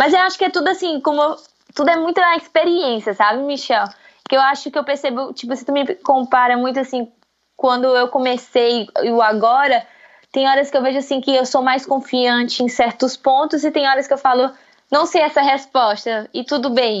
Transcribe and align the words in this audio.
Mas 0.00 0.14
eu 0.14 0.20
acho 0.20 0.38
que 0.38 0.46
é 0.46 0.48
tudo 0.48 0.68
assim, 0.68 0.98
como 0.98 1.36
tudo 1.74 1.90
é 1.90 1.96
muito 1.96 2.18
a 2.18 2.34
experiência, 2.34 3.12
sabe, 3.12 3.42
Michel? 3.42 3.84
Que 4.26 4.34
eu 4.34 4.40
acho 4.40 4.70
que 4.70 4.78
eu 4.78 4.82
percebo, 4.82 5.30
tipo, 5.34 5.54
tu 5.62 5.72
me 5.72 5.94
compara 5.96 6.56
muito 6.56 6.80
assim, 6.80 7.12
quando 7.54 7.94
eu 7.94 8.08
comecei 8.08 8.88
e 9.02 9.10
o 9.10 9.20
agora, 9.20 9.86
tem 10.32 10.48
horas 10.48 10.70
que 10.70 10.76
eu 10.78 10.82
vejo 10.82 10.96
assim 10.96 11.20
que 11.20 11.36
eu 11.36 11.44
sou 11.44 11.60
mais 11.60 11.84
confiante 11.84 12.62
em 12.62 12.68
certos 12.68 13.14
pontos 13.14 13.62
e 13.62 13.70
tem 13.70 13.86
horas 13.86 14.08
que 14.08 14.14
eu 14.14 14.18
falo, 14.18 14.50
não 14.90 15.04
sei 15.04 15.20
essa 15.20 15.42
resposta 15.42 16.30
e 16.32 16.44
tudo 16.44 16.70
bem. 16.70 17.00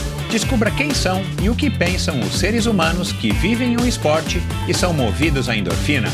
Descubra 0.31 0.71
quem 0.71 0.93
são 0.93 1.21
e 1.43 1.49
o 1.49 1.55
que 1.55 1.69
pensam 1.69 2.17
os 2.21 2.39
seres 2.39 2.65
humanos 2.65 3.11
que 3.11 3.33
vivem 3.33 3.75
o 3.75 3.85
esporte 3.85 4.41
e 4.65 4.73
são 4.73 4.93
movidos 4.93 5.49
à 5.49 5.57
endorfina. 5.57 6.07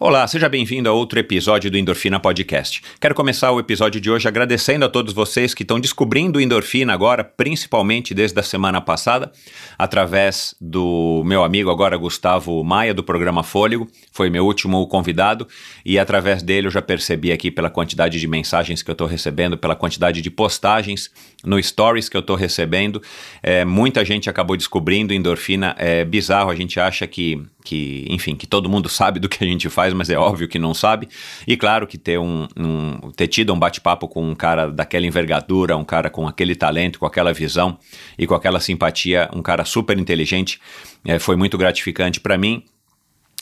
Olá, 0.00 0.24
seja 0.28 0.48
bem-vindo 0.48 0.88
a 0.88 0.92
outro 0.92 1.18
episódio 1.18 1.68
do 1.68 1.76
Endorfina 1.76 2.20
Podcast. 2.20 2.80
Quero 3.00 3.16
começar 3.16 3.50
o 3.50 3.58
episódio 3.58 4.00
de 4.00 4.08
hoje 4.08 4.28
agradecendo 4.28 4.84
a 4.84 4.88
todos 4.88 5.12
vocês 5.12 5.54
que 5.54 5.64
estão 5.64 5.80
descobrindo 5.80 6.40
Endorfina 6.40 6.92
agora, 6.92 7.24
principalmente 7.24 8.14
desde 8.14 8.38
a 8.38 8.42
semana 8.44 8.80
passada, 8.80 9.32
através 9.76 10.54
do 10.60 11.24
meu 11.26 11.42
amigo 11.42 11.68
agora 11.68 11.96
Gustavo 11.96 12.62
Maia, 12.62 12.94
do 12.94 13.02
programa 13.02 13.42
Fôlego, 13.42 13.90
foi 14.12 14.30
meu 14.30 14.46
último 14.46 14.86
convidado, 14.86 15.48
e 15.84 15.98
através 15.98 16.44
dele 16.44 16.68
eu 16.68 16.70
já 16.70 16.80
percebi 16.80 17.32
aqui 17.32 17.50
pela 17.50 17.68
quantidade 17.68 18.20
de 18.20 18.28
mensagens 18.28 18.84
que 18.84 18.90
eu 18.90 18.92
estou 18.92 19.08
recebendo, 19.08 19.58
pela 19.58 19.74
quantidade 19.74 20.22
de 20.22 20.30
postagens 20.30 21.10
no 21.44 21.60
Stories 21.60 22.08
que 22.08 22.16
eu 22.16 22.20
estou 22.20 22.36
recebendo, 22.36 23.02
é, 23.42 23.64
muita 23.64 24.04
gente 24.04 24.30
acabou 24.30 24.56
descobrindo 24.56 25.12
Endorfina, 25.12 25.74
é 25.76 26.04
bizarro, 26.04 26.50
a 26.50 26.54
gente 26.54 26.78
acha 26.78 27.04
que 27.04 27.42
que, 27.68 28.06
enfim, 28.08 28.34
que 28.34 28.46
todo 28.46 28.66
mundo 28.66 28.88
sabe 28.88 29.20
do 29.20 29.28
que 29.28 29.44
a 29.44 29.46
gente 29.46 29.68
faz, 29.68 29.92
mas 29.92 30.08
é 30.08 30.16
óbvio 30.16 30.48
que 30.48 30.58
não 30.58 30.72
sabe. 30.72 31.06
E 31.46 31.54
claro 31.54 31.86
que 31.86 31.98
ter, 31.98 32.18
um, 32.18 32.48
um 32.56 33.10
ter 33.10 33.26
tido 33.26 33.52
um 33.52 33.58
bate-papo 33.58 34.08
com 34.08 34.26
um 34.26 34.34
cara 34.34 34.70
daquela 34.70 35.04
envergadura, 35.04 35.76
um 35.76 35.84
cara 35.84 36.08
com 36.08 36.26
aquele 36.26 36.56
talento, 36.56 36.98
com 36.98 37.04
aquela 37.04 37.30
visão 37.30 37.78
e 38.18 38.26
com 38.26 38.34
aquela 38.34 38.58
simpatia, 38.58 39.28
um 39.34 39.42
cara 39.42 39.66
super 39.66 39.98
inteligente, 39.98 40.58
é, 41.04 41.18
foi 41.18 41.36
muito 41.36 41.58
gratificante 41.58 42.20
para 42.20 42.38
mim. 42.38 42.64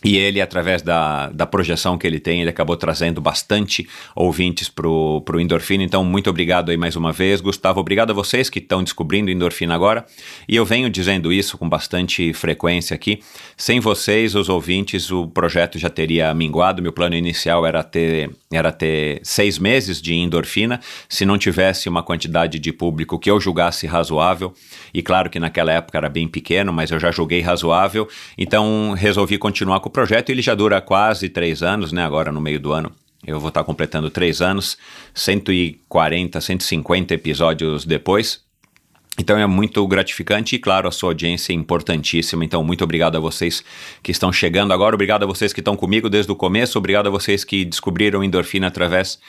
E 0.05 0.19
ele, 0.19 0.42
através 0.42 0.83
da, 0.83 1.30
da 1.30 1.47
projeção 1.47 1.97
que 1.97 2.06
ele 2.06 2.20
tem, 2.20 2.42
ele 2.42 2.50
acabou 2.50 2.77
trazendo 2.77 3.19
bastante 3.19 3.89
ouvintes 4.14 4.69
para 4.69 4.86
o 4.86 5.41
Endorfina. 5.41 5.83
Então, 5.83 6.05
muito 6.05 6.28
obrigado 6.28 6.70
aí 6.70 6.77
mais 6.77 6.97
uma 6.97 7.12
vez. 7.12 7.41
Gustavo, 7.41 7.80
obrigado 7.80 8.11
a 8.11 8.12
vocês 8.12 8.50
que 8.50 8.58
estão 8.58 8.84
descobrindo 8.84 9.30
Endorfina 9.30 9.75
agora. 9.75 10.05
E 10.47 10.55
eu 10.55 10.66
venho 10.66 10.91
dizendo 10.91 11.33
isso 11.33 11.56
com 11.56 11.66
bastante 11.66 12.34
frequência 12.34 12.94
aqui. 12.94 13.20
Sem 13.56 13.80
vocês, 13.80 14.34
os 14.34 14.50
ouvintes, 14.50 15.11
o 15.11 15.28
projeto 15.28 15.78
já 15.78 15.88
teria 15.88 16.33
minguado. 16.34 16.83
Meu 16.83 16.92
plano 16.92 17.16
inicial 17.16 17.64
era 17.64 17.83
ter, 17.83 18.31
era 18.53 18.71
ter 18.71 19.21
seis 19.22 19.59
meses 19.59 20.00
de 20.03 20.15
endorfina, 20.15 20.78
se 21.09 21.25
não 21.25 21.38
tivesse 21.38 21.88
uma 21.88 22.03
quantidade 22.03 22.59
de 22.59 22.71
público 22.71 23.19
que 23.19 23.31
eu 23.31 23.41
julgasse 23.41 23.87
razoável. 23.87 24.53
E 24.92 25.03
claro 25.03 25.31
que 25.31 25.41
naquela 25.41 25.72
época 25.72 25.97
era 25.97 26.09
bem 26.10 26.28
pequeno, 26.28 26.71
mas 26.71 26.91
eu 26.91 27.00
já 27.00 27.10
julguei 27.10 27.41
razoável. 27.41 28.06
Então, 28.37 28.94
resolvi 28.97 29.38
continuar 29.38 29.81
com 29.86 29.88
o 29.88 29.92
projeto 29.92 30.30
ele 30.30 30.42
já 30.42 30.52
dura 30.52 30.80
quase 30.80 31.28
três 31.28 31.62
anos, 31.62 31.92
né? 31.92 32.04
Agora 32.04 32.32
no 32.32 32.41
meio 32.41 32.58
do 32.58 32.72
ano. 32.72 32.91
Eu 33.24 33.38
vou 33.38 33.50
estar 33.50 33.62
completando 33.62 34.10
três 34.10 34.42
anos, 34.42 34.76
140, 35.14 36.41
150 36.41 37.14
episódios 37.14 37.84
depois. 37.84 38.41
Então 39.16 39.38
é 39.38 39.47
muito 39.47 39.86
gratificante 39.86 40.56
e, 40.56 40.58
claro, 40.58 40.88
a 40.88 40.91
sua 40.91 41.10
audiência 41.10 41.52
é 41.52 41.54
importantíssima. 41.54 42.44
Então, 42.44 42.64
muito 42.64 42.82
obrigado 42.82 43.16
a 43.16 43.20
vocês 43.20 43.62
que 44.02 44.10
estão 44.10 44.32
chegando 44.32 44.72
agora, 44.72 44.97
obrigado 44.97 45.22
a 45.22 45.26
vocês 45.26 45.52
que 45.52 45.60
estão 45.60 45.76
comigo 45.76 46.10
desde 46.10 46.32
o 46.32 46.34
começo, 46.34 46.76
obrigado 46.76 47.06
a 47.06 47.10
vocês 47.10 47.44
que 47.44 47.64
descobriram 47.64 48.24
endorfina 48.24 48.66
através 48.66 49.20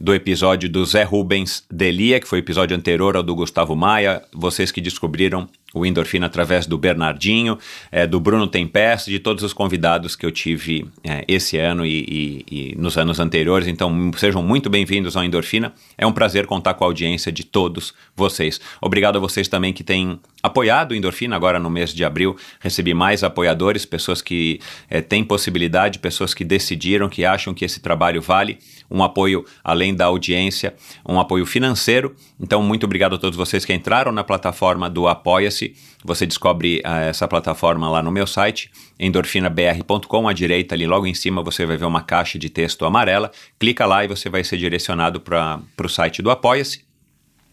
do 0.00 0.14
episódio 0.14 0.68
do 0.68 0.84
Zé 0.86 1.02
Rubens 1.02 1.64
Delia, 1.68 2.20
que 2.20 2.28
foi 2.28 2.38
o 2.38 2.44
episódio 2.44 2.76
anterior 2.76 3.16
ao 3.16 3.22
do 3.22 3.34
Gustavo 3.34 3.74
Maia, 3.74 4.22
vocês 4.32 4.70
que 4.70 4.80
descobriram 4.80 5.48
o 5.74 5.84
Endorfina 5.84 6.26
através 6.26 6.66
do 6.66 6.78
Bernardinho, 6.78 7.58
é, 7.92 8.06
do 8.06 8.18
Bruno 8.18 8.46
Tempest, 8.46 9.10
de 9.10 9.18
todos 9.18 9.44
os 9.44 9.52
convidados 9.52 10.16
que 10.16 10.24
eu 10.24 10.32
tive 10.32 10.86
é, 11.04 11.24
esse 11.28 11.58
ano 11.58 11.84
e, 11.84 12.44
e, 12.50 12.72
e, 12.72 12.74
nos 12.76 12.96
anos 12.96 13.20
anteriores. 13.20 13.68
Então, 13.68 14.10
sejam 14.16 14.42
muito 14.42 14.70
bem-vindos 14.70 15.16
ao 15.16 15.22
Endorfina. 15.22 15.74
É 15.96 16.06
um 16.06 16.12
prazer 16.12 16.46
contar 16.46 16.74
com 16.74 16.84
a 16.84 16.86
audiência 16.86 17.30
de 17.30 17.44
todos 17.44 17.92
vocês. 18.16 18.60
Obrigado 18.80 19.16
a 19.16 19.20
vocês 19.20 19.46
também 19.46 19.72
que 19.72 19.84
têm 19.84 20.18
apoiado 20.42 20.92
o 20.92 20.94
Endorfina 20.94 21.36
agora 21.36 21.58
no 21.58 21.68
mês 21.68 21.92
de 21.92 22.04
abril. 22.04 22.36
Recebi 22.60 22.94
mais 22.94 23.22
apoiadores, 23.22 23.84
pessoas 23.84 24.22
que 24.22 24.60
é, 24.88 25.02
têm 25.02 25.22
possibilidade, 25.22 25.98
pessoas 25.98 26.32
que 26.32 26.44
decidiram, 26.44 27.08
que 27.08 27.24
acham 27.26 27.52
que 27.52 27.64
esse 27.64 27.80
trabalho 27.80 28.22
vale. 28.22 28.58
Um 28.90 29.02
apoio 29.02 29.44
além 29.62 29.94
da 29.94 30.06
audiência, 30.06 30.74
um 31.06 31.20
apoio 31.20 31.44
financeiro. 31.44 32.16
Então, 32.40 32.62
muito 32.62 32.84
obrigado 32.84 33.16
a 33.16 33.18
todos 33.18 33.36
vocês 33.36 33.64
que 33.66 33.74
entraram 33.74 34.10
na 34.10 34.24
plataforma 34.24 34.88
do 34.88 35.06
Apoia-se. 35.06 35.57
Você 36.04 36.26
descobre 36.26 36.78
uh, 36.78 37.08
essa 37.08 37.26
plataforma 37.26 37.88
lá 37.90 38.02
no 38.02 38.10
meu 38.10 38.26
site, 38.26 38.70
endorfinabr.com. 38.98 40.28
À 40.28 40.32
direita, 40.32 40.74
ali 40.74 40.86
logo 40.86 41.06
em 41.06 41.14
cima, 41.14 41.42
você 41.42 41.66
vai 41.66 41.76
ver 41.76 41.84
uma 41.84 42.02
caixa 42.02 42.38
de 42.38 42.48
texto 42.48 42.84
amarela. 42.84 43.30
Clica 43.58 43.86
lá 43.86 44.04
e 44.04 44.08
você 44.08 44.28
vai 44.28 44.42
ser 44.44 44.56
direcionado 44.56 45.20
para 45.20 45.62
o 45.82 45.88
site 45.88 46.22
do 46.22 46.30
Apoia-se. 46.30 46.87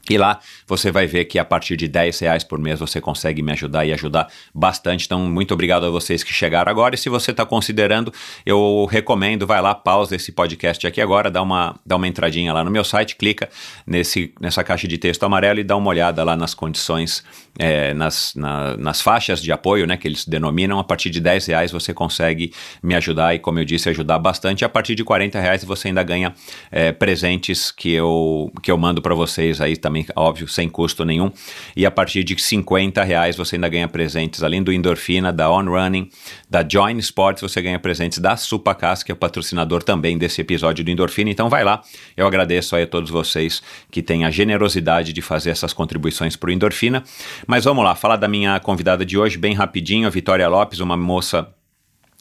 E 0.09 0.17
lá 0.17 0.39
você 0.67 0.91
vai 0.91 1.07
ver 1.07 1.25
que 1.25 1.39
a 1.39 1.45
partir 1.45 1.75
de 1.75 1.87
10 1.87 2.19
reais 2.19 2.43
por 2.43 2.59
mês 2.59 2.79
você 2.79 3.01
consegue 3.01 3.41
me 3.41 3.51
ajudar 3.51 3.85
e 3.85 3.93
ajudar 3.93 4.27
bastante. 4.53 5.05
Então, 5.05 5.19
muito 5.19 5.53
obrigado 5.53 5.85
a 5.85 5.89
vocês 5.89 6.23
que 6.23 6.31
chegaram 6.31 6.71
agora. 6.71 6.95
E 6.95 6.97
se 6.97 7.09
você 7.09 7.31
está 7.31 7.45
considerando, 7.45 8.13
eu 8.45 8.87
recomendo, 8.89 9.47
vai 9.47 9.61
lá, 9.61 9.73
pausa 9.73 10.15
esse 10.15 10.31
podcast 10.31 10.85
aqui 10.85 11.01
agora, 11.01 11.31
dá 11.31 11.41
uma, 11.41 11.75
dá 11.85 11.95
uma 11.95 12.07
entradinha 12.07 12.53
lá 12.53 12.63
no 12.63 12.69
meu 12.69 12.83
site, 12.83 13.15
clica 13.15 13.49
nesse, 13.85 14.33
nessa 14.39 14.63
caixa 14.63 14.87
de 14.87 14.97
texto 14.97 15.23
amarelo 15.23 15.59
e 15.59 15.63
dá 15.63 15.75
uma 15.75 15.89
olhada 15.89 16.23
lá 16.23 16.35
nas 16.35 16.53
condições, 16.53 17.23
é, 17.57 17.93
nas, 17.93 18.33
na, 18.35 18.77
nas 18.77 19.01
faixas 19.01 19.41
de 19.41 19.51
apoio, 19.51 19.87
né, 19.87 19.97
que 19.97 20.07
eles 20.07 20.25
denominam. 20.25 20.79
A 20.79 20.83
partir 20.83 21.09
de 21.09 21.19
10 21.19 21.47
reais 21.47 21.71
você 21.71 21.93
consegue 21.93 22.53
me 22.83 22.93
ajudar 22.95 23.33
e, 23.33 23.39
como 23.39 23.59
eu 23.59 23.65
disse, 23.65 23.89
ajudar 23.89 24.19
bastante. 24.19 24.63
A 24.63 24.69
partir 24.69 24.93
de 24.93 25.03
40 25.03 25.39
reais 25.39 25.63
você 25.63 25.87
ainda 25.87 26.03
ganha 26.03 26.33
é, 26.71 26.91
presentes 26.91 27.71
que 27.71 27.91
eu, 27.91 28.51
que 28.61 28.71
eu 28.71 28.77
mando 28.77 29.01
para 29.01 29.15
vocês 29.15 29.59
aí 29.61 29.75
também 29.75 29.94
também, 29.95 30.05
óbvio, 30.15 30.47
sem 30.47 30.67
custo 30.67 31.05
nenhum. 31.05 31.31
E 31.75 31.85
a 31.85 31.91
partir 31.91 32.23
de 32.23 32.39
50 32.41 33.01
reais 33.03 33.37
você 33.37 33.55
ainda 33.55 33.69
ganha 33.69 33.87
presentes, 33.87 34.43
além 34.43 34.61
do 34.61 34.73
Endorfina, 34.73 35.31
da 35.31 35.49
On 35.49 35.63
Running, 35.63 36.09
da 36.49 36.65
Join 36.67 36.97
Sports, 36.97 37.41
você 37.41 37.61
ganha 37.61 37.79
presentes 37.79 38.19
da 38.19 38.35
Supacas, 38.35 39.03
que 39.03 39.11
é 39.11 39.13
o 39.13 39.17
patrocinador 39.17 39.81
também 39.81 40.17
desse 40.17 40.41
episódio 40.41 40.83
do 40.83 40.91
Endorfina. 40.91 41.29
Então 41.29 41.49
vai 41.49 41.63
lá, 41.63 41.81
eu 42.17 42.27
agradeço 42.27 42.75
aí 42.75 42.83
a 42.83 42.87
todos 42.87 43.09
vocês 43.09 43.61
que 43.89 44.01
têm 44.01 44.25
a 44.25 44.31
generosidade 44.31 45.13
de 45.13 45.21
fazer 45.21 45.51
essas 45.51 45.71
contribuições 45.71 46.35
para 46.35 46.49
o 46.49 46.51
Endorfina. 46.51 47.03
Mas 47.47 47.63
vamos 47.63 47.83
lá, 47.83 47.95
falar 47.95 48.17
da 48.17 48.27
minha 48.27 48.59
convidada 48.59 49.05
de 49.05 49.17
hoje 49.17 49.37
bem 49.37 49.53
rapidinho, 49.53 50.07
a 50.07 50.09
Vitória 50.09 50.47
Lopes, 50.47 50.79
uma 50.79 50.97
moça 50.97 51.47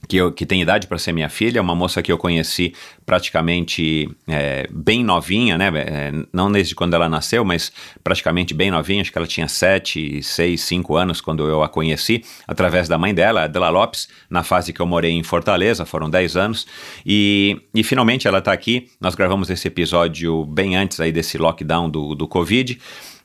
que, 0.09 0.17
eu, 0.17 0.33
que 0.33 0.47
tem 0.47 0.61
idade 0.61 0.87
para 0.87 0.99
ser 0.99 1.13
minha 1.13 1.29
filha, 1.29 1.61
uma 1.61 1.75
moça 1.75 2.03
que 2.03 2.11
eu 2.11 2.19
conheci 2.19 2.75
praticamente 3.05 4.09
é, 4.27 4.67
bem 4.71 5.05
novinha, 5.05 5.59
né? 5.59 5.71
É, 5.75 6.13
não 6.33 6.51
desde 6.51 6.75
quando 6.75 6.95
ela 6.95 7.09
nasceu, 7.09 7.45
mas 7.45 7.73
praticamente 8.03 8.55
bem 8.55 8.71
novinha, 8.71 9.03
acho 9.03 9.13
que 9.13 9.19
ela 9.19 9.27
tinha 9.27 9.49
7, 9.49 10.23
6, 10.23 10.61
5 10.61 10.97
anos 10.97 11.21
quando 11.21 11.47
eu 11.47 11.63
a 11.63 11.69
conheci, 11.69 12.25
através 12.47 12.89
da 12.89 12.99
mãe 12.99 13.15
dela, 13.15 13.45
Adela 13.45 13.69
Lopes, 13.69 14.09
na 14.29 14.43
fase 14.43 14.73
que 14.73 14.81
eu 14.81 14.87
morei 14.87 15.13
em 15.13 15.23
Fortaleza, 15.23 15.85
foram 15.85 16.09
10 16.09 16.37
anos, 16.37 16.67
e, 17.05 17.61
e 17.75 17.83
finalmente 17.83 18.27
ela 18.27 18.39
está 18.39 18.53
aqui, 18.53 18.89
nós 19.01 19.15
gravamos 19.15 19.51
esse 19.51 19.69
episódio 19.69 20.45
bem 20.47 20.77
antes 20.77 21.01
aí 21.01 21.13
desse 21.13 21.39
lockdown 21.39 21.89
do, 21.91 22.15
do 22.15 22.27
Covid, 22.27 22.79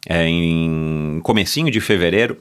é, 0.08 0.28
em 0.28 1.20
comecinho 1.24 1.72
de 1.72 1.82
fevereiro, 1.82 2.38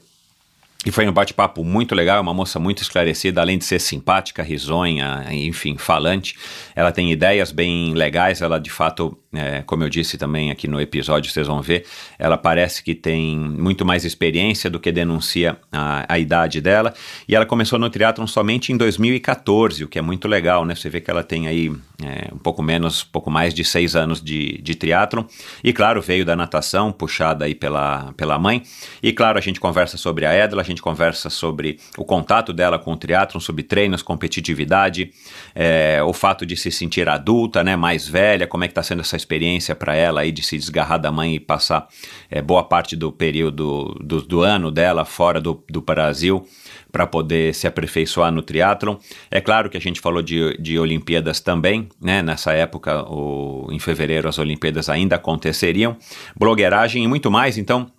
e 0.85 0.91
foi 0.91 1.07
um 1.09 1.11
bate-papo 1.11 1.61
muito 1.61 1.93
legal, 1.93 2.21
uma 2.21 2.33
moça 2.33 2.57
muito 2.57 2.81
esclarecida, 2.81 3.41
além 3.41 3.57
de 3.57 3.65
ser 3.65 3.79
simpática, 3.79 4.41
risonha, 4.41 5.25
enfim, 5.29 5.77
falante. 5.77 6.37
Ela 6.73 6.89
tem 6.89 7.11
ideias 7.11 7.51
bem 7.51 7.93
legais, 7.93 8.41
ela 8.41 8.57
de 8.59 8.69
fato 8.69 9.17
é, 9.31 9.61
como 9.61 9.83
eu 9.83 9.89
disse 9.89 10.17
também 10.17 10.49
aqui 10.49 10.67
no 10.67 10.81
episódio, 10.81 11.31
vocês 11.31 11.45
vão 11.45 11.61
ver, 11.61 11.85
ela 12.17 12.35
parece 12.35 12.83
que 12.83 12.95
tem 12.95 13.37
muito 13.37 13.85
mais 13.85 14.03
experiência 14.03 14.69
do 14.69 14.79
que 14.79 14.91
denuncia 14.91 15.55
a, 15.71 16.05
a 16.11 16.17
idade 16.17 16.59
dela. 16.59 16.93
E 17.27 17.35
ela 17.35 17.45
começou 17.45 17.77
no 17.77 17.89
triatlon 17.89 18.25
somente 18.25 18.73
em 18.73 18.77
2014, 18.77 19.83
o 19.83 19.87
que 19.87 19.99
é 19.99 20.01
muito 20.01 20.27
legal, 20.27 20.65
né? 20.65 20.73
Você 20.73 20.89
vê 20.89 20.99
que 20.99 21.11
ela 21.11 21.23
tem 21.23 21.47
aí 21.47 21.71
é, 22.03 22.33
um 22.33 22.39
pouco 22.39 22.63
menos, 22.63 23.03
pouco 23.03 23.29
mais 23.29 23.53
de 23.53 23.63
seis 23.63 23.95
anos 23.95 24.19
de, 24.19 24.59
de 24.63 24.73
triatlon. 24.73 25.23
E 25.63 25.71
claro, 25.71 26.01
veio 26.01 26.25
da 26.25 26.35
natação, 26.35 26.91
puxada 26.91 27.45
aí 27.45 27.53
pela, 27.53 28.11
pela 28.13 28.39
mãe. 28.39 28.63
E 29.03 29.13
claro, 29.13 29.37
a 29.37 29.41
gente 29.41 29.59
conversa 29.59 29.95
sobre 29.95 30.25
a 30.25 30.33
Edla, 30.33 30.61
a 30.61 30.65
gente 30.65 30.81
conversa 30.81 31.29
sobre 31.29 31.79
o 31.97 32.03
contato 32.03 32.51
dela 32.51 32.79
com 32.79 32.93
o 32.93 32.97
triatlon, 32.97 33.39
sobre 33.39 33.61
treinos, 33.61 34.01
competitividade, 34.01 35.11
é, 35.53 36.01
o 36.03 36.13
fato 36.13 36.47
de 36.47 36.57
se 36.57 36.71
sentir 36.71 37.07
adulta, 37.07 37.63
né? 37.63 37.75
Mais 37.75 38.07
velha, 38.07 38.47
como 38.47 38.63
é 38.63 38.67
que 38.67 38.71
está 38.71 38.81
sendo 38.81 39.01
essa 39.01 39.18
experiência 39.19 39.75
para 39.75 39.95
ela 39.95 40.21
aí 40.21 40.31
de 40.31 40.41
se 40.41 40.57
desgarrar 40.57 40.99
da 40.99 41.11
mãe 41.11 41.35
e 41.35 41.39
passar 41.39 41.87
é, 42.29 42.41
boa 42.41 42.63
parte 42.63 42.95
do 42.95 43.11
período 43.11 43.95
do, 44.01 44.21
do 44.21 44.41
ano 44.41 44.71
dela 44.71 45.05
fora 45.05 45.39
do, 45.39 45.63
do 45.69 45.81
Brasil 45.81 46.47
para 46.91 47.05
poder 47.05 47.53
se 47.53 47.67
aperfeiçoar 47.67 48.31
no 48.31 48.41
triatlon. 48.41 48.95
É 49.29 49.39
claro 49.39 49.69
que 49.69 49.77
a 49.77 49.81
gente 49.81 49.99
falou 49.99 50.21
de, 50.21 50.57
de 50.57 50.79
Olimpíadas 50.79 51.39
também, 51.39 51.89
né? 52.01 52.21
Nessa 52.21 52.53
época, 52.53 53.03
o, 53.03 53.67
em 53.71 53.79
fevereiro, 53.79 54.27
as 54.27 54.39
Olimpíadas 54.39 54.89
ainda 54.89 55.15
aconteceriam. 55.15 55.97
Blogueiragem 56.35 57.03
e 57.03 57.07
muito 57.07 57.29
mais, 57.29 57.57
então 57.57 57.91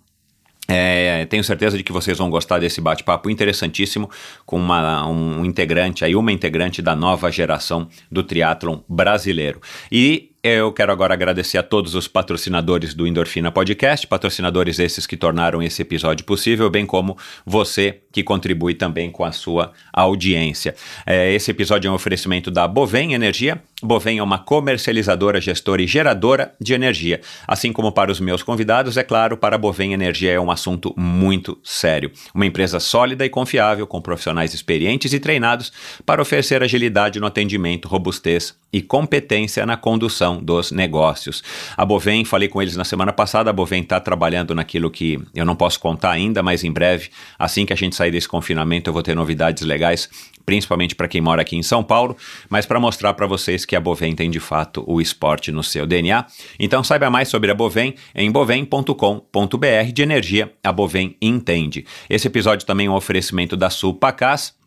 é, 0.67 1.25
tenho 1.25 1.43
certeza 1.43 1.77
de 1.77 1.83
que 1.83 1.91
vocês 1.91 2.17
vão 2.17 2.29
gostar 2.29 2.59
desse 2.59 2.79
bate-papo 2.79 3.29
interessantíssimo 3.29 4.09
com 4.45 4.57
uma, 4.57 5.05
um 5.05 5.43
integrante, 5.43 6.05
aí 6.05 6.15
uma 6.15 6.31
integrante 6.31 6.81
da 6.81 6.95
nova 6.95 7.29
geração 7.29 7.89
do 8.09 8.23
triatlon 8.23 8.79
brasileiro. 8.87 9.59
E 9.91 10.30
eu 10.43 10.71
quero 10.73 10.91
agora 10.91 11.13
agradecer 11.13 11.59
a 11.59 11.63
todos 11.63 11.93
os 11.93 12.07
patrocinadores 12.07 12.95
do 12.95 13.05
Endorfina 13.05 13.51
Podcast, 13.51 14.07
patrocinadores 14.07 14.79
esses 14.79 15.05
que 15.05 15.15
tornaram 15.15 15.61
esse 15.61 15.83
episódio 15.83 16.25
possível, 16.25 16.67
bem 16.67 16.83
como 16.83 17.15
você 17.45 17.99
que 18.11 18.23
contribui 18.23 18.73
também 18.73 19.11
com 19.11 19.23
a 19.23 19.31
sua 19.31 19.71
audiência. 19.93 20.75
É, 21.05 21.31
esse 21.31 21.51
episódio 21.51 21.87
é 21.87 21.91
um 21.91 21.95
oferecimento 21.95 22.49
da 22.49 22.67
Bovem 22.67 23.13
Energia. 23.13 23.61
Bovem 23.83 24.17
é 24.17 24.23
uma 24.23 24.37
comercializadora, 24.37 25.39
gestora 25.39 25.81
e 25.81 25.87
geradora 25.87 26.53
de 26.59 26.73
energia. 26.73 27.21
Assim 27.47 27.71
como 27.71 27.91
para 27.91 28.11
os 28.11 28.19
meus 28.19 28.43
convidados, 28.43 28.97
é 28.97 29.03
claro, 29.03 29.37
para 29.37 29.55
a 29.55 29.59
Bovem 29.59 29.93
Energia 29.93 30.31
é 30.31 30.39
um 30.39 30.51
assunto 30.51 30.93
muito 30.97 31.57
sério. 31.63 32.11
Uma 32.33 32.45
empresa 32.45 32.79
sólida 32.79 33.25
e 33.25 33.29
confiável, 33.29 33.87
com 33.87 34.01
profissionais 34.01 34.53
experientes 34.53 35.13
e 35.13 35.19
treinados 35.19 35.71
para 36.05 36.21
oferecer 36.21 36.61
agilidade 36.61 37.19
no 37.19 37.27
atendimento, 37.27 37.87
robustez 37.87 38.55
e 38.73 38.81
competência 38.81 39.65
na 39.65 39.75
condução 39.75 40.30
dos 40.37 40.71
negócios. 40.71 41.43
A 41.75 41.85
Bovem, 41.85 42.25
falei 42.25 42.47
com 42.47 42.61
eles 42.61 42.75
na 42.75 42.83
semana 42.83 43.11
passada, 43.11 43.49
a 43.49 43.53
Bovem 43.53 43.81
está 43.81 43.99
trabalhando 43.99 44.53
naquilo 44.53 44.89
que 44.89 45.19
eu 45.33 45.45
não 45.45 45.55
posso 45.55 45.79
contar 45.79 46.11
ainda, 46.11 46.43
mas 46.43 46.63
em 46.63 46.71
breve, 46.71 47.09
assim 47.37 47.65
que 47.65 47.73
a 47.73 47.75
gente 47.75 47.95
sair 47.95 48.11
desse 48.11 48.27
confinamento, 48.27 48.89
eu 48.89 48.93
vou 48.93 49.03
ter 49.03 49.15
novidades 49.15 49.63
legais, 49.63 50.09
principalmente 50.45 50.95
para 50.95 51.07
quem 51.07 51.21
mora 51.21 51.41
aqui 51.41 51.55
em 51.55 51.63
São 51.63 51.83
Paulo, 51.83 52.15
mas 52.49 52.65
para 52.65 52.79
mostrar 52.79 53.13
para 53.13 53.27
vocês 53.27 53.65
que 53.65 53.75
a 53.75 53.79
Bovem 53.79 54.15
tem 54.15 54.29
de 54.29 54.39
fato 54.39 54.83
o 54.87 55.01
esporte 55.01 55.51
no 55.51 55.63
seu 55.63 55.85
DNA. 55.85 56.25
Então 56.59 56.83
saiba 56.83 57.09
mais 57.09 57.27
sobre 57.27 57.51
a 57.51 57.55
Bovem 57.55 57.95
em 58.15 58.31
bovem.com.br 58.31 59.91
de 59.93 60.01
energia. 60.01 60.51
A 60.63 60.71
Bovem 60.71 61.15
entende. 61.21 61.85
Esse 62.09 62.27
episódio 62.27 62.65
também 62.65 62.87
é 62.87 62.89
um 62.89 62.95
oferecimento 62.95 63.57
da 63.57 63.69
Supacas 63.69 64.60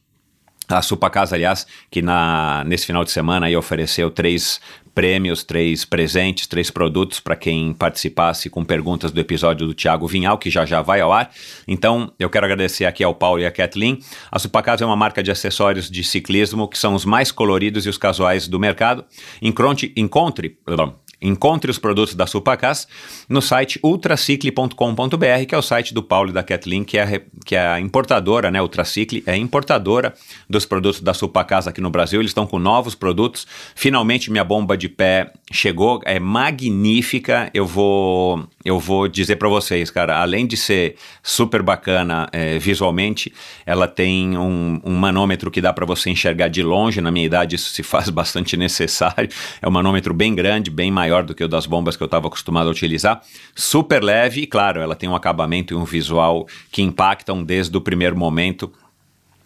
a 0.69 0.83
Supacasa, 0.83 1.35
aliás, 1.37 1.67
que 1.91 2.01
na, 2.01 2.65
nesse 2.65 2.87
final 2.87 3.05
de 3.05 3.11
semana 3.11 3.47
aí 3.47 3.57
ofereceu 3.57 4.11
três 4.11 4.61
prêmios, 4.95 5.43
três 5.43 5.85
presentes, 5.85 6.47
três 6.47 6.71
produtos 6.71 7.19
para 7.19 7.35
quem 7.35 7.75
participasse 7.75 8.49
com 8.49 8.65
perguntas 8.65 9.11
do 9.11 9.21
episódio 9.21 9.67
do 9.67 9.75
Tiago 9.75 10.07
Vinhal, 10.07 10.39
que 10.39 10.49
já 10.49 10.65
já 10.65 10.81
vai 10.81 11.01
ao 11.01 11.13
ar. 11.13 11.31
Então, 11.67 12.13
eu 12.19 12.31
quero 12.31 12.47
agradecer 12.47 12.85
aqui 12.85 13.03
ao 13.03 13.15
Paulo 13.15 13.41
e 13.41 13.47
à 13.47 13.51
Kathleen. 13.51 13.99
A 14.31 14.39
Supacasa 14.39 14.85
é 14.85 14.87
uma 14.87 14.97
marca 14.97 15.23
de 15.23 15.31
acessórios 15.31 15.91
de 15.91 16.05
ciclismo 16.05 16.69
que 16.69 16.79
são 16.79 16.95
os 16.95 17.05
mais 17.05 17.33
coloridos 17.33 17.85
e 17.87 17.89
os 17.89 17.99
casuais 17.99 18.47
do 18.47 18.61
mercado. 18.61 19.05
Encontre, 19.43 19.93
encontre 19.97 20.49
perdão, 20.49 20.95
Encontre 21.21 21.71
os 21.71 21.79
produtos 21.79 22.15
da 22.15 22.27
Supacas 22.27 22.87
no 23.29 23.41
site 23.41 23.79
ultracicle.com.br, 23.83 25.47
que 25.49 25.55
é 25.55 25.59
o 25.59 25.63
site 25.63 25.95
do 25.95 26.03
Paulo 26.03 26.31
e 26.31 26.33
da 26.33 26.43
Kathleen, 26.43 26.85
que 26.85 26.99
é 26.99 27.03
a, 27.03 27.21
que 27.45 27.57
é 27.57 27.67
a 27.67 27.81
importadora, 27.81 28.51
né? 28.51 28.61
Ultracicle 28.61 29.23
é 29.27 29.37
importadora 29.37 30.15
dos 30.49 30.67
produtos 30.67 31.01
da 31.01 31.15
Supacas 31.15 31.67
aqui 31.67 31.81
no 31.81 31.91
Brasil. 31.91 32.21
Eles 32.21 32.31
estão 32.31 32.47
com 32.47 32.59
novos 32.59 32.95
produtos. 32.95 33.47
Finalmente 33.75 34.31
minha 34.31 34.45
bomba 34.45 34.77
de 34.77 34.89
pé 34.89 35.33
chegou, 35.51 36.01
é 36.05 36.19
magnífica. 36.19 37.51
Eu 37.55 37.67
vou 37.67 38.47
eu 38.65 38.81
vou 38.81 39.07
dizer 39.07 39.37
para 39.37 39.49
vocês, 39.49 39.91
cara, 39.91 40.23
além 40.23 40.47
de 40.47 40.57
ser 40.57 40.97
super 41.23 41.63
bacana 41.63 42.27
é, 42.33 42.59
visualmente, 42.59 43.31
ela 43.67 43.87
tem 43.87 44.39
um, 44.39 44.81
um 44.83 44.95
manômetro 44.95 45.51
que 45.51 45.61
dá 45.61 45.71
para 45.71 45.85
você 45.85 46.09
enxergar 46.09 46.49
de 46.49 46.63
longe. 46.63 47.03
Na 47.03 47.11
minha 47.11 47.27
idade, 47.27 47.57
isso 47.57 47.71
se 47.71 47.83
faz 47.83 48.09
bastante 48.11 48.57
necessário. 48.57 49.29
É 49.61 49.69
um 49.69 49.71
manômetro 49.71 50.15
bem 50.15 50.35
grande, 50.35 50.71
bem 50.71 50.91
maior 50.91 51.14
do 51.23 51.35
que 51.35 51.45
o 51.45 51.49
das 51.49 51.67
bombas 51.67 51.97
que 51.97 52.03
eu 52.03 52.07
estava 52.07 52.27
acostumado 52.27 52.69
a 52.69 52.71
utilizar. 52.71 53.23
Super 53.55 54.03
leve 54.03 54.43
e, 54.43 54.47
claro, 54.47 54.81
ela 54.81 54.95
tem 54.95 55.09
um 55.09 55.15
acabamento 55.15 55.73
e 55.73 55.77
um 55.77 55.85
visual 55.85 56.47
que 56.73 56.83
impactam 56.83 57.45
desde 57.45 57.77
o 57.77 57.81
primeiro 57.81 58.17
momento. 58.17 58.73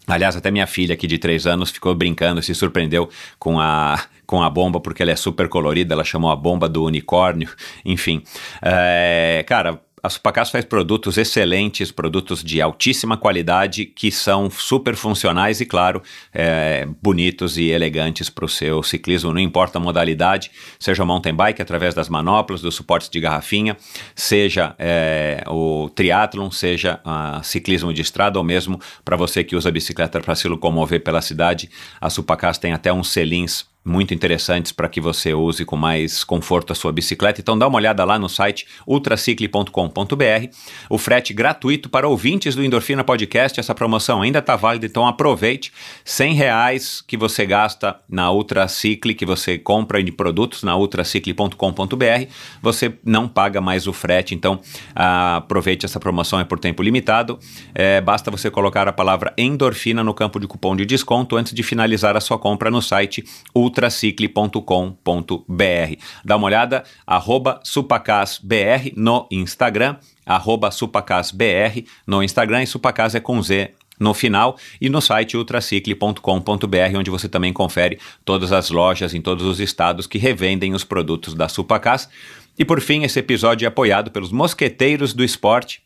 Aliás, 0.07 0.35
até 0.35 0.49
minha 0.49 0.65
filha 0.65 0.95
aqui 0.95 1.05
de 1.05 1.19
3 1.19 1.45
anos 1.45 1.69
ficou 1.69 1.93
brincando, 1.93 2.41
se 2.41 2.55
surpreendeu 2.55 3.09
com 3.37 3.59
a 3.59 3.99
com 4.29 4.43
a 4.43 4.49
bomba, 4.49 4.79
porque 4.79 5.01
ela 5.01 5.09
é 5.09 5.15
super 5.15 5.49
colorida, 5.49 5.95
ela 5.95 6.03
chamou 6.03 6.29
a 6.29 6.35
bomba 6.35 6.69
do 6.69 6.83
unicórnio, 6.83 7.49
enfim. 7.83 8.21
É, 8.61 9.43
cara, 9.47 9.81
a 10.01 10.09
Supacas 10.09 10.49
faz 10.49 10.65
produtos 10.65 11.17
excelentes, 11.17 11.91
produtos 11.91 12.43
de 12.43 12.61
altíssima 12.61 13.17
qualidade 13.17 13.85
que 13.85 14.11
são 14.11 14.49
super 14.49 14.95
funcionais 14.95 15.61
e, 15.61 15.65
claro, 15.65 16.01
é, 16.33 16.87
bonitos 17.01 17.57
e 17.57 17.69
elegantes 17.69 18.29
para 18.29 18.45
o 18.45 18.49
seu 18.49 18.81
ciclismo, 18.83 19.33
não 19.33 19.39
importa 19.39 19.77
a 19.77 19.81
modalidade, 19.81 20.51
seja 20.79 21.05
mountain 21.05 21.33
bike 21.33 21.61
através 21.61 21.93
das 21.93 22.09
manoplas, 22.09 22.61
dos 22.61 22.75
suportes 22.75 23.09
de 23.09 23.19
garrafinha, 23.19 23.77
seja 24.15 24.75
é, 24.77 25.43
o 25.47 25.89
triatlon, 25.89 26.49
seja 26.51 26.99
a 27.03 27.41
ciclismo 27.43 27.93
de 27.93 28.01
estrada 28.01 28.37
ou 28.37 28.43
mesmo 28.43 28.79
para 29.03 29.17
você 29.17 29.43
que 29.43 29.55
usa 29.55 29.71
bicicleta 29.71 30.19
para 30.19 30.35
se 30.35 30.47
locomover 30.47 31.03
pela 31.03 31.21
cidade, 31.21 31.69
a 31.99 32.09
Supacas 32.09 32.57
tem 32.57 32.73
até 32.73 32.91
uns 32.91 33.09
selins 33.09 33.68
muito 33.83 34.13
interessantes 34.13 34.71
para 34.71 34.89
que 34.89 34.99
você 34.99 35.33
use 35.33 35.63
com 35.63 35.75
mais 35.75 36.23
conforto 36.23 36.71
a 36.71 36.75
sua 36.75 36.91
bicicleta. 36.91 37.39
Então 37.41 37.57
dá 37.57 37.67
uma 37.67 37.77
olhada 37.77 38.03
lá 38.03 38.19
no 38.19 38.29
site 38.29 38.67
ultracicle.com.br. 38.85 40.47
O 40.89 40.97
frete 40.97 41.33
gratuito 41.33 41.89
para 41.89 42.07
ouvintes 42.07 42.55
do 42.55 42.63
Endorfina 42.63 43.03
Podcast. 43.03 43.59
Essa 43.59 43.73
promoção 43.73 44.21
ainda 44.21 44.39
está 44.39 44.55
válida, 44.55 44.85
então 44.85 45.07
aproveite. 45.07 45.71
100 46.03 46.33
reais 46.33 47.01
que 47.01 47.17
você 47.17 47.45
gasta 47.45 47.99
na 48.07 48.31
Ultracicle, 48.31 49.13
que 49.13 49.25
você 49.25 49.57
compra 49.57 50.03
de 50.03 50.11
produtos 50.11 50.61
na 50.63 50.75
ultracicle.com.br, 50.75 52.25
você 52.61 52.93
não 53.03 53.27
paga 53.27 53.61
mais 53.61 53.87
o 53.87 53.93
frete. 53.93 54.35
Então 54.35 54.59
aproveite 54.93 55.85
essa 55.85 55.99
promoção, 55.99 56.39
é 56.39 56.43
por 56.43 56.59
tempo 56.59 56.83
limitado. 56.83 57.39
É, 57.73 58.01
basta 58.01 58.29
você 58.29 58.51
colocar 58.51 58.87
a 58.87 58.93
palavra 58.93 59.33
endorfina 59.37 60.03
no 60.03 60.13
campo 60.13 60.39
de 60.39 60.47
cupom 60.47 60.75
de 60.75 60.85
desconto 60.85 61.35
antes 61.37 61.53
de 61.53 61.63
finalizar 61.63 62.15
a 62.15 62.21
sua 62.21 62.37
compra 62.37 62.69
no 62.69 62.81
site 62.81 63.23
ultracicle.com.br 63.55 63.68
ultracicle.com.br. 63.69 65.95
Dá 66.25 66.35
uma 66.35 66.47
olhada, 66.47 66.83
arroba 67.05 67.59
supacasbr 67.63 68.91
no 68.95 69.27
Instagram, 69.31 69.97
arroba 70.25 70.71
supacasbr 70.71 71.83
no 72.05 72.23
Instagram 72.23 72.63
e 72.63 72.67
supacas 72.67 73.15
é 73.15 73.19
com 73.19 73.41
Z 73.41 73.73
no 73.99 74.13
final 74.13 74.57
e 74.79 74.89
no 74.89 75.01
site 75.01 75.35
ultracicle.com.br, 75.35 76.97
onde 76.97 77.11
você 77.11 77.27
também 77.27 77.51
confere 77.51 77.99
todas 78.23 78.51
as 78.51 78.69
lojas 78.69 79.13
em 79.13 79.21
todos 79.21 79.45
os 79.45 79.59
estados 79.59 80.07
que 80.07 80.17
revendem 80.17 80.73
os 80.73 80.83
produtos 80.83 81.33
da 81.33 81.49
Supacas. 81.49 82.09
E 82.57 82.65
por 82.65 82.81
fim, 82.81 83.03
esse 83.03 83.19
episódio 83.19 83.65
é 83.65 83.67
apoiado 83.67 84.11
pelos 84.11 84.31
Mosqueteiros 84.31 85.13
do 85.13 85.23
Esporte, 85.23 85.81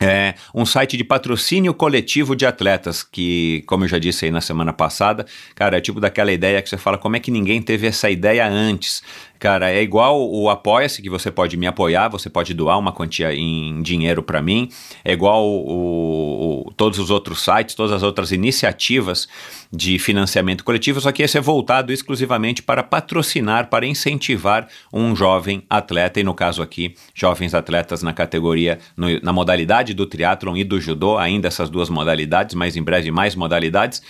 é 0.00 0.34
um 0.54 0.66
site 0.66 0.96
de 0.96 1.04
patrocínio 1.04 1.72
coletivo 1.72 2.36
de 2.36 2.44
atletas, 2.44 3.02
que, 3.02 3.62
como 3.66 3.84
eu 3.84 3.88
já 3.88 3.98
disse 3.98 4.26
aí 4.26 4.30
na 4.30 4.40
semana 4.40 4.72
passada, 4.72 5.24
cara, 5.54 5.78
é 5.78 5.80
tipo 5.80 6.00
daquela 6.00 6.32
ideia 6.32 6.60
que 6.60 6.68
você 6.68 6.76
fala, 6.76 6.98
como 6.98 7.16
é 7.16 7.20
que 7.20 7.30
ninguém 7.30 7.62
teve 7.62 7.86
essa 7.86 8.10
ideia 8.10 8.46
antes? 8.46 9.02
Cara, 9.46 9.70
é 9.70 9.80
igual 9.80 10.28
o 10.28 10.50
Apoia-se, 10.50 11.00
que 11.00 11.08
você 11.08 11.30
pode 11.30 11.56
me 11.56 11.68
apoiar, 11.68 12.08
você 12.08 12.28
pode 12.28 12.52
doar 12.52 12.80
uma 12.80 12.90
quantia 12.90 13.32
em 13.32 13.80
dinheiro 13.80 14.20
para 14.20 14.42
mim. 14.42 14.68
É 15.04 15.12
igual 15.12 15.46
o, 15.46 16.66
o, 16.66 16.72
todos 16.72 16.98
os 16.98 17.10
outros 17.10 17.44
sites, 17.44 17.76
todas 17.76 17.92
as 17.92 18.02
outras 18.02 18.32
iniciativas 18.32 19.28
de 19.72 20.00
financiamento 20.00 20.64
coletivo, 20.64 21.00
só 21.00 21.12
que 21.12 21.22
esse 21.22 21.38
é 21.38 21.40
voltado 21.40 21.92
exclusivamente 21.92 22.60
para 22.60 22.82
patrocinar, 22.82 23.68
para 23.68 23.86
incentivar 23.86 24.66
um 24.92 25.14
jovem 25.14 25.62
atleta, 25.70 26.18
e 26.18 26.24
no 26.24 26.34
caso 26.34 26.60
aqui, 26.60 26.96
jovens 27.14 27.54
atletas 27.54 28.02
na 28.02 28.12
categoria, 28.12 28.80
no, 28.96 29.20
na 29.20 29.32
modalidade 29.32 29.94
do 29.94 30.06
triatlon 30.06 30.56
e 30.56 30.64
do 30.64 30.80
judô, 30.80 31.18
ainda 31.18 31.46
essas 31.46 31.70
duas 31.70 31.88
modalidades, 31.88 32.56
mas 32.56 32.76
em 32.76 32.82
breve 32.82 33.12
mais 33.12 33.36
modalidades. 33.36 34.02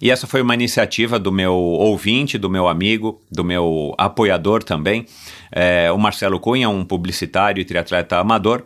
E 0.00 0.10
essa 0.10 0.26
foi 0.26 0.42
uma 0.42 0.54
iniciativa 0.54 1.18
do 1.18 1.30
meu 1.32 1.54
ouvinte, 1.54 2.36
do 2.38 2.50
meu 2.50 2.68
amigo, 2.68 3.20
do 3.30 3.44
meu 3.44 3.94
apoiador 3.96 4.62
também, 4.62 5.06
é, 5.50 5.90
o 5.92 5.98
Marcelo 5.98 6.40
Cunha, 6.40 6.68
um 6.68 6.84
publicitário 6.84 7.60
e 7.60 7.64
triatleta 7.64 8.18
amador, 8.18 8.64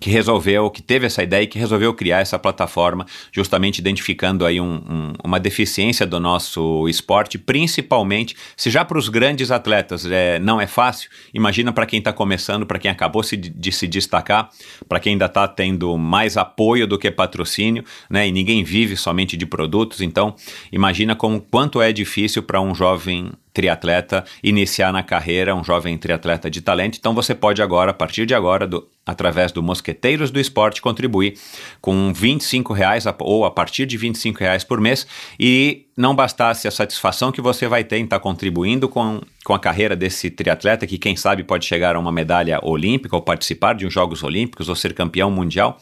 que 0.00 0.10
resolveu, 0.10 0.70
que 0.70 0.82
teve 0.82 1.06
essa 1.06 1.22
ideia 1.22 1.42
e 1.42 1.46
que 1.46 1.58
resolveu 1.58 1.94
criar 1.94 2.20
essa 2.20 2.38
plataforma, 2.38 3.06
justamente 3.32 3.78
identificando 3.78 4.44
aí 4.44 4.60
um, 4.60 4.74
um, 4.74 5.12
uma 5.24 5.40
deficiência 5.40 6.06
do 6.06 6.20
nosso 6.20 6.86
esporte, 6.88 7.38
principalmente 7.38 8.36
se 8.56 8.70
já 8.70 8.84
para 8.84 8.98
os 8.98 9.08
grandes 9.08 9.50
atletas 9.50 10.04
é, 10.04 10.38
não 10.38 10.60
é 10.60 10.66
fácil, 10.66 11.10
imagina 11.32 11.72
para 11.72 11.86
quem 11.86 11.98
está 11.98 12.12
começando, 12.12 12.66
para 12.66 12.78
quem 12.78 12.90
acabou 12.90 13.22
se, 13.22 13.36
de 13.36 13.72
se 13.72 13.86
destacar, 13.86 14.50
para 14.88 15.00
quem 15.00 15.12
ainda 15.12 15.26
está 15.26 15.48
tendo 15.48 15.96
mais 15.96 16.36
apoio 16.36 16.86
do 16.86 16.98
que 16.98 17.10
patrocínio, 17.10 17.84
né? 18.10 18.28
E 18.28 18.32
ninguém 18.32 18.62
vive 18.62 18.96
somente 18.96 19.36
de 19.36 19.46
produtos, 19.46 20.00
então 20.00 20.34
imagina 20.70 21.16
como 21.16 21.40
quanto 21.40 21.80
é 21.80 21.92
difícil 21.92 22.42
para 22.42 22.60
um 22.60 22.74
jovem 22.74 23.32
triatleta 23.56 24.22
iniciar 24.42 24.92
na 24.92 25.02
carreira, 25.02 25.54
um 25.54 25.64
jovem 25.64 25.96
triatleta 25.96 26.50
de 26.50 26.60
talento. 26.60 26.98
Então 26.98 27.14
você 27.14 27.34
pode 27.34 27.62
agora, 27.62 27.90
a 27.90 27.94
partir 27.94 28.26
de 28.26 28.34
agora, 28.34 28.66
do, 28.66 28.86
através 29.06 29.50
do 29.50 29.62
Mosqueteiros 29.62 30.30
do 30.30 30.38
Esporte, 30.38 30.82
contribuir 30.82 31.38
com 31.80 32.12
25 32.12 32.74
reais 32.74 33.04
ou 33.18 33.46
a 33.46 33.50
partir 33.50 33.86
de 33.86 33.96
25 33.96 34.38
reais 34.38 34.62
por 34.62 34.78
mês 34.78 35.06
e 35.40 35.86
não 35.96 36.14
bastasse 36.14 36.68
a 36.68 36.70
satisfação 36.70 37.32
que 37.32 37.40
você 37.40 37.66
vai 37.66 37.82
ter 37.82 37.96
em 37.96 38.04
estar 38.04 38.20
contribuindo 38.20 38.90
com, 38.90 39.22
com 39.46 39.54
a 39.54 39.60
carreira 39.60 39.94
desse 39.94 40.28
triatleta, 40.28 40.88
que 40.88 40.98
quem 40.98 41.14
sabe 41.14 41.44
pode 41.44 41.64
chegar 41.64 41.94
a 41.94 42.00
uma 42.00 42.10
medalha 42.10 42.58
olímpica 42.64 43.14
ou 43.14 43.22
participar 43.22 43.76
de 43.76 43.86
uns 43.86 43.92
Jogos 43.92 44.24
Olímpicos 44.24 44.68
ou 44.68 44.74
ser 44.74 44.92
campeão 44.92 45.30
mundial, 45.30 45.78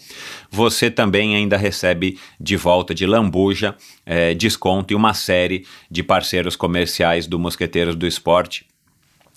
você 0.51 0.91
também 0.91 1.35
ainda 1.35 1.57
recebe 1.57 2.19
de 2.39 2.59
volta 2.59 2.95
de 2.95 3.07
lambuja, 3.07 3.75
é, 4.05 4.35
desconto 4.35 4.93
e 4.93 4.95
uma 4.95 5.15
série 5.15 5.65
de 5.91 6.03
parceiros 6.03 6.57
comerciais 6.57 7.27
do 7.27 7.39
Mosqueteiros 7.39 7.97
do 7.97 8.07
Esporte 8.07 8.67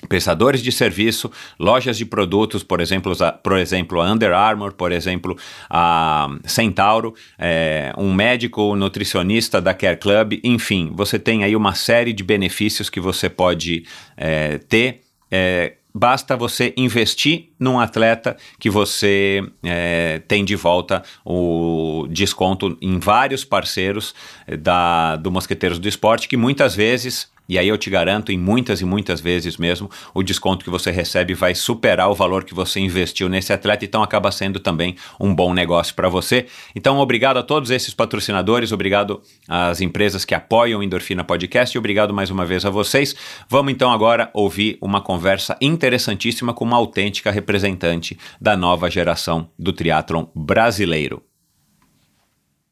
prestadores 0.07 0.61
de 0.61 0.71
serviço, 0.71 1.31
lojas 1.57 1.97
de 1.97 2.05
produtos, 2.05 2.63
por 2.63 2.79
exemplo, 2.79 3.13
por 3.41 3.57
exemplo, 3.57 4.01
a 4.01 4.11
Under 4.11 4.31
Armour, 4.31 4.73
por 4.73 4.91
exemplo, 4.91 5.35
a 5.69 6.27
Centauro, 6.45 7.15
é, 7.37 7.91
um 7.97 8.13
médico 8.13 8.75
nutricionista 8.75 9.59
da 9.59 9.73
Care 9.73 9.97
Club, 9.97 10.39
enfim, 10.43 10.91
você 10.93 11.17
tem 11.17 11.43
aí 11.43 11.55
uma 11.55 11.73
série 11.73 12.13
de 12.13 12.23
benefícios 12.23 12.89
que 12.89 12.99
você 12.99 13.29
pode 13.29 13.85
é, 14.15 14.59
ter. 14.59 15.01
É, 15.31 15.73
basta 15.93 16.37
você 16.37 16.73
investir 16.77 17.49
num 17.59 17.79
atleta 17.79 18.37
que 18.59 18.69
você 18.69 19.43
é, 19.63 20.21
tem 20.27 20.45
de 20.45 20.55
volta 20.55 21.01
o 21.25 22.07
desconto 22.09 22.77
em 22.79 22.99
vários 22.99 23.43
parceiros 23.43 24.13
é, 24.45 24.55
da, 24.55 25.15
do 25.15 25.31
Mosqueteiros 25.31 25.79
do 25.79 25.87
Esporte, 25.87 26.27
que 26.27 26.37
muitas 26.37 26.75
vezes 26.75 27.29
e 27.47 27.57
aí 27.57 27.67
eu 27.67 27.77
te 27.77 27.89
garanto, 27.89 28.31
em 28.31 28.37
muitas 28.37 28.81
e 28.81 28.85
muitas 28.85 29.21
vezes 29.21 29.57
mesmo, 29.57 29.89
o 30.13 30.23
desconto 30.23 30.63
que 30.63 30.69
você 30.69 30.91
recebe 30.91 31.33
vai 31.33 31.55
superar 31.55 32.09
o 32.09 32.15
valor 32.15 32.43
que 32.43 32.53
você 32.53 32.79
investiu 32.79 33.29
nesse 33.29 33.53
atleta, 33.53 33.85
então 33.85 34.03
acaba 34.03 34.31
sendo 34.31 34.59
também 34.59 34.95
um 35.19 35.33
bom 35.33 35.53
negócio 35.53 35.93
para 35.95 36.09
você. 36.09 36.47
Então, 36.75 36.97
obrigado 36.99 37.37
a 37.37 37.43
todos 37.43 37.71
esses 37.71 37.93
patrocinadores, 37.93 38.71
obrigado 38.71 39.21
às 39.47 39.81
empresas 39.81 40.25
que 40.25 40.35
apoiam 40.35 40.79
o 40.79 40.83
Endorfina 40.83 41.23
Podcast 41.23 41.75
e 41.75 41.79
obrigado 41.79 42.13
mais 42.13 42.29
uma 42.29 42.45
vez 42.45 42.65
a 42.65 42.69
vocês. 42.69 43.15
Vamos 43.49 43.71
então 43.71 43.91
agora 43.91 44.29
ouvir 44.33 44.77
uma 44.81 45.01
conversa 45.01 45.57
interessantíssima 45.61 46.53
com 46.53 46.65
uma 46.65 46.77
autêntica 46.77 47.31
representante 47.31 48.17
da 48.39 48.55
nova 48.55 48.89
geração 48.89 49.49
do 49.57 49.71
triatlon 49.73 50.25
brasileiro. 50.35 51.26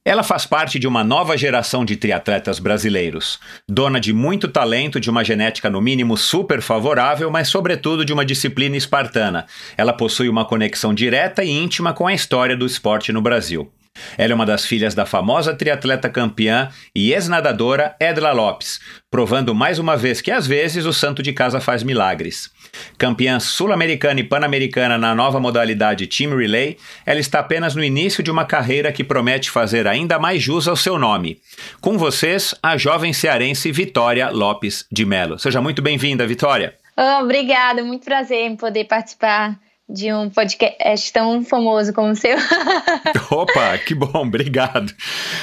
Ela 0.08 0.22
faz 0.22 0.46
parte 0.46 0.78
de 0.78 0.88
uma 0.88 1.04
nova 1.04 1.36
geração 1.36 1.84
de 1.84 1.96
triatletas 1.96 2.60
brasileiros, 2.60 3.40
dona 3.68 4.00
de 4.00 4.14
muito 4.14 4.48
talento, 4.48 5.00
de 5.00 5.10
uma 5.10 5.24
genética 5.24 5.68
no 5.68 5.82
mínimo 5.82 6.16
super 6.16 6.62
favorável, 6.62 7.32
mas 7.32 7.48
sobretudo 7.48 8.06
de 8.06 8.14
uma 8.14 8.24
disciplina 8.24 8.78
espartana. 8.78 9.48
Ela 9.76 9.92
possui 9.92 10.30
uma 10.30 10.46
conexão 10.46 10.94
direta 10.94 11.44
e 11.44 11.50
íntima 11.50 11.92
com 11.92 12.06
a 12.06 12.14
história 12.14 12.56
do 12.56 12.68
esporte 12.68 13.12
no 13.12 13.20
Brasil. 13.20 13.74
Ela 14.16 14.34
é 14.34 14.36
uma 14.36 14.46
das 14.46 14.64
filhas 14.64 14.94
da 14.94 15.08
famosa 15.08 15.56
triatleta 15.56 16.08
campeã 16.08 16.70
e 16.94 17.12
ex-nadadora 17.12 17.96
Edla 18.00 18.32
Lopes, 18.32 18.80
provando 19.10 19.56
mais 19.56 19.80
uma 19.80 19.98
vez 19.98 20.22
que 20.22 20.30
às 20.30 20.46
vezes 20.46 20.86
o 20.86 20.94
santo 20.94 21.24
de 21.24 21.34
casa 21.34 21.60
faz 21.60 21.82
milagres. 21.82 22.52
Campeã 22.98 23.40
sul-americana 23.40 24.20
e 24.20 24.24
pan-americana 24.24 24.98
na 24.98 25.14
nova 25.14 25.40
modalidade 25.40 26.08
Team 26.08 26.36
Relay, 26.36 26.78
ela 27.06 27.20
está 27.20 27.40
apenas 27.40 27.76
no 27.76 27.84
início 27.84 28.24
de 28.24 28.32
uma 28.32 28.46
carreira 28.46 28.92
que 28.92 29.04
promete 29.04 29.50
fazer 29.50 29.88
ainda 29.88 30.20
mais 30.20 30.42
jus 30.42 30.68
ao 30.68 30.76
seu 30.76 30.98
nome. 30.98 31.40
Com 31.82 31.98
vocês, 31.98 32.56
a 32.62 32.78
jovem 32.78 33.14
cearense 33.14 33.72
Vitória 33.72 34.30
Lopes 34.30 34.86
de 34.92 35.06
Melo. 35.06 35.38
Seja 35.40 35.62
muito 35.62 35.82
bem-vinda, 35.82 36.26
Vitória. 36.28 36.76
Oh, 36.98 37.24
obrigada, 37.24 37.84
muito 37.84 38.06
prazer 38.06 38.46
em 38.46 38.56
poder 38.56 38.86
participar 38.86 39.60
de 39.88 40.12
um 40.12 40.30
podcast 40.30 41.14
tão 41.14 41.44
famoso 41.44 41.94
como 41.94 42.12
o 42.12 42.16
seu. 42.16 42.38
Opa, 43.30 43.78
que 43.78 43.94
bom, 43.94 44.26
obrigado. 44.26 44.92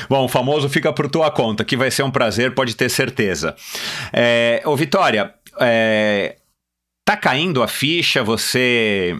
Bom, 0.08 0.24
o 0.24 0.28
famoso 0.28 0.68
fica 0.68 0.92
por 0.92 1.08
tua 1.08 1.30
conta, 1.30 1.64
que 1.64 1.76
vai 1.76 1.90
ser 1.90 2.02
um 2.02 2.10
prazer, 2.10 2.54
pode 2.54 2.74
ter 2.74 2.88
certeza. 2.88 3.54
É, 4.12 4.60
ô, 4.64 4.74
Vitória, 4.74 5.32
é, 5.60 6.36
Tá 7.04 7.16
caindo 7.16 7.62
a 7.62 7.68
ficha, 7.68 8.22
você. 8.22 9.14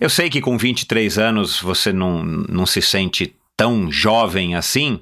Eu 0.00 0.10
sei 0.10 0.28
que 0.28 0.40
com 0.40 0.58
23 0.58 1.18
anos 1.18 1.60
você 1.60 1.92
não, 1.92 2.22
não 2.24 2.66
se 2.66 2.82
sente 2.82 3.36
tão 3.56 3.92
jovem 3.92 4.56
assim, 4.56 5.00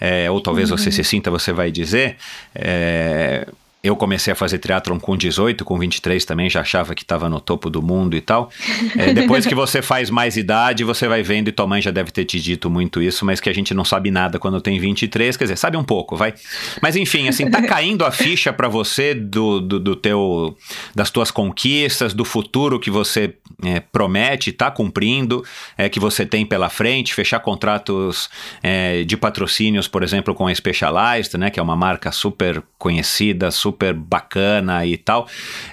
é, 0.00 0.30
ou 0.30 0.40
talvez 0.40 0.70
uhum. 0.70 0.78
você 0.78 0.92
se 0.92 1.02
sinta, 1.02 1.30
você 1.30 1.52
vai 1.52 1.72
dizer. 1.72 2.16
É, 2.54 3.48
eu 3.82 3.96
comecei 3.96 4.30
a 4.30 4.36
fazer 4.36 4.58
triatlon 4.58 4.98
com 4.98 5.16
18, 5.16 5.64
com 5.64 5.78
23 5.78 6.22
também, 6.26 6.50
já 6.50 6.60
achava 6.60 6.94
que 6.94 7.02
estava 7.02 7.30
no 7.30 7.40
topo 7.40 7.70
do 7.70 7.80
mundo 7.80 8.14
e 8.14 8.20
tal. 8.20 8.50
É, 8.96 9.14
depois 9.14 9.46
que 9.46 9.54
você 9.54 9.80
faz 9.80 10.10
mais 10.10 10.36
idade, 10.36 10.84
você 10.84 11.08
vai 11.08 11.22
vendo, 11.22 11.48
e 11.48 11.52
tua 11.52 11.66
mãe 11.66 11.80
já 11.80 11.90
deve 11.90 12.10
ter 12.10 12.26
te 12.26 12.38
dito 12.38 12.68
muito 12.68 13.00
isso, 13.00 13.24
mas 13.24 13.40
que 13.40 13.48
a 13.48 13.54
gente 13.54 13.72
não 13.72 13.84
sabe 13.84 14.10
nada 14.10 14.38
quando 14.38 14.60
tem 14.60 14.78
23, 14.78 15.36
quer 15.36 15.44
dizer, 15.44 15.56
sabe 15.56 15.78
um 15.78 15.84
pouco, 15.84 16.14
vai. 16.14 16.34
Mas 16.82 16.94
enfim, 16.94 17.28
assim, 17.28 17.50
tá 17.50 17.62
caindo 17.62 18.04
a 18.04 18.10
ficha 18.10 18.52
para 18.52 18.68
você 18.68 19.14
do, 19.14 19.60
do, 19.60 19.80
do, 19.80 19.96
teu, 19.96 20.54
das 20.94 21.10
tuas 21.10 21.30
conquistas, 21.30 22.12
do 22.12 22.24
futuro 22.24 22.78
que 22.78 22.90
você 22.90 23.34
é, 23.64 23.80
promete, 23.80 24.52
tá 24.52 24.70
cumprindo, 24.70 25.42
é, 25.78 25.88
que 25.88 25.98
você 25.98 26.26
tem 26.26 26.44
pela 26.44 26.68
frente, 26.68 27.14
fechar 27.14 27.40
contratos 27.40 28.28
é, 28.62 29.04
de 29.04 29.16
patrocínios, 29.16 29.88
por 29.88 30.02
exemplo, 30.02 30.34
com 30.34 30.46
a 30.46 30.54
Specialized, 30.54 31.38
né, 31.38 31.48
que 31.48 31.58
é 31.58 31.62
uma 31.62 31.76
marca 31.76 32.12
super 32.12 32.62
conhecida, 32.78 33.50
super 33.50 33.69
super 33.70 33.94
bacana 33.94 34.84
e 34.84 34.96
tal? 34.96 35.26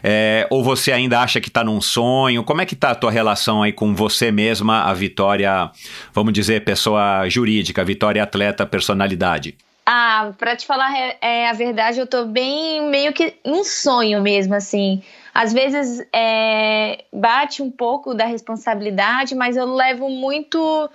É, 0.03 0.47
ou 0.49 0.63
você 0.63 0.91
ainda 0.91 1.19
acha 1.19 1.41
que 1.41 1.49
está 1.49 1.63
num 1.63 1.81
sonho? 1.81 2.43
Como 2.43 2.61
é 2.61 2.65
que 2.65 2.73
está 2.73 2.91
a 2.91 2.95
tua 2.95 3.11
relação 3.11 3.63
aí 3.63 3.73
com 3.73 3.95
você 3.95 4.31
mesma, 4.31 4.83
a 4.83 4.93
Vitória, 4.93 5.71
vamos 6.13 6.33
dizer, 6.33 6.63
pessoa 6.63 7.27
jurídica, 7.27 7.83
Vitória 7.83 8.23
atleta, 8.23 8.65
personalidade? 8.65 9.57
Ah, 9.89 10.33
para 10.37 10.55
te 10.55 10.65
falar 10.65 10.91
é, 11.21 11.49
a 11.49 11.53
verdade, 11.53 11.99
eu 11.99 12.05
tô 12.05 12.25
bem 12.25 12.89
meio 12.89 13.13
que 13.13 13.35
num 13.45 13.63
sonho 13.63 14.21
mesmo, 14.21 14.53
assim. 14.53 15.01
Às 15.33 15.53
vezes 15.53 16.05
é, 16.13 17.05
bate 17.13 17.61
um 17.61 17.71
pouco 17.71 18.13
da 18.13 18.25
responsabilidade, 18.25 19.33
mas 19.33 19.55
eu 19.55 19.65
levo 19.73 20.09
muito 20.09 20.89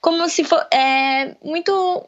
como 0.00 0.28
se 0.28 0.44
for 0.44 0.66
é, 0.72 1.34
muito 1.44 2.06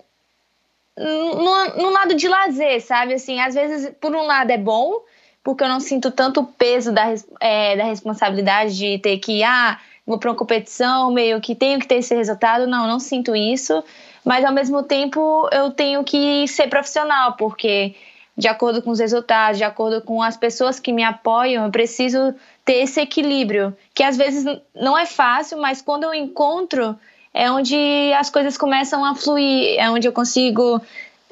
no, 1.00 1.83
no 1.83 1.90
lado 1.90 2.14
de 2.14 2.28
lazer, 2.28 2.80
sabe? 2.83 3.14
Assim, 3.14 3.40
às 3.40 3.54
vezes, 3.54 3.92
por 4.00 4.14
um 4.14 4.23
lado 4.23 4.50
é 4.50 4.59
bom, 4.59 5.00
porque 5.42 5.64
eu 5.64 5.69
não 5.69 5.80
sinto 5.80 6.11
tanto 6.11 6.45
peso 6.45 6.92
da, 6.92 7.14
é, 7.40 7.76
da 7.76 7.85
responsabilidade 7.85 8.76
de 8.76 8.99
ter 8.99 9.19
que, 9.19 9.42
ah, 9.42 9.78
vou 10.07 10.19
para 10.19 10.30
uma 10.30 10.37
competição, 10.37 11.11
meio 11.11 11.40
que 11.40 11.54
tenho 11.54 11.78
que 11.78 11.87
ter 11.87 11.97
esse 11.97 12.14
resultado. 12.14 12.66
Não, 12.66 12.87
não 12.87 13.00
sinto 13.00 13.35
isso. 13.35 13.83
Mas 14.25 14.45
ao 14.45 14.52
mesmo 14.52 14.83
tempo 14.83 15.49
eu 15.50 15.71
tenho 15.71 16.04
que 16.04 16.47
ser 16.47 16.69
profissional, 16.69 17.35
porque 17.37 17.95
de 18.37 18.49
acordo 18.49 18.83
com 18.83 18.90
os 18.90 18.99
resultados, 18.99 19.59
de 19.59 19.64
acordo 19.64 20.02
com 20.02 20.23
as 20.23 20.37
pessoas 20.37 20.78
que 20.78 20.92
me 20.92 21.02
apoiam, 21.02 21.64
eu 21.64 21.71
preciso 21.71 22.35
ter 22.64 22.83
esse 22.83 23.00
equilíbrio, 23.00 23.76
que 23.95 24.02
às 24.02 24.16
vezes 24.16 24.45
não 24.75 24.97
é 24.97 25.04
fácil, 25.04 25.59
mas 25.59 25.83
quando 25.83 26.04
eu 26.04 26.14
encontro, 26.14 26.99
é 27.33 27.51
onde 27.51 27.77
as 28.19 28.31
coisas 28.31 28.57
começam 28.57 29.05
a 29.05 29.15
fluir, 29.15 29.79
é 29.79 29.89
onde 29.91 30.07
eu 30.07 30.13
consigo 30.13 30.81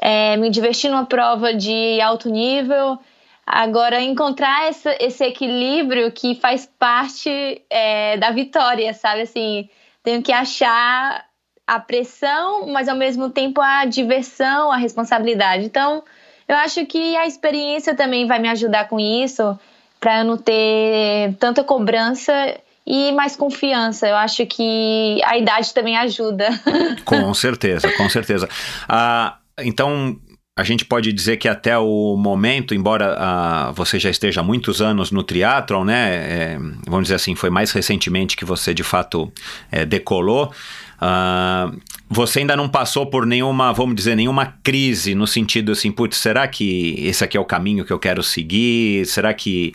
é, 0.00 0.36
me 0.36 0.48
divertir 0.50 0.90
numa 0.90 1.06
prova 1.06 1.52
de 1.52 2.00
alto 2.00 2.30
nível. 2.30 2.98
Agora, 3.44 4.00
encontrar 4.00 4.68
essa, 4.68 4.94
esse 5.00 5.24
equilíbrio 5.24 6.12
que 6.12 6.34
faz 6.34 6.70
parte 6.78 7.62
é, 7.68 8.16
da 8.18 8.30
vitória, 8.30 8.92
sabe? 8.92 9.22
Assim, 9.22 9.68
tenho 10.02 10.22
que 10.22 10.32
achar 10.32 11.24
a 11.66 11.80
pressão, 11.80 12.66
mas 12.68 12.88
ao 12.88 12.96
mesmo 12.96 13.30
tempo 13.30 13.60
a 13.60 13.84
diversão, 13.84 14.70
a 14.70 14.76
responsabilidade. 14.76 15.64
Então, 15.64 16.02
eu 16.46 16.56
acho 16.56 16.84
que 16.86 17.16
a 17.16 17.26
experiência 17.26 17.94
também 17.94 18.26
vai 18.26 18.38
me 18.38 18.48
ajudar 18.48 18.88
com 18.88 18.98
isso, 19.00 19.58
para 19.98 20.20
eu 20.20 20.24
não 20.24 20.36
ter 20.36 21.34
tanta 21.38 21.64
cobrança 21.64 22.32
e 22.88 23.12
mais 23.12 23.36
confiança. 23.36 24.08
Eu 24.08 24.16
acho 24.16 24.46
que 24.46 25.20
a 25.24 25.36
idade 25.36 25.74
também 25.74 25.96
ajuda. 25.96 26.48
Com 27.04 27.34
certeza, 27.34 27.92
com 27.92 28.08
certeza. 28.08 28.48
Ah, 28.88 29.36
então, 29.58 30.18
a 30.56 30.64
gente 30.64 30.84
pode 30.84 31.12
dizer 31.12 31.36
que 31.36 31.48
até 31.48 31.76
o 31.76 32.16
momento, 32.16 32.74
embora 32.74 33.14
ah, 33.18 33.72
você 33.74 33.98
já 33.98 34.08
esteja 34.08 34.40
há 34.40 34.44
muitos 34.44 34.80
anos 34.80 35.10
no 35.10 35.22
triatlon, 35.22 35.84
né? 35.84 36.14
É, 36.14 36.58
vamos 36.86 37.04
dizer 37.04 37.16
assim, 37.16 37.34
foi 37.34 37.50
mais 37.50 37.70
recentemente 37.72 38.36
que 38.36 38.44
você 38.44 38.72
de 38.72 38.82
fato 38.82 39.30
é, 39.70 39.84
decolou. 39.84 40.50
Uh, 41.00 41.80
você 42.10 42.40
ainda 42.40 42.56
não 42.56 42.68
passou 42.68 43.06
por 43.06 43.24
nenhuma, 43.24 43.72
vamos 43.72 43.94
dizer, 43.94 44.16
nenhuma 44.16 44.46
crise 44.64 45.14
no 45.14 45.28
sentido 45.28 45.70
assim, 45.70 45.92
putz, 45.92 46.16
será 46.16 46.48
que 46.48 46.96
esse 46.98 47.22
aqui 47.22 47.36
é 47.36 47.40
o 47.40 47.44
caminho 47.44 47.84
que 47.84 47.92
eu 47.92 47.98
quero 48.00 48.20
seguir? 48.20 49.06
Será 49.06 49.32
que, 49.32 49.72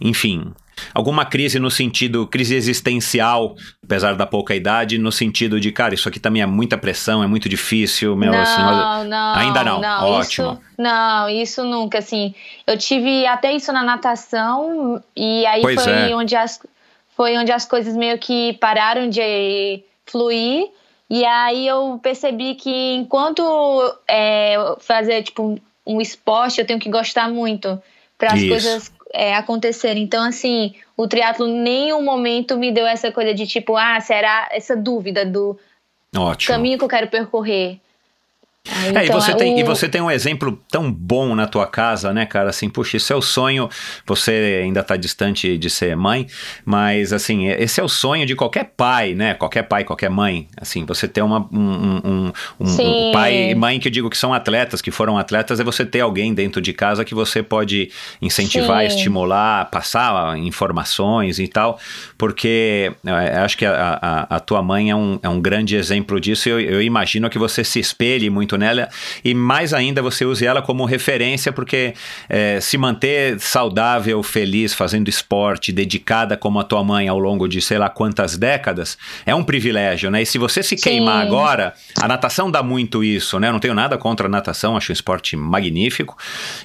enfim, 0.00 0.52
alguma 0.92 1.24
crise 1.24 1.58
no 1.58 1.70
sentido, 1.70 2.26
crise 2.26 2.54
existencial, 2.54 3.54
apesar 3.82 4.14
da 4.14 4.26
pouca 4.26 4.54
idade, 4.54 4.98
no 4.98 5.12
sentido 5.12 5.60
de, 5.60 5.70
cara, 5.72 5.94
isso 5.94 6.08
aqui 6.08 6.20
também 6.20 6.42
é 6.42 6.46
muita 6.46 6.76
pressão, 6.76 7.22
é 7.22 7.26
muito 7.26 7.48
difícil, 7.48 8.16
meu, 8.16 8.32
não, 8.32 8.40
assim, 8.40 9.08
não, 9.08 9.34
ainda 9.34 9.64
não, 9.64 9.80
não 9.80 10.10
ótimo. 10.10 10.52
Isso, 10.52 10.60
não, 10.78 11.28
isso 11.28 11.64
nunca, 11.64 11.98
assim, 11.98 12.34
eu 12.66 12.76
tive 12.76 13.26
até 13.26 13.54
isso 13.54 13.72
na 13.72 13.82
natação 13.82 15.02
e 15.16 15.46
aí 15.46 15.62
pois 15.62 15.82
foi 15.82 15.92
é. 15.92 16.14
onde 16.14 16.34
as 16.36 16.60
foi 17.16 17.36
onde 17.36 17.52
as 17.52 17.64
coisas 17.64 17.96
meio 17.96 18.18
que 18.18 18.54
pararam 18.54 19.08
de 19.08 19.82
fluir. 20.06 20.68
E 21.08 21.24
aí 21.24 21.66
eu 21.66 21.98
percebi 22.02 22.54
que 22.54 22.94
enquanto 22.94 23.42
é, 24.08 24.56
fazer 24.80 25.22
tipo 25.22 25.60
um 25.86 26.00
esporte 26.00 26.60
eu 26.60 26.66
tenho 26.66 26.80
que 26.80 26.90
gostar 26.90 27.28
muito. 27.28 27.80
Para 28.16 28.32
as 28.32 28.42
coisas 28.42 28.92
é, 29.14 29.34
acontecerem. 29.34 30.02
Então 30.02 30.22
assim, 30.24 30.74
o 30.96 31.08
triatlo 31.08 31.48
em 31.48 31.62
nenhum 31.62 32.02
momento 32.02 32.56
me 32.56 32.72
deu 32.72 32.86
essa 32.86 33.10
coisa 33.10 33.32
de 33.32 33.46
tipo, 33.46 33.76
ah, 33.76 34.00
será 34.00 34.48
essa 34.50 34.76
dúvida 34.76 35.24
do 35.24 35.58
Ótimo. 36.14 36.54
caminho 36.54 36.78
que 36.78 36.84
eu 36.84 36.88
quero 36.88 37.08
percorrer. 37.08 37.80
Aí, 38.66 38.96
é, 38.96 39.04
então, 39.04 39.18
e, 39.18 39.20
você 39.20 39.34
tem, 39.36 39.54
o- 39.54 39.58
e 39.58 39.62
você 39.62 39.88
tem 39.88 40.00
um 40.00 40.10
exemplo 40.10 40.58
tão 40.70 40.90
bom 40.90 41.34
na 41.34 41.46
tua 41.46 41.66
casa, 41.66 42.14
né, 42.14 42.24
cara? 42.24 42.48
Assim, 42.48 42.68
puxa, 42.68 42.96
esse 42.96 43.12
é 43.12 43.16
o 43.16 43.20
sonho. 43.20 43.68
Você 44.06 44.60
ainda 44.64 44.82
tá 44.82 44.96
distante 44.96 45.58
de 45.58 45.68
ser 45.68 45.94
mãe, 45.96 46.26
mas, 46.64 47.12
assim, 47.12 47.46
esse 47.48 47.78
é 47.78 47.82
o 47.84 47.88
sonho 47.88 48.24
de 48.24 48.34
qualquer 48.34 48.72
pai, 48.76 49.14
né? 49.14 49.34
Qualquer 49.34 49.64
pai, 49.64 49.84
qualquer 49.84 50.08
mãe. 50.08 50.48
Assim, 50.56 50.84
você 50.86 51.06
ter 51.06 51.20
uma, 51.20 51.46
um, 51.52 52.00
um, 52.04 52.32
um- 52.60 52.66
um 53.08 53.12
pai 53.12 53.50
e 53.50 53.54
mãe 53.54 53.78
que 53.78 53.88
eu 53.88 53.92
digo 53.92 54.08
que 54.08 54.16
são 54.16 54.32
atletas, 54.32 54.80
que 54.80 54.90
foram 54.90 55.18
atletas, 55.18 55.60
é 55.60 55.64
você 55.64 55.84
ter 55.84 56.00
alguém 56.00 56.32
dentro 56.32 56.62
de 56.62 56.72
casa 56.72 57.04
que 57.04 57.14
você 57.14 57.42
pode 57.42 57.90
incentivar, 58.22 58.80
Sim. 58.80 58.96
estimular, 58.96 59.66
passar 59.70 60.38
informações 60.38 61.38
e 61.38 61.46
tal, 61.48 61.78
porque 62.16 62.92
é, 63.04 63.38
acho 63.38 63.58
que 63.58 63.66
a, 63.66 63.98
a, 64.30 64.36
a 64.36 64.40
tua 64.40 64.62
mãe 64.62 64.90
é 64.90 64.96
um, 64.96 65.18
é 65.22 65.28
um 65.28 65.40
grande 65.40 65.76
exemplo 65.76 66.18
disso 66.18 66.48
e 66.48 66.52
eu, 66.52 66.60
eu 66.60 66.82
imagino 66.82 67.28
que 67.28 67.38
você 67.38 67.62
se 67.62 67.78
espelhe 67.78 68.30
muito 68.30 68.53
nela 68.56 68.88
e 69.24 69.34
mais 69.34 69.72
ainda 69.72 70.02
você 70.02 70.24
use 70.24 70.44
ela 70.46 70.62
como 70.62 70.84
referência, 70.84 71.52
porque 71.52 71.94
é, 72.28 72.60
se 72.60 72.76
manter 72.78 73.38
saudável, 73.40 74.22
feliz, 74.22 74.74
fazendo 74.74 75.08
esporte, 75.08 75.72
dedicada 75.72 76.36
como 76.36 76.58
a 76.60 76.64
tua 76.64 76.82
mãe 76.82 77.08
ao 77.08 77.18
longo 77.18 77.48
de 77.48 77.60
sei 77.60 77.78
lá 77.78 77.88
quantas 77.88 78.36
décadas, 78.36 78.96
é 79.24 79.34
um 79.34 79.44
privilégio, 79.44 80.10
né? 80.10 80.22
E 80.22 80.26
se 80.26 80.38
você 80.38 80.62
se 80.62 80.76
queimar 80.76 81.22
Sim. 81.22 81.28
agora, 81.28 81.74
a 82.00 82.08
natação 82.08 82.50
dá 82.50 82.62
muito 82.62 83.02
isso, 83.02 83.38
né? 83.38 83.48
Eu 83.48 83.52
não 83.52 83.60
tenho 83.60 83.74
nada 83.74 83.96
contra 83.98 84.26
a 84.26 84.30
natação, 84.30 84.76
acho 84.76 84.92
um 84.92 84.94
esporte 84.94 85.36
magnífico. 85.36 86.16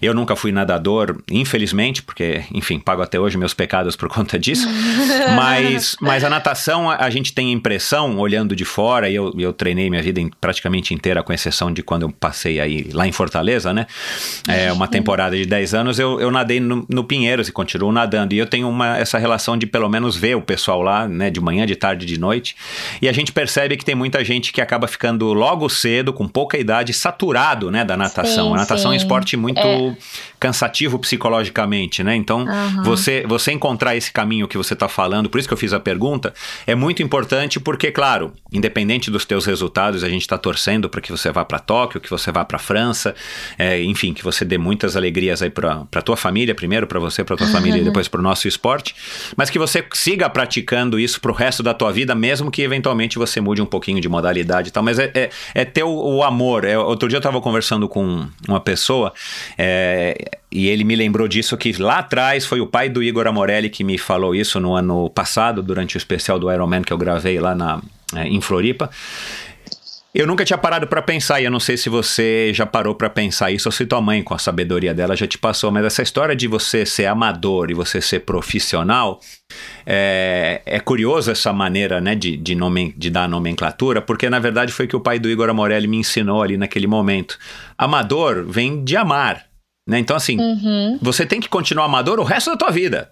Eu 0.01 0.13
nunca 0.13 0.35
fui 0.35 0.51
nadador, 0.51 1.21
infelizmente, 1.31 2.01
porque, 2.01 2.43
enfim, 2.53 2.79
pago 2.79 3.01
até 3.01 3.19
hoje 3.19 3.37
meus 3.37 3.53
pecados 3.53 3.95
por 3.95 4.09
conta 4.09 4.37
disso. 4.37 4.67
mas, 5.35 5.95
mas 6.01 6.23
a 6.23 6.29
natação, 6.29 6.89
a, 6.89 6.97
a 6.97 7.09
gente 7.09 7.33
tem 7.33 7.49
a 7.49 7.51
impressão, 7.51 8.17
olhando 8.17 8.55
de 8.55 8.65
fora, 8.65 9.09
e 9.09 9.15
eu, 9.15 9.33
eu 9.37 9.53
treinei 9.53 9.89
minha 9.89 10.01
vida 10.01 10.19
em- 10.19 10.29
praticamente 10.41 10.93
inteira, 10.93 11.23
com 11.23 11.33
exceção 11.33 11.71
de 11.71 11.78
quando 11.81 12.03
eu 12.03 12.11
passei 12.11 12.59
aí 12.59 12.89
lá 12.93 13.07
em 13.07 13.11
Fortaleza, 13.11 13.73
né? 13.73 13.87
É, 14.47 14.71
uma 14.71 14.87
temporada 14.87 15.35
de 15.35 15.45
10 15.45 15.73
anos, 15.73 15.99
eu, 15.99 16.19
eu 16.19 16.31
nadei 16.31 16.59
no, 16.59 16.85
no 16.89 17.03
Pinheiros 17.03 17.47
e 17.47 17.51
continuo 17.51 17.91
nadando. 17.91 18.33
E 18.33 18.37
eu 18.37 18.45
tenho 18.45 18.69
uma, 18.69 18.97
essa 18.97 19.17
relação 19.17 19.57
de 19.57 19.65
pelo 19.65 19.89
menos 19.89 20.15
ver 20.15 20.35
o 20.35 20.41
pessoal 20.41 20.81
lá, 20.81 21.07
né? 21.07 21.29
De 21.29 21.39
manhã, 21.41 21.65
de 21.65 21.75
tarde, 21.75 22.05
de 22.05 22.19
noite. 22.19 22.55
E 23.01 23.07
a 23.07 23.11
gente 23.11 23.31
percebe 23.31 23.77
que 23.77 23.85
tem 23.85 23.95
muita 23.95 24.23
gente 24.23 24.51
que 24.51 24.61
acaba 24.61 24.87
ficando 24.87 25.33
logo 25.33 25.69
cedo, 25.69 26.11
com 26.13 26.27
pouca 26.27 26.57
idade, 26.57 26.93
saturado, 26.93 27.69
né? 27.71 27.83
Da 27.83 27.95
natação. 27.97 28.47
Sim, 28.49 28.53
a 28.53 28.57
natação 28.57 28.91
é 28.91 28.95
um 28.95 28.99
sim. 28.99 29.05
esporte 29.05 29.37
muito 29.37 29.59
É. 29.59 29.95
cansativo 30.39 30.97
psicologicamente, 30.99 32.03
né? 32.03 32.15
Então, 32.15 32.45
você, 32.83 33.25
você 33.27 33.51
encontrar 33.51 33.95
esse 33.95 34.11
caminho 34.11 34.47
que 34.47 34.57
você 34.57 34.73
está 34.73 34.87
falando, 34.87 35.29
por 35.29 35.37
isso 35.37 35.47
que 35.47 35.53
eu 35.53 35.57
fiz 35.57 35.73
a 35.73 35.79
pergunta, 35.79 36.33
é 36.65 36.75
muito 36.75 37.03
importante 37.03 37.59
porque, 37.59 37.91
claro, 37.91 38.33
independente 38.51 39.11
dos 39.11 39.25
teus 39.25 39.45
resultados, 39.45 40.03
a 40.03 40.09
gente 40.09 40.21
está 40.21 40.37
torcendo 40.37 40.89
para 40.89 41.01
que 41.01 41.11
você 41.11 41.31
vá 41.31 41.43
para 41.45 41.59
Tóquio, 41.69 42.01
que 42.01 42.09
você 42.09 42.31
vá 42.31 42.43
para 42.43 42.57
França, 42.57 43.13
é, 43.55 43.79
enfim, 43.83 44.11
que 44.11 44.23
você 44.23 44.43
dê 44.43 44.57
muitas 44.57 44.95
alegrias 44.95 45.43
aí 45.43 45.51
para 45.51 46.01
tua 46.03 46.17
família, 46.17 46.55
primeiro 46.55 46.87
para 46.87 46.99
você, 46.99 47.23
para 47.23 47.37
tua 47.37 47.45
família 47.45 47.79
e 47.79 47.83
depois 47.83 48.07
para 48.07 48.19
o 48.19 48.23
nosso 48.23 48.47
esporte, 48.47 48.95
mas 49.37 49.51
que 49.51 49.59
você 49.59 49.85
siga 49.93 50.27
praticando 50.27 50.99
isso 50.99 51.21
pro 51.21 51.31
resto 51.31 51.61
da 51.61 51.71
tua 51.71 51.91
vida, 51.91 52.15
mesmo 52.15 52.49
que 52.49 52.63
eventualmente 52.63 53.19
você 53.19 53.39
mude 53.39 53.61
um 53.61 53.67
pouquinho 53.67 54.01
de 54.01 54.09
modalidade 54.09 54.69
e 54.69 54.71
tal, 54.71 54.81
mas 54.81 54.97
é, 54.97 55.11
é, 55.13 55.29
é 55.53 55.63
ter 55.63 55.83
o, 55.83 55.91
o 55.91 56.23
amor. 56.23 56.65
É, 56.65 56.75
outro 56.75 57.07
dia 57.07 57.17
eu 57.17 57.19
estava 57.19 57.39
conversando 57.39 57.87
com 57.87 58.27
uma 58.47 58.59
pessoa 58.59 59.13
é, 59.55 60.39
e 60.51 60.67
ele 60.69 60.83
me 60.83 60.95
lembrou 60.95 61.27
disso 61.27 61.55
que 61.55 61.71
lá 61.73 61.99
atrás 61.99 62.47
foi 62.47 62.59
o 62.61 62.65
pai 62.65 62.89
do 62.89 63.03
Igor 63.03 63.27
Amorelli 63.27 63.69
que 63.69 63.83
me 63.83 63.99
falou 63.99 64.33
isso 64.33 64.59
no 64.59 64.73
ano 64.73 65.07
passado, 65.11 65.61
durante 65.61 65.95
o 65.95 65.99
especial 65.99 66.39
do 66.39 66.51
Iron 66.51 66.65
Man 66.65 66.81
que 66.81 66.91
eu 66.91 66.97
gravei 66.97 67.39
lá 67.39 67.53
na, 67.53 67.79
é, 68.15 68.27
em 68.27 68.41
Floripa. 68.41 68.89
Eu 70.13 70.25
nunca 70.25 70.43
tinha 70.43 70.57
parado 70.57 70.87
para 70.87 71.03
pensar, 71.03 71.39
e 71.39 71.45
eu 71.45 71.51
não 71.51 71.59
sei 71.59 71.77
se 71.77 71.87
você 71.87 72.51
já 72.51 72.65
parou 72.65 72.95
para 72.95 73.11
pensar 73.11 73.51
isso 73.51 73.67
ou 73.67 73.71
se 73.71 73.85
tua 73.85 74.01
mãe, 74.01 74.23
com 74.23 74.33
a 74.33 74.39
sabedoria 74.39 74.91
dela, 74.91 75.15
já 75.15 75.27
te 75.27 75.37
passou, 75.37 75.71
mas 75.71 75.85
essa 75.85 76.01
história 76.01 76.35
de 76.35 76.47
você 76.47 76.83
ser 76.83 77.05
amador 77.05 77.69
e 77.69 77.75
você 77.75 78.01
ser 78.01 78.21
profissional, 78.21 79.19
é, 79.85 80.63
é 80.65 80.79
curioso 80.79 81.29
essa 81.29 81.53
maneira 81.53 82.01
né, 82.01 82.15
de, 82.15 82.35
de, 82.37 82.55
nomen, 82.55 82.91
de 82.97 83.11
dar 83.11 83.29
nomenclatura, 83.29 84.01
porque 84.01 84.29
na 84.31 84.39
verdade 84.39 84.73
foi 84.73 84.85
o 84.85 84.89
que 84.89 84.95
o 84.95 84.99
pai 84.99 85.19
do 85.19 85.29
Igor 85.29 85.47
Amorelli 85.47 85.87
me 85.87 85.97
ensinou 85.97 86.41
ali 86.41 86.57
naquele 86.57 86.87
momento. 86.87 87.37
Amador 87.77 88.43
vem 88.47 88.83
de 88.83 88.97
amar. 88.97 89.45
Né? 89.87 89.99
Então, 89.99 90.15
assim, 90.15 90.37
você 91.01 91.25
tem 91.25 91.39
que 91.39 91.49
continuar 91.49 91.85
amador 91.85 92.19
o 92.19 92.23
resto 92.23 92.49
da 92.51 92.57
tua 92.57 92.71
vida. 92.71 93.11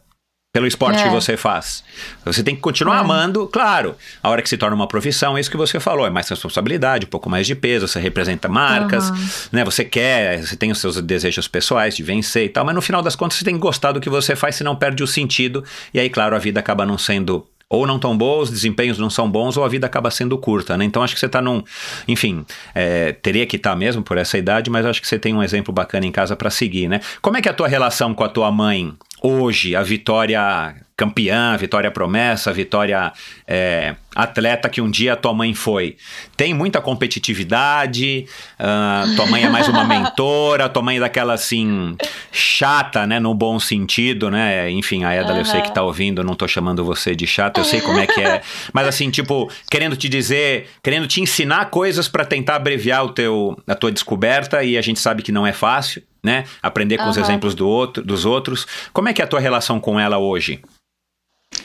Pelo 0.57 0.65
esporte 0.65 0.99
É. 0.99 1.03
que 1.03 1.09
você 1.09 1.37
faz. 1.37 1.83
Você 2.25 2.41
tem 2.41 2.55
que 2.55 2.61
continuar 2.61 2.97
amando, 2.97 3.45
claro. 3.45 3.95
A 4.23 4.29
hora 4.31 4.41
que 4.41 4.49
se 4.49 4.57
torna 4.57 4.75
uma 4.75 4.87
profissão, 4.87 5.37
é 5.37 5.39
isso 5.39 5.51
que 5.51 5.57
você 5.57 5.79
falou, 5.79 6.07
é 6.07 6.09
mais 6.09 6.27
responsabilidade, 6.27 7.05
um 7.05 7.09
pouco 7.09 7.29
mais 7.29 7.45
de 7.45 7.53
peso, 7.53 7.87
você 7.87 7.99
representa 7.99 8.47
marcas, 8.49 9.11
né? 9.51 9.63
Você 9.63 9.85
quer, 9.85 10.43
você 10.43 10.55
tem 10.55 10.71
os 10.71 10.79
seus 10.79 10.99
desejos 10.99 11.47
pessoais 11.47 11.95
de 11.95 12.01
vencer 12.01 12.45
e 12.45 12.49
tal, 12.49 12.65
mas 12.65 12.73
no 12.73 12.81
final 12.81 13.03
das 13.03 13.15
contas 13.15 13.37
você 13.37 13.45
tem 13.45 13.53
que 13.53 13.59
gostar 13.59 13.91
do 13.91 14.01
que 14.01 14.09
você 14.09 14.35
faz, 14.35 14.55
senão 14.55 14.75
perde 14.75 15.03
o 15.03 15.07
sentido. 15.07 15.63
E 15.93 15.99
aí, 15.99 16.09
claro, 16.09 16.35
a 16.35 16.39
vida 16.39 16.59
acaba 16.59 16.87
não 16.87 16.97
sendo 16.97 17.45
ou 17.69 17.85
não 17.85 17.99
tão 17.99 18.17
boa, 18.17 18.43
os 18.43 18.49
desempenhos 18.49 18.97
não 18.97 19.09
são 19.09 19.29
bons, 19.29 19.57
ou 19.57 19.63
a 19.63 19.67
vida 19.67 19.85
acaba 19.85 20.09
sendo 20.09 20.37
curta, 20.37 20.77
né? 20.77 20.85
Então 20.85 21.03
acho 21.03 21.13
que 21.13 21.19
você 21.19 21.27
tá 21.29 21.41
num. 21.41 21.61
Enfim, 22.07 22.45
é, 22.73 23.11
teria 23.11 23.45
que 23.45 23.57
estar 23.57 23.75
mesmo 23.75 24.01
por 24.01 24.17
essa 24.17 24.37
idade, 24.37 24.69
mas 24.69 24.85
acho 24.85 25.01
que 25.01 25.07
você 25.07 25.19
tem 25.19 25.35
um 25.35 25.43
exemplo 25.43 25.73
bacana 25.73 26.05
em 26.05 26.11
casa 26.11 26.35
para 26.35 26.49
seguir, 26.49 26.87
né? 26.87 27.01
Como 27.21 27.37
é 27.37 27.41
que 27.41 27.47
é 27.47 27.51
a 27.51 27.53
tua 27.53 27.67
relação 27.67 28.13
com 28.13 28.23
a 28.23 28.29
tua 28.29 28.51
mãe 28.51 28.95
hoje? 29.21 29.75
A 29.75 29.83
Vitória 29.83 30.75
campeã, 30.95 31.53
a 31.53 31.57
Vitória 31.57 31.91
promessa, 31.91 32.49
a 32.49 32.53
Vitória 32.53 33.13
é, 33.45 33.95
atleta 34.17 34.67
que 34.67 34.81
um 34.81 34.89
dia 34.89 35.13
a 35.13 35.15
tua 35.15 35.31
mãe 35.31 35.53
foi. 35.53 35.95
Tem 36.35 36.51
muita 36.51 36.81
competitividade, 36.81 38.25
ah, 38.57 39.03
tua 39.15 39.27
mãe 39.27 39.43
é 39.43 39.49
mais 39.49 39.67
uma 39.67 39.83
mentora, 39.85 40.67
tua 40.67 40.81
mãe 40.81 40.97
é 40.97 40.99
daquela 40.99 41.35
assim, 41.35 41.95
chata, 42.31 43.05
né? 43.05 43.19
No 43.19 43.35
bom 43.35 43.59
sentido, 43.59 44.31
né? 44.31 44.71
Enfim, 44.71 45.03
a 45.03 45.13
Eda, 45.13 45.37
eu 45.37 45.45
sei 45.45 45.61
que 45.61 45.71
tá 45.71 45.83
ouvindo, 45.83 46.23
não 46.23 46.33
tô 46.33 46.47
chamando 46.47 46.83
você 46.83 47.15
de 47.15 47.27
chata, 47.27 47.59
eu 47.59 47.63
sei 47.63 47.79
como 47.79 47.99
é 47.99 48.07
que 48.07 48.19
é. 48.19 48.41
Mas 48.73 48.87
assim, 48.87 49.11
tipo, 49.11 49.51
querendo 49.69 49.95
te 49.95 50.09
dizer, 50.09 50.67
querendo 50.81 51.05
te 51.05 51.21
ensinar 51.21 51.65
coisas 51.65 52.07
para 52.07 52.25
tentar 52.25 52.55
abreviar 52.55 53.05
o 53.05 53.09
teu, 53.09 53.55
a 53.67 53.75
tua 53.75 53.91
descoberta, 53.91 54.63
e 54.63 54.79
a 54.79 54.81
gente 54.81 54.99
sabe 54.99 55.21
que 55.21 55.31
não 55.31 55.45
é 55.45 55.53
fácil, 55.53 56.01
né? 56.23 56.45
Aprender 56.63 56.97
com 56.97 57.07
os 57.07 57.17
exemplos 57.17 57.53
do 57.53 57.67
outro, 57.67 58.03
dos 58.03 58.25
outros. 58.25 58.65
Como 58.91 59.07
é 59.09 59.13
que 59.13 59.21
é 59.21 59.25
a 59.25 59.27
tua 59.27 59.39
relação 59.39 59.79
com 59.79 59.99
ela 59.99 60.17
hoje? 60.17 60.59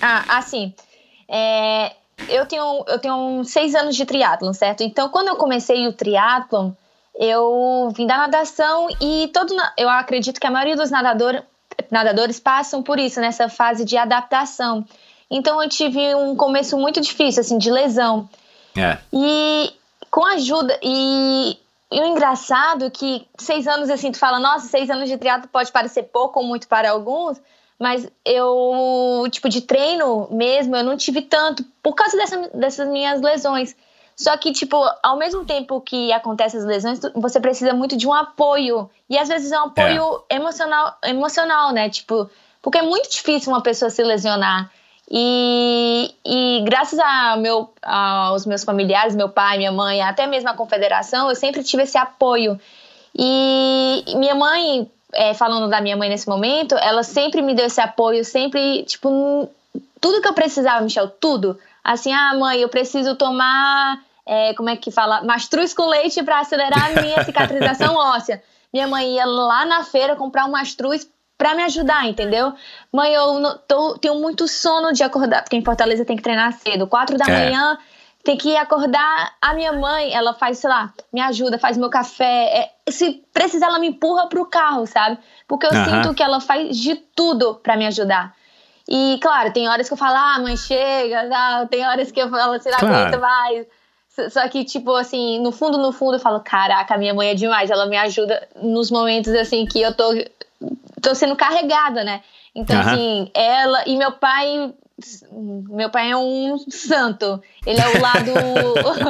Ah, 0.01 0.37
assim, 0.37 0.75
é, 1.31 1.93
eu 2.29 2.47
tenho 2.47 2.85
eu 2.87 2.99
tenho 2.99 3.45
seis 3.45 3.75
anos 3.75 3.97
de 3.97 4.05
triatlon, 4.05 4.53
certo? 4.53 4.83
Então, 4.83 5.09
quando 5.09 5.29
eu 5.29 5.37
comecei 5.37 5.87
o 5.87 5.93
triatlon, 5.93 6.73
eu 7.15 7.93
vim 7.95 8.07
da 8.07 8.17
natação 8.17 8.89
e 9.01 9.29
todo 9.33 9.55
eu 9.77 9.89
acredito 9.89 10.41
que 10.41 10.47
a 10.47 10.51
maioria 10.51 10.77
dos 10.77 10.91
nadador, 10.91 11.43
nadadores 11.91 12.41
passam 12.41 12.83
por 12.83 12.99
isso 12.99 13.21
nessa 13.21 13.49
fase 13.49 13.85
de 13.85 13.97
adaptação. 13.97 14.85
Então, 15.31 15.63
eu 15.63 15.69
tive 15.69 16.15
um 16.15 16.37
começo 16.37 16.77
muito 16.77 17.01
difícil, 17.01 17.41
assim, 17.41 17.57
de 17.57 17.71
lesão. 17.71 18.29
É. 18.77 18.99
E 19.11 19.73
com 20.11 20.27
ajuda. 20.27 20.79
E, 20.83 21.59
e 21.91 22.01
o 22.01 22.05
engraçado 22.05 22.85
é 22.85 22.91
que 22.91 23.27
seis 23.39 23.67
anos, 23.67 23.89
assim, 23.89 24.13
tu 24.13 24.19
fala, 24.19 24.39
nossa, 24.39 24.69
seis 24.69 24.91
anos 24.91 25.09
de 25.09 25.17
triatlo 25.17 25.49
pode 25.49 25.73
parecer 25.73 26.05
pouco 26.05 26.39
ou 26.39 26.47
muito 26.47 26.69
para 26.69 26.91
alguns, 26.91 27.41
mas 27.83 28.09
eu, 28.25 29.27
tipo, 29.29 29.49
de 29.49 29.61
treino 29.61 30.29
mesmo, 30.31 30.77
eu 30.77 30.85
não 30.85 30.97
tive 30.97 31.21
tanto 31.21 31.65
por 31.83 31.95
causa 31.97 32.17
dessa, 32.17 32.49
dessas 32.55 32.89
minhas 32.89 33.21
lesões. 33.21 33.75
Só 34.17 34.37
que, 34.37 34.53
tipo, 34.53 34.77
ao 35.03 35.17
mesmo 35.19 35.45
tempo 35.45 35.81
que 35.81 36.13
acontecem 36.13 36.61
as 36.61 36.65
lesões, 36.65 37.01
você 37.17 37.41
precisa 37.41 37.75
muito 37.75 37.97
de 37.97 38.07
um 38.07 38.13
apoio. 38.13 38.89
E 39.11 39.19
às 39.19 39.29
vezes 39.29 39.51
é 39.51 39.59
um 39.59 39.65
apoio 39.65 40.23
é. 40.29 40.37
emocional, 40.37 40.97
emocional, 41.03 41.73
né? 41.73 41.91
Tipo, 41.91 42.31
porque 42.63 42.79
é 42.79 42.83
muito 42.83 43.11
difícil 43.11 43.53
uma 43.53 43.65
pessoa 43.65 43.91
se 43.91 44.05
lesionar. 44.05 44.71
E, 45.11 46.15
e 46.25 46.63
graças 46.65 47.01
a 47.01 47.37
meu, 47.37 47.69
aos 47.83 48.47
meus 48.47 48.63
familiares, 48.63 49.17
meu 49.17 49.29
pai, 49.29 49.59
minha 49.59 49.73
mãe, 49.73 50.01
até 50.03 50.25
mesmo 50.25 50.51
a 50.51 50.55
confederação, 50.55 51.29
eu 51.29 51.35
sempre 51.35 51.65
tive 51.65 51.83
esse 51.83 51.99
apoio. 51.99 52.61
E 53.19 54.05
minha 54.15 54.37
mãe, 54.37 54.89
é, 55.13 55.35
falando 55.35 55.69
da 55.69 55.81
minha 55.81 55.97
mãe 55.97 56.09
nesse 56.09 56.29
momento, 56.29 56.75
ela 56.77 57.03
sempre 57.03 57.43
me 57.43 57.55
deu 57.55 57.67
esse 57.67 57.81
apoio, 57.81 58.25
sempre, 58.25 58.83
tipo, 58.85 59.49
tudo 60.01 60.21
que 60.21 60.29
eu 60.29 60.33
precisava, 60.33 60.81
Michel, 60.81 61.09
tudo. 61.09 61.59
Assim, 61.85 62.13
ah, 62.13 62.35
mãe, 62.35 62.61
eu 62.61 62.69
preciso 62.69 63.15
tomar, 63.17 64.01
é, 64.27 64.55
como 64.55 64.71
é 64.71 64.77
que 64.77 64.91
fala? 64.91 65.23
Mastruz 65.23 65.75
com 65.75 65.87
leite 65.87 66.23
para 66.23 66.41
acelerar 66.41 66.97
a 66.97 67.03
minha 67.03 67.23
cicatrização 67.25 67.95
óssea. 67.95 68.43
Minha 68.73 68.89
mãe 68.89 69.17
ia 69.17 69.27
lá 69.27 69.67
na 69.67 69.85
feira 69.85 70.17
comprar 70.17 70.47
um 70.47 70.51
mastruz 70.53 71.07
para 71.37 71.55
me 71.55 71.63
ajudar, 71.65 72.07
entendeu? 72.07 72.53
Mãe, 72.93 73.13
eu 73.13 73.59
tô, 73.67 73.99
tenho 73.99 74.15
muito 74.15 74.47
sono 74.47 74.93
de 74.93 75.03
acordar, 75.03 75.43
porque 75.43 75.57
em 75.57 75.65
Fortaleza 75.65 76.05
tem 76.05 76.17
que 76.17 76.23
treinar 76.23 76.53
cedo. 76.53 76.87
Quatro 76.87 77.19
da 77.19 77.27
é. 77.27 77.47
manhã, 77.47 77.79
tem 78.25 78.37
que 78.37 78.57
acordar. 78.57 79.35
A 79.41 79.55
minha 79.55 79.73
mãe, 79.73 80.13
ela 80.13 80.33
faz, 80.35 80.59
sei 80.59 80.71
lá, 80.71 80.93
me 81.13 81.21
ajuda, 81.21 81.59
faz 81.59 81.77
meu 81.77 81.91
café. 81.91 82.71
É, 82.87 82.91
se 82.91 83.23
precisar, 83.33 83.67
ela 83.67 83.79
me 83.79 83.89
empurra 83.89 84.29
pro 84.29 84.47
carro, 84.47 84.87
sabe? 84.87 85.19
Porque 85.49 85.67
eu 85.67 85.71
sinto 85.71 86.15
que 86.15 86.23
ela 86.23 86.41
faz 86.41 86.77
de 86.77 86.95
tudo 86.95 87.57
para 87.57 87.77
me 87.77 87.87
ajudar. 87.87 88.35
E, 88.89 89.19
claro, 89.23 89.53
tem 89.53 89.69
horas 89.69 89.87
que 89.89 89.95
eu 89.95 89.99
falo, 89.99 90.17
ah, 90.17 90.39
mãe, 90.41 90.57
chega, 90.57 91.29
tá? 91.29 91.67
tem 91.71 91.87
horas 91.87 92.11
que 92.11 92.21
eu 92.21 92.29
falo, 92.29 92.59
você 92.59 92.71
não 92.71 92.79
claro. 92.79 93.21
mais. 93.21 93.67
Só 94.31 94.47
que, 94.49 94.65
tipo, 94.65 94.95
assim, 94.95 95.41
no 95.41 95.53
fundo, 95.53 95.79
no 95.79 95.93
fundo, 95.93 96.17
eu 96.17 96.21
falo, 96.21 96.41
caraca, 96.41 96.99
minha 96.99 97.15
mãe 97.15 97.31
é 97.31 97.35
demais, 97.35 97.71
ela 97.71 97.87
me 97.87 97.97
ajuda 97.97 98.47
nos 98.61 98.91
momentos, 98.91 99.33
assim, 99.35 99.65
que 99.65 99.81
eu 99.81 99.95
tô, 99.95 100.13
tô 101.01 101.15
sendo 101.15 101.35
carregada, 101.35 102.05
né? 102.05 102.23
Então, 102.55 102.77
uhum. 102.77 102.83
assim, 102.83 103.31
ela 103.33 103.83
e 103.87 103.97
meu 103.97 104.13
pai, 104.13 104.75
meu 105.69 105.91
pai 105.91 106.11
é 106.11 106.17
um 106.17 106.59
santo, 106.69 107.43
ele 107.67 107.81
é 107.81 107.89
o 107.89 108.01
lado... 108.01 108.33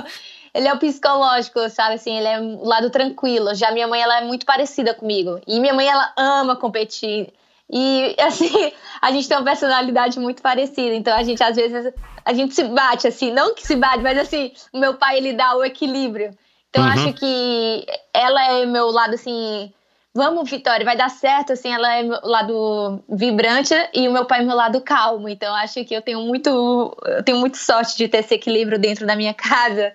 ele 0.54 0.68
é 0.68 0.72
o 0.72 0.78
psicológico, 0.78 1.68
sabe? 1.70 1.94
Assim, 1.94 2.16
ele 2.16 2.28
é 2.28 2.40
o 2.40 2.64
lado 2.64 2.90
tranquilo. 2.90 3.54
Já 3.54 3.70
minha 3.70 3.88
mãe, 3.88 4.00
ela 4.00 4.18
é 4.18 4.24
muito 4.24 4.44
parecida 4.44 4.94
comigo. 4.94 5.40
E 5.46 5.58
minha 5.58 5.72
mãe, 5.72 5.88
ela 5.88 6.12
ama 6.16 6.56
competir. 6.56 7.32
E, 7.70 8.14
assim, 8.20 8.72
a 9.00 9.10
gente 9.10 9.26
tem 9.26 9.36
uma 9.36 9.44
personalidade 9.44 10.18
muito 10.20 10.42
parecida. 10.42 10.94
Então, 10.94 11.16
a 11.16 11.22
gente, 11.22 11.42
às 11.42 11.56
vezes, 11.56 11.92
a 12.22 12.34
gente 12.34 12.54
se 12.54 12.64
bate, 12.64 13.08
assim. 13.08 13.30
Não 13.32 13.54
que 13.54 13.66
se 13.66 13.76
bate, 13.76 14.02
mas, 14.02 14.18
assim, 14.18 14.52
o 14.72 14.78
meu 14.78 14.94
pai, 14.94 15.16
ele 15.16 15.32
dá 15.32 15.56
o 15.56 15.64
equilíbrio. 15.64 16.36
Então, 16.68 16.84
uhum. 16.84 16.90
acho 16.90 17.12
que 17.14 17.86
ela 18.12 18.52
é 18.52 18.66
meu 18.66 18.90
lado, 18.90 19.14
assim... 19.14 19.72
Vamos, 20.14 20.50
Vitória, 20.50 20.84
vai 20.84 20.96
dar 20.96 21.08
certo, 21.08 21.54
assim, 21.54 21.72
ela 21.72 21.94
é 21.94 22.02
meu 22.02 22.20
lado 22.22 23.02
vibrante 23.08 23.74
e 23.94 24.06
o 24.06 24.12
meu 24.12 24.26
pai 24.26 24.40
é 24.40 24.44
meu 24.44 24.54
lado 24.54 24.78
calmo. 24.82 25.26
Então, 25.26 25.54
acho 25.54 25.82
que 25.86 25.94
eu 25.94 26.02
tenho 26.02 26.20
muito, 26.20 26.94
eu 27.06 27.22
tenho 27.22 27.38
muito 27.38 27.56
sorte 27.56 27.96
de 27.96 28.08
ter 28.08 28.18
esse 28.18 28.34
equilíbrio 28.34 28.78
dentro 28.78 29.06
da 29.06 29.16
minha 29.16 29.32
casa. 29.32 29.94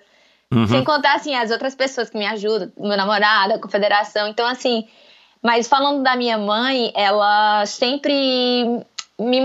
Uhum. 0.52 0.66
Sem 0.66 0.82
contar, 0.82 1.14
assim, 1.14 1.36
as 1.36 1.52
outras 1.52 1.74
pessoas 1.76 2.10
que 2.10 2.18
me 2.18 2.26
ajudam, 2.26 2.72
meu 2.76 2.96
namorado, 2.96 3.54
a 3.54 3.58
confederação. 3.60 4.26
Então, 4.26 4.44
assim, 4.46 4.88
mas 5.40 5.68
falando 5.68 6.02
da 6.02 6.16
minha 6.16 6.36
mãe, 6.36 6.90
ela 6.96 7.64
sempre 7.66 8.84
me. 9.18 9.40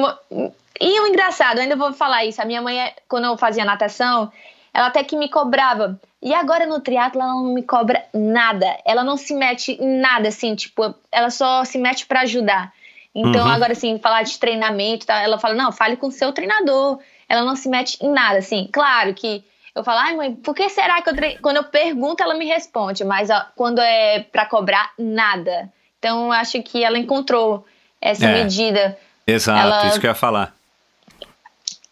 E 0.82 1.00
o 1.02 1.08
engraçado, 1.08 1.60
ainda 1.60 1.76
vou 1.76 1.94
falar 1.94 2.26
isso. 2.26 2.42
A 2.42 2.46
minha 2.46 2.62
mãe, 2.62 2.92
quando 3.08 3.26
eu 3.26 3.38
fazia 3.38 3.64
natação, 3.64 4.32
ela 4.74 4.88
até 4.88 5.04
que 5.04 5.16
me 5.16 5.30
cobrava. 5.30 6.00
E 6.22 6.34
agora 6.34 6.66
no 6.66 6.80
triatlo 6.80 7.22
ela 7.22 7.34
não 7.34 7.54
me 7.54 7.64
cobra 7.64 8.04
nada. 8.14 8.66
Ela 8.86 9.04
não 9.04 9.18
se 9.18 9.34
mete 9.34 9.74
em 9.74 10.00
nada, 10.00 10.30
assim, 10.30 10.56
tipo, 10.56 10.94
ela 11.12 11.30
só 11.30 11.64
se 11.64 11.78
mete 11.78 12.06
para 12.06 12.22
ajudar. 12.22 12.74
Então, 13.16 13.46
uhum. 13.46 13.52
agora, 13.52 13.74
assim, 13.74 14.00
falar 14.00 14.24
de 14.24 14.40
treinamento, 14.40 15.06
tá, 15.06 15.22
ela 15.22 15.38
fala, 15.38 15.54
não, 15.54 15.72
fale 15.72 15.96
com 15.96 16.08
o 16.08 16.12
seu 16.12 16.34
treinador. 16.34 17.00
Ela 17.30 17.44
não 17.44 17.56
se 17.56 17.70
mete 17.70 18.04
em 18.04 18.10
nada, 18.10 18.40
assim. 18.40 18.68
Claro 18.72 19.14
que 19.14 19.44
eu 19.76 19.84
falo, 19.84 20.00
ai 20.00 20.16
mãe, 20.16 20.34
por 20.34 20.56
que 20.56 20.68
será 20.70 21.02
que 21.02 21.10
eu 21.10 21.16
tre... 21.16 21.38
Quando 21.40 21.58
eu 21.58 21.64
pergunto, 21.64 22.24
ela 22.24 22.34
me 22.34 22.46
responde, 22.46 23.04
mas 23.04 23.30
ó, 23.30 23.46
quando 23.56 23.80
é 23.80 24.22
para 24.22 24.48
cobrar, 24.48 24.92
nada. 24.98 25.72
Então, 26.00 26.32
acho 26.32 26.62
que 26.64 26.84
ela 26.84 26.98
encontrou 26.98 27.66
essa 28.02 28.26
é, 28.26 28.44
medida. 28.44 28.98
Exato, 29.28 29.60
ela, 29.60 29.88
isso 29.88 30.00
que 30.00 30.08
eu 30.08 30.12
ia 30.12 30.16
falar. 30.16 30.56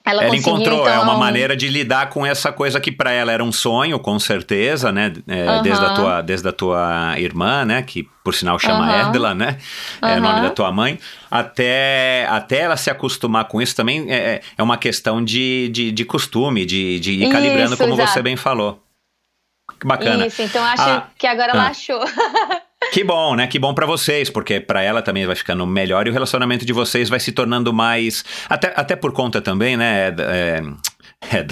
Ela, 0.04 0.24
ela 0.24 0.36
encontrou, 0.36 0.82
então... 0.82 0.88
é 0.88 0.96
uma 0.98 1.04
então, 1.04 1.20
maneira 1.20 1.56
de 1.56 1.68
lidar 1.68 2.10
com 2.10 2.26
essa 2.26 2.52
coisa 2.52 2.80
que 2.80 2.92
para 2.92 3.12
ela 3.12 3.32
era 3.32 3.44
um 3.44 3.52
sonho, 3.52 4.00
com 4.00 4.18
certeza, 4.18 4.92
né? 4.92 5.14
É, 5.28 5.50
uhum. 5.50 5.62
desde, 5.62 5.86
a 5.86 5.90
tua, 5.94 6.22
desde 6.22 6.48
a 6.48 6.52
tua 6.52 7.14
irmã, 7.20 7.64
né? 7.66 7.84
Que 7.84 8.08
por 8.24 8.34
sinal 8.34 8.58
chama 8.58 8.88
uhum. 8.88 9.00
Erdela, 9.00 9.36
né? 9.36 9.58
É 10.02 10.18
o 10.18 10.22
nome 10.22 10.42
da 10.42 10.50
tua 10.50 10.72
mãe. 10.72 10.98
Até, 11.30 12.26
até 12.30 12.62
ela 12.62 12.78
se 12.78 12.90
acostumar 12.90 13.46
com 13.46 13.62
isso 13.62 13.76
também 13.76 14.12
é, 14.12 14.16
é, 14.16 14.42
é 14.58 14.64
uma 14.64 14.78
questão 14.78 15.24
de, 15.24 15.70
de, 15.70 15.92
de 15.92 16.06
costume, 16.06 16.66
de, 16.66 17.00
de 17.00 17.12
ir 17.12 17.32
calibrando, 17.32 17.74
isso, 17.74 17.84
como 17.84 17.94
exato. 17.94 18.12
você 18.12 18.22
bem 18.24 18.36
falou. 18.36 18.84
Que 19.80 19.88
bacana. 19.88 20.26
Isso, 20.26 20.42
então 20.42 20.64
acho 20.64 20.84
ah, 20.84 21.08
que 21.18 21.28
agora 21.28 21.52
ah. 21.54 21.56
ela 21.56 21.68
achou. 21.68 22.02
Que 22.92 23.04
bom, 23.04 23.36
né? 23.36 23.48
Que 23.48 23.60
bom 23.60 23.74
para 23.74 23.86
vocês, 23.86 24.30
porque 24.30 24.60
para 24.60 24.82
ela 24.82 25.02
também 25.02 25.26
vai 25.26 25.36
ficando 25.36 25.66
melhor 25.66 26.08
e 26.08 26.10
o 26.10 26.14
relacionamento 26.14 26.66
de 26.66 26.74
vocês 26.74 27.08
vai 27.10 27.20
se 27.20 27.32
tornando 27.32 27.72
mais. 27.72 28.26
Até, 28.50 28.74
até 28.76 28.96
por 28.96 29.14
conta 29.14 29.42
também, 29.42 29.78
né? 29.78 30.08
É, 30.18 30.62
é, 31.22 31.46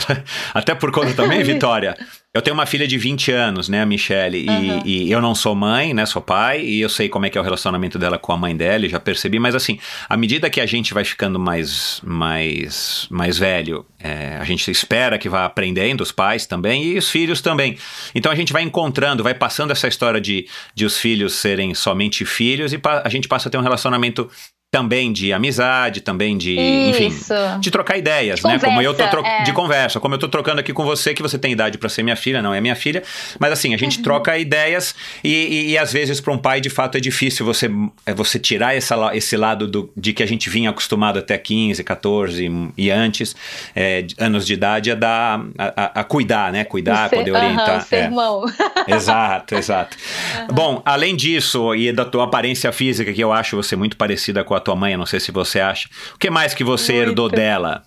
até 0.54 0.74
por 0.74 0.92
conta 0.92 1.14
também, 1.14 1.42
Vitória, 1.44 1.96
eu 2.34 2.42
tenho 2.42 2.54
uma 2.54 2.66
filha 2.66 2.88
de 2.88 2.98
20 2.98 3.32
anos, 3.32 3.70
né, 3.70 3.82
a 3.82 3.86
Michelle, 3.86 4.48
uhum. 4.48 4.82
e, 4.86 5.06
e, 5.06 5.12
eu 5.12 5.22
não 5.22 5.34
sou 5.34 5.56
mãe, 5.56 5.94
né, 5.94 6.06
sou 6.06 6.22
pai, 6.22 6.62
e 6.62 6.82
eu 6.82 6.90
sei 6.90 7.10
como 7.10 7.26
é 7.26 7.30
que 7.30 7.38
é 7.38 7.42
o 7.42 7.44
relacionamento 7.44 7.98
dela 7.98 8.20
com 8.20 8.32
a 8.32 8.38
mãe 8.38 8.56
dela, 8.56 8.88
já 8.88 9.00
percebi, 9.00 9.40
mas 9.40 9.56
assim, 9.56 9.80
à 10.08 10.18
medida 10.18 10.50
que 10.50 10.60
a 10.62 10.66
gente 10.66 10.94
vai 10.94 11.04
ficando 11.04 11.40
mais, 11.40 12.02
mais, 12.04 13.08
mais 13.10 13.38
velho, 13.38 13.86
é, 14.00 14.38
a 14.40 14.44
gente 14.44 14.70
espera 14.70 15.18
que 15.18 15.30
vá 15.30 15.46
aprendendo, 15.46 16.02
os 16.02 16.12
pais 16.12 16.46
também, 16.46 16.84
e 16.84 16.98
os 16.98 17.10
filhos 17.10 17.42
também. 17.42 17.78
Então 18.14 18.32
a 18.32 18.36
gente 18.36 18.54
vai 18.54 18.64
encontrando, 18.64 19.24
vai 19.24 19.34
passando 19.34 19.72
essa 19.72 19.88
história 19.88 20.22
de, 20.22 20.48
de 20.76 20.86
os 20.86 20.98
filhos 20.98 21.34
serem 21.34 21.74
somente 21.74 22.26
filhos, 22.26 22.74
e 22.74 22.80
a 23.04 23.10
gente 23.10 23.28
passa 23.28 23.50
a 23.50 23.52
ter 23.52 23.58
um 23.58 23.64
relacionamento 23.64 24.30
também 24.72 25.12
de 25.12 25.34
amizade, 25.34 26.00
também 26.02 26.38
de, 26.38 26.56
Isso. 26.56 27.34
enfim, 27.34 27.60
de 27.60 27.72
trocar 27.72 27.98
ideias, 27.98 28.40
conversa, 28.40 28.68
né? 28.68 28.72
Como 28.72 28.82
eu 28.82 28.94
tô 28.94 29.08
tro... 29.08 29.26
é. 29.26 29.44
de 29.44 29.52
conversa, 29.52 30.00
como 30.00 30.14
eu 30.14 30.20
tô 30.20 30.30
trocando 30.30 30.60
aqui 30.60 30.72
com 30.72 30.86
você, 30.86 31.12
que 31.14 31.24
você 31.24 31.40
tem 31.40 31.52
idade 31.52 31.80
para 31.80 31.90
ser 31.90 32.04
minha 32.04 32.16
filha, 32.16 32.40
não 32.40 32.54
é 32.54 32.62
minha 32.62 32.76
filha, 32.76 33.02
mas 33.40 33.52
assim, 33.52 33.74
a 33.74 33.78
gente 33.78 33.98
uhum. 33.98 34.04
troca 34.04 34.38
ideias 34.38 34.94
e, 35.24 35.30
e, 35.30 35.72
e 35.72 35.78
às 35.78 35.92
vezes 35.92 36.22
para 36.22 36.32
um 36.32 36.38
pai 36.38 36.62
de 36.62 36.70
fato 36.70 36.98
é 36.98 37.02
difícil 37.02 37.44
você 37.44 37.70
é 38.06 38.14
você 38.14 38.38
tirar 38.38 38.76
essa, 38.76 39.16
esse 39.16 39.36
lado 39.36 39.68
do, 39.68 39.92
de 39.98 40.14
que 40.14 40.22
a 40.22 40.28
gente 40.28 40.52
vinha 40.52 40.70
acostumado 40.70 41.18
até 41.18 41.36
15, 41.36 41.84
14 41.84 42.72
e 42.78 42.92
antes, 42.92 43.36
é, 43.76 44.06
anos 44.20 44.46
de 44.46 44.54
idade, 44.54 44.92
a 44.92 44.96
dar, 44.96 45.46
a, 45.58 46.02
a 46.02 46.04
cuidar, 46.04 46.52
né? 46.52 46.64
Cuidar, 46.64 47.10
ser, 47.10 47.16
poder 47.16 47.32
orientar. 47.32 47.82
Ser 47.82 47.96
é. 47.96 48.04
irmão. 48.04 48.46
Exato, 48.88 49.56
exato. 49.56 49.98
Uhum. 50.42 50.56
Bom, 50.56 50.82
além 50.86 51.16
disso 51.16 51.74
e 51.76 51.92
da 51.92 52.06
tua 52.06 52.26
aparência 52.26 52.72
física, 52.72 53.12
que 53.12 53.22
eu 53.22 53.32
acho 53.32 53.56
você 53.56 53.76
muito 53.76 53.98
parecida 53.98 54.44
com 54.44 54.54
a 54.54 54.59
tua 54.60 54.76
mãe, 54.76 54.98
não 54.98 55.06
sei 55.06 55.20
se 55.20 55.32
você 55.32 55.60
acha. 55.60 55.90
O 56.14 56.18
que 56.18 56.30
mais 56.30 56.54
que 56.54 56.64
você 56.64 56.94
Muito. 56.94 57.10
herdou 57.10 57.30
dela? 57.30 57.84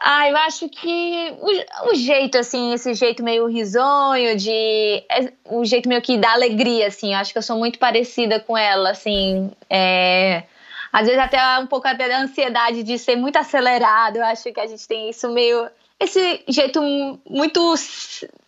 Ah, 0.00 0.28
eu 0.30 0.36
acho 0.36 0.68
que 0.68 1.34
o, 1.40 1.90
o, 1.90 1.94
jeito, 1.94 2.38
assim, 2.38 2.72
esse 2.72 2.94
jeito 2.94 3.22
meio 3.22 3.46
risonho, 3.46 4.36
de. 4.36 5.02
É, 5.10 5.32
o 5.44 5.64
jeito 5.64 5.88
meio 5.88 6.00
que 6.00 6.16
dá 6.16 6.32
alegria, 6.32 6.86
assim. 6.86 7.12
Eu 7.12 7.18
acho 7.18 7.32
que 7.32 7.38
eu 7.38 7.42
sou 7.42 7.58
muito 7.58 7.80
parecida 7.80 8.38
com 8.38 8.56
ela, 8.56 8.90
assim. 8.90 9.50
É, 9.68 10.44
às 10.92 11.06
vezes 11.06 11.20
até 11.20 11.58
um 11.58 11.66
pouco 11.66 11.88
até 11.88 12.08
da 12.08 12.20
ansiedade 12.20 12.84
de 12.84 12.96
ser 12.96 13.16
muito 13.16 13.36
acelerado. 13.36 14.16
Eu 14.16 14.24
acho 14.24 14.52
que 14.52 14.60
a 14.60 14.66
gente 14.66 14.86
tem 14.86 15.10
isso 15.10 15.28
meio. 15.30 15.68
Esse 15.98 16.44
jeito 16.46 16.80
muito 17.28 17.74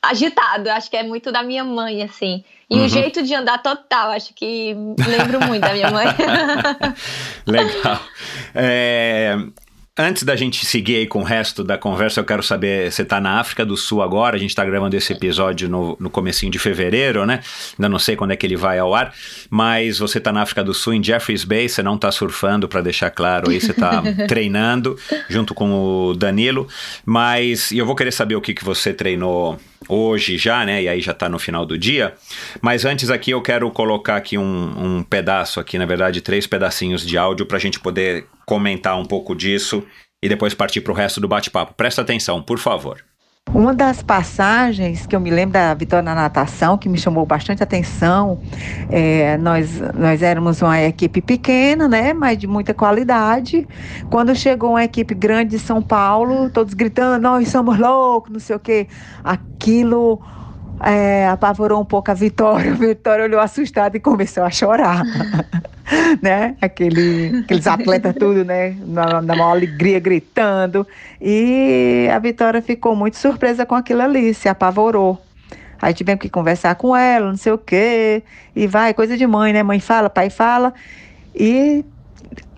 agitado. 0.00 0.68
Eu 0.68 0.72
acho 0.72 0.88
que 0.88 0.96
é 0.96 1.02
muito 1.02 1.32
da 1.32 1.42
minha 1.42 1.64
mãe, 1.64 2.02
assim. 2.04 2.44
E 2.70 2.76
uhum. 2.76 2.84
o 2.84 2.88
jeito 2.88 3.22
de 3.24 3.34
andar 3.34 3.58
total, 3.58 4.12
acho 4.12 4.32
que 4.32 4.76
lembro 5.08 5.44
muito 5.44 5.60
da 5.60 5.72
minha 5.72 5.90
mãe. 5.90 6.06
Legal. 7.44 8.00
É, 8.54 9.36
Antes 9.98 10.22
da 10.22 10.36
gente 10.36 10.64
seguir 10.64 10.96
aí 10.96 11.06
com 11.06 11.20
o 11.20 11.24
resto 11.24 11.64
da 11.64 11.76
conversa, 11.76 12.20
eu 12.20 12.24
quero 12.24 12.42
saber, 12.44 12.90
você 12.90 13.02
está 13.02 13.20
na 13.20 13.40
África 13.40 13.66
do 13.66 13.76
Sul 13.76 14.00
agora, 14.00 14.36
a 14.36 14.38
gente 14.38 14.50
está 14.50 14.64
gravando 14.64 14.96
esse 14.96 15.12
episódio 15.12 15.68
no, 15.68 15.96
no 15.98 16.08
comecinho 16.08 16.50
de 16.50 16.60
fevereiro, 16.60 17.26
né? 17.26 17.40
Ainda 17.76 17.88
não 17.88 17.98
sei 17.98 18.14
quando 18.14 18.30
é 18.30 18.36
que 18.36 18.46
ele 18.46 18.56
vai 18.56 18.78
ao 18.78 18.94
ar, 18.94 19.12
mas 19.50 19.98
você 19.98 20.18
está 20.18 20.32
na 20.32 20.42
África 20.42 20.62
do 20.62 20.72
Sul, 20.72 20.94
em 20.94 21.02
Jeffreys 21.02 21.44
Bay, 21.44 21.68
você 21.68 21.82
não 21.82 21.96
está 21.96 22.10
surfando, 22.12 22.68
para 22.68 22.80
deixar 22.80 23.10
claro 23.10 23.50
aí, 23.50 23.60
você 23.60 23.72
está 23.72 24.00
treinando 24.28 24.96
junto 25.28 25.54
com 25.54 25.72
o 25.72 26.14
Danilo, 26.14 26.68
mas 27.04 27.72
eu 27.72 27.84
vou 27.84 27.96
querer 27.96 28.12
saber 28.12 28.36
o 28.36 28.40
que, 28.40 28.54
que 28.54 28.64
você 28.64 28.94
treinou 28.94 29.58
hoje 29.88 30.38
já, 30.38 30.64
né? 30.64 30.82
E 30.84 30.88
aí 30.88 31.00
já 31.00 31.12
está 31.12 31.28
no 31.28 31.38
final 31.38 31.66
do 31.66 31.76
dia. 31.76 32.14
Mas 32.60 32.84
antes 32.84 33.10
aqui 33.10 33.32
eu 33.32 33.42
quero 33.42 33.68
colocar 33.70 34.16
aqui 34.16 34.38
um, 34.38 34.98
um 34.98 35.02
pedaço 35.02 35.58
aqui, 35.58 35.78
na 35.78 35.86
verdade, 35.86 36.20
três 36.20 36.46
pedacinhos 36.46 37.04
de 37.04 37.18
áudio 37.18 37.44
para 37.44 37.56
a 37.56 37.60
gente 37.60 37.80
poder 37.80 38.26
comentar 38.50 38.98
um 38.98 39.04
pouco 39.04 39.32
disso 39.32 39.84
e 40.20 40.28
depois 40.28 40.54
partir 40.54 40.80
para 40.80 40.90
o 40.90 40.94
resto 40.94 41.20
do 41.20 41.28
bate-papo. 41.28 41.72
Presta 41.74 42.02
atenção, 42.02 42.42
por 42.42 42.58
favor. 42.58 43.04
Uma 43.54 43.72
das 43.72 44.02
passagens 44.02 45.06
que 45.06 45.14
eu 45.14 45.20
me 45.20 45.30
lembro 45.30 45.52
da 45.52 45.72
vitória 45.72 46.02
na 46.02 46.16
natação, 46.16 46.76
que 46.76 46.88
me 46.88 46.98
chamou 46.98 47.24
bastante 47.24 47.62
atenção, 47.62 48.40
é, 48.90 49.38
nós, 49.38 49.80
nós 49.94 50.20
éramos 50.20 50.60
uma 50.62 50.80
equipe 50.82 51.22
pequena, 51.22 51.88
né, 51.88 52.12
mas 52.12 52.38
de 52.38 52.48
muita 52.48 52.74
qualidade. 52.74 53.66
Quando 54.10 54.34
chegou 54.34 54.70
uma 54.70 54.84
equipe 54.84 55.14
grande 55.14 55.50
de 55.50 55.58
São 55.60 55.80
Paulo, 55.80 56.50
todos 56.50 56.74
gritando, 56.74 57.22
nós 57.22 57.48
somos 57.48 57.78
loucos, 57.78 58.32
não 58.32 58.40
sei 58.40 58.56
o 58.56 58.60
quê, 58.60 58.88
aquilo 59.22 60.20
é, 60.82 61.28
apavorou 61.28 61.80
um 61.80 61.84
pouco 61.84 62.10
a 62.10 62.14
Vitória. 62.14 62.72
A 62.72 62.74
Vitória 62.74 63.24
olhou 63.24 63.40
assustada 63.40 63.96
e 63.96 64.00
começou 64.00 64.42
a 64.42 64.50
chorar. 64.50 65.02
né? 66.22 66.56
Aquele, 66.60 67.40
aqueles 67.44 67.66
atletas 67.66 68.14
tudo, 68.14 68.44
né? 68.44 68.76
Na, 68.86 69.20
na 69.20 69.34
maior 69.34 69.50
alegria, 69.50 70.00
gritando. 70.00 70.86
E 71.20 72.08
a 72.12 72.18
Vitória 72.18 72.62
ficou 72.62 72.96
muito 72.96 73.16
surpresa 73.16 73.66
com 73.66 73.74
aquilo 73.74 74.02
ali, 74.02 74.32
se 74.32 74.48
apavorou. 74.48 75.20
Aí 75.82 75.94
tivemos 75.94 76.20
que 76.20 76.28
conversar 76.28 76.74
com 76.74 76.94
ela, 76.94 77.28
não 77.28 77.36
sei 77.36 77.52
o 77.52 77.58
quê. 77.58 78.22
E 78.54 78.66
vai, 78.66 78.92
coisa 78.92 79.16
de 79.16 79.26
mãe, 79.26 79.52
né? 79.52 79.62
Mãe 79.62 79.80
fala, 79.80 80.10
pai 80.10 80.28
fala. 80.28 80.74
E 81.34 81.84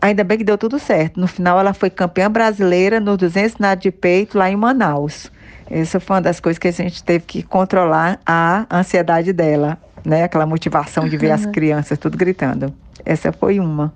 ainda 0.01 0.25
bem 0.25 0.39
que 0.39 0.45
deu 0.45 0.59
tudo 0.59 0.79
certo. 0.79 1.21
No 1.21 1.29
final, 1.29 1.59
ela 1.59 1.73
foi 1.73 1.89
campeã 1.89 2.31
brasileira 2.31 2.99
no 2.99 3.17
200 3.17 3.59
nado 3.59 3.81
de 3.81 3.91
peito 3.91 4.37
lá 4.37 4.51
em 4.51 4.57
Manaus. 4.57 5.31
Essa 5.70 6.01
foi 6.01 6.16
uma 6.16 6.22
das 6.22 6.40
coisas 6.40 6.59
que 6.59 6.68
a 6.68 6.72
gente 6.72 7.03
teve 7.03 7.25
que 7.25 7.42
controlar 7.42 8.20
a 8.27 8.66
ansiedade 8.70 9.33
dela, 9.33 9.79
né? 10.05 10.25
Aquela 10.25 10.46
motivação 10.46 11.09
de 11.09 11.16
ver 11.16 11.31
as 11.31 11.46
crianças 11.46 11.98
tudo 11.98 12.16
gritando. 12.16 12.75
Essa 13.05 13.33
foi 13.33 13.59
uma. 13.59 13.92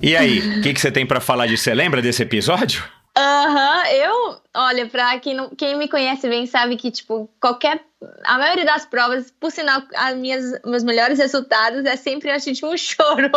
E 0.00 0.16
aí, 0.16 0.58
o 0.58 0.62
que, 0.62 0.72
que 0.72 0.80
você 0.80 0.90
tem 0.90 1.06
para 1.06 1.20
falar 1.20 1.46
disso? 1.46 1.64
Você 1.64 1.74
lembra 1.74 2.00
desse 2.00 2.22
episódio? 2.22 2.84
Aham, 3.18 3.78
uhum, 3.78 3.86
eu, 3.92 4.40
olha, 4.54 4.86
pra 4.88 5.18
quem, 5.18 5.32
não, 5.32 5.48
quem 5.48 5.74
me 5.78 5.88
conhece 5.88 6.28
bem 6.28 6.44
sabe 6.44 6.76
que, 6.76 6.90
tipo, 6.90 7.30
qualquer. 7.40 7.82
A 8.26 8.36
maioria 8.36 8.66
das 8.66 8.84
provas, 8.84 9.32
por 9.40 9.50
sinal, 9.50 9.82
as 9.94 10.14
minhas, 10.16 10.60
meus 10.66 10.84
melhores 10.84 11.18
resultados 11.18 11.86
é 11.86 11.96
sempre 11.96 12.30
antes 12.30 12.54
de 12.54 12.64
um 12.66 12.76
choro. 12.76 13.30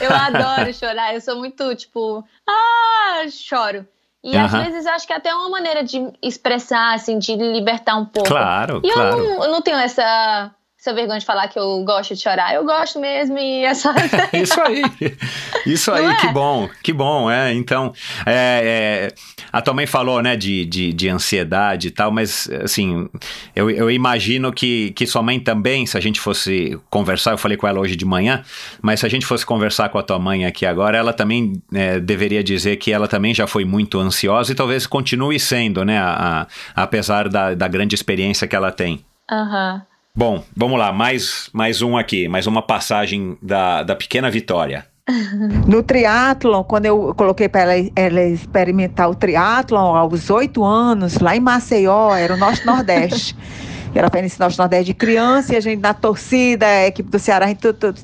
Eu 0.00 0.12
adoro 0.12 0.74
chorar, 0.74 1.14
eu 1.14 1.20
sou 1.20 1.36
muito, 1.36 1.72
tipo, 1.76 2.24
ah, 2.48 3.26
choro. 3.30 3.86
E 4.24 4.36
uhum. 4.36 4.44
às 4.44 4.52
vezes 4.52 4.86
acho 4.86 5.06
que 5.06 5.12
é 5.12 5.16
até 5.16 5.32
uma 5.34 5.48
maneira 5.48 5.84
de 5.84 6.10
expressar, 6.22 6.94
assim, 6.94 7.18
de 7.18 7.36
libertar 7.36 7.96
um 7.96 8.04
pouco. 8.04 8.28
Claro, 8.28 8.80
e 8.82 8.90
claro. 8.90 9.18
eu 9.18 9.24
não, 9.24 9.44
eu 9.44 9.50
não 9.52 9.62
tenho 9.62 9.76
essa 9.76 10.52
essa 10.86 10.94
vergonha 10.94 11.18
de 11.18 11.26
falar 11.26 11.48
que 11.48 11.58
eu 11.58 11.82
gosto 11.84 12.14
de 12.14 12.20
chorar. 12.20 12.54
Eu 12.54 12.64
gosto 12.64 13.00
mesmo 13.00 13.36
e 13.36 13.64
é 13.64 13.74
só. 13.74 13.92
isso 14.32 14.60
aí. 14.60 14.82
Isso 15.66 15.90
aí, 15.90 16.04
é? 16.04 16.14
que 16.14 16.28
bom, 16.28 16.68
que 16.82 16.92
bom, 16.92 17.28
é. 17.28 17.52
Então, 17.52 17.92
é, 18.24 19.10
é, 19.10 19.14
a 19.52 19.60
tua 19.60 19.74
mãe 19.74 19.86
falou, 19.86 20.22
né, 20.22 20.36
de, 20.36 20.64
de, 20.64 20.92
de, 20.92 21.08
ansiedade 21.08 21.88
e 21.88 21.90
tal, 21.90 22.12
mas, 22.12 22.48
assim, 22.62 23.08
eu, 23.54 23.68
eu 23.68 23.90
imagino 23.90 24.52
que, 24.52 24.92
que 24.92 25.06
sua 25.06 25.22
mãe 25.22 25.40
também, 25.40 25.86
se 25.86 25.96
a 25.96 26.00
gente 26.00 26.20
fosse 26.20 26.78
conversar, 26.88 27.32
eu 27.32 27.38
falei 27.38 27.56
com 27.56 27.66
ela 27.66 27.80
hoje 27.80 27.96
de 27.96 28.04
manhã, 28.04 28.44
mas 28.80 29.00
se 29.00 29.06
a 29.06 29.08
gente 29.08 29.26
fosse 29.26 29.44
conversar 29.44 29.88
com 29.88 29.98
a 29.98 30.02
tua 30.02 30.18
mãe 30.18 30.46
aqui 30.46 30.64
agora, 30.64 30.96
ela 30.96 31.12
também 31.12 31.60
é, 31.74 31.98
deveria 31.98 32.44
dizer 32.44 32.76
que 32.76 32.92
ela 32.92 33.08
também 33.08 33.34
já 33.34 33.46
foi 33.46 33.64
muito 33.64 33.98
ansiosa 33.98 34.52
e 34.52 34.54
talvez 34.54 34.86
continue 34.86 35.40
sendo, 35.40 35.84
né, 35.84 35.98
a, 35.98 36.46
a 36.74 36.82
apesar 36.82 37.28
da, 37.28 37.54
da 37.54 37.66
grande 37.66 37.94
experiência 37.94 38.46
que 38.46 38.54
ela 38.54 38.70
tem. 38.70 39.04
Aham. 39.28 39.74
Uhum. 39.74 39.95
Bom, 40.16 40.42
vamos 40.56 40.78
lá, 40.78 40.94
mais, 40.94 41.50
mais 41.52 41.82
um 41.82 41.94
aqui, 41.94 42.26
mais 42.26 42.46
uma 42.46 42.62
passagem 42.62 43.36
da, 43.42 43.82
da 43.82 43.94
pequena 43.94 44.30
vitória. 44.30 44.86
No 45.68 45.82
triatlon, 45.82 46.64
quando 46.64 46.86
eu 46.86 47.14
coloquei 47.14 47.48
para 47.48 47.74
ela, 47.74 47.90
ela, 47.94 48.22
experimentar 48.22 49.10
o 49.10 49.14
triatlon 49.14 49.94
aos 49.94 50.30
oito 50.30 50.64
anos, 50.64 51.18
lá 51.18 51.36
em 51.36 51.40
Maceió, 51.40 52.14
era 52.14 52.34
o 52.34 52.36
nosso 52.36 52.64
Nordeste. 52.64 53.36
Ensinar 54.24 54.50
o 54.50 54.56
Nordeste 54.56 54.86
de 54.86 54.94
criança 54.94 55.54
e 55.54 55.56
a 55.56 55.60
gente 55.60 55.80
na 55.80 55.94
torcida, 55.94 56.66
a 56.66 56.86
equipe 56.86 57.08
do 57.10 57.18
Ceará, 57.18 57.46
a 57.46 57.48
gente 57.48 57.60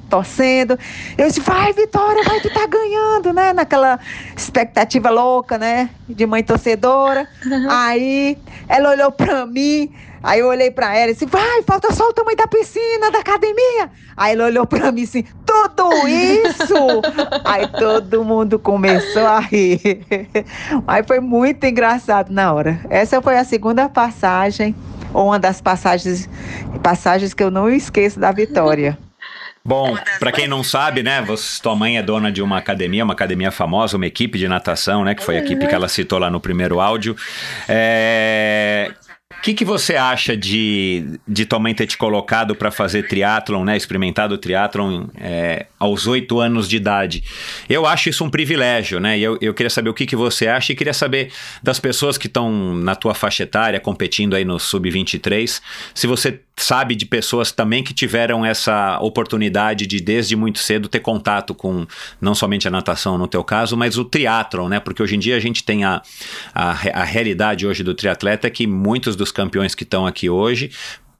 torcendo. 0.08 0.78
Eu 1.18 1.26
disse, 1.26 1.40
vai, 1.40 1.72
Vitória, 1.72 2.22
vai, 2.24 2.40
tu 2.40 2.52
tá 2.52 2.66
ganhando, 2.66 3.32
né? 3.32 3.52
Naquela 3.52 3.98
expectativa 4.36 5.10
louca, 5.10 5.58
né? 5.58 5.90
De 6.08 6.26
mãe 6.26 6.42
torcedora. 6.42 7.28
Uhum. 7.44 7.70
Aí 7.70 8.38
ela 8.68 8.90
olhou 8.90 9.10
para 9.10 9.46
mim, 9.46 9.90
Aí 10.22 10.38
eu 10.38 10.46
olhei 10.46 10.70
pra 10.70 10.96
ela 10.96 11.10
e 11.10 11.14
disse, 11.14 11.26
vai, 11.26 11.62
falta 11.64 11.92
só 11.92 12.08
o 12.08 12.12
tamanho 12.12 12.36
da 12.36 12.46
piscina, 12.46 13.10
da 13.10 13.18
academia. 13.18 13.90
Aí 14.16 14.34
ela 14.34 14.44
olhou 14.44 14.64
pra 14.64 14.92
mim 14.92 15.02
assim, 15.02 15.24
tudo 15.44 16.06
isso? 16.06 16.74
Aí 17.44 17.66
todo 17.66 18.22
mundo 18.22 18.56
começou 18.56 19.26
a 19.26 19.40
rir. 19.40 19.80
Aí 20.86 21.02
foi 21.02 21.18
muito 21.18 21.64
engraçado 21.64 22.30
na 22.30 22.52
hora. 22.52 22.80
Essa 22.88 23.20
foi 23.20 23.36
a 23.36 23.44
segunda 23.44 23.88
passagem, 23.88 24.76
ou 25.12 25.26
uma 25.26 25.38
das 25.38 25.60
passagens, 25.60 26.28
passagens 26.82 27.34
que 27.34 27.42
eu 27.42 27.50
não 27.50 27.68
esqueço 27.68 28.18
da 28.18 28.32
Vitória. 28.32 28.98
Bom, 29.64 29.96
para 30.18 30.32
quem 30.32 30.48
não 30.48 30.64
sabe, 30.64 31.04
né, 31.04 31.22
você, 31.22 31.62
tua 31.62 31.76
mãe 31.76 31.96
é 31.96 32.02
dona 32.02 32.32
de 32.32 32.42
uma 32.42 32.58
academia, 32.58 33.04
uma 33.04 33.12
academia 33.12 33.52
famosa, 33.52 33.96
uma 33.96 34.06
equipe 34.06 34.36
de 34.36 34.48
natação, 34.48 35.04
né, 35.04 35.14
que 35.14 35.22
foi 35.22 35.36
a 35.36 35.38
equipe 35.38 35.68
que 35.68 35.74
ela 35.74 35.88
citou 35.88 36.18
lá 36.18 36.28
no 36.28 36.40
primeiro 36.40 36.80
áudio. 36.80 37.16
É, 37.68 38.90
o 39.42 39.44
que, 39.44 39.54
que 39.54 39.64
você 39.64 39.96
acha 39.96 40.36
de, 40.36 41.18
de 41.26 41.44
tua 41.44 41.58
mãe 41.58 41.74
ter 41.74 41.84
te 41.88 41.98
colocado 41.98 42.54
para 42.54 42.70
fazer 42.70 43.08
triatlon, 43.08 43.64
né? 43.64 43.76
Experimentado 43.76 44.38
triatlon 44.38 45.06
é, 45.16 45.66
aos 45.80 46.06
oito 46.06 46.38
anos 46.38 46.68
de 46.68 46.76
idade? 46.76 47.24
Eu 47.68 47.84
acho 47.84 48.08
isso 48.08 48.24
um 48.24 48.30
privilégio, 48.30 49.00
né? 49.00 49.18
E 49.18 49.22
eu, 49.24 49.36
eu 49.40 49.52
queria 49.52 49.68
saber 49.68 49.90
o 49.90 49.94
que, 49.94 50.06
que 50.06 50.14
você 50.14 50.46
acha 50.46 50.70
e 50.70 50.76
queria 50.76 50.94
saber 50.94 51.32
das 51.60 51.80
pessoas 51.80 52.16
que 52.16 52.28
estão 52.28 52.76
na 52.76 52.94
tua 52.94 53.14
faixa 53.14 53.42
etária, 53.42 53.80
competindo 53.80 54.36
aí 54.36 54.44
no 54.44 54.60
Sub-23, 54.60 55.60
se 55.92 56.06
você 56.06 56.38
sabe 56.62 56.94
de 56.94 57.06
pessoas 57.06 57.52
também 57.52 57.82
que 57.82 57.92
tiveram 57.92 58.44
essa 58.44 58.98
oportunidade 59.00 59.86
de 59.86 60.00
desde 60.00 60.36
muito 60.36 60.58
cedo 60.58 60.88
ter 60.88 61.00
contato 61.00 61.54
com 61.54 61.86
não 62.20 62.34
somente 62.34 62.68
a 62.68 62.70
natação 62.70 63.18
no 63.18 63.26
teu 63.26 63.42
caso, 63.42 63.76
mas 63.76 63.98
o 63.98 64.04
triatlon, 64.04 64.68
né? 64.68 64.80
Porque 64.80 65.02
hoje 65.02 65.16
em 65.16 65.18
dia 65.18 65.36
a 65.36 65.40
gente 65.40 65.64
tem 65.64 65.84
a, 65.84 66.02
a, 66.54 66.70
a 66.70 67.04
realidade 67.04 67.66
hoje 67.66 67.82
do 67.82 67.94
triatleta 67.94 68.46
é 68.46 68.50
que 68.50 68.66
muitos 68.66 69.16
dos 69.16 69.32
campeões 69.32 69.74
que 69.74 69.84
estão 69.84 70.06
aqui 70.06 70.30
hoje 70.30 70.70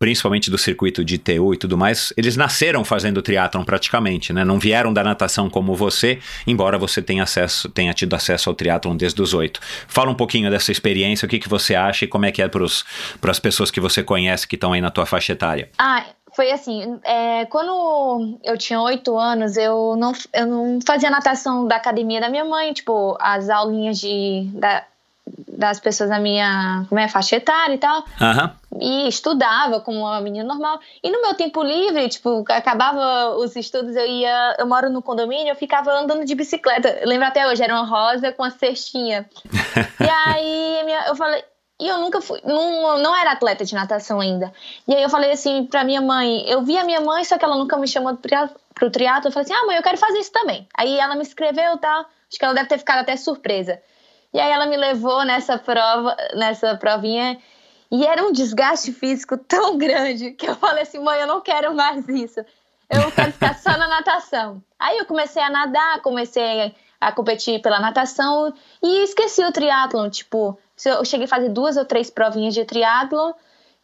principalmente 0.03 0.51
do 0.51 0.59
circuito 0.59 1.05
de 1.05 1.17
TU 1.17 1.55
e 1.55 1.57
tudo 1.57 1.79
mais, 1.79 2.13
eles 2.17 2.37
nasceram 2.37 2.85
fazendo 2.85 3.23
triatlon 3.23 3.63
praticamente, 3.63 4.33
né? 4.33 4.45
Não 4.45 4.59
vieram 4.59 4.93
da 4.93 5.05
natação 5.05 5.49
como 5.49 5.77
você, 5.77 6.19
embora 6.45 6.77
você 6.77 7.01
tenha, 7.01 7.23
acesso, 7.23 7.69
tenha 7.69 7.95
tido 7.95 8.13
acesso 8.17 8.51
ao 8.51 8.55
triatlon 8.57 8.97
desde 8.97 9.23
os 9.23 9.33
oito. 9.33 9.61
Fala 9.87 10.11
um 10.11 10.15
pouquinho 10.17 10.51
dessa 10.51 10.73
experiência, 10.73 11.25
o 11.25 11.29
que, 11.29 11.39
que 11.39 11.49
você 11.49 11.77
acha 11.77 12.05
e 12.05 12.09
como 12.09 12.27
é 12.27 12.33
que 12.33 12.43
é 12.43 12.49
para 12.49 13.31
as 13.31 13.39
pessoas 13.39 13.71
que 13.71 13.79
você 13.79 14.03
conhece 14.03 14.45
que 14.49 14.57
estão 14.57 14.73
aí 14.73 14.81
na 14.81 14.91
tua 14.91 15.07
faixa 15.07 15.35
etária. 15.35 15.71
Ah, 15.79 16.05
foi 16.35 16.51
assim, 16.51 16.99
é, 17.05 17.45
quando 17.45 18.41
eu 18.43 18.59
tinha 18.59 18.81
oito 18.81 19.17
anos, 19.17 19.57
eu 19.57 19.95
não, 19.97 20.13
eu 20.33 20.47
não 20.49 20.79
fazia 20.85 21.11
natação 21.11 21.69
da 21.69 21.77
academia 21.77 22.21
da 22.21 22.29
minha 22.29 22.45
mãe, 22.45 22.73
tipo, 22.73 23.17
as 23.21 23.49
aulinhas 23.49 24.01
de, 24.01 24.49
da, 24.55 24.85
das 25.49 25.81
pessoas 25.81 26.11
da 26.11 26.19
minha 26.19 26.85
como 26.89 27.01
é, 27.01 27.09
faixa 27.09 27.37
etária 27.37 27.75
e 27.75 27.79
tal. 27.79 28.01
Uhum. 28.21 28.81
E 28.81 29.09
estudava 29.09 29.81
como 29.81 30.01
uma 30.01 30.21
menina 30.21 30.45
normal. 30.45 30.81
E 31.03 31.11
no 31.11 31.21
meu 31.23 31.35
tempo 31.35 31.63
livre, 31.63 32.09
tipo, 32.09 32.45
acabava 32.49 33.37
os 33.37 33.55
estudos, 33.57 33.95
eu 33.97 34.07
ia. 34.07 34.57
Eu 34.59 34.67
moro 34.67 34.91
no 34.91 35.03
condomínio, 35.03 35.51
eu 35.53 35.57
ficava 35.57 35.93
andando 35.93 36.25
de 36.25 36.35
bicicleta. 36.35 36.89
Eu 37.01 37.09
lembro 37.09 37.27
até 37.27 37.47
hoje, 37.47 37.63
era 37.63 37.75
uma 37.75 37.87
rosa 37.87 38.33
com 38.33 38.43
a 38.43 38.51
cestinha. 38.51 39.29
e 40.01 40.09
aí 40.09 40.85
minha, 40.85 41.07
eu 41.07 41.17
falei. 41.17 41.45
E 41.81 41.89
eu 41.89 41.99
nunca 41.99 42.21
fui, 42.21 42.41
não, 42.45 42.99
não 42.99 43.17
era 43.17 43.33
atleta 43.33 43.65
de 43.65 43.75
natação 43.75 44.21
ainda. 44.21 44.53
E 44.87 44.95
aí 44.95 45.03
eu 45.03 45.09
falei 45.09 45.33
assim 45.33 45.65
pra 45.67 45.83
minha 45.83 46.01
mãe, 46.01 46.49
eu 46.49 46.63
vi 46.63 46.79
a 46.79 46.85
minha 46.85 47.01
mãe, 47.01 47.25
só 47.25 47.37
que 47.37 47.45
ela 47.45 47.57
nunca 47.57 47.77
me 47.77 47.89
chamou 47.89 48.17
pro 48.17 48.91
triatlo. 48.91 49.29
Eu 49.29 49.33
falei 49.33 49.45
assim, 49.45 49.55
ah 49.55 49.67
mãe, 49.67 49.77
eu 49.77 49.83
quero 49.83 49.99
fazer 49.99 50.19
isso 50.19 50.31
também. 50.31 50.69
Aí 50.77 50.97
ela 50.97 51.17
me 51.17 51.23
escreveu 51.23 51.75
e 51.75 51.79
tal. 51.79 52.03
Acho 52.03 52.39
que 52.39 52.45
ela 52.45 52.55
deve 52.55 52.69
ter 52.69 52.79
ficado 52.79 53.01
até 53.01 53.17
surpresa. 53.17 53.81
E 54.33 54.41
aí 54.41 54.51
ela 54.51 54.67
me 54.67 54.77
levou 54.77 55.25
nessa 55.25 55.59
prova, 55.59 56.17
nessa 56.35 56.77
provinha, 56.77 57.39
e 57.91 58.07
era 58.07 58.25
um 58.25 58.33
desgaste 58.33 58.93
físico 58.93 59.37
tão 59.37 59.77
grande 59.77 60.31
que 60.33 60.49
eu 60.49 60.57
falei 60.57 60.83
assim, 60.83 60.99
mãe, 60.99 61.21
eu 61.21 61.27
não 61.27 61.41
quero 61.41 61.75
mais 61.75 62.09
isso. 62.09 62.41
Eu 62.89 63.11
quero 63.13 63.33
ficar 63.33 63.55
só 63.55 63.71
na 63.71 63.89
natação. 63.89 64.63
Aí 64.79 64.99
eu 64.99 65.07
comecei 65.07 65.43
a 65.43 65.51
nadar, 65.51 66.01
comecei 66.01 66.75
a 67.01 67.13
competir 67.13 67.61
pela 67.61 67.81
natação 67.81 68.53
e 68.83 69.03
esqueci 69.03 69.45
o 69.45 69.53
triatlon, 69.53 70.09
tipo, 70.09 70.59
eu 70.85 71.05
cheguei 71.05 71.25
a 71.25 71.29
fazer 71.29 71.49
duas 71.49 71.77
ou 71.77 71.85
três 71.85 72.11
provinhas 72.11 72.55
de 72.55 72.65
triatlon 72.65 73.33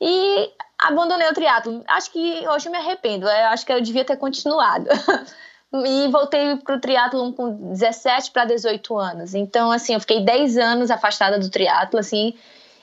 e 0.01 0.53
abandonei 0.79 1.29
o 1.29 1.35
triatlon. 1.35 1.83
Acho 1.89 2.11
que 2.13 2.49
hoje 2.49 2.69
eu 2.69 2.73
me 2.73 2.79
arrependo, 2.79 3.27
eu 3.27 3.47
acho 3.49 3.67
que 3.67 3.73
eu 3.73 3.81
devia 3.81 4.05
ter 4.05 4.17
continuado. 4.17 4.87
e 5.73 6.09
voltei 6.09 6.57
pro 6.57 6.81
triatlon 6.81 7.33
com 7.33 7.73
17 7.73 8.31
para 8.31 8.45
18 8.47 8.99
anos. 8.99 9.35
Então, 9.35 9.71
assim, 9.71 9.95
eu 9.95 10.01
fiquei 10.01 10.25
10 10.25 10.57
anos 10.57 10.91
afastada 10.91 11.39
do 11.39 11.51
triatlo, 11.51 11.99
assim, 11.99 12.35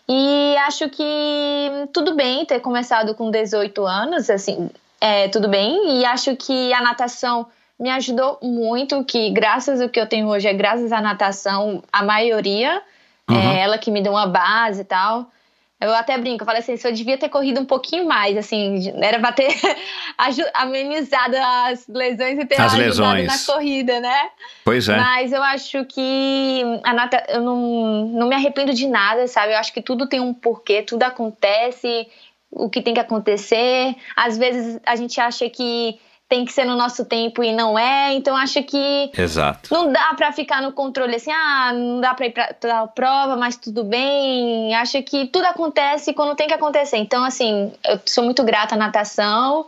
e 0.08 0.56
acho 0.58 0.88
que 0.90 1.88
tudo 1.92 2.16
bem 2.16 2.46
ter 2.46 2.60
começado 2.60 3.16
com 3.16 3.32
18 3.32 3.86
anos, 3.86 4.30
assim, 4.30 4.70
é, 5.02 5.28
tudo 5.30 5.48
bem. 5.50 6.00
E 6.00 6.06
acho 6.06 6.36
que 6.36 6.72
a 6.74 6.82
natação 6.82 7.48
me 7.80 7.90
ajudou 7.90 8.38
muito, 8.42 9.04
que 9.04 9.32
graças 9.32 9.82
ao 9.82 9.90
que 9.90 10.00
eu 10.00 10.08
tenho 10.08 10.28
hoje 10.28 10.48
é 10.48 10.54
graças 10.54 10.92
à 10.92 11.02
natação, 11.02 11.84
a 11.92 12.04
maioria. 12.04 12.82
É 13.28 13.34
uhum. 13.34 13.40
É 13.40 13.60
ela 13.62 13.78
que 13.80 13.90
me 13.90 14.02
deu 14.02 14.12
uma 14.14 14.28
base 14.28 14.82
e 14.82 14.86
tal. 14.86 15.32
Eu 15.80 15.94
até 15.94 16.18
brinco, 16.18 16.42
eu 16.42 16.46
falei 16.46 16.62
assim, 16.62 16.78
se 16.78 16.88
eu 16.88 16.92
devia 16.94 17.18
ter 17.18 17.28
corrido 17.28 17.60
um 17.60 17.66
pouquinho 17.66 18.06
mais, 18.06 18.38
assim, 18.38 18.94
era 19.02 19.20
pra 19.20 19.34
ter 19.34 19.50
amenizado 20.54 21.36
as 21.36 21.86
lesões 21.88 22.40
e 22.40 22.46
ter 22.46 22.60
as 22.60 22.74
lesões. 22.74 23.28
na 23.28 23.54
corrida, 23.54 24.00
né? 24.00 24.30
Pois 24.64 24.88
é. 24.88 24.96
Mas 24.96 25.34
eu 25.34 25.44
acho 25.44 25.84
que 25.86 26.62
a 26.82 26.94
nata, 26.94 27.26
eu 27.28 27.42
não, 27.42 28.06
não 28.08 28.30
me 28.30 28.36
arrependo 28.36 28.74
de 28.74 28.88
nada, 28.88 29.28
sabe? 29.28 29.52
Eu 29.52 29.58
acho 29.58 29.74
que 29.74 29.82
tudo 29.82 30.08
tem 30.08 30.22
um 30.22 30.34
porquê, 30.34 30.82
tudo 30.82 31.04
acontece, 31.04 32.08
o 32.50 32.70
que 32.70 32.82
tem 32.82 32.94
que 32.94 33.00
acontecer. 33.02 33.96
Às 34.16 34.38
vezes 34.38 34.80
a 34.86 34.96
gente 34.96 35.20
acha 35.20 35.50
que 35.50 36.00
tem 36.28 36.44
que 36.44 36.52
ser 36.52 36.66
no 36.66 36.76
nosso 36.76 37.06
tempo 37.06 37.44
e 37.44 37.54
não 37.54 37.78
é. 37.78 38.14
Então 38.14 38.36
acho 38.36 38.64
que 38.64 39.12
Exato. 39.18 39.74
não 39.74 39.92
dá 39.92 40.14
para 40.16 40.32
ficar 40.32 40.62
no 40.62 40.72
controle 40.72 41.16
assim, 41.16 41.32
ah, 41.32 41.72
não 41.74 42.02
dá 42.02 42.14
para 42.14 42.26
ir 42.26 42.32
para 42.32 42.54
tal 42.54 42.88
prova, 42.90 43.36
mas 43.36 43.56
tudo 43.56 43.84
bem. 43.84 44.74
Acho 44.76 45.02
que 45.04 45.28
tudo 45.28 45.46
acontece 45.46 46.14
quando 46.14 46.36
tem 46.36 46.48
que 46.48 46.54
acontecer. 46.54 46.98
Então 46.98 47.24
assim, 47.24 47.72
eu 47.86 48.00
sou 48.06 48.24
muito 48.24 48.44
grata 48.44 48.76
à 48.76 48.78
natação 48.78 49.68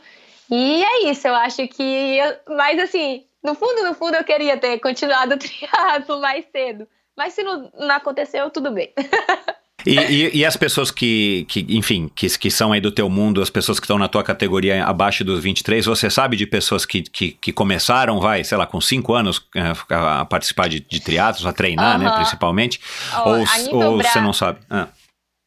e 0.50 0.84
é 0.84 1.10
isso. 1.10 1.28
Eu 1.28 1.36
acho 1.36 1.68
que, 1.68 2.18
eu, 2.18 2.36
mas 2.56 2.80
assim, 2.80 3.24
no 3.44 3.54
fundo, 3.54 3.84
no 3.84 3.94
fundo, 3.94 4.16
eu 4.16 4.24
queria 4.24 4.58
ter 4.58 4.80
continuado 4.80 5.36
o 5.36 5.38
triatlo 5.40 6.20
mais 6.20 6.46
cedo. 6.52 6.88
Mas 7.16 7.34
se 7.34 7.44
não, 7.44 7.72
não 7.78 7.96
aconteceu, 7.96 8.50
tudo 8.50 8.72
bem. 8.72 8.94
E, 9.86 9.96
e, 9.96 10.38
e, 10.40 10.46
as 10.46 10.58
pessoas 10.58 10.90
que, 10.90 11.46
que 11.48 11.66
enfim, 11.70 12.10
que, 12.14 12.28
que 12.38 12.50
são 12.50 12.74
aí 12.74 12.82
do 12.82 12.92
teu 12.92 13.10
mundo, 13.10 13.42
as 13.42 13.50
pessoas 13.50 13.80
que 13.80 13.86
estão 13.86 13.98
na 13.98 14.08
tua 14.08 14.24
categoria 14.24 14.84
abaixo 14.84 15.24
dos 15.24 15.42
23, 15.42 15.86
você 15.86 16.10
sabe 16.10 16.36
de 16.36 16.48
pessoas 16.48 16.86
que, 16.86 17.04
que, 17.04 17.32
que 17.32 17.54
começaram, 17.54 18.20
vai, 18.20 18.44
sei 18.44 18.58
lá, 18.58 18.66
com 18.66 18.82
5 18.82 19.14
anos 19.14 19.46
é, 19.56 19.74
a, 19.94 20.26
participar 20.26 20.68
de, 20.68 20.80
de 20.80 21.00
triatlos, 21.00 21.46
a 21.46 21.54
treinar, 21.54 22.00
né, 22.00 22.12
principalmente? 22.16 22.82
Oh, 23.24 23.30
ou 23.30 23.84
ou 23.84 24.04
você 24.04 24.20
não 24.20 24.34
sabe? 24.34 24.60
Ah. 24.70 24.88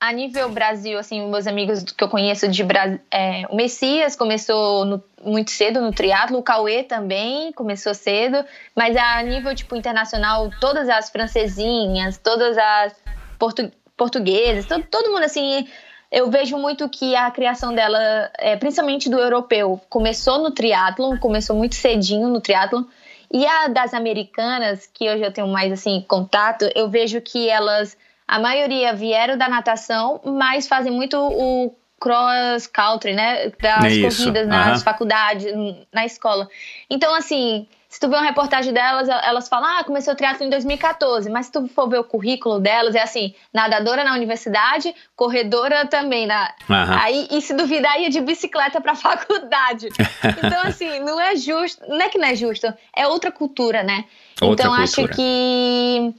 A 0.03 0.13
nível 0.13 0.49
Brasil, 0.49 0.99
assim, 0.99 1.29
meus 1.29 1.47
amigos 1.47 1.83
que 1.83 2.03
eu 2.03 2.09
conheço 2.09 2.49
de 2.49 2.65
Brasil, 2.65 2.99
é, 3.13 3.43
o 3.51 3.57
Messias 3.57 4.17
começou 4.17 4.87
no, 4.87 5.05
muito 5.23 5.51
cedo 5.51 5.81
no 5.83 5.93
triatlo, 5.93 6.39
o 6.39 6.43
Cauê 6.43 6.85
também 6.85 7.53
começou 7.53 7.93
cedo, 7.93 8.43
mas 8.75 8.97
a 8.97 9.23
nível, 9.23 9.55
tipo, 9.55 9.77
internacional, 9.77 10.49
todas 10.59 10.89
as 10.89 11.11
francesinhas, 11.11 12.17
todas 12.17 12.57
as 12.57 12.95
portu 13.41 13.73
portugueses, 14.01 14.65
todo, 14.65 14.83
todo 14.85 15.13
mundo 15.13 15.25
assim. 15.25 15.69
Eu 16.11 16.31
vejo 16.31 16.57
muito 16.57 16.89
que 16.89 17.15
a 17.15 17.31
criação 17.31 17.73
dela, 17.73 18.31
é, 18.39 18.57
principalmente 18.57 19.11
do 19.11 19.19
europeu, 19.19 19.79
começou 19.89 20.43
no 20.43 20.51
triatlon, 20.51 21.19
começou 21.19 21.55
muito 21.55 21.75
cedinho 21.75 22.29
no 22.29 22.41
triatlon. 22.41 22.85
E 23.33 23.47
a 23.47 23.69
das 23.69 23.95
americanas, 23.95 24.89
que 24.93 25.09
hoje 25.09 25.23
eu 25.23 25.33
tenho 25.33 25.47
mais 25.47 25.71
assim 25.71 26.05
contato, 26.09 26.69
eu 26.75 26.89
vejo 26.89 27.21
que 27.21 27.49
elas, 27.49 27.97
a 28.27 28.41
maioria 28.41 28.93
vieram 28.93 29.37
da 29.39 29.49
natação, 29.49 30.21
mas 30.25 30.67
fazem 30.67 30.91
muito 30.91 31.17
o 31.17 31.73
cross 32.01 32.67
country, 32.67 33.13
né, 33.13 33.53
das 33.61 34.17
corridas 34.17 34.49
nas 34.49 34.79
uhum. 34.79 34.85
faculdades, 34.85 35.47
na 35.93 36.05
escola. 36.07 36.49
Então 36.89 37.15
assim, 37.15 37.69
se 37.91 37.99
tu 37.99 38.09
ver 38.09 38.17
uma 38.19 38.25
reportagem 38.25 38.73
delas, 38.73 39.09
elas 39.09 39.49
falam, 39.49 39.69
ah, 39.69 39.83
comecei 39.83 40.13
o 40.13 40.17
triatlo 40.17 40.47
em 40.47 40.49
2014, 40.49 41.29
mas 41.29 41.47
se 41.47 41.53
tu 41.53 41.67
for 41.67 41.89
ver 41.89 41.99
o 41.99 42.05
currículo 42.05 42.61
delas, 42.61 42.95
é 42.95 43.03
assim, 43.03 43.35
nadadora 43.53 44.05
na 44.05 44.15
universidade, 44.15 44.95
corredora 45.17 45.85
também. 45.89 46.25
Na... 46.25 46.55
Uhum. 46.69 46.99
Aí, 47.01 47.27
e 47.33 47.43
se 47.43 47.53
duvidar, 47.53 48.01
ia 48.01 48.09
de 48.09 48.21
bicicleta 48.21 48.81
pra 48.81 48.95
faculdade. 48.97 49.89
então, 50.23 50.63
assim, 50.63 51.01
não 51.01 51.21
é 51.21 51.35
justo, 51.35 51.85
não 51.89 52.01
é 52.01 52.09
que 52.09 52.17
não 52.17 52.29
é 52.29 52.37
justo, 52.37 52.73
é 52.95 53.09
outra 53.09 53.33
cultura, 53.33 53.83
né? 53.83 54.05
Outra 54.41 54.67
então, 54.67 54.77
cultura. 54.77 54.85
acho 54.85 55.17
que 55.17 56.15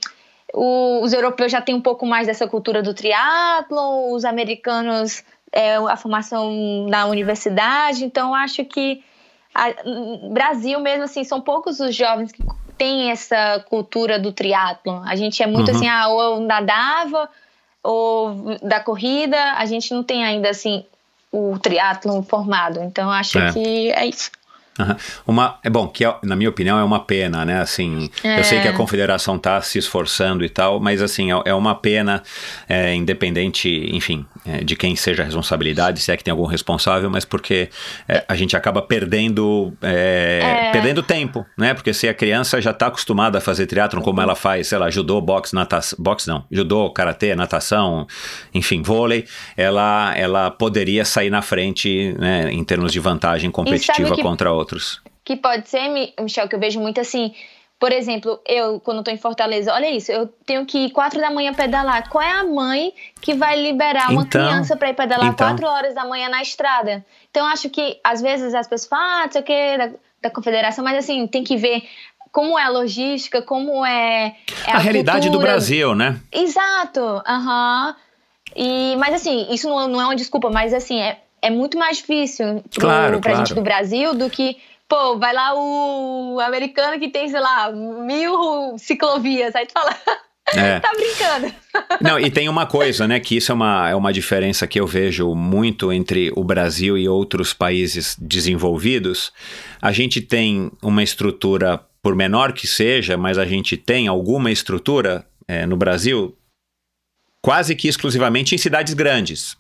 o, 0.54 1.02
os 1.02 1.14
europeus 1.14 1.54
já 1.54 1.62
têm 1.62 1.74
um 1.74 1.82
pouco 1.82 2.06
mais 2.06 2.28
dessa 2.28 2.50
cultura 2.50 2.84
do 2.84 2.94
triatlo, 2.94 4.14
os 4.14 4.26
americanos, 4.26 5.24
é, 5.54 5.78
a 5.78 5.96
formação 5.96 6.86
na 6.90 7.06
universidade, 7.06 8.04
então 8.04 8.36
acho 8.36 8.66
que 8.66 9.02
a, 9.54 9.68
Brasil 10.32 10.80
mesmo 10.80 11.04
assim, 11.04 11.24
são 11.24 11.42
poucos 11.42 11.80
os 11.80 11.96
jovens 11.96 12.32
que 12.32 12.44
têm 12.78 13.12
essa 13.12 13.64
cultura 13.70 14.18
do 14.18 14.32
triatlon. 14.32 15.04
A 15.06 15.16
gente 15.16 15.44
é 15.44 15.48
muito 15.48 15.70
uhum. 15.70 15.76
assim, 15.76 15.88
ah, 15.88 16.08
ou 16.08 16.40
nadava 16.40 17.30
ou 17.84 18.58
da 18.62 18.80
corrida, 18.80 19.54
a 19.54 19.66
gente 19.66 19.94
não 19.94 20.04
tem 20.04 20.24
ainda 20.24 20.50
assim 20.50 20.86
o 21.32 21.58
triatlon 21.60 22.22
formado. 22.22 22.82
Então 22.82 23.10
acho 23.10 23.40
é. 23.40 23.52
que 23.52 23.92
é 23.92 24.06
isso. 24.06 24.32
Uma, 25.26 25.60
é 25.64 25.70
bom, 25.70 25.88
que 25.88 26.06
é, 26.06 26.16
na 26.24 26.36
minha 26.36 26.50
opinião 26.50 26.78
é 26.78 26.84
uma 26.84 27.00
pena, 27.00 27.46
né? 27.46 27.62
Assim, 27.62 28.10
é. 28.24 28.40
eu 28.40 28.44
sei 28.44 28.62
que 28.62 28.68
a 28.68 28.74
confederação 28.74 29.36
está 29.36 29.62
se 29.62 29.78
esforçando 29.80 30.44
e 30.44 30.50
tal, 30.50 30.80
mas 30.80 31.02
assim, 31.02 31.32
é, 31.32 31.42
é 31.46 31.54
uma 31.54 31.76
pena, 31.76 32.24
é, 32.68 32.94
independente, 32.94 33.70
enfim, 33.94 34.26
é, 34.46 34.64
de 34.64 34.76
quem 34.76 34.96
seja 34.96 35.24
a 35.24 35.26
responsabilidade, 35.26 36.00
se 36.00 36.12
é 36.12 36.18
que 36.18 36.24
tem 36.24 36.32
algum 36.32 36.46
responsável, 36.46 37.10
mas 37.10 37.26
porque 37.26 37.70
é, 38.08 38.24
a 38.28 38.36
gente 38.36 38.56
acaba 38.56 38.82
perdendo, 38.82 39.74
é, 39.82 40.70
perdendo 40.72 41.04
tempo, 41.04 41.46
né? 41.58 41.74
Porque 41.74 41.94
se 41.94 42.08
a 42.08 42.14
criança 42.14 42.62
já 42.62 42.72
está 42.72 42.88
acostumada 42.88 43.38
a 43.38 43.42
fazer 43.42 43.66
triatlon 43.66 44.02
como 44.02 44.22
ela 44.22 44.36
faz, 44.36 44.68
sei 44.68 44.78
lá, 44.78 44.90
judô, 44.90 45.20
boxe, 45.22 45.54
natação, 45.54 45.98
boxe 46.02 46.28
não, 46.28 46.44
judô, 46.52 46.90
karatê, 46.90 47.36
natação, 47.36 48.08
enfim, 48.54 48.82
vôlei, 48.82 49.26
ela, 49.56 50.14
ela 50.16 50.52
poderia 50.52 51.06
sair 51.06 51.30
na 51.30 51.42
frente, 51.42 52.16
né, 52.18 52.52
em 52.52 52.64
termos 52.64 52.92
de 52.92 53.00
vantagem 53.00 53.52
competitiva 53.52 54.16
contra 54.18 54.52
outros 54.52 54.71
outros. 54.72 55.02
Que 55.24 55.36
pode 55.36 55.70
ser, 55.70 55.88
Michel, 56.20 56.48
que 56.48 56.56
eu 56.56 56.60
vejo 56.60 56.80
muito 56.80 57.00
assim. 57.00 57.34
Por 57.80 57.92
exemplo, 57.92 58.40
eu, 58.46 58.80
quando 58.80 59.00
estou 59.00 59.14
em 59.14 59.18
Fortaleza, 59.18 59.74
olha 59.74 59.90
isso, 59.90 60.12
eu 60.12 60.28
tenho 60.46 60.66
que 60.68 60.86
ir 60.86 60.92
quatro 60.92 61.20
da 61.20 61.32
manhã 61.32 61.52
pedalar. 61.52 62.08
Qual 62.10 62.24
é 62.24 62.32
a 62.32 62.44
mãe 62.44 62.94
que 63.20 63.34
vai 63.34 63.60
liberar 63.60 64.12
uma 64.12 64.22
então, 64.22 64.46
criança 64.46 64.78
para 64.78 64.90
ir 64.90 64.94
pedalar 64.94 65.30
então. 65.30 65.48
quatro 65.48 65.66
horas 65.66 65.96
da 65.96 66.06
manhã 66.06 66.30
na 66.30 66.44
estrada? 66.44 67.04
Então, 67.32 67.46
acho 67.48 67.70
que 67.70 68.00
às 68.04 68.22
vezes 68.22 68.54
as 68.54 68.68
pessoas 68.68 68.88
falam, 68.88 69.06
ah, 69.06 69.26
não 69.26 69.32
sei 69.32 69.42
o 69.42 69.44
que, 69.44 69.78
da, 69.78 69.92
da 70.22 70.30
confederação, 70.30 70.84
mas 70.84 70.98
assim, 70.98 71.26
tem 71.26 71.44
que 71.44 71.58
ver 71.58 71.84
como 72.32 72.58
é 72.58 72.64
a 72.64 72.70
logística, 72.70 73.42
como 73.42 73.84
é. 73.84 74.36
é 74.68 74.72
a, 74.72 74.76
a, 74.76 74.80
realidade 74.80 75.28
cultura. 75.28 75.40
do 75.40 75.52
Brasil, 75.52 75.96
né? 75.96 76.20
Exato, 76.32 77.02
aham. 77.28 77.88
Uhum. 77.88 78.12
E, 78.56 78.96
mas 78.98 79.16
assim, 79.16 79.48
isso 79.50 79.68
não, 79.68 79.88
não 79.88 80.02
é 80.02 80.06
uma 80.06 80.16
desculpa, 80.16 80.50
mas 80.52 80.74
assim, 80.74 81.00
é, 81.00 81.20
é 81.42 81.50
muito 81.50 81.78
mais 81.78 81.98
difícil 81.98 82.64
pro, 82.70 82.82
claro, 82.82 83.20
pra 83.20 83.32
claro. 83.32 83.38
gente 83.46 83.56
do 83.56 83.62
Brasil 83.62 84.14
do 84.14 84.30
que 84.30 84.58
pô, 84.92 85.18
vai 85.18 85.34
lá 85.34 85.54
o 85.56 86.38
americano 86.42 87.00
que 87.00 87.08
tem, 87.08 87.30
sei 87.30 87.40
lá, 87.40 87.72
mil 87.72 88.78
ciclovias. 88.78 89.56
Aí 89.56 89.66
tu 89.66 89.72
fala. 89.72 89.96
É. 90.54 90.80
tá 90.82 90.92
brincando. 90.94 91.54
Não, 92.02 92.20
e 92.20 92.30
tem 92.30 92.50
uma 92.50 92.66
coisa, 92.66 93.08
né? 93.08 93.20
Que 93.22 93.38
isso 93.38 93.54
é 93.54 93.56
uma, 93.56 93.90
é 93.90 93.96
uma 93.96 94.12
diferença 94.12 94.68
que 94.68 94.82
eu 94.82 94.88
vejo 94.88 95.34
muito 95.34 95.94
entre 95.94 96.34
o 96.36 96.44
Brasil 96.44 96.98
e 96.98 97.08
outros 97.08 97.54
países 97.54 98.18
desenvolvidos. 98.20 99.32
A 99.82 99.94
gente 99.94 100.20
tem 100.20 100.70
uma 100.82 101.04
estrutura, 101.04 101.80
por 102.02 102.16
menor 102.16 102.52
que 102.52 102.68
seja, 102.68 103.16
mas 103.16 103.38
a 103.38 103.46
gente 103.46 103.78
tem 103.78 104.10
alguma 104.10 104.52
estrutura 104.52 105.26
é, 105.48 105.66
no 105.66 105.78
Brasil 105.78 106.36
quase 107.42 107.76
que 107.76 107.88
exclusivamente 107.88 108.54
em 108.54 108.58
cidades 108.58 108.94
grandes. 108.94 109.56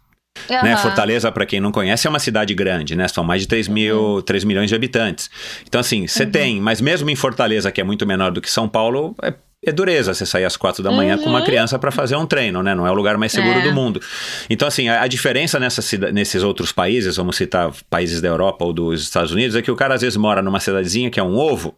Uhum. 0.49 0.63
Né? 0.63 0.77
Fortaleza, 0.77 1.31
para 1.31 1.45
quem 1.45 1.59
não 1.59 1.71
conhece, 1.71 2.07
é 2.07 2.09
uma 2.09 2.19
cidade 2.19 2.53
grande, 2.53 2.95
né? 2.95 3.07
São 3.07 3.23
mais 3.23 3.41
de 3.41 3.47
3, 3.47 3.67
mil, 3.67 4.15
uhum. 4.15 4.21
3 4.21 4.43
milhões 4.43 4.69
de 4.69 4.75
habitantes. 4.75 5.29
Então, 5.67 5.79
assim, 5.79 6.07
você 6.07 6.23
uhum. 6.23 6.31
tem, 6.31 6.61
mas 6.61 6.81
mesmo 6.81 7.09
em 7.09 7.15
Fortaleza, 7.15 7.71
que 7.71 7.79
é 7.79 7.83
muito 7.83 8.05
menor 8.05 8.31
do 8.31 8.41
que 8.41 8.49
São 8.49 8.67
Paulo, 8.67 9.15
é 9.21 9.33
é 9.63 9.71
dureza 9.71 10.11
você 10.11 10.25
sair 10.25 10.43
às 10.43 10.57
quatro 10.57 10.81
da 10.81 10.91
manhã 10.91 11.15
uhum. 11.15 11.23
com 11.23 11.29
uma 11.29 11.39
uhum. 11.39 11.45
criança 11.45 11.77
para 11.77 11.91
fazer 11.91 12.15
um 12.15 12.25
treino, 12.25 12.63
né? 12.63 12.73
Não 12.73 12.87
é 12.87 12.89
o 12.89 12.95
lugar 12.95 13.15
mais 13.15 13.31
seguro 13.31 13.59
é. 13.59 13.61
do 13.61 13.71
mundo. 13.71 14.01
Então, 14.49 14.67
assim, 14.67 14.89
a, 14.89 15.03
a 15.03 15.07
diferença 15.07 15.59
nessa, 15.59 16.11
nesses 16.11 16.41
outros 16.41 16.71
países, 16.71 17.15
vamos 17.15 17.35
citar 17.35 17.71
países 17.87 18.21
da 18.21 18.27
Europa 18.27 18.65
ou 18.65 18.73
dos 18.73 19.03
Estados 19.03 19.31
Unidos, 19.31 19.55
é 19.55 19.61
que 19.61 19.69
o 19.69 19.75
cara 19.75 19.93
às 19.93 20.01
vezes 20.01 20.17
mora 20.17 20.41
numa 20.41 20.59
cidadezinha 20.59 21.11
que 21.11 21.19
é 21.19 21.23
um 21.23 21.37
ovo, 21.37 21.75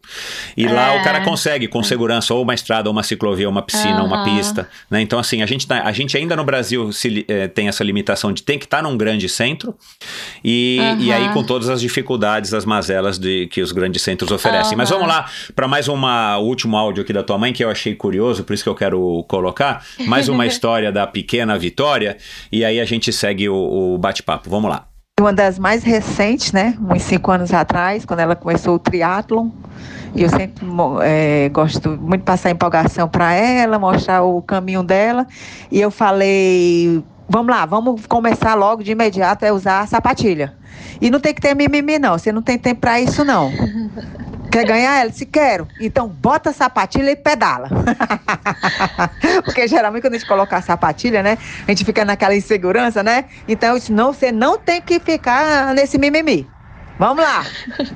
e 0.56 0.65
é. 0.65 0.72
lá 0.72 0.96
o 0.96 1.04
cara 1.04 1.17
é. 1.17 1.26
consegue 1.26 1.67
com 1.67 1.84
segurança 1.84 2.34
ou 2.34 2.41
uma 2.41 2.54
estrada, 2.54 2.88
ou 2.88 2.93
uma 2.93 3.04
ciclovia, 3.04 3.48
ou 3.48 3.52
uma 3.52 3.62
piscina, 3.62 4.00
uhum. 4.00 4.08
uma 4.08 4.24
pista, 4.24 4.69
né? 4.89 5.02
Então, 5.02 5.19
assim, 5.19 5.41
a 5.41 5.46
gente, 5.46 5.67
tá, 5.67 5.84
a 5.84 5.91
gente 5.91 6.15
ainda 6.15 6.38
no 6.38 6.46
Brasil 6.46 6.89
se, 6.93 7.26
é, 7.28 7.50
tem 7.50 7.67
essa 7.67 7.84
limitação 7.84 8.32
de 8.32 8.43
ter 8.43 8.60
que 8.60 8.63
estar 8.63 8.78
tá 8.78 8.84
num 8.84 8.96
grande 8.96 9.28
centro, 9.28 9.76
e, 10.41 10.78
uhum. 10.80 11.00
e 11.02 11.12
aí 11.12 11.34
com 11.34 11.43
todas 11.43 11.67
as 11.67 11.82
dificuldades, 11.82 12.54
as 12.54 12.63
mazelas 12.63 13.17
de, 13.17 13.48
que 13.48 13.62
os 13.62 13.74
grandes 13.74 14.02
centros 14.02 14.32
oferecem. 14.32 14.78
Mas 14.78 14.89
vamos 14.89 15.06
lá 15.06 15.30
para 15.54 15.67
mais 15.67 15.89
uma, 15.89 16.38
último 16.38 16.78
áudio 16.78 17.04
aqui 17.04 17.12
da 17.12 17.24
tua 17.24 17.38
mãe, 17.38 17.52
que 17.52 17.62
eu 17.62 17.73
achei 17.74 17.94
curioso, 17.94 18.44
por 18.44 18.54
isso 18.54 18.64
que 18.64 18.70
eu 18.70 18.76
quero 18.76 19.26
colocar. 19.28 19.86
Mais 20.08 20.30
uma 20.30 20.45
história 20.47 20.91
da 20.91 21.06
pequena 21.06 21.58
Vitória, 21.58 22.18
e 22.52 22.64
aí 22.64 22.80
a 22.80 22.86
gente 22.86 23.12
segue 23.12 23.50
o, 23.50 23.93
o 23.93 23.97
bate-papo. 23.97 24.50
Vamos 24.50 24.70
lá. 24.70 24.88
Uma 25.20 25.32
das 25.32 25.60
mais 25.60 25.84
recentes, 25.84 26.52
né? 26.52 26.76
Uns 26.89 27.04
cinco 27.04 27.32
anos 27.32 27.54
atrás, 27.54 28.04
quando 28.04 28.22
ela 28.22 28.36
começou 28.36 28.76
o 28.76 28.80
triatlon. 28.80 29.50
E 30.16 30.24
eu 30.24 30.30
sempre 30.30 30.66
é, 31.04 31.50
gosto 31.50 31.89
muito 31.89 32.22
de 32.22 32.26
passar 32.26 32.52
empolgação 32.52 33.08
para 33.08 33.34
ela, 33.34 33.78
mostrar 33.78 34.24
o 34.24 34.41
caminho 34.41 34.84
dela. 34.84 35.28
E 35.72 35.80
eu 35.80 35.91
falei, 35.91 37.04
vamos 37.28 37.54
lá, 37.54 37.66
vamos 37.66 38.06
começar 38.06 38.54
logo 38.56 38.84
de 38.84 38.91
imediato 38.91 39.45
a 39.45 39.54
usar 39.54 39.82
a 39.82 39.88
sapatilha. 39.88 40.56
E 41.00 41.10
não 41.10 41.20
tem 41.20 41.34
que 41.34 41.41
ter 41.41 41.56
mimimi, 41.56 42.00
não. 42.00 42.18
Você 42.18 42.32
não 42.32 42.41
tem 42.41 42.58
tempo 42.58 42.82
para 42.82 43.00
isso, 43.00 43.24
não. 43.24 43.52
Quer 44.54 44.66
ganhar? 44.66 44.99
Ela 45.01 45.10
disse, 45.10 45.26
quero. 45.26 45.68
Então 45.80 46.08
bota 46.08 46.51
a 46.51 46.54
sapatilha 46.54 47.10
e 47.10 47.16
pedala. 47.16 47.70
Porque 49.43 49.68
geralmente 49.68 50.04
quando 50.04 50.14
a 50.14 50.18
gente 50.20 50.28
coloca 50.28 50.56
a 50.56 50.62
sapatilha, 50.62 51.24
né? 51.24 51.39
A 51.68 51.72
gente 51.72 51.84
fica 51.84 52.06
naquela 52.06 52.36
insegurança, 52.36 53.01
né? 53.01 53.26
Então 53.47 53.70
eu 53.70 53.80
disse, 53.80 53.91
não, 53.91 54.14
você 54.14 54.32
não 54.32 54.60
tem 54.60 54.80
que 54.80 54.99
ficar 54.99 55.74
nesse 55.74 55.97
mimimi. 55.97 56.47
Vamos 56.99 57.24
lá. 57.24 57.43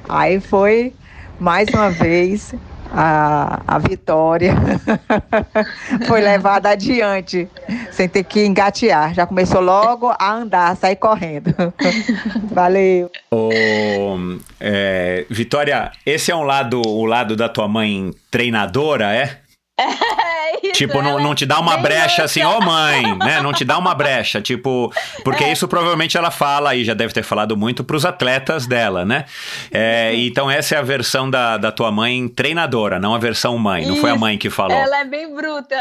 Aí 0.10 0.40
foi 0.40 0.96
mais 1.40 1.70
uma 1.70 1.92
vez 1.92 2.56
a, 2.94 3.62
a 3.68 3.78
vitória 3.78 4.56
foi 6.08 6.22
levada 6.22 6.70
adiante, 6.70 7.48
sem 7.92 8.08
ter 8.08 8.24
que 8.24 8.46
engatear. 8.46 9.14
Já 9.14 9.26
começou 9.26 9.62
logo 9.62 10.14
a 10.18 10.34
andar, 10.34 10.72
a 10.72 10.76
sair 10.76 10.96
correndo. 10.96 11.54
Valeu. 12.52 13.10
é, 14.60 15.26
Vitória, 15.30 15.92
esse 16.06 16.32
é 16.32 16.36
um 16.36 16.44
lado, 16.44 16.82
o 16.82 17.06
lado 17.06 17.36
da 17.36 17.50
tua 17.50 17.68
mãe 17.68 18.12
treinadora, 18.30 19.14
é? 19.14 19.47
É 19.80 20.68
isso, 20.68 20.74
tipo, 20.74 21.02
não, 21.04 21.20
não 21.20 21.36
te 21.36 21.46
dá 21.46 21.60
uma 21.60 21.78
brecha 21.78 22.24
assim, 22.24 22.42
ó 22.42 22.58
oh, 22.58 22.62
mãe, 22.62 23.16
né? 23.18 23.42
Não 23.42 23.54
te 23.54 23.64
dá 23.64 23.78
uma 23.78 23.94
brecha, 23.94 24.42
tipo, 24.42 24.92
porque 25.24 25.44
é. 25.44 25.52
isso 25.52 25.68
provavelmente 25.68 26.18
ela 26.18 26.32
fala 26.32 26.76
e 26.76 26.84
já 26.84 26.96
deve 26.96 27.14
ter 27.14 27.22
falado 27.22 27.56
muito 27.56 27.84
pros 27.84 28.04
atletas 28.04 28.66
dela, 28.66 29.06
né? 29.06 29.26
É, 29.72 30.16
então 30.16 30.50
essa 30.50 30.76
é 30.76 30.78
a 30.80 30.82
versão 30.82 31.30
da, 31.30 31.58
da 31.58 31.72
tua 31.72 31.92
mãe 31.92 32.28
treinadora, 32.28 33.00
não 33.00 33.14
a 33.14 33.20
versão 33.20 33.56
mãe, 33.58 33.86
não 33.86 33.98
foi 33.98 34.10
a 34.10 34.16
mãe 34.16 34.38
que 34.38 34.50
falou. 34.50 34.76
Ela 34.76 35.02
é 35.02 35.06
bem 35.06 35.32
bruta. 35.34 35.78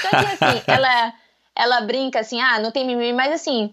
Só 0.00 0.08
que 0.08 0.16
assim, 0.16 0.62
ela, 0.66 1.12
ela 1.54 1.80
brinca 1.82 2.18
assim, 2.18 2.40
ah, 2.40 2.58
não 2.58 2.72
tem 2.72 2.84
mimimi, 2.84 3.12
mas 3.12 3.32
assim, 3.32 3.72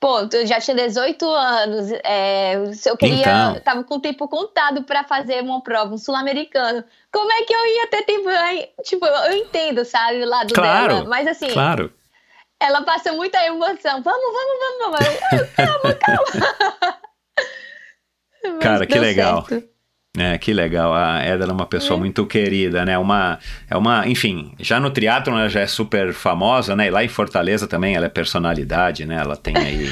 Pô, 0.00 0.28
eu 0.32 0.46
já 0.46 0.60
tinha 0.60 0.76
18 0.76 1.28
anos, 1.28 1.90
é, 2.04 2.54
eu 2.86 2.96
queria, 2.96 3.20
então. 3.20 3.60
tava 3.60 3.82
com 3.82 3.96
o 3.96 4.00
tempo 4.00 4.28
contado 4.28 4.84
para 4.84 5.02
fazer 5.02 5.42
uma 5.42 5.60
prova, 5.60 5.92
um 5.92 5.98
sul-americano. 5.98 6.84
Como 7.12 7.32
é 7.32 7.42
que 7.42 7.54
eu 7.54 7.66
ia 7.66 7.86
ter 7.86 8.02
tempo? 8.02 8.28
Tipo, 8.84 9.06
eu 9.06 9.32
entendo, 9.32 9.84
sabe, 9.84 10.22
o 10.22 10.28
lado 10.28 10.52
claro, 10.52 10.94
dela, 10.94 11.08
mas 11.08 11.26
assim, 11.26 11.50
claro. 11.50 11.92
ela 12.60 12.82
passa 12.82 13.12
muita 13.12 13.44
emoção. 13.46 14.02
Vamos, 14.02 14.32
vamos, 14.32 14.58
vamos, 14.80 14.98
vamos. 14.98 15.50
calma, 15.54 15.94
calma. 15.94 16.98
Cara, 18.60 18.86
que 18.86 18.98
legal. 18.98 19.44
Certo. 19.46 19.78
É, 20.16 20.36
que 20.36 20.52
legal. 20.52 20.92
A 20.92 21.22
Eda 21.22 21.44
é 21.44 21.52
uma 21.52 21.66
pessoa 21.66 21.96
é. 21.96 22.00
muito 22.00 22.26
querida, 22.26 22.84
né? 22.84 22.98
Uma, 22.98 23.38
é 23.70 23.76
uma, 23.76 24.06
enfim, 24.08 24.52
já 24.58 24.80
no 24.80 24.90
teatro 24.90 25.32
ela 25.32 25.48
já 25.48 25.60
é 25.60 25.66
super 25.66 26.12
famosa, 26.12 26.74
né? 26.74 26.88
E 26.88 26.90
lá 26.90 27.04
em 27.04 27.08
Fortaleza 27.08 27.68
também 27.68 27.94
ela 27.94 28.06
é 28.06 28.08
personalidade, 28.08 29.06
né? 29.06 29.16
Ela 29.20 29.36
tem 29.36 29.56
aí, 29.56 29.88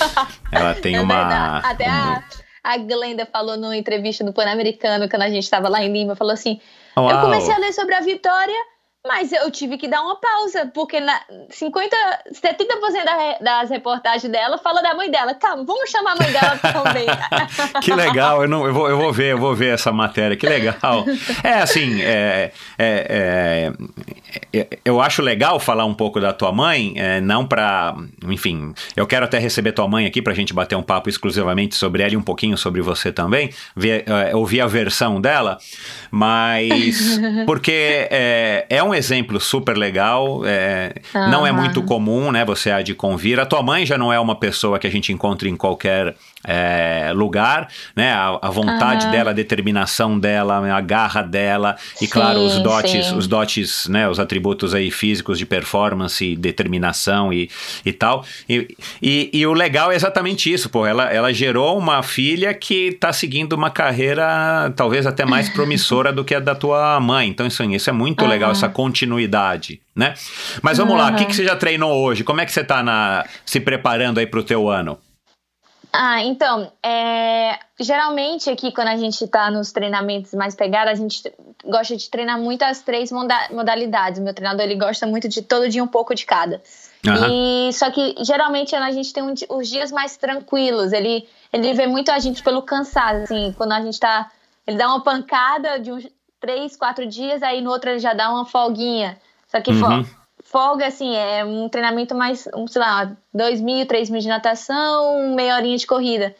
ela 0.52 0.74
tem 0.74 0.96
é 0.96 1.00
uma, 1.00 1.16
verdade. 1.16 1.66
até 1.66 1.88
um... 1.88 1.92
a, 1.92 2.24
a 2.62 2.76
Glenda 2.78 3.26
falou 3.26 3.56
numa 3.56 3.76
entrevista 3.76 4.24
do 4.24 4.32
Pan-Americano 4.32 5.08
quando 5.08 5.22
a 5.22 5.28
gente 5.28 5.44
estava 5.44 5.68
lá 5.68 5.82
em 5.82 5.92
Lima, 5.92 6.14
falou 6.14 6.32
assim: 6.32 6.60
Uau. 6.96 7.10
eu 7.10 7.20
comecei 7.20 7.52
a 7.52 7.58
ler 7.58 7.72
sobre 7.72 7.94
a 7.94 8.00
Vitória 8.00 8.58
mas 9.06 9.32
eu 9.32 9.50
tive 9.50 9.78
que 9.78 9.88
dar 9.88 10.02
uma 10.02 10.16
pausa, 10.16 10.70
porque 10.74 11.00
na 11.00 11.18
50, 11.48 11.96
70% 12.32 13.04
da, 13.04 13.38
das 13.40 13.70
reportagens 13.70 14.30
dela 14.30 14.58
fala 14.58 14.82
da 14.82 14.94
mãe 14.94 15.10
dela. 15.10 15.34
Calma, 15.34 15.64
vamos 15.64 15.88
chamar 15.88 16.12
a 16.12 16.16
mãe 16.16 16.30
dela 16.30 16.58
também. 16.58 17.06
que 17.80 17.94
legal, 17.94 18.42
eu, 18.42 18.48
não, 18.48 18.66
eu, 18.66 18.74
vou, 18.74 18.90
eu 18.90 18.98
vou 18.98 19.10
ver, 19.10 19.32
eu 19.32 19.38
vou 19.38 19.54
ver 19.54 19.72
essa 19.72 19.90
matéria, 19.90 20.36
que 20.36 20.46
legal. 20.46 21.06
É 21.42 21.54
assim, 21.54 22.02
é, 22.02 22.52
é, 22.78 23.72
é, 23.72 23.72
é 24.52 24.78
eu 24.84 25.00
acho 25.00 25.22
legal 25.22 25.58
falar 25.58 25.86
um 25.86 25.94
pouco 25.94 26.20
da 26.20 26.32
tua 26.32 26.52
mãe, 26.52 26.92
é, 26.96 27.20
não 27.22 27.46
para, 27.46 27.96
enfim, 28.26 28.74
eu 28.94 29.06
quero 29.06 29.24
até 29.24 29.38
receber 29.38 29.72
tua 29.72 29.88
mãe 29.88 30.06
aqui 30.06 30.20
pra 30.20 30.34
gente 30.34 30.52
bater 30.52 30.76
um 30.76 30.82
papo 30.82 31.08
exclusivamente 31.08 31.74
sobre 31.74 32.02
ela 32.02 32.12
e 32.12 32.16
um 32.16 32.22
pouquinho 32.22 32.56
sobre 32.58 32.82
você 32.82 33.10
também, 33.10 33.50
ver, 33.74 34.04
é, 34.06 34.36
ouvir 34.36 34.60
a 34.60 34.66
versão 34.66 35.20
dela, 35.20 35.58
mas 36.10 37.18
porque 37.46 38.08
é, 38.10 38.66
é 38.68 38.82
um 38.82 38.89
um 38.90 38.94
exemplo 38.94 39.40
super 39.40 39.76
legal, 39.76 40.42
é, 40.44 40.92
não 41.14 41.46
é 41.46 41.52
muito 41.52 41.82
comum, 41.82 42.30
né? 42.30 42.44
Você 42.44 42.70
há 42.70 42.82
de 42.82 42.94
convir. 42.94 43.38
A 43.40 43.46
tua 43.46 43.62
mãe 43.62 43.86
já 43.86 43.96
não 43.96 44.12
é 44.12 44.18
uma 44.18 44.34
pessoa 44.34 44.78
que 44.78 44.86
a 44.86 44.90
gente 44.90 45.12
encontra 45.12 45.48
em 45.48 45.56
qualquer 45.56 46.14
é, 46.44 47.12
lugar, 47.14 47.68
né? 47.94 48.12
A, 48.12 48.38
a 48.42 48.50
vontade 48.50 49.06
uhum. 49.06 49.12
dela, 49.12 49.30
a 49.30 49.34
determinação 49.34 50.18
dela, 50.18 50.56
a 50.74 50.80
garra 50.80 51.22
dela 51.22 51.76
e 51.96 52.06
sim, 52.06 52.08
claro 52.08 52.40
os 52.40 52.58
dotes, 52.58 53.06
sim. 53.06 53.16
os 53.16 53.26
dotes, 53.26 53.86
né? 53.88 54.08
Os 54.08 54.18
atributos 54.18 54.74
aí 54.74 54.90
físicos 54.90 55.38
de 55.38 55.44
performance, 55.44 56.36
determinação 56.36 57.32
e, 57.32 57.50
e 57.84 57.92
tal. 57.92 58.24
E, 58.48 58.74
e, 59.02 59.30
e, 59.32 59.46
o 59.46 59.52
legal 59.52 59.92
é 59.92 59.94
exatamente 59.94 60.52
isso, 60.52 60.70
pô. 60.70 60.86
Ela, 60.86 61.12
ela 61.12 61.32
gerou 61.32 61.78
uma 61.78 62.02
filha 62.02 62.54
que 62.54 62.88
está 62.88 63.12
seguindo 63.12 63.52
uma 63.52 63.70
carreira 63.70 64.72
talvez 64.74 65.06
até 65.06 65.26
mais 65.26 65.48
promissora 65.52 66.12
do 66.12 66.24
que 66.24 66.34
a 66.34 66.40
da 66.40 66.54
tua 66.54 66.98
mãe. 67.00 67.28
Então 67.28 67.46
isso, 67.46 67.62
isso 67.64 67.90
é 67.90 67.92
muito 67.92 68.24
uhum. 68.24 68.30
legal 68.30 68.50
essa 68.50 68.68
continuidade, 68.68 69.80
né? 69.94 70.14
Mas 70.62 70.78
vamos 70.78 70.96
lá, 70.96 71.10
o 71.10 71.16
que, 71.16 71.26
que 71.26 71.36
você 71.36 71.44
já 71.44 71.54
treinou 71.54 72.02
hoje? 72.02 72.24
Como 72.24 72.40
é 72.40 72.46
que 72.46 72.52
você 72.52 72.60
está 72.60 72.82
na, 72.82 73.24
se 73.44 73.60
preparando 73.60 74.18
aí 74.18 74.26
para 74.26 74.40
o 74.40 74.42
teu 74.42 74.68
ano? 74.68 74.98
Ah, 75.92 76.22
então, 76.22 76.70
é, 76.82 77.58
geralmente 77.78 78.48
aqui 78.48 78.70
quando 78.70 78.88
a 78.88 78.96
gente 78.96 79.24
está 79.24 79.50
nos 79.50 79.72
treinamentos 79.72 80.32
mais 80.34 80.54
pegados, 80.54 80.92
a 80.92 80.94
gente 80.94 81.22
gosta 81.64 81.96
de 81.96 82.08
treinar 82.08 82.38
muito 82.38 82.62
as 82.62 82.80
três 82.80 83.10
modalidades. 83.50 84.20
Meu 84.20 84.32
treinador 84.32 84.64
ele 84.64 84.76
gosta 84.76 85.06
muito 85.06 85.28
de 85.28 85.42
todo 85.42 85.68
dia 85.68 85.82
um 85.82 85.88
pouco 85.88 86.14
de 86.14 86.24
cada. 86.24 86.62
Uhum. 87.04 87.68
E 87.68 87.72
só 87.72 87.90
que 87.90 88.14
geralmente 88.20 88.74
a 88.74 88.90
gente 88.92 89.12
tem 89.12 89.22
um, 89.22 89.34
os 89.48 89.68
dias 89.68 89.90
mais 89.90 90.16
tranquilos. 90.16 90.92
Ele 90.92 91.28
ele 91.52 91.74
vê 91.74 91.86
muito 91.86 92.10
a 92.12 92.18
gente 92.20 92.42
pelo 92.42 92.62
cansaço, 92.62 93.24
assim, 93.24 93.52
quando 93.56 93.72
a 93.72 93.80
gente 93.80 93.98
tá, 93.98 94.30
ele 94.64 94.76
dá 94.76 94.86
uma 94.86 95.02
pancada 95.02 95.80
de 95.80 95.90
uns 95.90 96.06
três, 96.38 96.76
quatro 96.76 97.04
dias, 97.04 97.42
aí 97.42 97.60
no 97.60 97.70
outro 97.70 97.90
ele 97.90 97.98
já 97.98 98.14
dá 98.14 98.30
uma 98.30 98.44
folguinha. 98.44 99.18
Só 99.48 99.60
que 99.60 99.72
uhum 99.72 100.04
folga, 100.50 100.86
assim, 100.86 101.16
é 101.16 101.44
um 101.44 101.68
treinamento 101.68 102.14
mais, 102.14 102.48
um, 102.54 102.66
sei 102.66 102.82
lá, 102.82 103.12
dois 103.32 103.60
mil, 103.60 103.86
três 103.86 104.10
mil 104.10 104.20
de 104.20 104.28
natação, 104.28 105.34
meia 105.34 105.54
horinha 105.54 105.76
de 105.76 105.86
corrida. 105.86 106.34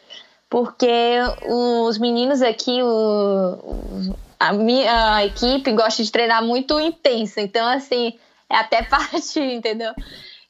Porque 0.49 1.17
os 1.47 1.97
meninos 1.97 2.41
aqui, 2.41 2.83
o, 2.83 4.13
a 4.37 4.51
minha 4.51 5.15
a 5.15 5.25
equipe 5.25 5.71
gosta 5.71 6.03
de 6.03 6.11
treinar 6.11 6.43
muito 6.43 6.77
intenso. 6.77 7.39
Então, 7.39 7.65
assim, 7.65 8.13
é 8.49 8.57
até 8.57 8.83
parte, 8.83 9.39
entendeu? 9.39 9.93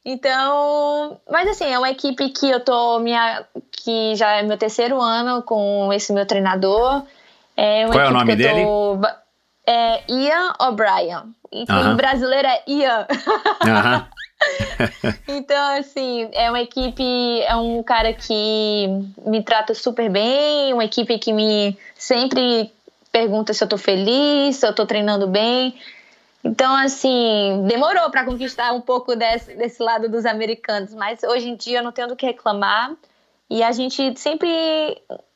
Então, 0.04 1.22
mas 1.30 1.48
assim, 1.48 1.66
é 1.66 1.78
uma 1.78 1.92
equipe 1.92 2.30
que 2.30 2.50
eu 2.50 2.60
tô 2.60 2.98
minha 2.98 3.46
que 3.72 4.16
já 4.16 4.38
é 4.38 4.42
meu 4.42 4.58
terceiro 4.58 5.00
ano 5.00 5.44
com 5.44 5.94
esse 5.94 6.12
meu 6.12 6.26
treinador. 6.26 7.04
É 7.56 7.86
Qual 7.86 8.00
é 8.00 8.08
o 8.08 8.12
nome 8.12 8.36
dele? 8.36 8.64
Tô, 8.64 9.00
é 9.68 10.04
Ian 10.10 10.54
O'Brien. 10.60 11.36
Enfim, 11.52 11.74
uh 11.74 11.86
-huh. 11.86 11.96
brasileiro 11.96 12.48
é 12.48 12.64
Ian. 12.68 13.02
Uh 13.02 13.68
-huh. 13.68 15.18
então, 15.28 15.78
assim, 15.78 16.30
é 16.34 16.50
uma 16.50 16.62
equipe, 16.62 17.42
é 17.42 17.56
um 17.56 17.84
cara 17.84 18.14
que 18.14 18.88
me 19.26 19.44
trata 19.44 19.74
super 19.74 20.10
bem, 20.10 20.74
uma 20.74 20.86
equipe 20.86 21.20
que 21.20 21.32
me 21.32 21.78
sempre 21.96 22.72
pergunta 23.12 23.54
se 23.54 23.64
eu 23.64 23.68
tô 23.68 23.78
feliz, 23.78 24.56
se 24.56 24.66
eu 24.66 24.74
tô 24.74 24.86
treinando 24.86 25.28
bem. 25.28 25.76
Então, 26.44 26.76
assim, 26.76 27.66
demorou 27.68 28.10
para 28.10 28.26
conquistar 28.26 28.72
um 28.74 28.82
pouco 28.82 29.16
desse, 29.16 29.54
desse 29.54 29.82
lado 29.82 30.10
dos 30.10 30.26
americanos, 30.26 30.94
mas 30.94 31.22
hoje 31.24 31.50
em 31.50 31.56
dia 31.56 31.80
eu 31.80 31.84
não 31.84 31.92
tenho 31.92 32.08
do 32.08 32.16
que 32.16 32.26
reclamar. 32.26 32.94
E 33.50 33.62
a 33.62 33.72
gente 33.72 34.18
sempre. 34.18 34.50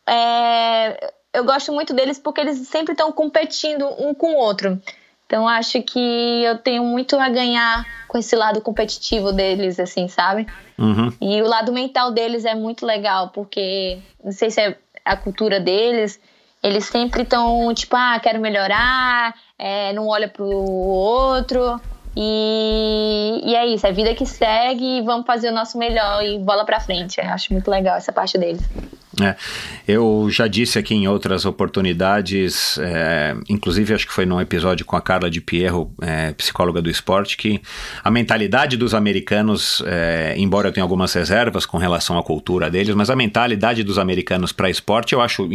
É, 0.07 1.13
eu 1.35 1.43
gosto 1.43 1.71
muito 1.71 1.93
deles 1.93 2.17
porque 2.17 2.41
eles 2.41 2.67
sempre 2.67 2.93
estão 2.93 3.11
competindo 3.11 3.85
um 3.99 4.13
com 4.13 4.33
o 4.33 4.37
outro. 4.37 4.81
Então 5.25 5.47
acho 5.47 5.81
que 5.81 6.43
eu 6.43 6.57
tenho 6.59 6.83
muito 6.83 7.17
a 7.17 7.29
ganhar 7.29 7.85
com 8.07 8.17
esse 8.17 8.35
lado 8.35 8.61
competitivo 8.61 9.31
deles, 9.31 9.79
assim, 9.79 10.07
sabe? 10.07 10.47
Uhum. 10.77 11.11
E 11.19 11.41
o 11.41 11.47
lado 11.47 11.71
mental 11.71 12.11
deles 12.11 12.45
é 12.45 12.53
muito 12.53 12.85
legal, 12.85 13.29
porque 13.29 13.99
não 14.23 14.31
sei 14.31 14.51
se 14.51 14.61
é 14.61 14.77
a 15.03 15.17
cultura 15.17 15.59
deles, 15.59 16.19
eles 16.61 16.85
sempre 16.85 17.23
estão 17.23 17.73
tipo, 17.73 17.95
ah, 17.95 18.19
quero 18.21 18.39
melhorar, 18.39 19.35
é, 19.57 19.93
não 19.93 20.07
olha 20.07 20.27
pro 20.27 20.45
outro. 20.47 21.81
E, 22.15 23.41
e 23.43 23.55
é 23.55 23.65
isso, 23.67 23.85
é 23.85 23.91
vida 23.91 24.13
que 24.15 24.25
segue 24.25 24.99
e 24.99 25.01
vamos 25.01 25.25
fazer 25.25 25.49
o 25.49 25.53
nosso 25.53 25.77
melhor 25.77 26.23
e 26.23 26.39
bola 26.39 26.65
pra 26.65 26.79
frente. 26.79 27.19
Eu 27.19 27.29
acho 27.29 27.51
muito 27.51 27.69
legal 27.69 27.97
essa 27.97 28.13
parte 28.13 28.37
deles. 28.37 28.61
É, 29.21 29.35
eu 29.87 30.27
já 30.29 30.45
disse 30.45 30.77
aqui 30.77 30.93
em 30.93 31.07
outras 31.07 31.45
oportunidades, 31.45 32.77
é, 32.79 33.33
inclusive 33.47 33.93
acho 33.93 34.05
que 34.05 34.13
foi 34.13 34.25
num 34.25 34.41
episódio 34.41 34.85
com 34.85 34.95
a 34.95 35.01
Carla 35.01 35.29
de 35.29 35.39
Pierro, 35.39 35.93
é, 36.01 36.33
psicóloga 36.33 36.81
do 36.81 36.89
esporte, 36.89 37.37
que 37.37 37.61
a 38.03 38.11
mentalidade 38.11 38.75
dos 38.75 38.93
americanos, 38.93 39.81
é, 39.85 40.35
embora 40.37 40.67
eu 40.67 40.73
tenha 40.73 40.83
algumas 40.83 41.13
reservas 41.13 41.65
com 41.65 41.77
relação 41.77 42.17
à 42.17 42.23
cultura 42.23 42.69
deles, 42.69 42.93
mas 42.93 43.09
a 43.09 43.15
mentalidade 43.15 43.83
dos 43.83 43.97
americanos 43.97 44.51
para 44.51 44.69
esporte 44.69 45.13
eu 45.13 45.21
acho 45.21 45.47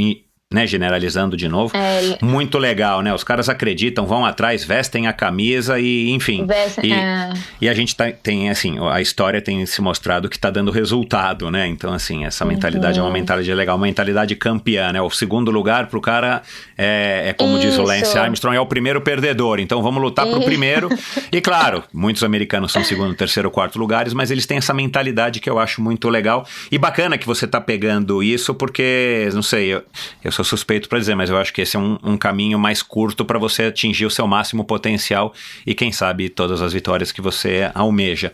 né, 0.52 0.66
generalizando 0.66 1.36
de 1.36 1.46
novo, 1.46 1.72
É, 1.76 2.18
muito 2.20 2.58
legal, 2.58 3.02
né? 3.02 3.14
Os 3.14 3.22
caras 3.22 3.48
acreditam, 3.48 4.04
vão 4.04 4.24
atrás, 4.26 4.64
vestem 4.64 5.06
a 5.06 5.12
camisa 5.12 5.78
e, 5.78 6.10
enfim. 6.10 6.44
Veste- 6.44 6.80
e, 6.84 6.92
é. 6.92 7.32
e 7.60 7.68
a 7.68 7.72
gente 7.74 7.94
tá- 7.94 8.10
tem, 8.10 8.50
assim, 8.50 8.76
a 8.90 9.00
história 9.00 9.40
tem 9.40 9.64
se 9.64 9.80
mostrado 9.80 10.28
que 10.28 10.36
tá 10.36 10.50
dando 10.50 10.72
resultado, 10.72 11.52
né? 11.52 11.68
Então, 11.68 11.92
assim, 11.92 12.24
essa 12.24 12.44
mentalidade 12.44 12.98
é 12.98 13.02
uma 13.02 13.12
mentalidade 13.12 13.54
legal, 13.54 13.76
uma 13.76 13.86
mentalidade 13.86 14.34
campeã, 14.34 14.92
né? 14.92 15.00
O 15.00 15.08
segundo 15.08 15.52
lugar 15.52 15.86
pro 15.86 16.00
cara 16.00 16.42
é, 16.76 17.26
é 17.28 17.32
como 17.32 17.56
diz 17.60 17.66
o 17.78 17.82
Isso. 17.82 17.82
Lance 17.82 18.18
Armstrong, 18.18 18.56
é 18.56 18.60
o 18.60 18.66
primeiro 18.66 19.00
perdedor. 19.00 19.60
Então, 19.60 19.80
vamos 19.84 20.02
lutar 20.02 20.26
pro 20.26 20.38
Isso. 20.38 20.46
primeiro. 20.46 20.88
E, 21.32 21.40
claro, 21.40 21.84
muitos 21.94 22.24
americanos 22.24 22.72
são 22.72 22.82
segundo, 22.82 23.14
terceiro, 23.14 23.50
quarto 23.52 23.78
lugares, 23.78 24.12
mas 24.12 24.32
eles 24.32 24.46
têm 24.46 24.58
essa 24.58 24.74
mentalidade 24.74 25.38
que 25.38 25.48
eu 25.48 25.60
acho 25.60 25.80
muito 25.80 26.08
legal. 26.08 26.44
E 26.72 26.76
bacana 26.76 27.16
que 27.16 27.24
você 27.26 27.46
tá 27.46 27.60
pegando 27.60 28.20
isso, 28.20 28.52
porque, 28.52 29.28
não 29.32 29.42
sei, 29.42 29.66
eu, 29.74 29.82
eu 30.24 30.32
sou 30.32 30.39
suspeito 30.44 30.88
para 30.88 30.98
dizer, 30.98 31.14
mas 31.14 31.30
eu 31.30 31.36
acho 31.36 31.52
que 31.52 31.60
esse 31.62 31.76
é 31.76 31.78
um, 31.80 31.98
um 32.02 32.16
caminho 32.16 32.58
mais 32.58 32.82
curto 32.82 33.24
para 33.24 33.38
você 33.38 33.64
atingir 33.64 34.06
o 34.06 34.10
seu 34.10 34.26
máximo 34.26 34.64
potencial 34.64 35.32
e, 35.66 35.74
quem 35.74 35.92
sabe, 35.92 36.28
todas 36.28 36.60
as 36.62 36.72
vitórias 36.72 37.12
que 37.12 37.20
você 37.20 37.70
almeja. 37.74 38.32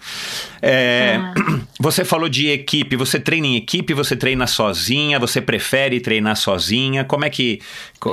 É, 0.63 1.19
Você 1.79 2.05
falou 2.05 2.29
de 2.29 2.49
equipe, 2.49 2.97
você 2.97 3.21
treina 3.21 3.47
em 3.47 3.57
equipe, 3.57 3.93
você 3.93 4.17
treina 4.17 4.47
sozinha, 4.47 5.19
você 5.21 5.41
prefere 5.43 6.01
treinar 6.01 6.35
sozinha? 6.37 7.05
Como 7.05 7.25
é 7.25 7.31
que, 7.31 7.61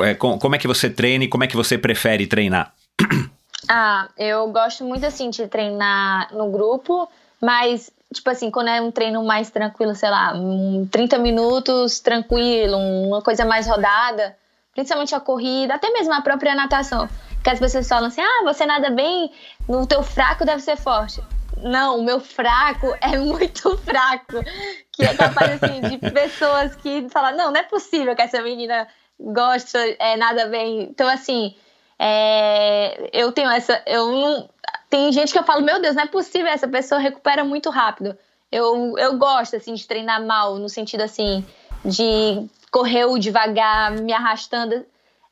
é, 0.03 0.13
co- 0.13 0.37
como 0.37 0.53
é 0.55 0.57
que 0.57 0.67
você 0.67 0.89
treina 0.89 1.23
e 1.23 1.27
como 1.27 1.43
é 1.45 1.47
que 1.47 1.55
você 1.55 1.77
prefere 1.77 2.27
treinar? 2.27 2.73
Ah, 3.69 4.09
eu 4.17 4.45
gosto 4.51 4.83
muito 4.83 5.05
assim 5.05 5.29
de 5.29 5.47
treinar 5.47 6.27
no 6.35 6.51
grupo, 6.51 7.07
mas 7.41 7.89
tipo 8.13 8.29
assim, 8.29 8.49
quando 8.49 8.69
é 8.69 8.81
um 8.81 8.91
treino 8.91 9.23
mais 9.23 9.49
tranquilo, 9.49 9.95
sei 9.95 10.09
lá, 10.09 10.33
um 10.35 10.87
30 10.89 11.17
minutos 11.17 11.99
tranquilo, 11.99 12.77
uma 12.77 13.21
coisa 13.21 13.43
mais 13.43 13.67
rodada, 13.67 14.37
principalmente 14.73 15.13
a 15.13 15.19
corrida, 15.19 15.73
até 15.73 15.89
mesmo 15.91 16.13
a 16.13 16.21
própria 16.21 16.55
natação. 16.55 17.09
Que 17.43 17.49
as 17.49 17.59
pessoas 17.59 17.87
falam 17.87 18.07
assim: 18.07 18.21
"Ah, 18.21 18.43
você 18.43 18.65
nada 18.65 18.89
bem, 18.89 19.31
no 19.67 19.85
teu 19.85 20.01
fraco 20.03 20.45
deve 20.45 20.61
ser 20.61 20.77
forte". 20.77 21.21
Não, 21.57 21.99
o 21.99 22.03
meu 22.03 22.19
fraco 22.19 22.95
é 23.01 23.17
muito 23.17 23.77
fraco. 23.77 24.43
Que 24.91 25.03
é 25.03 25.15
capaz 25.15 25.61
assim, 25.63 25.81
de 25.81 25.97
pessoas 26.11 26.75
que 26.75 27.07
falam: 27.09 27.35
"Não, 27.35 27.51
não 27.51 27.59
é 27.59 27.63
possível 27.63 28.15
que 28.15 28.21
essa 28.21 28.41
menina 28.41 28.87
gosta, 29.19 29.77
é 29.99 30.15
nada 30.15 30.45
bem". 30.47 30.83
Então 30.83 31.07
assim, 31.07 31.55
é, 31.99 33.09
eu 33.13 33.31
tenho 33.31 33.49
essa. 33.49 33.81
Eu 33.85 34.11
não, 34.11 34.49
tem 34.93 35.11
gente 35.11 35.33
que 35.33 35.39
eu 35.39 35.43
falo, 35.43 35.63
meu 35.63 35.81
Deus, 35.81 35.95
não 35.95 36.03
é 36.03 36.05
possível, 36.05 36.45
essa 36.51 36.67
pessoa 36.67 37.01
recupera 37.01 37.43
muito 37.43 37.71
rápido. 37.71 38.15
Eu, 38.51 38.95
eu 38.99 39.17
gosto, 39.17 39.55
assim, 39.55 39.73
de 39.73 39.87
treinar 39.87 40.23
mal, 40.23 40.59
no 40.59 40.69
sentido, 40.69 41.01
assim, 41.01 41.47
de 41.83 42.47
correr 42.69 43.05
o 43.05 43.17
devagar, 43.17 43.91
me 43.91 44.13
arrastando. 44.13 44.85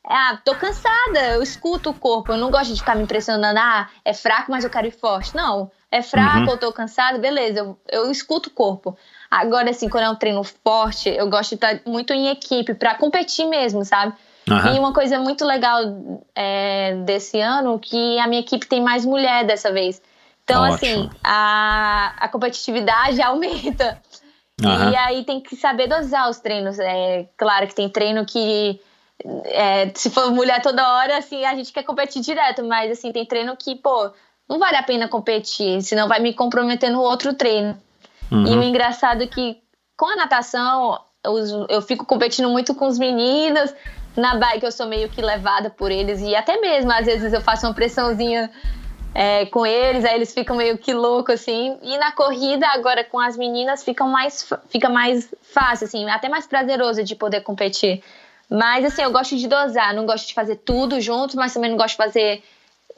Ah, 0.04 0.36
tô 0.44 0.56
cansada, 0.56 1.20
eu 1.34 1.42
escuto 1.44 1.90
o 1.90 1.94
corpo, 1.94 2.32
eu 2.32 2.38
não 2.38 2.50
gosto 2.50 2.72
de 2.72 2.80
ficar 2.80 2.96
me 2.96 3.04
impressionando, 3.04 3.56
ah, 3.56 3.88
é 4.04 4.12
fraco, 4.12 4.50
mas 4.50 4.64
eu 4.64 4.70
quero 4.70 4.88
ir 4.88 4.90
forte. 4.90 5.32
Não, 5.32 5.70
é 5.92 6.02
fraco, 6.02 6.38
Uhum. 6.38 6.50
eu 6.50 6.58
tô 6.58 6.72
cansada, 6.72 7.18
beleza, 7.20 7.60
eu, 7.60 7.78
eu 7.88 8.10
escuto 8.10 8.48
o 8.48 8.52
corpo. 8.52 8.98
Agora, 9.30 9.70
assim, 9.70 9.88
quando 9.88 10.02
é 10.06 10.10
um 10.10 10.16
treino 10.16 10.42
forte, 10.42 11.08
eu 11.08 11.30
gosto 11.30 11.50
de 11.50 11.54
estar 11.54 11.80
muito 11.86 12.12
em 12.12 12.26
equipe, 12.30 12.74
pra 12.74 12.96
competir 12.96 13.46
mesmo, 13.46 13.84
sabe? 13.84 14.12
Aham. 14.50 14.74
E 14.74 14.78
uma 14.78 14.92
coisa 14.92 15.18
muito 15.18 15.44
legal 15.44 15.80
é, 16.34 16.94
desse 17.04 17.40
ano 17.40 17.78
que 17.78 18.18
a 18.18 18.26
minha 18.26 18.40
equipe 18.40 18.66
tem 18.66 18.80
mais 18.80 19.04
mulher 19.04 19.44
dessa 19.44 19.72
vez. 19.72 20.02
Então, 20.44 20.62
Ótimo. 20.62 20.74
assim, 20.74 21.10
a, 21.22 22.14
a 22.18 22.28
competitividade 22.28 23.20
aumenta. 23.22 24.00
Aham. 24.64 24.90
E 24.90 24.96
aí 24.96 25.24
tem 25.24 25.40
que 25.40 25.56
saber 25.56 25.86
dosar 25.86 26.28
os 26.28 26.38
treinos. 26.40 26.78
É 26.78 27.26
claro 27.36 27.66
que 27.66 27.74
tem 27.74 27.88
treino 27.88 28.24
que 28.26 28.80
é, 29.44 29.90
se 29.94 30.10
for 30.10 30.30
mulher 30.30 30.60
toda 30.60 30.96
hora, 30.96 31.18
assim, 31.18 31.44
a 31.44 31.54
gente 31.54 31.72
quer 31.72 31.84
competir 31.84 32.22
direto, 32.22 32.64
mas 32.64 32.90
assim, 32.90 33.12
tem 33.12 33.24
treino 33.24 33.56
que, 33.56 33.76
pô, 33.76 34.10
não 34.48 34.58
vale 34.58 34.76
a 34.76 34.82
pena 34.82 35.08
competir, 35.08 35.80
senão 35.82 36.08
vai 36.08 36.20
me 36.20 36.34
comprometer 36.34 36.90
no 36.90 37.00
outro 37.00 37.34
treino. 37.34 37.78
Uhum. 38.30 38.46
E 38.46 38.56
o 38.56 38.62
engraçado 38.62 39.22
é 39.22 39.26
que 39.26 39.58
com 39.96 40.06
a 40.06 40.16
natação, 40.16 40.98
eu 41.68 41.80
fico 41.82 42.04
competindo 42.04 42.48
muito 42.48 42.74
com 42.74 42.86
os 42.86 42.98
meninos. 42.98 43.72
Na 44.16 44.36
bike 44.36 44.64
eu 44.64 44.72
sou 44.72 44.86
meio 44.86 45.08
que 45.08 45.22
levada 45.22 45.70
por 45.70 45.90
eles. 45.90 46.20
E 46.20 46.34
até 46.34 46.60
mesmo, 46.60 46.92
às 46.92 47.06
vezes, 47.06 47.32
eu 47.32 47.40
faço 47.40 47.66
uma 47.66 47.74
pressãozinha 47.74 48.50
é, 49.14 49.46
com 49.46 49.66
eles, 49.66 50.04
aí 50.04 50.14
eles 50.14 50.32
ficam 50.32 50.56
meio 50.56 50.78
que 50.78 50.92
loucos, 50.92 51.34
assim. 51.34 51.78
E 51.82 51.96
na 51.98 52.12
corrida, 52.12 52.66
agora 52.68 53.04
com 53.04 53.18
as 53.18 53.36
meninas, 53.36 53.82
fica 53.84 54.04
mais, 54.04 54.48
fica 54.68 54.88
mais 54.88 55.32
fácil, 55.42 55.86
assim, 55.86 56.08
até 56.08 56.28
mais 56.28 56.46
prazeroso 56.46 57.02
de 57.02 57.14
poder 57.14 57.40
competir. 57.42 58.02
Mas, 58.48 58.84
assim, 58.84 59.02
eu 59.02 59.10
gosto 59.10 59.36
de 59.36 59.48
dosar, 59.48 59.94
não 59.94 60.04
gosto 60.04 60.28
de 60.28 60.34
fazer 60.34 60.56
tudo 60.56 61.00
junto, 61.00 61.36
mas 61.36 61.54
também 61.54 61.70
não 61.70 61.78
gosto 61.78 61.92
de 61.92 61.96
fazer 61.96 62.42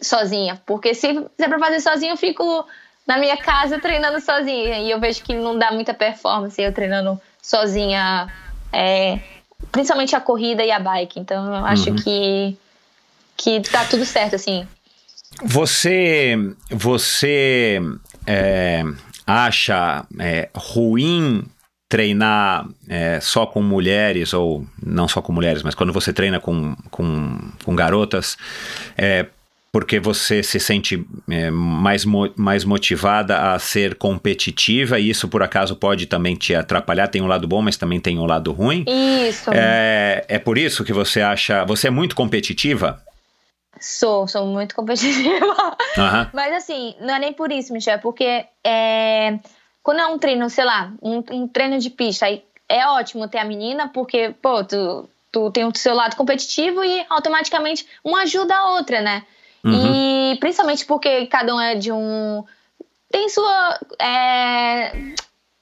sozinha. 0.00 0.60
Porque 0.66 0.94
se, 0.94 1.12
se 1.12 1.44
é 1.44 1.58
fazer 1.58 1.80
sozinha, 1.80 2.12
eu 2.12 2.16
fico 2.16 2.66
na 3.06 3.18
minha 3.18 3.36
casa 3.36 3.78
treinando 3.78 4.20
sozinha. 4.20 4.80
E 4.80 4.90
eu 4.90 4.98
vejo 4.98 5.22
que 5.22 5.34
não 5.34 5.56
dá 5.56 5.70
muita 5.70 5.94
performance 5.94 6.60
eu 6.60 6.72
treinando 6.72 7.20
sozinha, 7.40 8.32
é, 8.72 9.20
principalmente 9.70 10.14
a 10.14 10.20
corrida 10.20 10.64
e 10.64 10.70
a 10.70 10.78
bike. 10.78 11.20
Então 11.20 11.46
eu 11.46 11.66
acho 11.66 11.94
que, 11.94 12.56
que 13.36 13.60
tá 13.60 13.84
tudo 13.84 14.04
certo, 14.04 14.36
assim. 14.36 14.66
Você, 15.42 16.36
você 16.70 17.80
é, 18.26 18.82
acha 19.26 20.06
é, 20.20 20.48
ruim 20.54 21.44
treinar 21.88 22.66
é, 22.88 23.20
só 23.20 23.46
com 23.46 23.62
mulheres, 23.62 24.32
ou 24.32 24.66
não 24.84 25.06
só 25.06 25.20
com 25.20 25.32
mulheres, 25.32 25.62
mas 25.62 25.74
quando 25.74 25.92
você 25.92 26.12
treina 26.12 26.40
com, 26.40 26.74
com, 26.90 27.38
com 27.64 27.76
garotas, 27.76 28.36
é, 28.96 29.26
porque 29.74 29.98
você 29.98 30.40
se 30.40 30.60
sente 30.60 31.04
é, 31.28 31.50
mais, 31.50 32.04
mo- 32.04 32.32
mais 32.36 32.64
motivada 32.64 33.52
a 33.52 33.58
ser 33.58 33.96
competitiva, 33.96 35.00
e 35.00 35.10
isso 35.10 35.26
por 35.26 35.42
acaso 35.42 35.74
pode 35.74 36.06
também 36.06 36.36
te 36.36 36.54
atrapalhar. 36.54 37.08
Tem 37.08 37.20
um 37.20 37.26
lado 37.26 37.48
bom, 37.48 37.60
mas 37.60 37.76
também 37.76 37.98
tem 37.98 38.16
um 38.16 38.24
lado 38.24 38.52
ruim. 38.52 38.84
Isso. 39.28 39.50
É, 39.52 40.24
é 40.28 40.38
por 40.38 40.56
isso 40.58 40.84
que 40.84 40.92
você 40.92 41.20
acha. 41.20 41.64
Você 41.64 41.88
é 41.88 41.90
muito 41.90 42.14
competitiva? 42.14 43.02
Sou, 43.80 44.28
sou 44.28 44.46
muito 44.46 44.76
competitiva. 44.76 45.76
Aham. 45.98 46.30
Mas 46.32 46.54
assim, 46.54 46.94
não 47.00 47.16
é 47.16 47.18
nem 47.18 47.32
por 47.32 47.50
isso, 47.50 47.72
Michel, 47.72 47.94
é 47.94 47.98
porque 47.98 48.44
é, 48.62 49.40
quando 49.82 49.98
é 49.98 50.06
um 50.06 50.18
treino, 50.20 50.48
sei 50.50 50.64
lá, 50.64 50.92
um, 51.02 51.20
um 51.32 51.48
treino 51.48 51.80
de 51.80 51.90
pista, 51.90 52.26
aí 52.26 52.44
é 52.68 52.86
ótimo 52.86 53.26
ter 53.26 53.38
a 53.38 53.44
menina, 53.44 53.88
porque, 53.88 54.32
pô, 54.40 54.62
tu, 54.62 55.08
tu 55.32 55.50
tem 55.50 55.64
o 55.64 55.74
seu 55.76 55.94
lado 55.94 56.14
competitivo 56.14 56.84
e 56.84 57.04
automaticamente 57.10 57.84
uma 58.04 58.22
ajuda 58.22 58.54
a 58.54 58.70
outra, 58.76 59.00
né? 59.02 59.24
E 59.72 60.36
principalmente 60.38 60.84
porque 60.84 61.26
cada 61.26 61.54
um 61.54 61.60
é 61.60 61.74
de 61.74 61.90
um. 61.90 62.44
tem 63.10 63.28
sua. 63.28 63.78
é, 64.00 64.92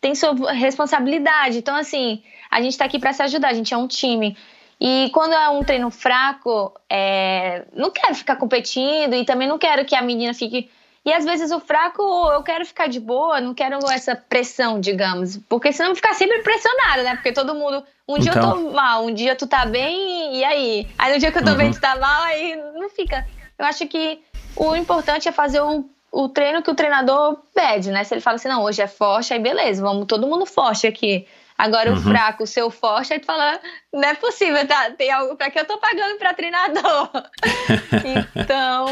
tem 0.01 0.15
sua 0.15 0.53
responsabilidade. 0.53 1.59
Então, 1.59 1.77
assim, 1.77 2.23
a 2.51 2.61
gente 2.61 2.77
tá 2.77 2.85
aqui 2.85 2.99
pra 2.99 3.13
se 3.13 3.23
ajudar, 3.23 3.49
a 3.49 3.55
gente 3.55 3.73
é 3.73 3.77
um 3.77 3.87
time. 3.87 4.37
E 4.81 5.11
quando 5.15 5.33
é 5.33 5.49
um 5.49 5.63
treino 5.63 5.91
fraco, 5.93 6.75
é, 6.91 7.65
não 7.73 7.91
quero 7.91 8.15
ficar 8.17 8.35
competindo 8.35 9.15
e 9.15 9.25
também 9.25 9.47
não 9.47 9.59
quero 9.59 9.85
que 9.85 9.95
a 9.95 10.03
menina 10.03 10.35
fique. 10.35 10.69
E 11.05 11.13
às 11.13 11.25
vezes 11.25 11.51
o 11.53 11.61
fraco, 11.61 12.03
eu 12.33 12.43
quero 12.43 12.65
ficar 12.65 12.89
de 12.89 12.99
boa, 12.99 13.41
não 13.41 13.55
quero 13.55 13.79
essa 13.91 14.17
pressão, 14.17 14.81
digamos. 14.81 15.37
Porque 15.49 15.73
senão 15.73 15.91
eu 15.91 15.95
vou 15.95 15.97
ficar 16.03 16.15
sempre 16.15 16.41
pressionada, 16.43 17.03
né? 17.05 17.15
Porque 17.15 17.33
todo 17.33 17.55
mundo. 17.55 17.85
Um 18.09 18.19
dia 18.19 18.33
eu 18.33 18.39
Então. 18.39 18.65
tô 18.65 18.73
mal, 18.73 19.05
um 19.07 19.15
dia 19.15 19.37
tu 19.37 19.47
tá 19.47 19.65
bem, 19.65 20.37
e 20.37 20.45
aí? 20.45 20.89
Aí 20.99 21.13
no 21.13 21.19
dia 21.21 21.31
que 21.31 21.39
eu 21.39 21.45
tô 21.45 21.55
bem, 21.55 21.71
tu 21.71 21.81
tá 21.81 21.97
mal, 21.97 22.23
aí 22.25 22.57
não 22.75 22.91
fica. 22.91 23.25
Eu 23.63 23.69
acho 23.69 23.87
que 23.87 24.19
o 24.57 24.75
importante 24.75 25.29
é 25.29 25.33
fazer 25.33 25.61
o, 25.61 25.89
o 26.11 26.29
treino 26.29 26.63
que 26.63 26.71
o 26.71 26.75
treinador 26.75 27.39
pede, 27.55 27.91
né? 27.93 28.03
Se 28.03 28.13
ele 28.13 28.21
fala 28.21 28.35
assim, 28.35 28.49
não, 28.49 28.65
hoje 28.65 28.83
é 28.83 28.89
forte, 28.89 29.33
aí 29.33 29.39
beleza, 29.39 29.81
vamos 29.81 30.07
todo 30.07 30.27
mundo 30.27 30.45
forte 30.45 30.87
aqui. 30.87 31.27
Agora 31.57 31.91
uhum. 31.91 31.97
o 31.97 32.01
fraco, 32.01 32.43
o 32.43 32.47
seu 32.47 32.71
forte, 32.71 33.13
aí 33.13 33.21
tu 33.21 33.27
fala, 33.27 33.61
não 33.93 34.03
é 34.03 34.15
possível, 34.15 34.67
tá? 34.67 34.91
Tem 34.91 35.13
algo 35.13 35.37
para 35.37 35.49
que 35.49 35.61
eu 35.61 35.65
tô 35.65 35.79
pagando 35.79 36.19
para 36.19 36.35
treinador. 36.35 37.09
então, 38.35 38.87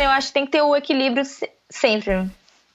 eu 0.00 0.10
acho 0.10 0.28
que 0.28 0.34
tem 0.34 0.44
que 0.44 0.50
ter 0.50 0.62
o 0.62 0.74
equilíbrio 0.74 1.22
sempre. 1.70 2.14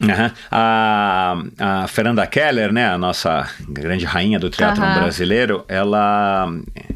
Uhum. 0.02 0.32
A, 0.50 1.36
a, 1.60 1.88
Fernanda 1.88 2.26
Keller, 2.26 2.72
né, 2.72 2.88
a 2.88 2.98
nossa 2.98 3.48
grande 3.70 4.06
rainha 4.06 4.40
do 4.40 4.50
teatro 4.50 4.82
uhum. 4.82 4.94
brasileiro, 4.96 5.64
ela, 5.68 6.48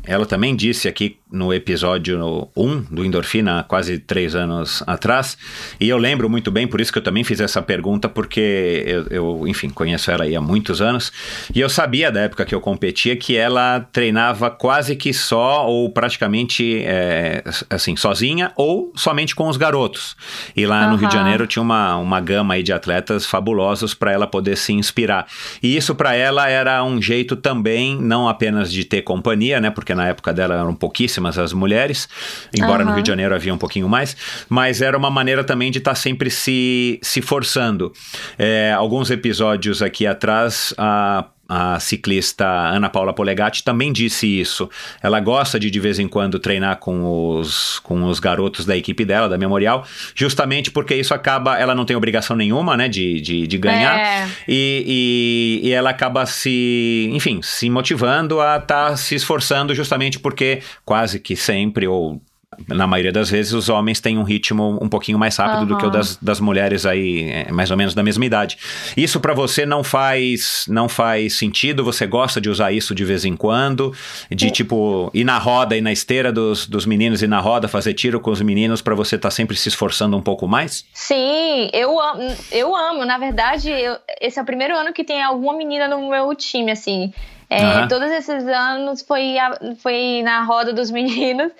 ela 0.08 0.26
também 0.26 0.56
disse 0.56 0.88
aqui 0.88 1.20
no 1.32 1.51
episódio 1.51 2.49
1 2.55 2.82
do 2.91 3.03
Endorfina, 3.03 3.63
quase 3.67 3.97
três 3.97 4.36
anos 4.36 4.84
atrás. 4.86 5.38
E 5.80 5.89
eu 5.89 5.97
lembro 5.97 6.30
muito 6.30 6.51
bem, 6.51 6.67
por 6.67 6.80
isso 6.80 6.91
que 6.91 6.99
eu 6.99 7.03
também 7.03 7.23
fiz 7.23 7.39
essa 7.39 7.61
pergunta, 7.61 8.07
porque 8.07 8.84
eu, 8.86 9.07
eu, 9.09 9.47
enfim, 9.47 9.69
conheço 9.69 10.11
ela 10.11 10.23
aí 10.23 10.36
há 10.36 10.41
muitos 10.41 10.82
anos. 10.82 11.11
E 11.53 11.59
eu 11.59 11.69
sabia 11.69 12.11
da 12.11 12.21
época 12.21 12.45
que 12.45 12.53
eu 12.53 12.61
competia 12.61 13.15
que 13.15 13.36
ela 13.36 13.80
treinava 13.91 14.51
quase 14.51 14.95
que 14.95 15.13
só, 15.13 15.65
ou 15.67 15.89
praticamente 15.89 16.84
é, 16.86 17.43
assim, 17.69 17.95
sozinha, 17.95 18.51
ou 18.55 18.93
somente 18.95 19.36
com 19.36 19.49
os 19.49 19.57
garotos. 19.57 20.15
E 20.55 20.65
lá 20.65 20.86
uhum. 20.86 20.91
no 20.91 20.95
Rio 20.97 21.09
de 21.09 21.15
Janeiro 21.15 21.47
tinha 21.47 21.63
uma, 21.63 21.97
uma 21.97 22.21
gama 22.21 22.53
aí 22.53 22.61
de 22.61 22.71
atletas 22.71 23.26
fabulosos 23.26 23.95
para 23.95 24.11
ela 24.11 24.28
poder 24.28 24.55
se 24.55 24.73
inspirar. 24.73 25.26
E 25.61 25.76
isso 25.76 25.95
para 25.95 26.13
ela 26.13 26.47
era 26.47 26.84
um 26.84 27.01
jeito 27.01 27.36
também, 27.36 27.99
não 27.99 28.30
apenas 28.30 28.71
de 28.71 28.86
ter 28.86 29.01
companhia, 29.01 29.59
né? 29.59 29.71
Porque 29.71 29.95
na 29.95 30.07
época 30.07 30.32
dela 30.32 30.53
eram 30.55 30.76
pouquíssimas 30.76 31.14
pouquíssimas 31.16 31.38
as 31.38 31.53
mulheres, 31.53 32.09
embora 32.53 32.84
uhum. 32.84 32.89
no 32.89 32.95
Rio 32.95 33.03
de 33.03 33.09
Janeiro 33.09 33.34
havia 33.34 33.53
um 33.53 33.57
pouquinho 33.57 33.88
mais, 33.88 34.16
mas 34.49 34.82
era 34.82 34.97
uma 34.97 35.09
maneira 35.09 35.43
também 35.43 35.72
de 35.72 35.80
estar 35.80 35.91
tá 35.91 35.95
sempre 35.95 36.30
se, 36.30 36.99
se 37.01 37.22
forçando. 37.22 37.91
É, 38.38 38.74
alguns 38.74 39.09
episódios 39.09 39.82
aqui 39.82 40.05
atrás, 40.05 40.74
a 40.78 41.26
a 41.48 41.80
ciclista 41.80 42.46
Ana 42.46 42.89
Paula 42.89 43.14
Polegatti 43.14 43.64
também 43.64 43.93
disse 43.93 44.28
isso. 44.28 44.70
Ela 45.02 45.20
gosta 45.20 45.60
de 45.60 45.70
de 45.70 45.80
vez 45.80 46.00
em 46.00 46.08
quando 46.08 46.39
treinar 46.39 46.78
com 46.78 47.38
os, 47.38 47.80
com 47.80 48.04
os 48.06 48.20
garotos 48.20 48.66
da 48.66 48.76
equipe 48.76 49.06
dela, 49.06 49.30
da 49.30 49.38
Memorial, 49.38 49.86
justamente 50.16 50.72
porque 50.72 50.96
isso 50.96 51.14
acaba. 51.14 51.58
Ela 51.58 51.76
não 51.76 51.86
tem 51.86 51.96
obrigação 51.96 52.36
nenhuma, 52.36 52.76
né, 52.76 52.88
de, 52.88 53.22
de, 53.22 53.48
de 53.48 53.58
ganhar. 53.58 53.98
É. 53.98 54.28
E, 54.48 55.62
e, 55.64 55.68
e, 55.68 55.72
ela 55.72 55.91
acaba 55.91 56.26
se, 56.26 57.10
enfim, 57.14 57.41
se 57.41 57.70
motivando 57.70 58.41
a 58.41 58.58
estar 58.58 58.89
tá 58.89 58.98
se 58.98 59.16
esforçando 59.16 59.74
justamente 59.76 60.20
porque 60.20 60.62
quase 60.84 61.20
que 61.20 61.36
sempre, 61.36 61.88
ou 61.88 62.22
na 62.68 62.88
maioria 62.88 63.12
das 63.12 63.30
vezes, 63.30 63.53
os 63.53 63.70
homens 63.70 63.99
têm 63.99 64.18
um 64.18 64.24
ritmo 64.24 64.78
um 64.82 64.89
pouquinho 64.89 65.18
mais 65.18 65.38
rápido 65.38 65.62
uhum. 65.62 65.68
do 65.68 65.78
que 65.78 65.86
o 65.86 65.89
das, 65.89 66.18
das 66.18 66.39
mulheres 66.39 66.86
aí, 66.86 67.30
é, 67.30 67.51
mais 67.51 67.72
ou 67.72 67.78
menos 67.78 67.93
da 67.93 68.03
mesma 68.03 68.26
idade. 68.26 68.58
Isso 68.95 69.20
para 69.20 69.34
você 69.34 69.66
não 69.66 69.84
faz 69.84 70.66
não 70.68 70.89
faz 70.89 71.38
sentido? 71.38 71.84
Você 71.84 72.06
gosta 72.06 72.39
de 72.39 72.49
usar 72.49 72.72
isso 72.72 72.93
de 72.93 73.06
vez 73.06 73.26
em 73.26 73.36
quando? 73.36 73.93
De 74.30 74.51
tipo, 74.51 75.10
ir 75.14 75.24
na 75.24 75.38
roda 75.38 75.76
e 75.76 75.82
na 75.82 75.91
esteira 75.91 76.32
dos, 76.32 76.68
dos 76.68 76.86
meninos 76.86 77.22
e 77.22 77.28
na 77.28 77.39
roda, 77.39 77.68
fazer 77.68 77.93
tiro 77.93 78.20
com 78.20 78.32
os 78.32 78.41
meninos 78.41 78.82
para 78.82 78.95
você 78.95 79.16
estar 79.16 79.30
tá 79.30 79.32
sempre 79.32 79.56
se 79.56 79.70
esforçando 79.70 80.16
um 80.18 80.22
pouco 80.22 80.47
mais? 80.47 80.86
Sim, 80.93 81.70
eu 81.74 81.99
amo. 81.99 82.36
Eu 82.51 82.76
amo. 82.76 83.06
Na 83.06 83.18
verdade, 83.18 83.70
eu, 83.70 83.97
esse 84.22 84.39
é 84.39 84.41
o 84.41 84.45
primeiro 84.45 84.76
ano 84.76 84.93
que 84.93 85.03
tem 85.03 85.22
alguma 85.22 85.56
menina 85.56 85.88
no 85.88 86.10
meu 86.10 86.34
time, 86.36 86.72
assim. 86.72 87.14
É, 87.49 87.82
uhum. 87.82 87.88
Todos 87.88 88.10
esses 88.12 88.47
anos 88.47 89.01
foi, 89.01 89.36
foi 89.78 90.22
na 90.24 90.43
roda 90.43 90.74
dos 90.74 90.89
meninos. 90.91 91.51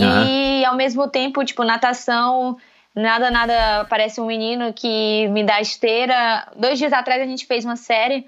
Uhum. 0.00 0.26
E 0.26 0.64
ao 0.64 0.76
mesmo 0.76 1.08
tempo, 1.08 1.44
tipo, 1.44 1.62
natação, 1.62 2.56
nada, 2.94 3.30
nada 3.30 3.86
parece 3.88 4.20
um 4.20 4.26
menino 4.26 4.72
que 4.72 5.28
me 5.28 5.44
dá 5.44 5.60
esteira. 5.60 6.48
Dois 6.56 6.78
dias 6.78 6.92
atrás 6.92 7.22
a 7.22 7.26
gente 7.26 7.46
fez 7.46 7.64
uma 7.64 7.76
série 7.76 8.26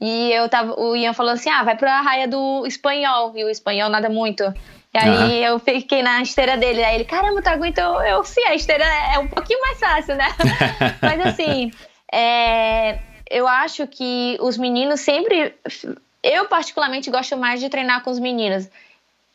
e 0.00 0.30
eu 0.32 0.48
tava, 0.48 0.78
o 0.80 0.94
Ian 0.94 1.12
falou 1.12 1.32
assim: 1.32 1.50
ah, 1.50 1.64
vai 1.64 1.76
pra 1.76 2.00
raia 2.00 2.28
do 2.28 2.64
espanhol. 2.66 3.32
E 3.34 3.44
o 3.44 3.50
espanhol 3.50 3.90
nada 3.90 4.08
muito. 4.08 4.42
E 4.94 4.98
aí 4.98 5.40
uhum. 5.40 5.54
eu 5.54 5.58
fiquei 5.58 6.02
na 6.02 6.22
esteira 6.22 6.56
dele. 6.56 6.82
Aí 6.84 6.94
ele, 6.94 7.04
caramba, 7.04 7.42
tá 7.42 7.52
aguento. 7.52 7.78
Eu, 7.78 8.00
eu 8.02 8.24
sim, 8.24 8.44
a 8.44 8.54
esteira 8.54 8.84
é 8.84 9.18
um 9.18 9.28
pouquinho 9.28 9.60
mais 9.60 9.78
fácil, 9.78 10.14
né? 10.14 10.28
Mas 11.02 11.20
assim, 11.26 11.70
é, 12.12 12.98
eu 13.28 13.46
acho 13.48 13.86
que 13.86 14.38
os 14.40 14.56
meninos 14.56 15.00
sempre. 15.00 15.54
Eu, 16.22 16.46
particularmente, 16.46 17.10
gosto 17.10 17.36
mais 17.36 17.60
de 17.60 17.68
treinar 17.68 18.02
com 18.02 18.10
os 18.10 18.18
meninos 18.18 18.68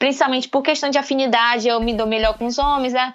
principalmente 0.04 0.50
por 0.50 0.62
questão 0.62 0.90
de 0.90 0.98
afinidade, 0.98 1.66
eu 1.66 1.80
me 1.80 1.94
dou 1.94 2.06
melhor 2.06 2.38
com 2.38 2.46
os 2.46 2.58
homens, 2.58 2.92
né? 2.92 3.14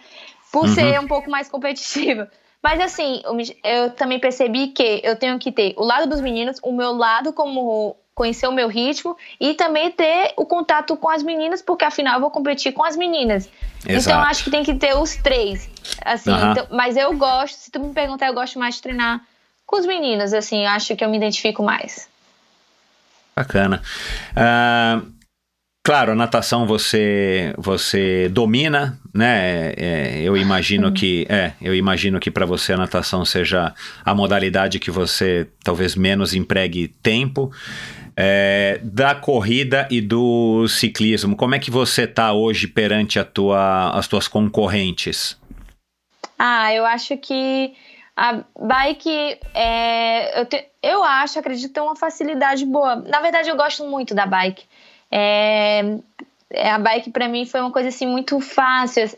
Por 0.51 0.64
uhum. 0.64 0.74
ser 0.74 0.99
um 0.99 1.07
pouco 1.07 1.30
mais 1.30 1.47
competitiva. 1.47 2.30
Mas 2.62 2.80
assim, 2.80 3.20
eu 3.62 3.91
também 3.91 4.18
percebi 4.18 4.68
que 4.68 5.03
eu 5.05 5.14
tenho 5.14 5.39
que 5.39 5.53
ter 5.53 5.74
o 5.76 5.84
lado 5.84 6.09
dos 6.09 6.22
meninos, 6.22 6.59
o 6.62 6.72
meu 6.72 6.93
lado 6.93 7.30
como 7.30 7.95
conhecer 8.14 8.49
o 8.49 8.53
meu 8.53 8.68
ritmo 8.68 9.14
e 9.39 9.53
também 9.53 9.91
ter 9.91 10.32
o 10.34 10.47
contato 10.47 10.97
com 10.97 11.11
as 11.11 11.22
meninas, 11.22 11.61
porque 11.61 11.84
afinal 11.84 12.14
eu 12.14 12.20
vou 12.22 12.30
competir 12.30 12.72
com 12.72 12.82
as 12.82 12.97
meninas. 12.97 13.51
Então, 13.80 13.95
Exato. 13.95 14.16
Então 14.16 14.30
acho 14.30 14.45
que 14.45 14.51
tem 14.51 14.64
que 14.64 14.74
ter 14.74 14.97
os 14.97 15.14
três. 15.16 15.68
Assim, 16.03 16.30
uhum. 16.30 16.53
então, 16.53 16.66
mas 16.70 16.97
eu 16.97 17.14
gosto, 17.18 17.55
se 17.55 17.70
tu 17.70 17.80
me 17.80 17.93
perguntar, 17.93 18.28
eu 18.28 18.34
gosto 18.34 18.59
mais 18.59 18.76
de 18.76 18.82
treinar 18.82 19.20
com 19.66 19.76
os 19.76 19.84
meninos, 19.84 20.32
assim, 20.32 20.64
acho 20.64 20.97
que 20.97 21.05
eu 21.05 21.11
me 21.11 21.18
identifico 21.18 21.62
mais. 21.62 22.09
Bacana. 23.36 23.82
Uh, 24.32 25.18
Claro, 25.89 26.12
a 26.12 26.14
natação 26.14 26.66
você 26.66 27.55
você 27.57 28.28
domina, 28.28 29.01
né? 29.14 29.72
É, 29.74 30.20
eu 30.22 30.36
imagino 30.36 30.93
que 30.93 31.26
é, 31.30 31.55
eu 31.62 31.74
imagino 31.74 32.20
que 32.20 32.30
para 32.30 32.45
você 32.45 32.74
a 32.74 32.76
natação 32.76 33.24
seja 33.24 33.72
a 34.05 34.14
modalidade 34.14 34.78
que 34.78 34.91
você 34.91 35.49
talvez 35.64 35.97
menos 35.97 36.34
empregue 36.34 36.89
tempo. 36.89 37.51
É, 38.14 38.80
da 38.82 39.14
corrida 39.14 39.89
e 39.91 40.03
do 40.03 40.68
ciclismo, 40.68 41.34
como 41.34 41.55
é 41.55 41.59
que 41.59 41.70
você 41.70 42.03
está 42.03 42.34
hoje 42.34 42.66
perante 42.66 43.18
a 43.18 43.24
tua, 43.24 43.89
as 43.93 44.07
tuas 44.07 44.28
concorrentes? 44.28 45.41
Ah, 46.39 46.70
eu 46.74 46.84
acho 46.84 47.16
que 47.16 47.72
a 48.14 48.45
bike, 48.61 49.39
é, 49.55 50.39
eu, 50.39 50.45
te, 50.45 50.66
eu 50.82 51.03
acho, 51.03 51.39
acredito 51.39 51.72
ter 51.72 51.80
uma 51.80 51.97
facilidade 51.97 52.66
boa. 52.66 52.97
Na 52.97 53.22
verdade, 53.22 53.49
eu 53.49 53.57
gosto 53.57 53.86
muito 53.86 54.14
da 54.14 54.26
bike. 54.26 54.64
É, 55.11 55.98
é, 56.50 56.70
a 56.70 56.78
bike 56.78 57.11
para 57.11 57.28
mim 57.28 57.46
foi 57.46 57.61
uma 57.61 57.72
coisa 57.72 57.88
assim 57.88 58.06
muito 58.06 58.40
fácil. 58.40 59.11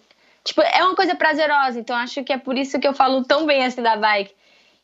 Tipo, 0.45 0.62
é 0.62 0.82
uma 0.82 0.97
coisa 0.97 1.14
prazerosa, 1.14 1.78
então 1.78 1.95
acho 1.97 2.24
que 2.24 2.32
é 2.32 2.38
por 2.38 2.57
isso 2.57 2.78
que 2.80 2.88
eu 2.88 2.95
falo 2.95 3.24
tão 3.24 3.47
bem 3.47 3.64
assim 3.64 3.82
da 3.82 3.97
bike. 3.97 4.32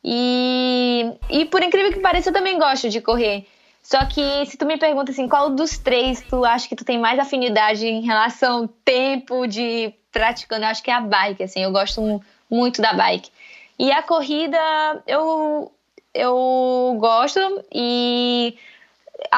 E, 0.05 1.13
e 1.29 1.45
por 1.47 1.63
incrível 1.63 1.93
que 1.93 2.01
pareça, 2.01 2.29
eu 2.29 2.35
também 2.35 2.59
gosto 2.59 2.89
de 2.89 3.01
correr. 3.01 3.47
Só 3.83 4.05
que 4.05 4.45
se 4.47 4.57
tu 4.57 4.67
me 4.67 4.77
pergunta 4.77 5.13
assim, 5.13 5.29
qual 5.29 5.51
dos 5.51 5.79
três 5.79 6.21
tu 6.23 6.45
acha 6.45 6.69
que 6.69 6.77
tu 6.77 6.85
tem 6.85 6.99
mais 6.99 7.19
afinidade 7.19 7.87
em 7.87 8.03
relação 8.03 8.63
ao 8.63 8.69
tempo 8.69 9.47
de 9.47 9.95
praticando, 10.11 10.65
eu 10.65 10.69
acho 10.69 10.83
que 10.83 10.91
é 10.91 10.95
a 10.95 11.01
bike, 11.01 11.43
assim, 11.43 11.63
eu 11.63 11.71
gosto 11.71 12.21
muito 12.51 12.83
da 12.83 12.95
bike. 12.95 13.31
E 13.79 13.93
a 13.93 14.03
corrida, 14.03 14.59
eu, 15.07 15.71
eu 16.15 16.97
gosto 16.99 17.41
e 17.73 18.57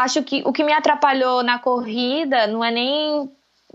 acho 0.03 0.23
que 0.23 0.43
o 0.45 0.53
que 0.53 0.65
me 0.65 0.73
atrapalhou 0.73 1.43
na 1.43 1.59
corrida 1.59 2.47
não 2.47 2.65
é 2.65 2.71
nem 2.71 3.31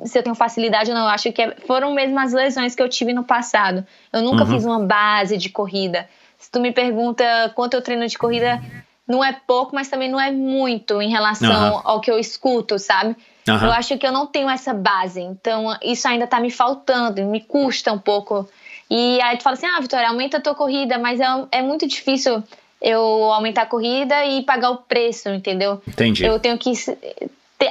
se 0.06 0.18
eu 0.18 0.24
tenho 0.24 0.36
facilidade 0.36 0.90
ou 0.90 0.98
não, 0.98 1.04
eu 1.04 1.10
acho 1.10 1.32
que 1.32 1.42
é, 1.42 1.56
foram 1.68 1.94
mesmo 1.94 2.20
as 2.20 2.34
lesões 2.34 2.74
que 2.74 2.82
eu 2.82 2.90
tive 2.90 3.14
no 3.14 3.24
passado. 3.24 3.86
Eu 4.12 4.22
nunca 4.22 4.44
uhum. 4.44 4.50
fiz 4.50 4.66
uma 4.66 4.80
base 4.80 5.38
de 5.38 5.50
corrida. 5.50 6.10
Se 6.38 6.50
tu 6.50 6.60
me 6.60 6.72
pergunta 6.72 7.24
quanto 7.56 7.76
eu 7.76 7.82
treino 7.82 8.06
de 8.08 8.18
corrida, 8.18 8.62
não 9.08 9.24
é 9.24 9.32
pouco, 9.32 9.76
mas 9.76 9.90
também 9.90 10.10
não 10.10 10.20
é 10.20 10.32
muito 10.32 11.02
em 11.02 11.10
relação 11.10 11.76
uhum. 11.76 11.82
ao 11.84 12.02
que 12.02 12.10
eu 12.10 12.18
escuto, 12.18 12.80
sabe? 12.80 13.16
Uhum. 13.48 13.56
Eu 13.56 13.72
acho 13.72 13.98
que 13.98 14.08
eu 14.08 14.12
não 14.12 14.26
tenho 14.26 14.50
essa 14.50 14.74
base, 14.74 15.22
então 15.22 15.78
isso 15.82 16.08
ainda 16.08 16.26
tá 16.26 16.40
me 16.40 16.50
faltando, 16.50 17.24
me 17.26 17.42
custa 17.42 17.92
um 17.92 18.00
pouco. 18.00 18.50
E 18.90 19.22
aí 19.22 19.38
tu 19.38 19.44
fala 19.44 19.56
assim, 19.56 19.66
ah, 19.66 19.80
Vitória, 19.80 20.08
aumenta 20.08 20.38
a 20.38 20.42
tua 20.42 20.56
corrida, 20.56 20.98
mas 20.98 21.20
é, 21.20 21.26
é 21.52 21.62
muito 21.62 21.88
difícil 21.88 22.44
eu 22.84 23.02
aumentar 23.32 23.62
a 23.62 23.66
corrida 23.66 24.26
e 24.26 24.44
pagar 24.44 24.72
o 24.72 24.78
preço, 24.78 25.30
entendeu? 25.30 25.82
Entendi. 25.88 26.26
Eu 26.26 26.38
tenho 26.38 26.58
que 26.58 26.74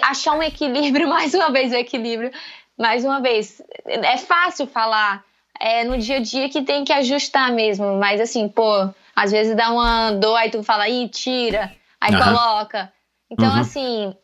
achar 0.01 0.33
um 0.33 0.43
equilíbrio, 0.43 1.07
mais 1.11 1.35
uma 1.35 1.51
vez 1.51 1.71
o 1.71 1.77
equilíbrio, 1.77 2.31
mais 2.79 3.05
uma 3.05 3.21
vez. 3.21 3.61
É 3.85 4.17
fácil 4.17 4.67
falar, 4.67 5.23
é 5.61 5.85
no 5.85 5.99
dia 5.99 6.17
a 6.17 6.21
dia 6.21 6.49
que 6.49 6.63
tem 6.63 6.83
que 6.83 6.93
ajustar 6.95 7.53
mesmo, 7.53 7.99
mas 7.99 8.23
assim, 8.23 8.49
pô, 8.49 8.89
às 9.15 9.31
vezes 9.31 9.55
dá 9.55 9.71
uma 9.71 10.13
dor, 10.13 10.35
aí 10.35 10.51
tu 10.51 10.63
fala, 10.63 10.89
ih, 10.89 11.07
tira, 11.09 11.71
aí 12.01 12.15
uhum. 12.15 12.23
coloca. 12.23 12.91
Então, 13.31 13.53
uhum. 13.53 13.61
assim, 13.61 14.17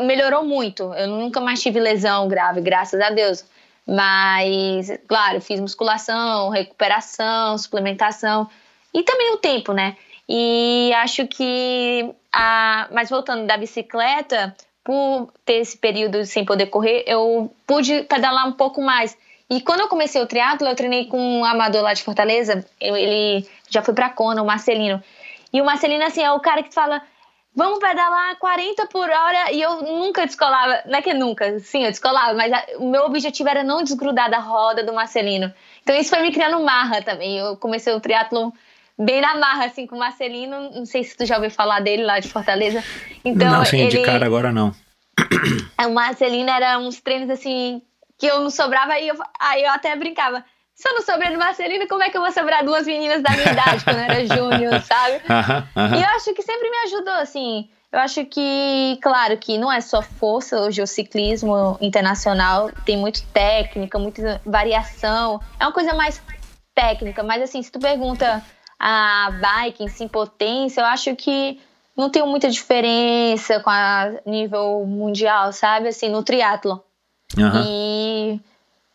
melhorou 0.00 0.44
muito. 0.44 0.92
Eu 0.94 1.08
nunca 1.08 1.40
mais 1.40 1.62
tive 1.62 1.80
lesão 1.80 2.28
grave, 2.28 2.60
graças 2.60 3.00
a 3.00 3.08
Deus. 3.08 3.44
Mas, 3.86 4.90
claro, 5.08 5.40
fiz 5.40 5.60
musculação, 5.60 6.50
recuperação, 6.50 7.56
suplementação 7.56 8.50
e 8.92 9.02
também 9.02 9.32
o 9.32 9.36
tempo, 9.36 9.72
né? 9.72 9.96
E 10.28 10.92
acho 10.94 11.26
que, 11.26 12.10
a, 12.32 12.88
mas 12.90 13.10
voltando 13.10 13.46
da 13.46 13.56
bicicleta, 13.56 14.54
por 14.82 15.32
ter 15.44 15.54
esse 15.54 15.76
período 15.76 16.24
sem 16.24 16.44
poder 16.44 16.66
correr, 16.66 17.04
eu 17.06 17.52
pude 17.66 18.02
pedalar 18.02 18.46
um 18.46 18.52
pouco 18.52 18.80
mais. 18.80 19.16
E 19.48 19.60
quando 19.60 19.80
eu 19.80 19.88
comecei 19.88 20.20
o 20.20 20.26
triatlo, 20.26 20.66
eu 20.66 20.74
treinei 20.74 21.06
com 21.06 21.18
um 21.18 21.44
amador 21.44 21.82
lá 21.82 21.92
de 21.92 22.02
Fortaleza, 22.02 22.64
ele 22.80 23.46
já 23.68 23.82
foi 23.82 23.94
pra 23.94 24.10
Kona, 24.10 24.42
o 24.42 24.46
Marcelino. 24.46 25.02
E 25.52 25.60
o 25.60 25.64
Marcelino, 25.64 26.04
assim, 26.04 26.22
é 26.22 26.30
o 26.32 26.40
cara 26.40 26.62
que 26.62 26.74
fala, 26.74 27.00
vamos 27.54 27.78
pedalar 27.78 28.36
40 28.38 28.86
por 28.86 29.08
hora 29.08 29.52
e 29.52 29.62
eu 29.62 29.82
nunca 29.82 30.26
descolava, 30.26 30.82
não 30.86 30.98
é 30.98 31.02
que 31.02 31.14
nunca, 31.14 31.58
sim, 31.60 31.84
eu 31.84 31.90
descolava, 31.90 32.34
mas 32.34 32.52
a, 32.52 32.64
o 32.78 32.90
meu 32.90 33.04
objetivo 33.04 33.48
era 33.48 33.64
não 33.64 33.82
desgrudar 33.82 34.30
da 34.30 34.38
roda 34.38 34.84
do 34.84 34.92
Marcelino. 34.92 35.52
Então 35.82 35.96
isso 35.96 36.10
foi 36.10 36.20
me 36.20 36.32
criando 36.32 36.62
marra 36.62 37.00
também. 37.00 37.38
Eu 37.38 37.56
comecei 37.56 37.92
o 37.92 38.00
triatlo 38.00 38.52
bem 38.98 39.20
na 39.20 39.36
marra, 39.36 39.66
assim, 39.66 39.86
com 39.86 39.96
o 39.96 39.98
Marcelino. 39.98 40.70
Não 40.70 40.86
sei 40.86 41.04
se 41.04 41.16
tu 41.16 41.24
já 41.26 41.36
ouviu 41.36 41.50
falar 41.50 41.80
dele 41.80 42.04
lá 42.04 42.18
de 42.18 42.28
Fortaleza. 42.28 42.82
Então, 43.24 43.50
não, 43.50 43.64
sim, 43.64 43.80
ele... 43.80 43.90
de 43.90 44.02
cara 44.02 44.26
agora 44.26 44.52
não. 44.52 44.74
O 45.86 45.90
Marcelino 45.92 46.50
era 46.50 46.78
uns 46.78 47.00
treinos, 47.00 47.30
assim, 47.30 47.80
que 48.18 48.26
eu 48.26 48.40
não 48.40 48.50
sobrava, 48.50 48.98
e 48.98 49.08
eu, 49.08 49.16
aí 49.38 49.62
eu 49.62 49.70
até 49.70 49.94
brincava. 49.94 50.44
Se 50.74 50.88
eu 50.88 50.94
não 50.94 51.02
sobrei 51.02 51.30
do 51.30 51.38
Marcelino, 51.38 51.88
como 51.88 52.02
é 52.02 52.10
que 52.10 52.16
eu 52.16 52.20
vou 52.20 52.30
sobrar 52.32 52.64
duas 52.64 52.86
meninas 52.86 53.22
da 53.22 53.30
minha 53.30 53.50
idade, 53.50 53.84
quando 53.84 53.96
eu 53.96 54.02
era 54.02 54.26
júnior, 54.26 54.82
sabe? 54.82 55.22
E 55.96 56.02
eu 56.02 56.08
acho 56.16 56.34
que 56.34 56.42
sempre 56.42 56.68
me 56.68 56.76
ajudou, 56.86 57.14
assim. 57.14 57.70
Eu 57.90 58.00
acho 58.00 58.26
que, 58.26 58.98
claro, 59.00 59.38
que 59.38 59.56
não 59.56 59.72
é 59.72 59.80
só 59.80 60.02
força, 60.02 60.60
hoje 60.60 60.82
o 60.82 60.86
ciclismo 60.86 61.78
internacional 61.80 62.70
tem 62.84 62.96
muito 62.96 63.22
técnica, 63.28 63.98
muita 63.98 64.40
variação. 64.44 65.40
É 65.58 65.64
uma 65.64 65.72
coisa 65.72 65.94
mais 65.94 66.20
técnica, 66.74 67.22
mas 67.22 67.42
assim, 67.42 67.62
se 67.62 67.72
tu 67.72 67.78
pergunta 67.78 68.44
a 68.78 69.30
bike 69.40 69.84
em 70.00 70.08
potência, 70.08 70.80
eu 70.80 70.86
acho 70.86 71.14
que 71.16 71.60
não 71.96 72.10
tem 72.10 72.24
muita 72.26 72.50
diferença 72.50 73.58
com 73.60 73.70
a 73.70 74.12
nível 74.26 74.84
mundial, 74.86 75.52
sabe? 75.52 75.88
Assim, 75.88 76.08
no 76.08 76.22
triatlo. 76.22 76.82
Uhum. 77.36 77.62
E... 77.64 78.40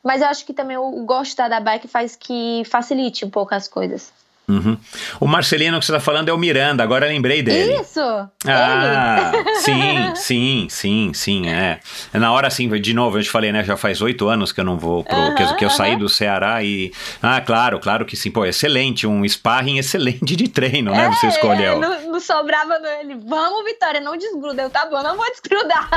Mas 0.03 0.21
eu 0.21 0.27
acho 0.27 0.45
que 0.45 0.53
também 0.53 0.77
o 0.77 1.03
gostar 1.05 1.47
da 1.47 1.59
bike 1.59 1.87
faz 1.87 2.15
que 2.15 2.63
facilite 2.65 3.25
um 3.25 3.29
pouco 3.29 3.53
as 3.53 3.67
coisas. 3.67 4.11
Uhum. 4.51 4.77
O 5.19 5.27
Marcelino 5.27 5.79
que 5.79 5.85
você 5.85 5.93
está 5.93 5.99
falando 6.01 6.27
é 6.27 6.33
o 6.33 6.37
Miranda, 6.37 6.83
agora 6.83 7.07
lembrei 7.07 7.41
dele. 7.41 7.79
Isso! 7.79 8.01
Ah, 8.45 9.31
sim, 9.61 10.13
sim, 10.15 10.67
sim, 10.69 11.11
sim, 11.13 11.49
é. 11.49 11.79
Na 12.13 12.33
hora 12.33 12.47
assim, 12.47 12.67
de 12.69 12.93
novo, 12.93 13.17
eu 13.17 13.23
te 13.23 13.29
falei, 13.29 13.51
né? 13.51 13.63
Já 13.63 13.77
faz 13.77 14.01
oito 14.01 14.27
anos 14.27 14.51
que 14.51 14.59
eu 14.59 14.65
não 14.65 14.77
vou 14.77 15.03
pro. 15.03 15.15
Uhum, 15.15 15.35
que, 15.35 15.55
que, 15.55 15.63
eu 15.63 15.69
uhum. 15.69 15.75
saí 15.75 15.95
do 15.95 16.09
Ceará 16.09 16.61
e. 16.63 16.91
Ah, 17.23 17.39
claro, 17.39 17.79
claro 17.79 18.05
que 18.05 18.17
sim. 18.17 18.29
Pô, 18.29 18.45
excelente, 18.45 19.07
um 19.07 19.27
sparring 19.27 19.77
excelente 19.77 20.35
de 20.35 20.49
treino, 20.49 20.91
né? 20.91 21.05
É, 21.05 21.09
você 21.09 21.27
escolheu. 21.27 21.79
não, 21.79 22.11
não 22.11 22.19
sobrava 22.19 22.77
ele. 22.99 23.15
Vamos, 23.25 23.63
Vitória, 23.63 24.01
não 24.01 24.17
desgruda. 24.17 24.63
Eu, 24.63 24.69
tá 24.69 24.85
bom, 24.85 25.01
não 25.01 25.15
vou 25.15 25.25
desgrudar. 25.31 25.89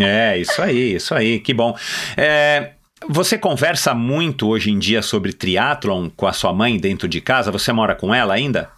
é, 0.00 0.38
isso 0.38 0.62
aí, 0.62 0.94
isso 0.94 1.14
aí, 1.14 1.38
que 1.38 1.52
bom. 1.52 1.76
É. 2.16 2.72
Você 3.08 3.38
conversa 3.38 3.94
muito 3.94 4.48
hoje 4.48 4.70
em 4.70 4.78
dia 4.78 5.02
sobre 5.02 5.32
triatlon 5.32 6.10
com 6.10 6.26
a 6.26 6.32
sua 6.32 6.52
mãe 6.52 6.78
dentro 6.78 7.08
de 7.08 7.20
casa? 7.20 7.50
Você 7.50 7.72
mora 7.72 7.94
com 7.94 8.14
ela 8.14 8.34
ainda? 8.34 8.70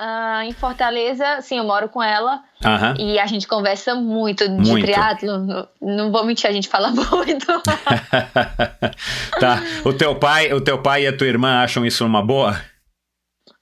Uh, 0.00 0.42
em 0.42 0.52
Fortaleza, 0.52 1.40
sim, 1.42 1.58
eu 1.58 1.64
moro 1.64 1.88
com 1.88 2.02
ela. 2.02 2.42
E 2.98 3.18
a 3.18 3.26
gente 3.26 3.46
conversa 3.46 3.94
muito 3.94 4.48
de 4.48 4.70
muito. 4.70 4.84
triatlo. 4.84 5.68
Não 5.80 6.10
vou 6.10 6.24
mentir, 6.24 6.50
a 6.50 6.52
gente 6.52 6.68
fala 6.68 6.90
muito. 6.90 7.46
tá. 9.38 9.62
O 9.84 9.92
teu 9.92 10.16
pai, 10.16 10.52
o 10.52 10.60
teu 10.60 10.82
pai 10.82 11.04
e 11.04 11.06
a 11.06 11.16
tua 11.16 11.28
irmã 11.28 11.62
acham 11.62 11.86
isso 11.86 12.04
uma 12.04 12.20
boa? 12.20 12.60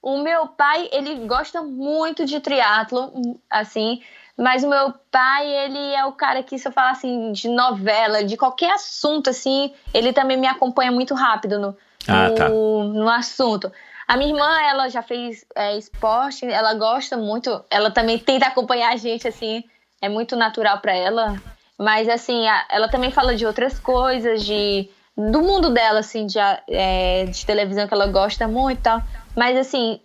O 0.02 0.22
meu 0.22 0.48
pai, 0.48 0.88
ele 0.92 1.26
gosta 1.26 1.60
muito 1.60 2.24
de 2.24 2.40
triatlo, 2.40 3.12
assim. 3.50 4.00
Mas 4.40 4.64
o 4.64 4.70
meu 4.70 4.94
pai, 5.10 5.46
ele 5.46 5.94
é 5.94 6.02
o 6.06 6.12
cara 6.12 6.42
que, 6.42 6.58
se 6.58 6.66
eu 6.66 6.72
falar 6.72 6.92
assim, 6.92 7.30
de 7.30 7.46
novela, 7.46 8.24
de 8.24 8.38
qualquer 8.38 8.72
assunto, 8.72 9.28
assim, 9.28 9.74
ele 9.92 10.14
também 10.14 10.38
me 10.38 10.46
acompanha 10.46 10.90
muito 10.90 11.14
rápido 11.14 11.58
no, 11.58 11.76
ah, 12.08 12.28
no, 12.30 12.34
tá. 12.34 12.48
no 12.48 13.10
assunto. 13.10 13.70
A 14.08 14.16
minha 14.16 14.30
irmã, 14.30 14.60
ela 14.62 14.88
já 14.88 15.02
fez 15.02 15.44
é, 15.54 15.76
esporte, 15.76 16.46
ela 16.46 16.72
gosta 16.72 17.18
muito, 17.18 17.62
ela 17.70 17.90
também 17.90 18.18
tenta 18.18 18.46
acompanhar 18.46 18.94
a 18.94 18.96
gente, 18.96 19.28
assim, 19.28 19.62
é 20.00 20.08
muito 20.08 20.34
natural 20.34 20.78
para 20.78 20.96
ela. 20.96 21.36
Mas, 21.78 22.08
assim, 22.08 22.48
a, 22.48 22.64
ela 22.70 22.88
também 22.88 23.10
fala 23.10 23.36
de 23.36 23.44
outras 23.44 23.78
coisas, 23.78 24.42
de 24.42 24.88
do 25.14 25.42
mundo 25.42 25.68
dela, 25.68 26.00
assim, 26.00 26.24
de, 26.24 26.38
é, 26.66 27.26
de 27.26 27.44
televisão 27.44 27.86
que 27.86 27.92
ela 27.92 28.06
gosta 28.06 28.48
muito 28.48 28.78
e 28.78 28.82
tal. 28.82 29.02
Mas, 29.36 29.54
assim, 29.58 30.00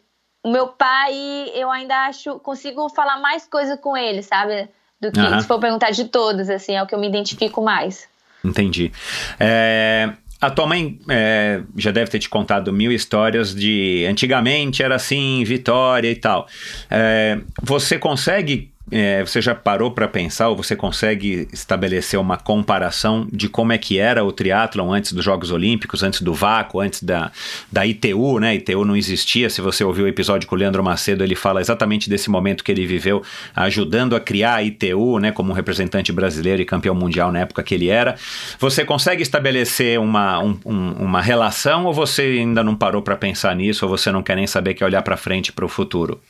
o 0.45 0.51
meu 0.51 0.67
pai, 0.67 1.11
eu 1.55 1.71
ainda 1.71 2.05
acho, 2.05 2.37
consigo 2.37 2.87
falar 2.89 3.19
mais 3.19 3.47
coisa 3.47 3.75
com 3.75 3.97
ele, 3.97 4.21
sabe? 4.21 4.69
Do 5.01 5.11
que 5.11 5.19
uhum. 5.19 5.41
se 5.41 5.47
for 5.47 5.59
perguntar 5.59 5.89
de 5.89 6.05
todos, 6.05 6.51
assim, 6.51 6.75
é 6.75 6.83
o 6.83 6.85
que 6.85 6.93
eu 6.93 6.99
me 6.99 7.07
identifico 7.07 7.63
mais. 7.63 8.07
Entendi. 8.43 8.91
É, 9.39 10.11
a 10.39 10.51
tua 10.51 10.67
mãe 10.67 10.99
é, 11.09 11.63
já 11.75 11.89
deve 11.89 12.11
ter 12.11 12.19
te 12.19 12.29
contado 12.29 12.71
mil 12.71 12.91
histórias 12.91 13.55
de 13.55 14.05
antigamente 14.07 14.83
era 14.83 14.93
assim, 14.93 15.43
Vitória 15.43 16.11
e 16.11 16.15
tal. 16.15 16.47
É, 16.91 17.39
você 17.63 17.97
consegue 17.97 18.71
é, 18.91 19.25
você 19.25 19.41
já 19.41 19.55
parou 19.55 19.91
para 19.91 20.07
pensar 20.07 20.49
ou 20.49 20.55
você 20.55 20.75
consegue 20.75 21.47
estabelecer 21.51 22.19
uma 22.19 22.37
comparação 22.37 23.27
de 23.31 23.49
como 23.49 23.73
é 23.73 23.77
que 23.77 23.97
era 23.97 24.23
o 24.23 24.31
triatlon 24.31 24.91
antes 24.91 25.11
dos 25.11 25.25
Jogos 25.25 25.49
Olímpicos, 25.51 26.03
antes 26.03 26.21
do 26.21 26.33
vácuo, 26.33 26.79
antes 26.79 27.01
da, 27.01 27.31
da 27.71 27.85
ITU, 27.85 28.39
né? 28.39 28.55
ITU 28.55 28.85
não 28.85 28.95
existia. 28.95 29.49
Se 29.49 29.59
você 29.59 29.83
ouviu 29.83 30.05
o 30.05 30.07
episódio 30.07 30.47
com 30.47 30.55
o 30.55 30.57
Leandro 30.57 30.83
Macedo, 30.83 31.23
ele 31.23 31.35
fala 31.35 31.61
exatamente 31.61 32.09
desse 32.09 32.29
momento 32.29 32.63
que 32.63 32.71
ele 32.71 32.85
viveu 32.85 33.23
ajudando 33.55 34.15
a 34.15 34.19
criar 34.19 34.55
a 34.55 34.63
ITU, 34.63 35.19
né? 35.19 35.31
Como 35.31 35.51
um 35.51 35.55
representante 35.55 36.11
brasileiro 36.11 36.61
e 36.61 36.65
campeão 36.65 36.93
mundial 36.93 37.31
na 37.31 37.39
época 37.39 37.63
que 37.63 37.73
ele 37.73 37.89
era. 37.89 38.15
Você 38.59 38.85
consegue 38.85 39.23
estabelecer 39.23 39.99
uma, 39.99 40.39
um, 40.39 40.59
um, 40.63 40.91
uma 40.91 41.21
relação 41.21 41.85
ou 41.85 41.93
você 41.93 42.21
ainda 42.21 42.63
não 42.63 42.75
parou 42.75 43.01
para 43.01 43.15
pensar 43.15 43.55
nisso 43.55 43.85
ou 43.85 43.89
você 43.89 44.11
não 44.11 44.21
quer 44.21 44.35
nem 44.35 44.45
saber 44.45 44.75
que 44.75 44.83
olhar 44.83 45.01
para 45.01 45.17
frente 45.17 45.51
para 45.51 45.65
o 45.65 45.69
futuro? 45.69 46.21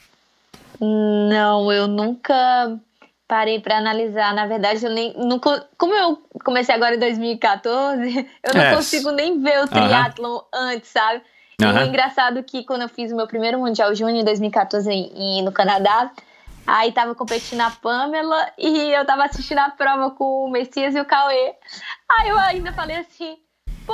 Não, 0.80 1.72
eu 1.72 1.88
nunca 1.88 2.80
parei 3.28 3.60
para 3.60 3.78
analisar. 3.78 4.34
Na 4.34 4.46
verdade, 4.46 4.86
eu 4.86 4.92
nem. 4.92 5.14
Nunca, 5.18 5.68
como 5.78 5.94
eu 5.94 6.22
comecei 6.44 6.74
agora 6.74 6.96
em 6.96 7.00
2014, 7.00 8.28
eu 8.44 8.54
não 8.54 8.62
é. 8.62 8.76
consigo 8.76 9.12
nem 9.12 9.42
ver 9.42 9.64
o 9.64 9.68
triatlon 9.68 10.40
antes, 10.54 10.90
sabe? 10.90 11.22
E 11.60 11.66
o 11.66 11.82
engraçado 11.84 12.44
que 12.44 12.66
quando 12.66 12.82
eu 12.82 12.90
fiz 12.90 13.12
o 13.12 13.16
meu 13.16 13.28
primeiro 13.28 13.60
Mundial 13.60 13.96
Júnior 13.96 14.20
em 14.20 14.26
2014 14.26 14.92
em, 14.92 15.42
no 15.42 15.54
Canadá, 15.54 16.12
aí 16.68 16.92
tava 16.92 17.16
competindo 17.16 17.62
a 17.62 17.70
Pamela 17.70 18.52
e 18.58 18.92
eu 18.92 19.06
tava 19.06 19.24
assistindo 19.24 19.60
a 19.60 19.70
prova 19.70 20.12
com 20.12 20.46
o 20.46 20.52
Messias 20.52 20.96
e 20.96 21.00
o 21.00 21.06
Cauê. 21.06 21.54
Aí 22.10 22.30
eu 22.30 22.38
ainda 22.38 22.74
falei 22.74 22.98
assim, 22.98 23.38
pô, 23.88 23.94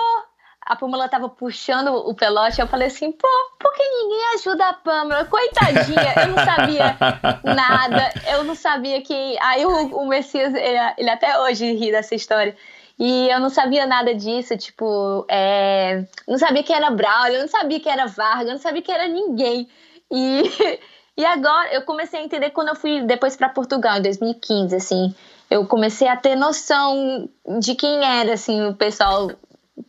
a 0.71 0.75
Pamela 0.77 1.09
tava 1.09 1.27
puxando 1.27 1.89
o 1.93 2.15
pelote, 2.15 2.61
eu 2.61 2.65
falei 2.65 2.87
assim, 2.87 3.11
pô, 3.11 3.27
por 3.59 3.73
que 3.73 3.83
ninguém 3.83 4.35
ajuda 4.35 4.69
a 4.69 4.73
Pamela? 4.73 5.25
Coitadinha, 5.25 6.13
eu 6.23 6.27
não 6.29 6.45
sabia 6.45 6.97
nada, 7.43 8.13
eu 8.31 8.45
não 8.45 8.55
sabia 8.55 9.01
que... 9.01 9.37
Aí 9.41 9.65
o, 9.65 9.87
o 9.97 10.07
Messias, 10.07 10.53
ele, 10.55 10.79
ele, 10.97 11.09
até 11.09 11.37
hoje 11.41 11.73
ri 11.73 11.91
dessa 11.91 12.15
história. 12.15 12.55
E 12.97 13.27
eu 13.29 13.41
não 13.41 13.49
sabia 13.49 13.85
nada 13.85 14.15
disso, 14.15 14.55
tipo, 14.55 15.25
é... 15.29 16.05
não 16.25 16.37
sabia 16.37 16.63
que 16.63 16.71
era 16.71 16.89
Braulio, 16.89 17.35
eu 17.35 17.41
não 17.41 17.49
sabia 17.49 17.79
que 17.81 17.89
era 17.89 18.05
Vargas, 18.05 18.47
eu 18.47 18.53
não 18.53 18.61
sabia 18.61 18.81
que 18.81 18.93
era 18.93 19.09
ninguém. 19.09 19.67
E, 20.09 20.43
e 21.19 21.25
agora, 21.25 21.73
eu 21.73 21.81
comecei 21.81 22.21
a 22.21 22.23
entender 22.23 22.51
quando 22.51 22.69
eu 22.69 22.75
fui 22.75 23.01
depois 23.01 23.35
para 23.35 23.49
Portugal, 23.49 23.97
em 23.97 24.03
2015, 24.03 24.73
assim, 24.73 25.13
eu 25.49 25.67
comecei 25.67 26.07
a 26.07 26.15
ter 26.15 26.37
noção 26.37 27.27
de 27.59 27.75
quem 27.75 28.05
era, 28.05 28.35
assim, 28.35 28.67
o 28.67 28.73
pessoal 28.73 29.31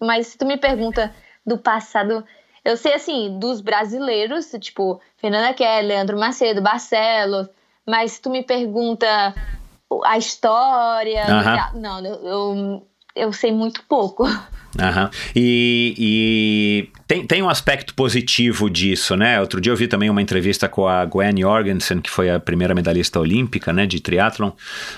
mas 0.00 0.28
se 0.28 0.38
tu 0.38 0.46
me 0.46 0.56
pergunta 0.56 1.14
do 1.44 1.58
passado, 1.58 2.24
eu 2.64 2.76
sei 2.76 2.94
assim, 2.94 3.38
dos 3.38 3.60
brasileiros, 3.60 4.50
tipo, 4.60 5.00
Fernanda 5.16 5.52
Kelly, 5.52 5.88
Leandro 5.88 6.18
Macedo, 6.18 6.62
Barcelos, 6.62 7.48
mas 7.86 8.12
se 8.12 8.22
tu 8.22 8.30
me 8.30 8.42
pergunta 8.42 9.34
a 10.04 10.16
história, 10.16 11.24
não, 11.74 12.04
eu, 12.04 12.14
eu, 12.22 12.86
eu 13.14 13.32
sei 13.32 13.52
muito 13.52 13.82
pouco. 13.84 14.24
Uhum. 14.78 15.08
E, 15.36 15.94
e 15.98 16.88
tem, 17.06 17.26
tem 17.26 17.42
um 17.42 17.48
aspecto 17.50 17.92
positivo 17.94 18.70
disso, 18.70 19.14
né? 19.16 19.38
Outro 19.38 19.60
dia 19.60 19.70
eu 19.70 19.76
vi 19.76 19.86
também 19.86 20.08
uma 20.08 20.22
entrevista 20.22 20.66
com 20.66 20.88
a 20.88 21.04
Gwen 21.04 21.40
Jorgensen, 21.40 22.00
que 22.00 22.08
foi 22.08 22.30
a 22.30 22.40
primeira 22.40 22.74
medalhista 22.74 23.20
olímpica, 23.20 23.70
né, 23.70 23.86
de 23.86 24.00
triatlon, 24.00 24.50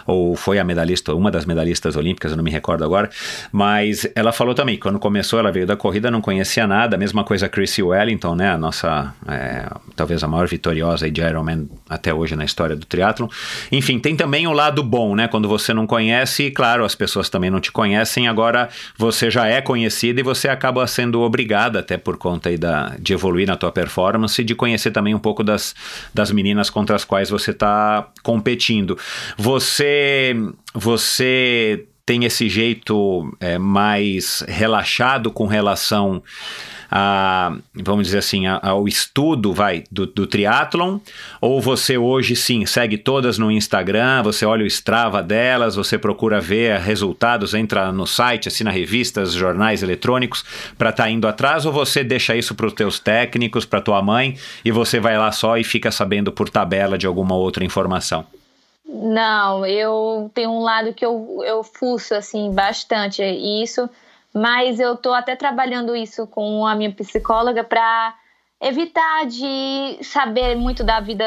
ou 0.07 0.37
foi 0.37 0.61
a 0.61 0.65
medalhista, 0.65 1.13
uma 1.13 1.29
das 1.29 1.45
medalhistas 1.45 1.97
olímpicas, 1.97 2.31
eu 2.31 2.37
não 2.37 2.45
me 2.45 2.53
recordo 2.53 2.85
agora, 2.85 3.11
mas 3.51 4.07
ela 4.15 4.33
falou 4.33 4.55
também, 4.55 4.79
quando 4.79 4.99
começou, 5.01 5.41
ela 5.41 5.51
veio 5.51 5.67
da 5.67 5.77
corrida, 5.77 6.09
não 6.09 6.21
conhecia 6.21 6.69
nada, 6.69 6.97
mesma 6.97 7.25
coisa 7.25 7.47
a 7.47 7.49
Chrissy 7.49 7.83
Wellington, 7.83 8.37
né, 8.37 8.51
a 8.51 8.59
nossa, 8.59 9.13
é, 9.27 9.67
talvez 9.97 10.23
a 10.23 10.29
maior 10.29 10.47
vitoriosa 10.47 11.11
de 11.11 11.21
Ironman 11.21 11.69
até 11.89 12.15
hoje 12.15 12.37
na 12.37 12.45
história 12.45 12.77
do 12.77 12.87
triatlon. 12.87 13.27
Enfim, 13.73 13.99
tem 13.99 14.15
também 14.15 14.47
o 14.47 14.53
lado 14.53 14.85
bom, 14.85 15.17
né, 15.17 15.27
quando 15.27 15.49
você 15.49 15.75
não 15.75 15.85
conhece, 15.85 16.53
claro, 16.53 16.85
as 16.85 16.95
pessoas 16.95 17.29
também 17.29 17.51
não 17.51 17.61
te 17.61 17.73
conhecem, 17.73 18.29
agora 18.29 18.69
você 18.97 19.31
já 19.31 19.49
é 19.49 19.64
conhecida 19.65 20.21
e 20.21 20.23
você 20.23 20.49
acaba 20.49 20.87
sendo 20.87 21.21
obrigada, 21.23 21.81
até 21.81 21.97
por 21.97 22.17
conta 22.17 22.49
aí 22.49 22.57
da, 22.57 22.95
de 22.99 23.13
evoluir 23.13 23.47
na 23.47 23.57
tua 23.57 23.73
performance 23.73 24.41
e 24.41 24.45
de 24.45 24.55
conhecer 24.55 24.91
também 24.93 25.15
um 25.15 25.19
pouco 25.19 25.43
das, 25.43 25.75
das 26.13 26.31
meninas 26.31 26.71
contra 26.71 26.95
as 26.95 27.05
quais 27.05 27.31
você 27.31 27.51
está 27.51 28.09
competindo. 28.23 28.97
Você, 29.37 30.37
você 30.73 31.87
tem 32.07 32.25
esse 32.25 32.49
jeito 32.49 33.35
é, 33.41 33.59
mais 33.59 34.45
relaxado 34.47 35.31
com 35.31 35.47
relação 35.47 36.23
a, 36.97 37.57
vamos 37.75 38.07
dizer 38.07 38.19
assim, 38.19 38.47
a, 38.47 38.61
ao 38.63 38.87
estudo, 38.87 39.53
vai, 39.53 39.83
do, 39.91 40.07
do 40.07 40.29
triatlon? 40.29 41.01
Ou 41.41 41.61
você 41.61 41.99
hoje 41.99 42.37
sim 42.37 42.65
segue 42.67 42.97
todas 42.97 43.37
no 43.37 43.51
Instagram, 43.51 44.23
você 44.23 44.47
olha 44.47 44.63
o 44.63 44.67
Strava 44.67 45.21
delas, 45.21 45.75
você 45.75 45.99
procura 45.99 46.41
ver 46.41 46.79
resultados, 46.79 47.53
entra 47.53 47.91
no 47.91 48.07
site, 48.07 48.47
assina 48.47 48.71
revistas, 48.71 49.33
jornais 49.33 49.83
eletrônicos 49.83 50.45
para 50.79 50.91
estar 50.91 51.05
tá 51.05 51.11
indo 51.11 51.27
atrás? 51.27 51.67
Ou 51.67 51.73
você 51.73 52.05
deixa 52.05 52.37
isso 52.37 52.55
para 52.55 52.67
os 52.67 52.73
teus 52.73 53.01
técnicos, 53.01 53.65
para 53.65 53.81
tua 53.81 54.01
mãe 54.01 54.39
e 54.65 54.71
você 54.71 55.01
vai 55.01 55.19
lá 55.19 55.33
só 55.33 55.59
e 55.59 55.65
fica 55.65 55.91
sabendo 55.91 56.31
por 56.31 56.49
tabela 56.49 56.97
de 56.97 57.09
alguma 57.09 57.35
outra 57.35 57.65
informação? 57.65 58.25
Não, 58.87 59.67
eu 59.67 60.31
tenho 60.33 60.51
um 60.51 60.61
lado 60.61 60.95
que 60.95 61.05
eu, 61.05 61.41
eu 61.45 61.65
fuço 61.65 62.15
assim 62.15 62.53
bastante 62.53 63.21
isso, 63.25 63.91
mas 64.35 64.81
eu 64.81 64.97
tô 64.97 65.13
até 65.13 65.37
trabalhando 65.37 65.95
isso 65.95 66.27
com 66.27 66.67
a 66.67 66.75
minha 66.75 66.93
psicóloga 66.93 67.63
para 67.63 68.15
evitar 68.61 69.27
de 69.27 69.99
saber 70.03 70.57
muito 70.57 70.83
da 70.83 70.99
vida 70.99 71.25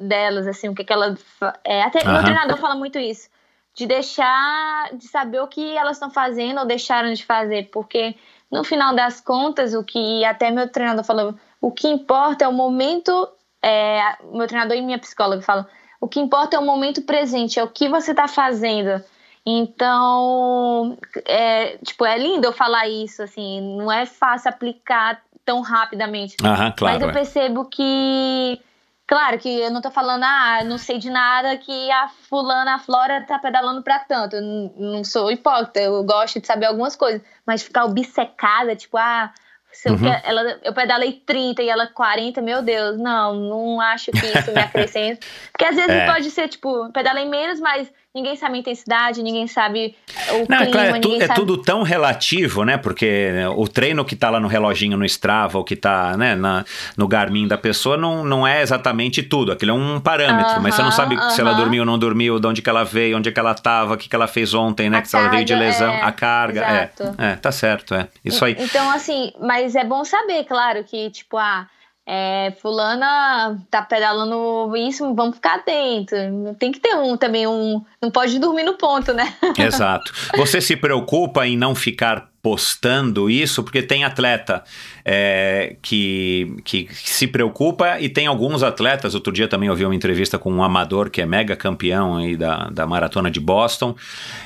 delas, 0.00 0.46
assim, 0.46 0.68
o 0.68 0.74
que, 0.74 0.82
que 0.82 0.92
ela. 0.92 1.16
É, 1.62 1.82
até 1.82 2.06
uhum. 2.06 2.12
meu 2.12 2.22
treinador 2.22 2.56
fala 2.56 2.74
muito 2.74 2.98
isso. 2.98 3.28
De 3.74 3.86
deixar 3.86 4.88
de 4.94 5.06
saber 5.06 5.40
o 5.40 5.46
que 5.46 5.76
elas 5.76 5.96
estão 5.96 6.10
fazendo 6.10 6.60
ou 6.60 6.66
deixaram 6.66 7.12
de 7.12 7.24
fazer, 7.24 7.68
porque 7.70 8.16
no 8.50 8.64
final 8.64 8.94
das 8.94 9.20
contas, 9.20 9.74
o 9.74 9.84
que 9.84 10.24
até 10.24 10.50
meu 10.50 10.68
treinador 10.68 11.04
falou, 11.04 11.34
o 11.60 11.70
que 11.70 11.88
importa 11.88 12.46
é 12.46 12.48
o 12.48 12.52
momento. 12.52 13.28
É, 13.62 14.16
meu 14.32 14.46
treinador 14.46 14.76
e 14.76 14.80
minha 14.80 14.98
psicóloga 14.98 15.42
falam 15.42 15.66
o 16.00 16.08
que 16.08 16.20
importa 16.20 16.56
é 16.56 16.58
o 16.58 16.64
momento 16.64 17.02
presente, 17.02 17.58
é 17.58 17.64
o 17.64 17.68
que 17.68 17.88
você 17.88 18.12
está 18.12 18.28
fazendo. 18.28 19.02
Então, 19.46 20.98
é, 21.24 21.76
tipo, 21.78 22.04
é 22.04 22.18
lindo 22.18 22.48
eu 22.48 22.52
falar 22.52 22.88
isso, 22.88 23.22
assim, 23.22 23.60
não 23.76 23.92
é 23.92 24.04
fácil 24.04 24.50
aplicar 24.50 25.22
tão 25.44 25.60
rapidamente. 25.60 26.36
Aham, 26.42 26.72
claro, 26.72 26.94
mas 26.94 27.02
eu 27.02 27.10
é. 27.10 27.12
percebo 27.12 27.64
que, 27.66 28.60
claro, 29.06 29.38
que 29.38 29.48
eu 29.60 29.70
não 29.70 29.80
tô 29.80 29.88
falando, 29.92 30.24
ah, 30.24 30.64
não 30.64 30.76
sei 30.76 30.98
de 30.98 31.08
nada 31.08 31.56
que 31.58 31.90
a 31.92 32.08
fulana, 32.28 32.74
a 32.74 32.78
Flora 32.80 33.24
tá 33.24 33.38
pedalando 33.38 33.82
para 33.82 34.00
tanto. 34.00 34.34
Eu 34.34 34.42
não 34.76 35.04
sou 35.04 35.30
hipócrita, 35.30 35.80
eu 35.80 36.02
gosto 36.02 36.40
de 36.40 36.46
saber 36.48 36.66
algumas 36.66 36.96
coisas, 36.96 37.22
mas 37.46 37.62
ficar 37.62 37.84
obcecada, 37.84 38.74
tipo, 38.74 38.98
ah, 38.98 39.32
se 39.70 39.90
uhum. 39.90 40.06
eu, 40.06 40.20
ela, 40.24 40.58
eu 40.64 40.72
pedalei 40.72 41.12
30 41.24 41.62
e 41.62 41.68
ela 41.68 41.86
40, 41.86 42.40
meu 42.40 42.62
Deus, 42.62 42.98
não, 42.98 43.34
não 43.34 43.80
acho 43.80 44.10
que 44.10 44.26
isso 44.26 44.50
me 44.50 44.58
acrescenta. 44.62 45.24
Porque 45.52 45.66
às 45.66 45.76
vezes 45.76 45.90
é. 45.90 46.06
pode 46.06 46.30
ser, 46.30 46.48
tipo, 46.48 46.90
pedalei 46.92 47.26
menos, 47.26 47.60
mas 47.60 47.92
ninguém 48.16 48.34
sabe 48.34 48.56
a 48.56 48.58
intensidade, 48.58 49.22
ninguém 49.22 49.46
sabe 49.46 49.94
o 50.30 50.38
Não, 50.48 50.58
clima, 50.58 50.72
claro, 50.72 50.96
é, 50.96 51.00
tu, 51.00 51.14
é 51.16 51.26
sabe... 51.26 51.34
tudo 51.38 51.58
tão 51.58 51.82
relativo, 51.82 52.64
né? 52.64 52.78
Porque 52.78 53.30
o 53.54 53.68
treino 53.68 54.04
que 54.06 54.16
tá 54.16 54.30
lá 54.30 54.40
no 54.40 54.48
reloginho 54.48 54.96
no 54.96 55.04
Strava, 55.04 55.58
ou 55.58 55.64
que 55.64 55.76
tá 55.76 56.16
né, 56.16 56.34
na, 56.34 56.64
no 56.96 57.06
Garmin 57.06 57.46
da 57.46 57.58
pessoa, 57.58 57.96
não, 57.98 58.24
não 58.24 58.46
é 58.46 58.62
exatamente 58.62 59.22
tudo. 59.22 59.52
Aquilo 59.52 59.72
é 59.72 59.74
um 59.74 60.00
parâmetro, 60.00 60.52
uh 60.52 60.56
-huh, 60.56 60.62
mas 60.62 60.74
você 60.74 60.82
não 60.82 60.90
sabe 60.90 61.14
uh 61.14 61.18
-huh. 61.18 61.30
se 61.30 61.42
ela 61.42 61.52
dormiu 61.52 61.82
ou 61.82 61.86
não 61.86 61.98
dormiu, 61.98 62.40
de 62.40 62.46
onde 62.46 62.62
que 62.62 62.70
ela 62.70 62.84
veio, 62.84 63.18
onde 63.18 63.28
é 63.28 63.32
que 63.32 63.38
ela 63.38 63.54
tava, 63.54 63.94
o 63.94 63.96
que, 63.98 64.08
que 64.08 64.16
ela 64.16 64.26
fez 64.26 64.54
ontem, 64.54 64.88
né? 64.88 64.98
A 64.98 65.02
que 65.02 65.10
carga, 65.10 65.26
ela 65.26 65.34
veio 65.34 65.44
de 65.44 65.54
lesão, 65.54 65.92
é, 65.92 66.02
a 66.02 66.12
carga. 66.12 66.60
É, 66.62 66.90
é, 67.18 67.36
tá 67.36 67.52
certo, 67.52 67.94
é. 67.94 68.08
Isso 68.24 68.42
aí. 68.44 68.56
Então, 68.58 68.90
assim, 68.90 69.30
mas 69.38 69.76
é 69.76 69.84
bom 69.84 70.02
saber, 70.04 70.44
claro, 70.44 70.82
que, 70.84 71.10
tipo, 71.10 71.36
ah 71.36 71.66
é, 72.08 72.54
fulana 72.62 73.58
tá 73.68 73.82
pedalando 73.82 74.76
isso, 74.76 75.12
vamos 75.12 75.34
ficar 75.36 75.56
atento. 75.56 76.14
Tem 76.56 76.70
que 76.70 76.78
ter 76.78 76.94
um 76.94 77.16
também, 77.16 77.48
um. 77.48 77.84
Não 78.00 78.12
pode 78.12 78.38
dormir 78.38 78.62
no 78.62 78.74
ponto, 78.74 79.12
né? 79.12 79.34
Exato. 79.58 80.12
Você 80.36 80.60
se 80.60 80.76
preocupa 80.76 81.44
em 81.44 81.56
não 81.56 81.74
ficar 81.74 82.30
postando 82.40 83.28
isso, 83.28 83.64
porque 83.64 83.82
tem 83.82 84.04
atleta 84.04 84.62
é, 85.08 85.76
que, 85.80 86.56
que 86.64 86.88
se 86.92 87.28
preocupa 87.28 88.00
e 88.00 88.08
tem 88.08 88.26
alguns 88.26 88.64
atletas. 88.64 89.14
Outro 89.14 89.32
dia 89.32 89.46
também 89.46 89.70
ouvi 89.70 89.84
uma 89.84 89.94
entrevista 89.94 90.36
com 90.36 90.52
um 90.52 90.64
amador 90.64 91.08
que 91.10 91.22
é 91.22 91.26
mega 91.26 91.54
campeão 91.54 92.16
aí 92.16 92.36
da, 92.36 92.68
da 92.70 92.84
maratona 92.88 93.30
de 93.30 93.38
Boston. 93.38 93.94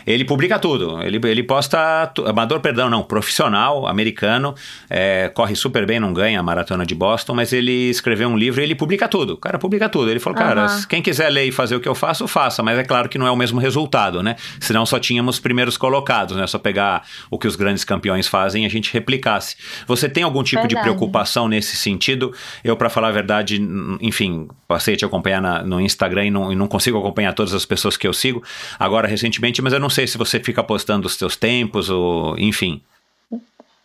Ele 0.07 0.23
publica 0.23 0.59
tudo. 0.59 1.03
Ele, 1.03 1.19
ele 1.27 1.43
posta. 1.43 2.13
Amador, 2.27 2.61
perdão, 2.61 2.91
não, 2.91 3.03
profissional 3.03 3.87
americano, 3.87 4.55
é, 4.91 5.31
corre 5.31 5.57
super 5.57 5.87
bem, 5.87 5.99
não 5.99 6.13
ganha 6.13 6.39
a 6.39 6.43
maratona 6.43 6.85
de 6.85 6.95
Boston, 6.95 7.35
mas 7.35 7.55
ele 7.55 7.89
escreveu 7.89 8.29
um 8.29 8.37
livro 8.37 8.61
e 8.61 8.65
ele 8.65 8.75
publica 8.75 9.09
tudo. 9.09 9.35
O 9.35 9.39
cara 9.39 9.59
publica 9.59 9.89
tudo. 9.89 10.11
Ele 10.11 10.21
falou, 10.21 10.39
uhum. 10.39 10.47
cara, 10.47 10.67
quem 10.91 11.01
quiser 11.01 11.31
ler 11.31 11.47
e 11.47 11.53
fazer 11.53 11.75
o 11.77 11.81
que 11.81 11.89
eu 11.89 11.95
faço, 11.95 12.29
faça, 12.29 12.63
mas 12.63 12.79
é 12.79 12.85
claro 12.85 13.09
que 13.09 13.17
não 13.17 13.27
é 13.27 13.31
o 13.31 13.37
mesmo 13.37 13.59
resultado, 13.59 14.23
né? 14.23 14.37
Senão 14.61 14.85
só 14.85 14.99
tínhamos 14.99 15.39
primeiros 15.39 15.79
colocados, 15.79 16.37
né? 16.37 16.47
Só 16.47 16.59
pegar 16.59 17.07
o 17.31 17.39
que 17.39 17.49
os 17.49 17.57
grandes 17.57 17.83
campeões 17.83 18.27
fazem 18.27 18.65
e 18.65 18.67
a 18.67 18.71
gente 18.71 18.93
replicasse. 18.93 19.57
Você 19.87 20.07
tem 20.07 20.23
algum 20.23 20.43
tipo 20.51 20.63
verdade. 20.63 20.75
de 20.75 20.81
preocupação 20.83 21.49
nesse 21.49 21.77
sentido? 21.77 22.35
Eu, 22.63 22.77
para 22.77 22.91
falar 22.91 23.09
a 23.09 23.13
verdade, 23.13 23.61
enfim, 24.01 24.49
passei 24.67 24.95
a 24.95 24.97
te 24.97 25.05
acompanhar 25.05 25.41
na, 25.41 25.63
no 25.63 25.81
Instagram 25.81 26.27
e 26.27 26.31
não, 26.31 26.53
e 26.53 26.57
não, 26.57 26.69
consigo 26.69 26.99
acompanhar 26.99 27.33
todas 27.33 27.55
as 27.55 27.65
pessoas 27.65 27.97
que 27.97 28.07
eu 28.07 28.13
sigo 28.13 28.43
agora 28.79 29.09
recentemente, 29.09 29.63
mas 29.63 29.73
eu 29.73 29.81
não 29.81 29.91
sei 29.91 30.07
se 30.07 30.19
você 30.19 30.41
fica 30.41 30.63
postando 30.63 31.07
os 31.07 31.15
seus 31.15 31.37
tempos 31.37 31.89
ou 31.91 32.39
enfim. 32.39 32.83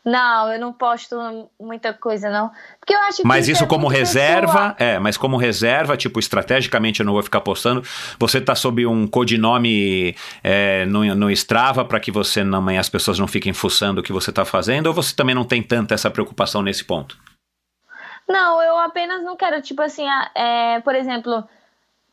Não, 0.06 0.54
eu 0.54 0.60
não 0.60 0.72
posto 0.72 1.18
muita 1.60 1.92
coisa, 1.92 2.30
não. 2.30 2.52
Porque 2.80 2.94
eu 2.94 3.00
acho 3.00 3.18
que. 3.18 3.28
Mas 3.28 3.48
isso, 3.48 3.64
é 3.64 3.68
como 3.68 3.88
reserva, 3.88 4.74
pessoal. 4.74 4.76
é, 4.78 5.00
mas 5.00 5.18
como 5.18 5.36
reserva, 5.36 5.98
tipo, 5.98 6.20
estrategicamente 6.20 7.00
eu 7.00 7.06
não 7.08 7.14
vou 7.14 7.24
ficar 7.24 7.42
postando. 7.42 7.82
Você 8.20 8.40
tá 8.40 8.54
sob 8.54 8.86
um 8.86 9.08
codinome 9.08 10.16
é, 10.44 10.86
no, 10.86 11.04
no 11.16 11.32
Strava 11.32 11.84
para 11.84 12.00
que 12.00 12.12
você 12.12 12.44
não, 12.44 12.68
as 12.78 12.88
pessoas 12.88 13.18
não 13.18 13.28
fiquem 13.28 13.52
fuçando 13.52 14.02
o 14.02 14.04
que 14.04 14.14
você 14.14 14.32
tá 14.32 14.46
fazendo, 14.46 14.88
ou 14.88 14.94
você 14.94 15.16
também 15.16 15.34
não 15.34 15.44
tem 15.44 15.64
tanta 15.64 15.96
essa 15.96 16.12
preocupação 16.12 16.62
nesse 16.62 16.86
ponto? 16.86 17.18
Não, 18.30 18.62
eu 18.62 18.78
apenas 18.78 19.24
não 19.24 19.36
quero, 19.36 19.60
tipo 19.60 19.82
assim, 19.82 20.06
é, 20.36 20.80
por 20.82 20.94
exemplo, 20.94 21.44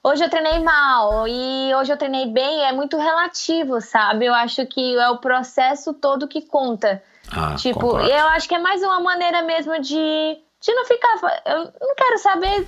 hoje 0.03 0.25
eu 0.25 0.31
treinei 0.31 0.61
mal 0.61 1.29
e 1.29 1.75
hoje 1.75 1.93
eu 1.93 1.99
treinei 1.99 2.27
bem, 2.27 2.65
é 2.65 2.73
muito 2.73 2.97
relativo, 2.97 3.83
sabe? 3.83 4.25
Eu 4.25 4.35
acho 4.35 4.65
que 4.67 4.97
é 4.97 5.11
o 5.11 5.19
processo 5.19 5.93
todo 5.93 6.27
que 6.27 6.41
conta. 6.41 7.03
Ah, 7.35 7.55
tipo, 7.55 7.81
concordo. 7.81 8.09
eu 8.09 8.27
acho 8.29 8.49
que 8.49 8.55
é 8.55 8.59
mais 8.59 8.83
uma 8.83 9.01
maneira 9.01 9.43
mesmo 9.43 9.81
de, 9.81 9.89
de 9.91 10.75
não 10.75 10.85
ficar. 10.85 11.43
Eu 11.47 11.73
não 11.81 11.95
quero 11.97 12.19
saber, 12.19 12.67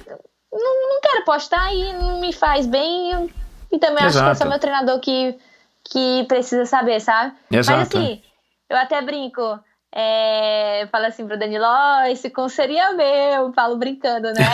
não, 0.53 0.89
não 0.89 1.01
quero 1.01 1.25
postar 1.25 1.75
e 1.75 1.93
não 1.93 2.21
me 2.21 2.33
faz 2.33 2.67
bem. 2.67 3.31
E 3.71 3.79
também 3.79 4.05
Exato. 4.05 4.07
acho 4.07 4.25
que 4.25 4.31
é 4.31 4.35
só 4.35 4.49
meu 4.49 4.59
treinador 4.59 5.01
que, 5.01 5.37
que 5.85 6.25
precisa 6.29 6.65
saber, 6.65 7.01
sabe? 7.01 7.35
Exato. 7.51 7.79
Mas 7.79 7.89
assim, 7.89 8.23
eu 8.71 8.77
até 8.77 9.03
brinco. 9.03 9.61
É, 9.97 10.89
falo 10.91 11.07
assim 11.07 11.25
pro 11.25 11.39
Danilo, 11.39 11.65
oh, 11.65 12.07
esse 12.09 12.29
com 12.29 12.49
seria 12.49 12.93
meu, 12.95 13.53
falo 13.53 13.77
brincando, 13.77 14.33
né? 14.33 14.45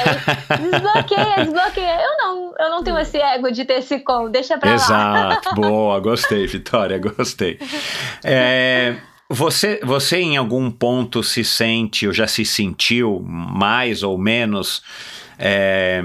desbloqueia, 0.58 1.36
desbloqueia. 1.46 2.02
Eu 2.02 2.18
não, 2.18 2.54
eu 2.58 2.70
não 2.70 2.84
tenho 2.84 2.98
esse 2.98 3.16
ego 3.16 3.50
de 3.50 3.64
ter 3.64 3.78
esse 3.78 4.00
com, 4.00 4.30
deixa 4.30 4.58
pra 4.58 4.74
Exato. 4.74 4.92
lá. 4.92 5.30
Exato, 5.30 5.54
boa, 5.56 5.98
gostei, 5.98 6.46
Vitória, 6.46 6.98
gostei. 6.98 7.58
É, 8.22 8.96
você, 9.32 9.80
você 9.84 10.18
em 10.18 10.36
algum 10.36 10.68
ponto 10.72 11.22
se 11.22 11.44
sente 11.44 12.04
ou 12.04 12.12
já 12.12 12.26
se 12.26 12.44
sentiu 12.44 13.20
mais 13.24 14.02
ou 14.02 14.18
menos 14.18 14.82
é, 15.38 16.02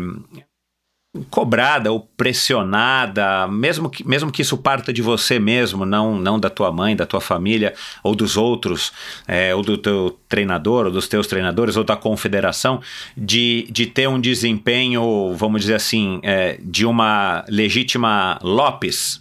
cobrada 1.31 1.91
ou 1.91 2.01
pressionada, 2.01 3.47
mesmo 3.47 3.89
que, 3.89 4.07
mesmo 4.07 4.31
que 4.31 4.43
isso 4.43 4.55
parta 4.55 4.93
de 4.93 5.01
você 5.01 5.39
mesmo, 5.39 5.87
não, 5.87 6.15
não 6.15 6.39
da 6.39 6.51
tua 6.51 6.71
mãe, 6.71 6.95
da 6.95 7.07
tua 7.07 7.19
família 7.19 7.73
ou 8.03 8.13
dos 8.15 8.37
outros, 8.37 8.93
é, 9.27 9.55
ou 9.55 9.63
do 9.63 9.75
teu 9.75 10.19
treinador, 10.29 10.85
ou 10.85 10.91
dos 10.91 11.07
teus 11.07 11.25
treinadores, 11.25 11.75
ou 11.75 11.83
da 11.83 11.95
confederação, 11.95 12.79
de, 13.17 13.67
de 13.71 13.87
ter 13.87 14.07
um 14.07 14.21
desempenho, 14.21 15.33
vamos 15.35 15.61
dizer 15.61 15.75
assim, 15.75 16.19
é, 16.21 16.59
de 16.61 16.85
uma 16.85 17.43
legítima 17.49 18.37
Lopes, 18.43 19.19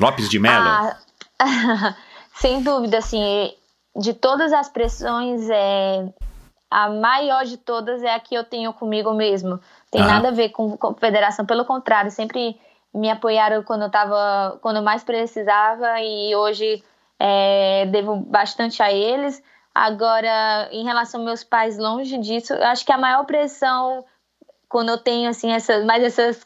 Lopes 0.00 0.28
de 0.28 0.40
Mello? 0.40 0.66
Ah. 1.38 1.94
Sem 2.44 2.62
dúvida, 2.62 2.98
assim, 2.98 3.54
de 3.96 4.12
todas 4.12 4.52
as 4.52 4.68
pressões, 4.68 5.48
é, 5.48 6.06
a 6.70 6.90
maior 6.90 7.42
de 7.46 7.56
todas 7.56 8.02
é 8.02 8.12
a 8.12 8.20
que 8.20 8.34
eu 8.34 8.44
tenho 8.44 8.70
comigo 8.74 9.14
mesmo. 9.14 9.58
Tem 9.90 10.02
uhum. 10.02 10.06
nada 10.06 10.28
a 10.28 10.30
ver 10.30 10.50
com, 10.50 10.76
com 10.76 10.92
federação, 10.92 11.46
pelo 11.46 11.64
contrário, 11.64 12.10
sempre 12.10 12.60
me 12.92 13.08
apoiaram 13.08 13.62
quando 13.62 13.84
eu 13.84 13.90
tava, 13.90 14.58
quando 14.60 14.76
eu 14.76 14.82
mais 14.82 15.02
precisava 15.02 16.02
e 16.02 16.36
hoje 16.36 16.84
é, 17.18 17.86
devo 17.86 18.16
bastante 18.16 18.82
a 18.82 18.92
eles. 18.92 19.42
Agora, 19.74 20.68
em 20.70 20.84
relação 20.84 21.20
aos 21.20 21.26
meus 21.26 21.44
pais, 21.44 21.78
longe 21.78 22.18
disso, 22.18 22.52
eu 22.52 22.66
acho 22.66 22.84
que 22.84 22.92
a 22.92 22.98
maior 22.98 23.24
pressão 23.24 24.04
quando 24.68 24.90
eu 24.90 24.98
tenho 24.98 25.30
assim 25.30 25.50
essas, 25.50 25.82
mais 25.86 26.02
essas, 26.02 26.44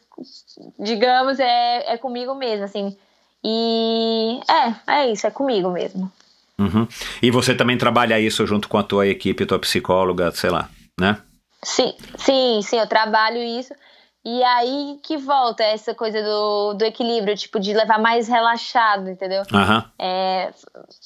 digamos, 0.79 1.41
é, 1.41 1.91
é 1.91 1.97
comigo 1.97 2.33
mesmo, 2.35 2.63
assim. 2.63 2.97
E 3.43 4.39
é, 4.49 4.93
é 5.01 5.11
isso, 5.11 5.25
é 5.27 5.31
comigo 5.31 5.69
mesmo. 5.71 6.11
Uhum. 6.57 6.87
E 7.21 7.31
você 7.31 7.55
também 7.55 7.77
trabalha 7.77 8.19
isso 8.19 8.45
junto 8.45 8.67
com 8.67 8.77
a 8.77 8.83
tua 8.83 9.07
equipe, 9.07 9.45
tua 9.45 9.59
psicóloga, 9.59 10.29
sei 10.31 10.49
lá, 10.49 10.69
né? 10.99 11.17
Sim, 11.63 11.93
sim, 12.17 12.61
sim, 12.61 12.77
eu 12.77 12.87
trabalho 12.87 13.41
isso. 13.41 13.73
E 14.25 14.43
aí 14.43 14.99
que 15.01 15.15
volta 15.15 15.63
essa 15.63 15.95
coisa 15.95 16.21
do, 16.21 16.73
do 16.73 16.83
equilíbrio, 16.83 17.37
tipo, 17.37 17.59
de 17.59 17.73
levar 17.73 17.97
mais 17.97 18.27
relaxado, 18.27 19.09
entendeu? 19.09 19.43
Aham. 19.53 19.89
É, 19.97 20.51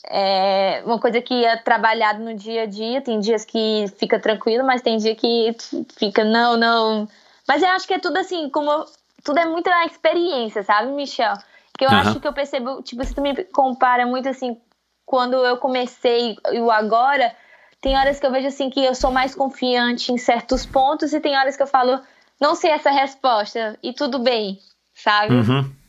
é 0.10 0.84
uma 0.84 1.00
coisa 1.00 1.22
que 1.22 1.46
é 1.46 1.56
trabalhado 1.58 2.24
no 2.24 2.36
dia 2.36 2.64
a 2.64 2.66
dia. 2.66 3.02
Tem 3.02 3.20
dias 3.20 3.46
que 3.46 3.86
fica 3.98 4.20
tranquilo, 4.20 4.66
mas 4.66 4.82
tem 4.82 4.98
dia 4.98 5.16
que 5.16 5.56
fica, 5.96 6.24
não, 6.24 6.58
não. 6.58 7.08
Mas 7.48 7.62
eu 7.62 7.70
acho 7.70 7.88
que 7.88 7.94
é 7.94 8.00
tudo 8.00 8.18
assim, 8.18 8.50
como. 8.50 8.86
Tudo 9.24 9.40
é 9.40 9.46
muita 9.46 9.86
experiência, 9.86 10.64
sabe, 10.64 10.92
Michel? 10.92 11.34
Que 11.78 11.86
eu 11.86 11.90
Aham. 11.90 12.00
acho 12.02 12.20
que 12.20 12.28
eu 12.28 12.34
percebo, 12.34 12.82
tipo, 12.82 13.04
você 13.04 13.14
também 13.14 13.36
compara 13.52 14.06
muito 14.06 14.30
assim, 14.30 14.60
quando 15.06 15.34
eu 15.46 15.58
comecei 15.58 16.36
e 16.52 16.60
o 16.60 16.70
agora, 16.72 17.36
tem 17.82 17.98
horas 17.98 18.20
que 18.20 18.26
eu 18.26 18.32
vejo 18.32 18.48
assim 18.48 18.70
que 18.70 18.84
eu 18.84 18.96
sou 18.96 19.12
mais 19.12 19.36
confiante 19.36 20.12
em 20.12 20.18
certos 20.18 20.66
pontos 20.66 21.14
e 21.14 21.20
tem 21.20 21.36
horas 21.38 21.58
que 21.58 21.64
eu 21.64 21.68
falo, 21.68 22.00
não 22.40 22.56
sei 22.56 22.72
essa 22.72 22.92
resposta 22.92 23.78
e 23.82 23.92
tudo 23.94 24.20
bem, 24.20 24.60
sabe? 24.94 25.34
Uhum. 25.34 25.83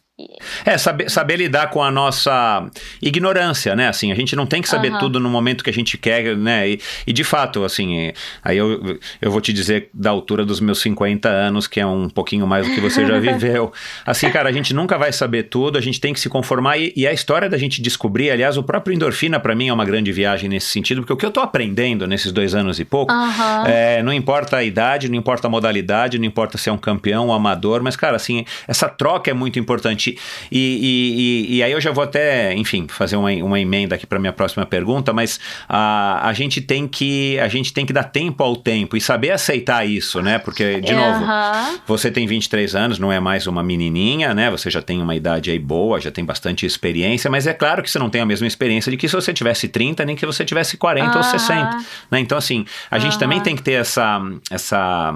É, 0.64 0.78
saber, 0.78 1.10
saber 1.10 1.36
lidar 1.36 1.70
com 1.70 1.82
a 1.82 1.90
nossa 1.90 2.70
ignorância, 3.02 3.74
né? 3.74 3.88
Assim, 3.88 4.12
a 4.12 4.14
gente 4.14 4.36
não 4.36 4.46
tem 4.46 4.62
que 4.62 4.68
saber 4.68 4.90
Aham. 4.90 4.98
tudo 4.98 5.18
no 5.18 5.28
momento 5.28 5.64
que 5.64 5.70
a 5.70 5.72
gente 5.72 5.98
quer, 5.98 6.36
né? 6.36 6.70
E, 6.70 6.80
e 7.04 7.12
de 7.12 7.24
fato, 7.24 7.64
assim, 7.64 8.12
aí 8.42 8.56
eu, 8.56 8.96
eu 9.20 9.30
vou 9.32 9.40
te 9.40 9.52
dizer 9.52 9.90
da 9.92 10.10
altura 10.10 10.44
dos 10.44 10.60
meus 10.60 10.80
50 10.80 11.28
anos, 11.28 11.66
que 11.66 11.80
é 11.80 11.86
um 11.86 12.08
pouquinho 12.08 12.46
mais 12.46 12.64
do 12.64 12.72
que 12.72 12.80
você 12.80 13.04
já 13.04 13.18
viveu. 13.18 13.72
Assim, 14.06 14.30
cara, 14.30 14.48
a 14.48 14.52
gente 14.52 14.72
nunca 14.72 14.96
vai 14.96 15.12
saber 15.12 15.44
tudo, 15.44 15.76
a 15.76 15.80
gente 15.80 16.00
tem 16.00 16.14
que 16.14 16.20
se 16.20 16.28
conformar 16.28 16.78
e, 16.78 16.92
e 16.94 17.08
a 17.08 17.12
história 17.12 17.50
da 17.50 17.58
gente 17.58 17.82
descobrir, 17.82 18.30
aliás, 18.30 18.56
o 18.56 18.62
próprio 18.62 18.94
endorfina 18.94 19.40
para 19.40 19.52
mim 19.52 19.66
é 19.66 19.72
uma 19.72 19.84
grande 19.84 20.12
viagem 20.12 20.48
nesse 20.48 20.68
sentido, 20.68 21.00
porque 21.00 21.12
o 21.12 21.16
que 21.16 21.26
eu 21.26 21.32
tô 21.32 21.40
aprendendo 21.40 22.06
nesses 22.06 22.30
dois 22.30 22.54
anos 22.54 22.78
e 22.78 22.84
pouco, 22.84 23.12
Aham. 23.12 23.64
é, 23.66 24.00
não 24.00 24.12
importa 24.12 24.58
a 24.58 24.62
idade, 24.62 25.08
não 25.08 25.16
importa 25.16 25.48
a 25.48 25.50
modalidade, 25.50 26.20
não 26.20 26.24
importa 26.24 26.56
se 26.56 26.68
é 26.68 26.72
um 26.72 26.78
campeão, 26.78 27.28
um 27.28 27.32
amador, 27.32 27.82
mas, 27.82 27.96
cara, 27.96 28.14
assim, 28.14 28.44
essa 28.68 28.88
troca 28.88 29.28
é 29.28 29.34
muito 29.34 29.58
importante. 29.58 30.03
E, 30.10 30.18
e, 30.52 31.54
e, 31.54 31.56
e 31.56 31.62
aí 31.62 31.72
eu 31.72 31.80
já 31.80 31.90
vou 31.90 32.04
até, 32.04 32.54
enfim, 32.54 32.86
fazer 32.88 33.16
uma, 33.16 33.30
uma 33.30 33.60
emenda 33.60 33.94
aqui 33.94 34.06
para 34.06 34.18
minha 34.18 34.32
próxima 34.32 34.64
pergunta, 34.66 35.12
mas 35.12 35.40
a, 35.68 36.28
a 36.28 36.32
gente 36.32 36.60
tem 36.60 36.86
que 36.86 37.38
a 37.38 37.48
gente 37.48 37.72
tem 37.72 37.86
que 37.86 37.92
dar 37.92 38.04
tempo 38.04 38.42
ao 38.42 38.56
tempo 38.56 38.96
e 38.96 39.00
saber 39.00 39.30
aceitar 39.30 39.86
isso, 39.86 40.20
né? 40.20 40.38
Porque, 40.38 40.80
de 40.80 40.94
novo, 40.94 41.24
Aham. 41.24 41.78
você 41.86 42.10
tem 42.10 42.26
23 42.26 42.74
anos, 42.74 42.98
não 42.98 43.10
é 43.10 43.20
mais 43.20 43.46
uma 43.46 43.62
menininha, 43.62 44.34
né? 44.34 44.50
Você 44.50 44.70
já 44.70 44.82
tem 44.82 45.00
uma 45.00 45.14
idade 45.14 45.50
aí 45.50 45.58
boa, 45.58 46.00
já 46.00 46.10
tem 46.10 46.24
bastante 46.24 46.66
experiência, 46.66 47.30
mas 47.30 47.46
é 47.46 47.52
claro 47.52 47.82
que 47.82 47.90
você 47.90 47.98
não 47.98 48.10
tem 48.10 48.20
a 48.20 48.26
mesma 48.26 48.46
experiência 48.46 48.90
de 48.90 48.96
que 48.96 49.08
se 49.08 49.14
você 49.14 49.32
tivesse 49.32 49.68
30, 49.68 50.04
nem 50.04 50.16
que 50.16 50.26
você 50.26 50.44
tivesse 50.44 50.76
40 50.76 51.10
ou 51.16 51.22
Aham. 51.22 51.38
60, 51.38 51.76
né? 52.10 52.20
Então, 52.20 52.38
assim, 52.38 52.64
a 52.90 52.98
gente 52.98 53.18
também 53.18 53.40
tem 53.40 53.56
que 53.56 53.62
ter 53.62 53.72
essa... 53.72 54.20
essa 54.50 55.14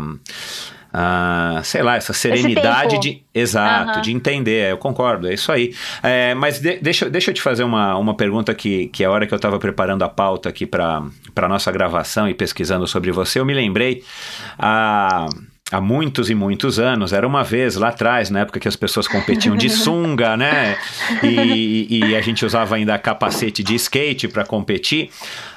ah, 0.93 1.61
sei 1.65 1.83
lá, 1.83 1.97
essa 1.97 2.13
serenidade 2.13 2.99
de. 3.01 3.23
Exato, 3.35 3.91
Aham. 3.93 4.01
de 4.01 4.13
entender, 4.13 4.71
eu 4.73 4.79
concordo, 4.79 5.29
é 5.29 5.35
isso 5.35 5.53
aí. 5.53 5.75
É, 6.03 6.35
mas 6.35 6.59
de- 6.61 6.79
deixa, 6.79 7.09
deixa 7.09 7.31
eu 7.31 7.35
te 7.35 7.43
fazer 7.43 7.63
uma, 7.63 7.97
uma 7.97 8.15
pergunta 8.17 8.53
que, 8.55 8.89
que 8.89 9.05
a 9.05 9.11
hora 9.11 9.27
que 9.27 9.33
eu 9.33 9.37
estava 9.37 9.59
preparando 9.59 10.03
a 10.03 10.09
pauta 10.09 10.49
aqui 10.49 10.67
para 10.67 11.03
a 11.37 11.49
nossa 11.49 11.71
gravação 11.71 12.29
e 12.29 12.35
pesquisando 12.35 12.87
sobre 12.87 13.13
você, 13.13 13.39
eu 13.39 13.45
me 13.45 13.55
lembrei. 13.55 14.03
ah, 14.59 15.27
Há 15.71 15.83
muitos 15.83 16.31
e 16.31 16.35
muitos 16.35 16.79
anos, 16.79 17.13
era 17.13 17.27
uma 17.27 17.45
vez 17.45 17.77
lá 17.77 17.89
atrás, 17.89 18.31
na 18.31 18.41
época 18.41 18.59
que 18.59 18.67
as 18.67 18.75
pessoas 18.77 19.07
competiam 19.07 19.55
de 19.55 19.69
sunga, 19.71 20.35
né? 20.35 20.79
E, 21.23 21.99
e 22.07 22.17
a 22.17 22.23
gente 22.23 22.45
usava 22.47 22.75
ainda 22.77 22.97
capacete 22.99 23.63
de 23.63 23.75
skate 23.75 24.29
para 24.29 24.45
competir. 24.47 25.11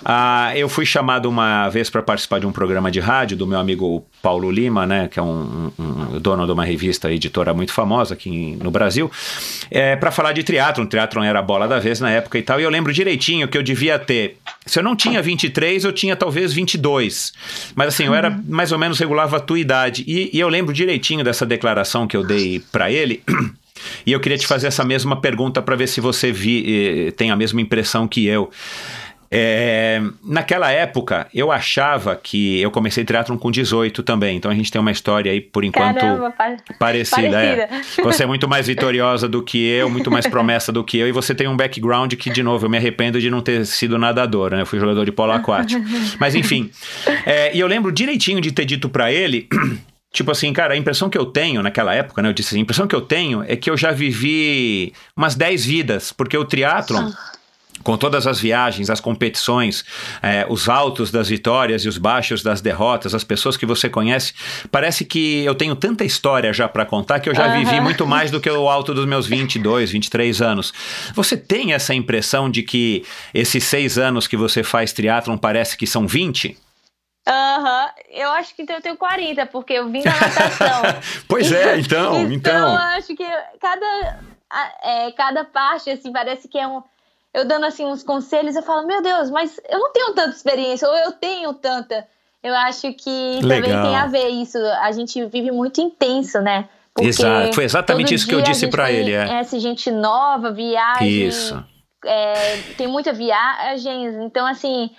Ah, 0.03 0.51
eu 0.55 0.68
fui 0.68 0.86
chamado 0.86 1.30
uma 1.30 1.70
vez 1.70 1.89
para 1.89 2.01
participar 2.01 2.39
de 2.39 2.45
um 2.45 2.51
programa 2.51 2.91
de 2.91 2.99
rádio 2.99 3.38
do 3.38 3.47
meu 3.47 3.57
amigo 3.57 4.05
Paulo 4.22 4.51
Lima, 4.51 4.86
né? 4.86 5.07
Que 5.07 5.18
é 5.18 5.24
um, 5.24 5.72
um- 5.80 6.20
dono 6.20 6.45
de 6.45 6.51
uma 6.51 6.66
revista 6.66 7.09
editora 7.09 7.53
muito 7.53 7.72
famosa 7.72 8.14
aqui 8.14 8.30
em- 8.30 8.55
no 8.57 8.70
Brasil, 8.70 9.09
é, 9.70 9.95
para 9.95 10.12
falar 10.12 10.34
de 10.34 10.43
triatlon. 10.43 10.86
Triatlon 10.88 11.24
era 11.24 11.39
a 11.39 11.41
bola 11.41 11.68
da 11.70 11.80
vez 11.80 12.01
na 12.01 12.09
época 12.12 12.38
e 12.38 12.41
tal. 12.41 12.59
E 12.59 12.64
eu 12.64 12.70
lembro 12.70 12.91
direitinho 12.91 13.47
que 13.47 13.57
eu 13.57 13.64
devia 13.64 13.97
ter. 13.97 14.38
Se 14.66 14.78
eu 14.78 14.84
não 14.84 14.95
tinha 14.95 15.22
23, 15.22 15.86
eu 15.86 15.91
tinha 15.93 16.16
talvez 16.18 16.51
22. 16.51 17.32
Mas 17.76 17.88
assim, 17.89 18.05
eu 18.05 18.14
era 18.14 18.30
mais 18.49 18.72
ou 18.74 18.78
menos 18.78 18.99
regulava 18.99 19.38
a 19.38 19.39
tua 19.39 19.57
idade. 19.59 20.01
E, 20.08 20.30
e 20.34 20.39
eu 20.39 20.47
lembro 20.49 20.74
direitinho 20.74 21.24
dessa 21.24 21.45
declaração 21.45 22.08
que 22.08 22.16
eu 22.18 22.24
dei 22.24 22.62
para 22.72 22.91
ele. 22.91 23.22
E 24.06 24.12
eu 24.12 24.20
queria 24.20 24.38
te 24.38 24.45
fazer 24.45 24.68
essa 24.68 24.84
mesma 24.84 25.20
pergunta 25.20 25.60
para 25.60 25.76
ver 25.76 25.88
se 25.88 25.99
você 25.99 26.32
vi, 26.32 27.08
eh, 27.08 27.12
tem 27.12 27.32
a 27.32 27.36
mesma 27.36 27.60
impressão 27.62 28.08
que 28.08 28.28
eu. 28.28 28.52
É, 29.34 30.02
naquela 30.22 30.70
época, 30.70 31.26
eu 31.34 31.54
achava 31.54 32.20
que 32.22 32.60
eu 32.60 32.70
comecei 32.70 33.06
triatlon 33.06 33.38
com 33.38 33.49
18 33.49 34.04
também, 34.04 34.36
então 34.36 34.52
a 34.52 34.54
gente 34.54 34.70
tem 34.70 34.82
uma 34.82 34.91
história 34.91 35.32
aí, 35.32 35.39
por 35.39 35.64
enquanto, 35.64 35.99
Caramba, 36.02 36.32
pa- 36.32 36.58
parecida. 36.78 37.41
é. 37.41 37.66
parecida. 37.66 38.04
Você 38.04 38.24
é 38.24 38.26
muito 38.26 38.45
mais 38.49 38.68
vitoriosa 38.68 39.30
do 39.30 39.41
que 39.41 39.58
eu, 39.66 39.89
muito 39.89 40.12
mais 40.12 40.28
promessa 40.28 40.70
do 40.70 40.84
que 40.84 40.97
eu, 40.97 41.08
e 41.08 41.14
você 41.14 41.34
tem 41.34 41.47
um 41.47 41.56
background 41.56 42.14
que, 42.16 42.30
de 42.30 42.43
novo, 42.43 42.66
eu 42.66 42.70
me 42.70 42.78
arrependo 42.78 43.22
de 43.22 43.30
não 43.32 43.39
ter 43.41 43.66
sido 43.66 43.97
nadador, 43.97 44.52
né? 44.52 44.62
Eu 44.62 44.66
fui 44.66 44.80
jogador 44.80 45.06
de 45.06 45.12
polo 45.14 45.32
aquático. 45.32 45.82
Mas 46.20 46.36
enfim, 46.36 46.70
é, 47.26 47.56
e 47.56 47.60
eu 47.60 47.68
lembro 47.68 47.89
direitinho 47.91 48.41
de 48.41 48.52
ter 48.52 48.66
dito 48.66 48.89
pra 48.89 49.12
ele. 49.14 49.47
Tipo 50.12 50.32
assim, 50.32 50.51
cara, 50.51 50.74
a 50.74 50.78
impressão 50.78 51.09
que 51.09 51.18
eu 51.18 51.26
tenho 51.26 51.64
naquela 51.64 51.95
época, 51.95 52.22
né? 52.22 52.28
Eu 52.28 52.34
disse 52.34 52.49
assim, 52.49 52.59
a 52.59 52.62
impressão 52.62 52.86
que 52.86 52.95
eu 52.95 53.01
tenho 53.01 53.43
é 53.47 53.55
que 53.55 53.70
eu 53.70 53.78
já 53.78 53.91
vivi 53.91 54.93
umas 55.16 55.36
10 55.36 55.66
vidas, 55.66 56.12
porque 56.12 56.38
o 56.38 56.43
triatlon, 56.43 57.12
com 57.82 57.97
todas 57.97 58.28
as 58.28 58.38
viagens, 58.38 58.89
as 58.89 58.99
competições, 58.99 59.86
eh, 60.22 60.45
os 60.49 60.68
altos 60.68 61.12
das 61.12 61.30
vitórias 61.30 61.86
e 61.86 61.88
os 61.88 61.97
baixos 61.97 62.43
das 62.43 62.59
derrotas, 62.59 63.16
as 63.16 63.24
pessoas 63.24 63.55
que 63.55 63.66
você 63.66 63.89
conhece, 63.89 64.34
parece 64.70 65.05
que 65.05 65.45
eu 65.45 65.55
tenho 65.55 65.78
tanta 65.78 66.03
história 66.03 66.51
já 66.51 66.68
para 66.68 66.86
contar 66.86 67.22
que 67.22 67.30
eu 67.30 67.34
já 67.34 67.47
vivi 67.55 67.80
muito 67.80 68.05
mais 68.05 68.30
do 68.30 68.41
que 68.41 68.49
o 68.49 68.68
alto 68.68 68.93
dos 68.93 69.05
meus 69.05 69.26
22, 69.26 69.91
23 69.91 70.41
anos. 70.41 70.74
Você 71.16 71.38
tem 71.38 71.72
essa 71.72 71.93
impressão 71.93 72.51
de 72.51 72.64
que 72.64 73.05
esses 73.34 73.64
seis 73.64 73.97
anos 73.97 74.28
que 74.28 74.36
você 74.36 74.62
faz 74.62 74.91
triatlon 74.91 75.38
parece 75.38 75.78
que 75.78 75.88
são 75.88 76.05
20? 76.05 76.57
Aham, 77.28 77.89
eu 78.09 78.30
acho 78.32 78.55
que 78.55 78.63
então 78.63 78.76
eu 78.76 78.82
tenho 78.82 78.97
40, 78.97 79.45
porque 79.45 79.74
eu 79.74 79.89
vim 79.89 80.01
da 80.01 80.11
natação. 80.11 80.82
pois 81.30 81.51
é, 81.51 81.78
então, 81.78 82.22
Então, 82.22 82.32
então. 82.32 82.69
eu 82.74 82.78
acho 82.97 83.15
que 83.15 83.26
cada, 83.59 84.19
é, 84.84 85.11
cada 85.11 85.45
parte, 85.45 85.89
assim, 85.91 86.11
parece 86.11 86.47
que 86.47 86.57
é 86.57 86.67
um. 86.67 86.82
Eu 87.34 87.45
dando 87.45 87.65
assim 87.65 87.86
uns 87.86 88.03
conselhos, 88.03 88.55
eu 88.55 88.63
falo, 88.63 88.86
meu 88.86 89.01
Deus, 89.01 89.30
mas 89.30 89.59
eu 89.69 89.80
não 89.80 89.93
tenho 89.93 90.13
tanta 90.13 90.36
experiência, 90.36 90.88
ou 90.88 90.95
eu 90.95 91.11
tenho 91.13 91.53
tanta. 91.53 92.05
Eu 92.43 92.55
acho 92.55 92.91
que 92.93 93.38
também 93.39 93.61
Legal. 93.61 93.84
tem 93.86 93.95
a 93.95 94.07
ver 94.07 94.28
isso. 94.30 94.57
A 94.82 94.91
gente 94.91 95.24
vive 95.28 95.51
muito 95.51 95.80
intenso, 95.80 96.41
né? 96.41 96.67
Porque 96.93 97.07
Exato, 97.09 97.53
foi 97.53 97.63
exatamente 97.63 98.13
isso 98.13 98.28
que 98.28 98.36
eu 98.36 98.41
disse 98.41 98.67
pra 98.67 98.91
ele, 98.91 99.13
é. 99.13 99.26
Conhece 99.28 99.59
gente 99.59 99.89
nova, 99.91 100.51
viagem. 100.51 101.28
Isso. 101.28 101.63
é, 102.03 102.57
tem 102.76 102.88
muita 102.88 103.13
viagens, 103.13 104.15
então 104.15 104.45
assim, 104.45 104.89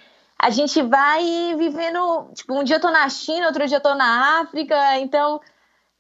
a 0.43 0.51
gente 0.51 0.83
vai 0.83 1.55
vivendo, 1.57 2.29
tipo, 2.35 2.53
um 2.53 2.65
dia 2.65 2.77
eu 2.77 2.81
tô 2.81 2.91
na 2.91 3.09
China, 3.09 3.47
outro 3.47 3.65
dia 3.69 3.77
eu 3.77 3.81
tô 3.81 3.95
na 3.95 4.41
África, 4.41 4.99
então 4.99 5.41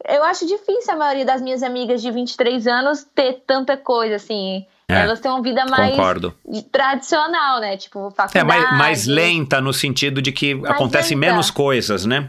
eu 0.05 0.24
acho 0.24 0.45
difícil 0.45 0.93
a 0.93 0.97
maioria 0.97 1.24
das 1.24 1.40
minhas 1.40 1.62
amigas 1.62 2.03
de 2.03 2.11
23 2.11 2.66
anos 2.66 3.07
ter 3.14 3.45
tanta 3.47 3.76
coisa, 3.76 4.16
assim. 4.16 4.66
É, 4.88 5.03
Elas 5.03 5.20
têm 5.20 5.30
uma 5.30 5.40
vida 5.40 5.64
mais 5.66 5.93
Concordo. 5.93 6.34
tradicional, 6.72 7.61
né? 7.61 7.76
Tipo, 7.76 8.11
faculdade. 8.11 8.38
É 8.38 8.43
mais, 8.43 8.76
mais 8.76 9.07
lenta 9.07 9.61
no 9.61 9.72
sentido 9.72 10.20
de 10.20 10.32
que 10.32 10.61
acontecem 10.66 11.16
lenta. 11.16 11.30
menos 11.30 11.49
coisas, 11.49 12.05
né? 12.05 12.28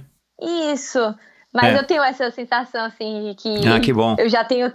Isso. 0.72 1.16
Mas 1.54 1.76
É. 1.76 1.78
eu 1.80 1.84
tenho 1.84 2.02
essa 2.04 2.32
sensação, 2.32 2.84
assim, 2.86 3.30
de 3.30 3.36
que, 3.36 3.68
Ah, 3.68 3.80
que 3.80 3.94
bom. 3.94 4.16
eu 4.18 4.28
já 4.28 4.44
tenho 4.44 4.72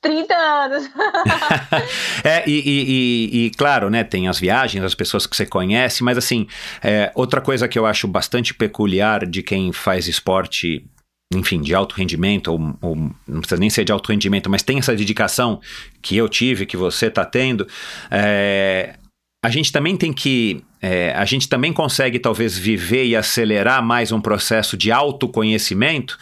30 0.00 0.34
anos. 0.36 0.88
É, 2.24 2.48
e, 2.48 2.52
e- 2.52 2.84
e- 2.90 3.46
e, 3.46 3.50
claro, 3.50 3.88
né, 3.90 4.04
tem 4.04 4.28
as 4.28 4.38
viagens, 4.38 4.84
as 4.84 4.94
pessoas 4.94 5.26
que 5.26 5.34
você 5.36 5.46
conhece, 5.46 6.04
mas 6.04 6.16
assim, 6.18 6.46
é, 6.82 7.10
outra 7.14 7.40
coisa 7.40 7.66
que 7.66 7.78
eu 7.78 7.86
acho 7.86 8.06
bastante 8.06 8.52
peculiar 8.54 9.26
de 9.26 9.42
quem 9.42 9.72
faz 9.72 10.06
esporte, 10.06 10.84
enfim, 11.34 11.60
de 11.60 11.74
alto 11.74 11.94
rendimento, 11.96 12.48
ou, 12.52 12.60
ou 12.82 12.96
não 13.26 13.40
precisa 13.40 13.58
nem 13.58 13.70
ser 13.70 13.84
de 13.84 13.92
alto 13.92 14.10
rendimento, 14.12 14.50
mas 14.50 14.62
tem 14.62 14.78
essa 14.78 14.94
dedicação 14.94 15.60
que 16.02 16.16
eu 16.16 16.28
tive, 16.28 16.66
que 16.66 16.76
você 16.76 17.06
está 17.06 17.24
tendo, 17.24 17.66
é, 18.10 18.94
a 19.44 19.48
gente 19.50 19.72
também 19.72 19.96
tem 19.96 20.12
que. 20.12 20.62
É, 20.82 21.12
a 21.14 21.24
gente 21.24 21.48
também 21.48 21.72
consegue 21.72 22.18
talvez 22.18 22.56
viver 22.56 23.04
e 23.04 23.14
acelerar 23.14 23.82
mais 23.82 24.12
um 24.12 24.20
processo 24.20 24.76
de 24.76 24.90
autoconhecimento, 24.90 26.18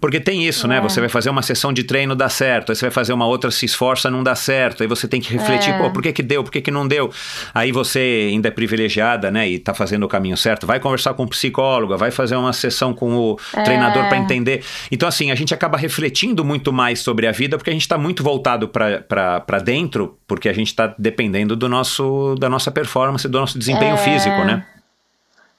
porque 0.00 0.20
tem 0.20 0.46
isso, 0.46 0.68
né? 0.68 0.78
É. 0.78 0.80
Você 0.80 1.00
vai 1.00 1.08
fazer 1.08 1.30
uma 1.30 1.42
sessão 1.42 1.72
de 1.72 1.84
treino, 1.84 2.14
dá 2.14 2.28
certo, 2.28 2.70
aí 2.70 2.76
você 2.76 2.86
vai 2.86 2.90
fazer 2.90 3.12
uma 3.12 3.26
outra, 3.26 3.50
se 3.50 3.64
esforça, 3.64 4.10
não 4.10 4.22
dá 4.22 4.34
certo, 4.34 4.82
aí 4.82 4.86
você 4.86 5.08
tem 5.08 5.20
que 5.20 5.32
refletir, 5.32 5.70
É. 5.70 5.78
pô, 5.78 5.90
por 5.90 6.02
que 6.02 6.12
que 6.12 6.22
deu, 6.22 6.44
por 6.44 6.50
que 6.50 6.60
que 6.60 6.70
não 6.70 6.86
deu? 6.86 7.10
Aí 7.54 7.72
você 7.72 8.28
ainda 8.30 8.48
é 8.48 8.50
privilegiada, 8.50 9.30
né, 9.30 9.48
e 9.48 9.58
tá 9.58 9.72
fazendo 9.72 10.04
o 10.04 10.08
caminho 10.08 10.36
certo, 10.36 10.66
vai 10.66 10.78
conversar 10.78 11.14
com 11.14 11.24
o 11.24 11.28
psicólogo, 11.28 11.96
vai 11.96 12.10
fazer 12.10 12.36
uma 12.36 12.52
sessão 12.52 12.92
com 12.92 13.14
o 13.14 13.38
treinador 13.64 14.08
para 14.08 14.18
entender. 14.18 14.62
Então, 14.90 15.08
assim, 15.08 15.30
a 15.30 15.34
gente 15.34 15.54
acaba 15.54 15.78
refletindo 15.78 16.44
muito 16.44 16.72
mais 16.72 17.00
sobre 17.00 17.26
a 17.26 17.32
vida, 17.32 17.56
porque 17.56 17.70
a 17.70 17.72
gente 17.72 17.88
tá 17.88 17.96
muito 17.96 18.22
voltado 18.22 18.68
para 18.68 19.58
dentro, 19.64 20.18
porque 20.26 20.48
a 20.48 20.52
gente 20.52 20.74
tá 20.74 20.94
dependendo 20.98 21.56
do 21.56 21.68
nosso, 21.68 22.34
da 22.38 22.48
nossa 22.48 22.70
performance, 22.70 23.26
do 23.28 23.38
nosso 23.38 23.58
desempenho 23.58 23.94
É. 23.94 24.01
físico, 24.04 24.44
né? 24.44 24.66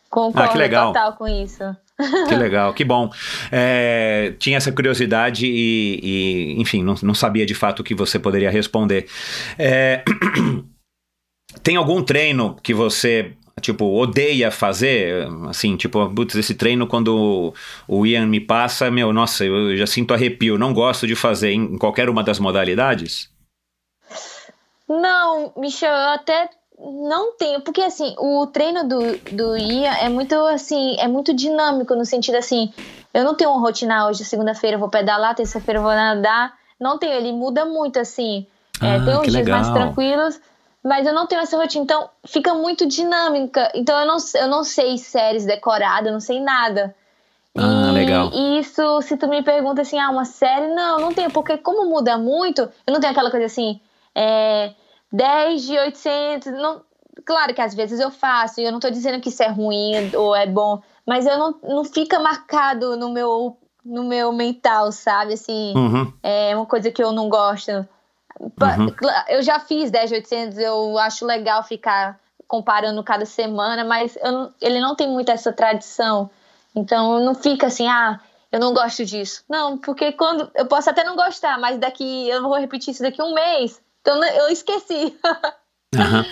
Concordo 0.09 0.49
Ah, 0.49 0.51
que 0.51 0.57
legal. 0.57 0.93
total 0.93 1.13
com 1.13 1.27
isso. 1.27 1.63
Que 2.27 2.35
legal, 2.35 2.73
que 2.73 2.83
bom. 2.83 3.09
É, 3.51 4.33
tinha 4.39 4.57
essa 4.57 4.71
curiosidade 4.71 5.45
e, 5.45 5.99
e 6.03 6.61
enfim, 6.61 6.83
não, 6.83 6.95
não, 7.03 7.13
sabia 7.13 7.45
de 7.45 7.53
fato 7.53 7.81
o 7.81 7.83
que 7.83 7.93
você 7.93 8.17
poderia 8.17 8.49
responder. 8.49 9.07
É, 9.57 10.03
tem 11.61 11.75
algum 11.75 12.03
treino 12.03 12.57
que 12.63 12.73
você 12.73 13.33
tipo, 13.61 13.85
odeia 13.85 14.51
fazer, 14.51 15.27
assim, 15.47 15.77
tipo, 15.77 16.09
putz, 16.09 16.35
esse 16.35 16.53
treino 16.53 16.87
quando 16.87 17.53
o 17.87 18.05
Ian 18.05 18.25
me 18.25 18.39
passa, 18.39 18.91
meu, 18.91 19.13
nossa, 19.13 19.45
eu 19.45 19.77
já 19.77 19.87
sinto 19.87 20.13
arrepio, 20.13 20.57
não 20.57 20.73
gosto 20.73 21.07
de 21.07 21.15
fazer 21.15 21.51
em 21.51 21.77
qualquer 21.77 22.09
uma 22.09 22.23
das 22.23 22.39
modalidades? 22.39 23.29
Não, 24.87 25.53
Michel, 25.55 25.93
eu 25.93 26.09
até 26.09 26.49
não 26.79 27.35
tenho, 27.37 27.61
porque 27.61 27.81
assim, 27.81 28.15
o 28.17 28.47
treino 28.47 28.87
do, 28.87 29.19
do 29.29 29.57
Ian 29.57 29.93
é 29.95 30.09
muito 30.09 30.35
assim, 30.47 30.95
é 30.99 31.07
muito 31.07 31.33
dinâmico 31.33 31.95
no 31.95 32.05
sentido 32.05 32.35
assim, 32.35 32.73
eu 33.13 33.23
não 33.23 33.35
tenho 33.35 33.51
uma 33.51 33.59
rotina 33.59 34.07
hoje, 34.07 34.25
segunda-feira 34.25 34.75
eu 34.75 34.79
vou 34.79 34.89
pedalar, 34.89 35.35
terça-feira 35.35 35.79
eu 35.79 35.83
vou 35.83 35.93
nadar, 35.93 36.53
não 36.79 36.97
tenho, 36.97 37.13
ele 37.13 37.31
muda 37.31 37.63
muito 37.63 37.99
assim. 37.99 38.45
É, 38.81 38.95
ah, 38.95 39.05
tem 39.05 39.15
uns 39.15 39.31
dias 39.31 39.35
legal. 39.35 39.61
mais 39.61 39.69
tranquilos, 39.71 40.41
mas 40.83 41.05
eu 41.07 41.13
não 41.13 41.27
tenho 41.27 41.41
essa 41.41 41.55
rotina, 41.55 41.83
então 41.83 42.09
fica 42.25 42.53
muito 42.53 42.85
dinâmica. 42.85 43.71
Então 43.75 43.97
eu 43.99 44.07
não, 44.07 44.17
eu 44.35 44.47
não 44.47 44.63
sei 44.63 44.97
séries 44.97 45.45
decoradas, 45.45 46.07
eu 46.07 46.13
não 46.13 46.19
sei 46.19 46.41
nada. 46.41 46.93
Ah, 47.55 47.89
e, 47.89 47.91
legal. 47.91 48.31
E 48.33 48.59
isso, 48.59 49.01
se 49.03 49.15
tu 49.15 49.27
me 49.27 49.43
pergunta 49.43 49.83
assim, 49.83 49.99
ah, 49.99 50.09
uma 50.09 50.25
série, 50.25 50.73
não, 50.73 50.99
não 50.99 51.13
tenho, 51.13 51.31
porque 51.31 51.57
como 51.57 51.87
muda 51.87 52.17
muito, 52.17 52.61
eu 52.85 52.93
não 52.93 52.99
tenho 52.99 53.11
aquela 53.11 53.29
coisa 53.29 53.45
assim, 53.45 53.79
é, 54.15 54.73
10 55.13 55.61
de 55.61 55.77
800, 55.77 56.51
não, 56.53 56.81
claro 57.23 57.53
que 57.53 57.61
às 57.61 57.75
vezes 57.75 57.99
eu 57.99 58.09
faço, 58.09 58.59
e 58.59 58.63
eu 58.63 58.71
não 58.71 58.79
tô 58.79 58.89
dizendo 58.89 59.21
que 59.21 59.29
isso 59.29 59.43
é 59.43 59.47
ruim 59.47 60.11
ou 60.15 60.35
é 60.35 60.47
bom, 60.47 60.81
mas 61.05 61.27
eu 61.27 61.37
não, 61.37 61.55
não 61.63 61.85
fica 61.85 62.19
marcado 62.19 62.97
no 62.97 63.11
meu, 63.11 63.55
no 63.85 64.03
meu 64.03 64.31
mental, 64.31 64.91
sabe, 64.91 65.33
assim, 65.33 65.73
uhum. 65.75 66.11
é 66.23 66.55
uma 66.55 66.65
coisa 66.65 66.89
que 66.89 67.03
eu 67.03 67.11
não 67.11 67.29
gosto. 67.29 67.71
Uhum. 68.39 68.87
Eu 69.29 69.43
já 69.43 69.59
fiz 69.59 69.91
10,800, 69.91 70.57
eu 70.57 70.97
acho 70.97 71.25
legal 71.25 71.63
ficar 71.63 72.19
comparando 72.47 73.03
cada 73.03 73.25
semana, 73.25 73.83
mas 73.83 74.17
eu, 74.17 74.51
ele 74.59 74.79
não 74.79 74.95
tem 74.95 75.07
muito 75.07 75.29
essa 75.29 75.53
tradição. 75.53 76.29
Então 76.75 77.19
não 77.19 77.35
fica 77.35 77.67
assim, 77.67 77.87
ah, 77.87 78.19
eu 78.51 78.59
não 78.59 78.73
gosto 78.73 79.05
disso. 79.05 79.43
Não, 79.49 79.77
porque 79.77 80.11
quando. 80.11 80.49
Eu 80.55 80.67
posso 80.67 80.89
até 80.89 81.03
não 81.03 81.15
gostar, 81.15 81.57
mas 81.59 81.79
daqui. 81.79 82.29
Eu 82.29 82.43
vou 82.43 82.59
repetir 82.59 82.91
isso 82.91 83.01
daqui 83.01 83.21
um 83.21 83.33
mês. 83.33 83.81
Então 84.03 84.23
eu 84.23 84.49
esqueci. 84.49 85.15
Uhum. 85.95 86.25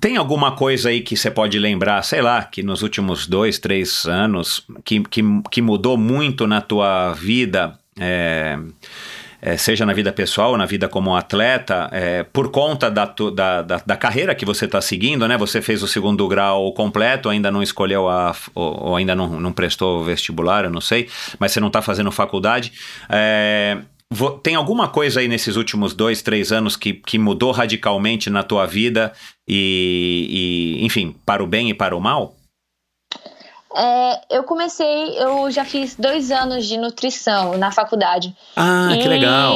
Tem 0.00 0.16
alguma 0.16 0.56
coisa 0.56 0.88
aí 0.88 1.02
que 1.02 1.18
você 1.18 1.30
pode 1.30 1.58
lembrar, 1.58 2.02
sei 2.02 2.22
lá, 2.22 2.42
que 2.42 2.62
nos 2.62 2.80
últimos 2.80 3.26
dois, 3.26 3.58
três 3.58 4.06
anos, 4.06 4.66
que, 4.82 5.02
que, 5.02 5.20
que 5.50 5.60
mudou 5.60 5.98
muito 5.98 6.46
na 6.46 6.62
tua 6.62 7.12
vida? 7.12 7.78
É 8.00 8.56
é, 9.40 9.56
seja 9.56 9.84
na 9.84 9.92
vida 9.92 10.12
pessoal 10.12 10.56
na 10.56 10.66
vida 10.66 10.88
como 10.88 11.14
atleta, 11.14 11.88
é, 11.92 12.24
por 12.24 12.50
conta 12.50 12.90
da, 12.90 13.04
da, 13.04 13.62
da, 13.62 13.82
da, 13.84 13.96
carreira 13.96 14.34
que 14.34 14.44
você 14.44 14.64
está 14.64 14.80
seguindo, 14.80 15.28
né? 15.28 15.36
Você 15.38 15.62
fez 15.62 15.84
o 15.84 15.88
segundo 15.88 16.26
grau 16.26 16.72
completo, 16.72 17.28
ainda 17.28 17.50
não 17.50 17.62
escolheu 17.62 18.08
a. 18.08 18.34
ou, 18.54 18.88
ou 18.88 18.96
ainda 18.96 19.14
não, 19.14 19.40
não 19.40 19.52
prestou 19.52 20.02
vestibular, 20.02 20.64
eu 20.64 20.70
não 20.70 20.80
sei, 20.80 21.08
mas 21.38 21.52
você 21.52 21.60
não 21.60 21.68
está 21.68 21.80
fazendo 21.80 22.10
faculdade. 22.10 22.72
É, 23.08 23.78
tem 24.42 24.54
alguma 24.54 24.88
coisa 24.88 25.20
aí 25.20 25.28
nesses 25.28 25.56
últimos 25.56 25.92
dois, 25.92 26.22
três 26.22 26.52
anos 26.52 26.76
que, 26.76 26.94
que 26.94 27.18
mudou 27.18 27.50
radicalmente 27.50 28.30
na 28.30 28.42
tua 28.42 28.66
vida 28.66 29.12
e, 29.46 30.78
e, 30.80 30.84
enfim, 30.84 31.14
para 31.24 31.42
o 31.42 31.46
bem 31.46 31.70
e 31.70 31.74
para 31.74 31.96
o 31.96 32.00
mal? 32.00 32.34
É, 33.74 34.36
eu 34.36 34.44
comecei, 34.44 35.18
eu 35.18 35.50
já 35.50 35.64
fiz 35.64 35.96
dois 35.96 36.30
anos 36.30 36.66
de 36.66 36.78
nutrição 36.78 37.58
na 37.58 37.70
faculdade. 37.70 38.34
Ah, 38.54 38.88
e, 38.92 38.98
que 39.02 39.08
legal! 39.08 39.54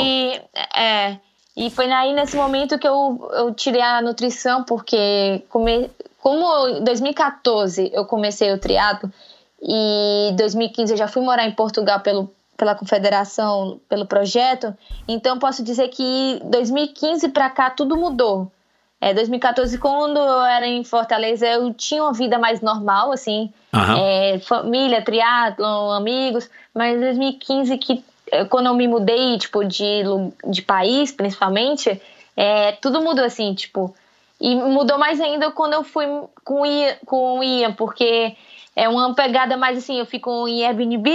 É, 0.76 1.16
e 1.56 1.70
foi 1.70 1.90
aí 1.90 2.12
nesse 2.12 2.36
momento 2.36 2.78
que 2.78 2.86
eu, 2.86 3.30
eu 3.32 3.54
tirei 3.54 3.80
a 3.80 4.02
nutrição, 4.02 4.64
porque 4.64 5.42
come, 5.48 5.90
como 6.20 6.68
em 6.68 6.84
2014 6.84 7.90
eu 7.94 8.04
comecei 8.04 8.52
o 8.52 8.58
triatlo 8.58 9.10
e 9.62 10.32
2015 10.36 10.92
eu 10.92 10.96
já 10.98 11.08
fui 11.08 11.22
morar 11.22 11.46
em 11.46 11.52
Portugal 11.52 12.00
pelo, 12.00 12.30
pela 12.60 12.74
confederação, 12.74 13.80
pelo 13.88 14.04
projeto, 14.04 14.76
então 15.08 15.38
posso 15.38 15.64
dizer 15.64 15.88
que 15.88 16.38
2015 16.44 17.30
para 17.30 17.48
cá 17.48 17.70
tudo 17.70 17.96
mudou. 17.96 18.52
É, 19.00 19.14
2014, 19.14 19.78
quando 19.78 20.18
eu 20.18 20.42
era 20.42 20.66
em 20.66 20.84
Fortaleza, 20.84 21.46
eu 21.46 21.72
tinha 21.72 22.02
uma 22.02 22.12
vida 22.12 22.38
mais 22.38 22.60
normal, 22.60 23.12
assim, 23.12 23.50
uhum. 23.72 23.96
é, 23.96 24.38
família, 24.40 25.00
triatlon, 25.00 25.90
amigos, 25.92 26.50
mas 26.74 27.00
2015, 27.00 27.78
que, 27.78 28.04
é, 28.30 28.44
quando 28.44 28.66
eu 28.66 28.74
me 28.74 28.86
mudei, 28.86 29.38
tipo, 29.38 29.64
de, 29.64 30.02
de 30.46 30.60
país, 30.60 31.10
principalmente, 31.12 31.98
é, 32.36 32.72
tudo 32.72 33.00
mudou, 33.00 33.24
assim, 33.24 33.54
tipo, 33.54 33.94
e 34.38 34.54
mudou 34.54 34.98
mais 34.98 35.18
ainda 35.18 35.50
quando 35.50 35.72
eu 35.72 35.82
fui 35.82 36.04
com, 36.44 36.62
com 37.06 37.38
o 37.38 37.42
Ian, 37.42 37.72
porque 37.72 38.36
é 38.80 38.88
uma 38.88 39.14
pegada 39.14 39.58
mais, 39.58 39.76
assim, 39.76 39.98
eu 39.98 40.06
fico 40.06 40.48
em 40.48 40.64
Airbnb, 40.64 41.10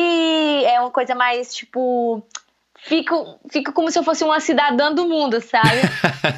é 0.66 0.80
uma 0.80 0.92
coisa 0.92 1.16
mais, 1.16 1.54
tipo 1.54 2.24
fico, 2.78 3.40
fico 3.50 3.74
como 3.74 3.90
se 3.90 3.98
eu 3.98 4.04
fosse 4.04 4.24
uma 4.24 4.40
cidadã 4.40 4.94
do 4.94 5.08
mundo, 5.08 5.42
sabe? 5.42 5.82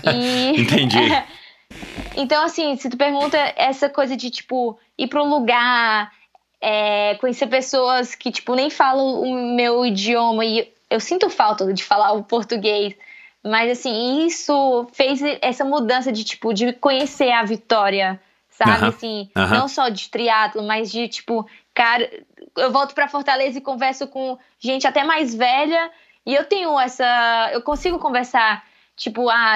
E, 0.14 0.62
Entendi. 0.62 0.98
então, 2.16 2.46
assim, 2.46 2.78
se 2.78 2.90
tu 2.90 2.96
pergunta 2.96 3.38
essa 3.58 3.90
coisa 3.90 4.16
de, 4.16 4.30
tipo, 4.30 4.80
ir 4.98 5.08
para 5.08 5.22
um 5.22 5.30
lugar, 5.30 6.12
é, 6.62 7.16
conhecer 7.16 7.48
pessoas 7.48 8.16
que, 8.16 8.32
tipo, 8.32 8.56
nem 8.56 8.70
falam 8.70 9.22
o 9.22 9.56
meu 9.56 9.86
idioma 9.86 10.46
e 10.46 10.72
eu 10.90 11.00
sinto 11.02 11.30
falta 11.30 11.74
de 11.74 11.84
falar 11.84 12.14
o 12.14 12.24
português. 12.24 12.96
Mas, 13.44 13.72
assim, 13.72 14.26
isso 14.26 14.88
fez 14.94 15.20
essa 15.42 15.66
mudança 15.66 16.10
de, 16.10 16.24
tipo, 16.24 16.54
de 16.54 16.72
conhecer 16.72 17.32
a 17.32 17.44
Vitória, 17.44 18.20
sabe? 18.58 18.72
Uh 18.72 18.84
-huh. 18.84 18.88
Assim, 18.90 19.30
uh 19.36 19.42
-huh. 19.42 19.60
não 19.60 19.68
só 19.68 19.90
de 19.90 20.10
triatlo, 20.10 20.64
mas 20.64 20.92
de, 20.92 21.08
tipo, 21.08 21.48
cara, 21.74 22.10
eu 22.58 22.72
volto 22.72 22.96
para 22.96 23.08
Fortaleza 23.08 23.58
e 23.58 23.62
converso 23.62 24.08
com 24.08 24.38
gente 24.60 24.88
até 24.88 25.04
mais 25.04 25.34
velha 25.36 25.92
e 26.28 26.36
eu 26.36 26.44
tenho 26.44 26.78
essa. 26.78 27.50
Eu 27.54 27.62
consigo 27.62 27.98
conversar, 28.00 28.62
tipo, 28.98 29.30
ah, 29.30 29.56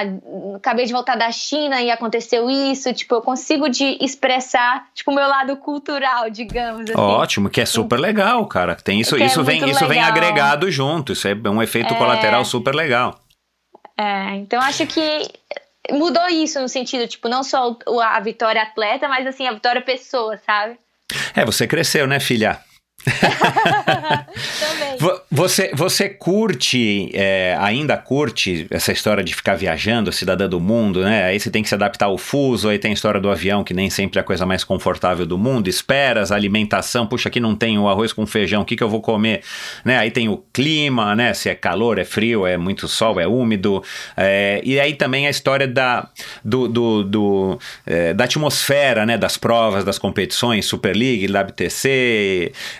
acabei 0.56 0.86
de 0.86 0.92
voltar 0.92 1.16
da 1.16 1.30
China 1.30 1.82
e 1.82 1.90
aconteceu 1.90 2.48
isso. 2.48 2.90
Tipo, 2.94 3.16
eu 3.16 3.20
consigo 3.20 3.68
de 3.68 3.98
expressar, 4.00 4.86
tipo, 4.94 5.10
o 5.10 5.14
meu 5.14 5.28
lado 5.28 5.54
cultural, 5.58 6.30
digamos. 6.30 6.88
Assim. 6.88 6.98
Ótimo, 6.98 7.50
que 7.50 7.60
é 7.60 7.66
super 7.66 8.00
legal, 8.00 8.46
cara. 8.46 8.74
Tem 8.74 8.98
isso, 8.98 9.18
isso, 9.18 9.40
é 9.40 9.44
vem, 9.44 9.68
isso 9.68 9.86
vem 9.86 10.00
agregado 10.00 10.70
junto. 10.70 11.12
Isso 11.12 11.28
é 11.28 11.34
um 11.50 11.62
efeito 11.62 11.92
é... 11.92 11.98
colateral 11.98 12.42
super 12.42 12.74
legal. 12.74 13.20
É, 13.98 14.36
então 14.36 14.58
acho 14.62 14.86
que 14.86 15.28
mudou 15.90 16.28
isso 16.28 16.60
no 16.60 16.68
sentido, 16.68 17.08
tipo, 17.08 17.28
não 17.28 17.42
só 17.42 17.76
a 18.02 18.20
vitória 18.20 18.62
atleta, 18.62 19.08
mas 19.08 19.26
assim, 19.26 19.46
a 19.46 19.52
vitória 19.52 19.82
pessoa, 19.82 20.38
sabe? 20.44 20.78
É, 21.34 21.44
você 21.44 21.66
cresceu, 21.66 22.06
né, 22.06 22.20
filha? 22.20 22.60
você, 25.30 25.70
você 25.74 26.08
curte, 26.08 27.10
é, 27.14 27.56
ainda 27.58 27.96
curte 27.96 28.66
essa 28.70 28.92
história 28.92 29.24
de 29.24 29.34
ficar 29.34 29.54
viajando, 29.54 30.12
cidadã 30.12 30.48
do 30.48 30.60
mundo, 30.60 31.02
né? 31.02 31.24
Aí 31.24 31.40
você 31.40 31.50
tem 31.50 31.62
que 31.62 31.68
se 31.68 31.74
adaptar 31.74 32.06
ao 32.06 32.16
fuso, 32.16 32.68
aí 32.68 32.78
tem 32.78 32.92
a 32.92 32.94
história 32.94 33.20
do 33.20 33.30
avião, 33.30 33.64
que 33.64 33.74
nem 33.74 33.90
sempre 33.90 34.18
é 34.18 34.22
a 34.22 34.24
coisa 34.24 34.46
mais 34.46 34.64
confortável 34.64 35.26
do 35.26 35.36
mundo. 35.36 35.68
Esperas, 35.68 36.30
alimentação, 36.30 37.06
puxa, 37.06 37.28
aqui 37.28 37.40
não 37.40 37.54
tem 37.54 37.78
o 37.78 37.88
arroz 37.88 38.12
com 38.12 38.26
feijão, 38.26 38.62
o 38.62 38.64
que, 38.64 38.76
que 38.76 38.82
eu 38.82 38.88
vou 38.88 39.00
comer? 39.00 39.42
Né? 39.84 39.98
Aí 39.98 40.10
tem 40.10 40.28
o 40.28 40.42
clima, 40.52 41.16
né? 41.16 41.34
Se 41.34 41.48
é 41.48 41.54
calor, 41.54 41.98
é 41.98 42.04
frio, 42.04 42.46
é 42.46 42.56
muito 42.56 42.86
sol, 42.86 43.18
é 43.18 43.26
úmido. 43.26 43.82
É, 44.16 44.60
e 44.64 44.78
aí 44.78 44.94
também 44.94 45.26
a 45.26 45.30
história 45.30 45.66
da, 45.66 46.08
do, 46.44 46.68
do, 46.68 47.02
do 47.02 47.58
é, 47.86 48.14
da 48.14 48.24
atmosfera, 48.24 49.04
né? 49.04 49.18
Das 49.18 49.36
provas, 49.36 49.84
das 49.84 49.98
competições, 49.98 50.66
Super 50.66 50.94
League, 50.94 51.26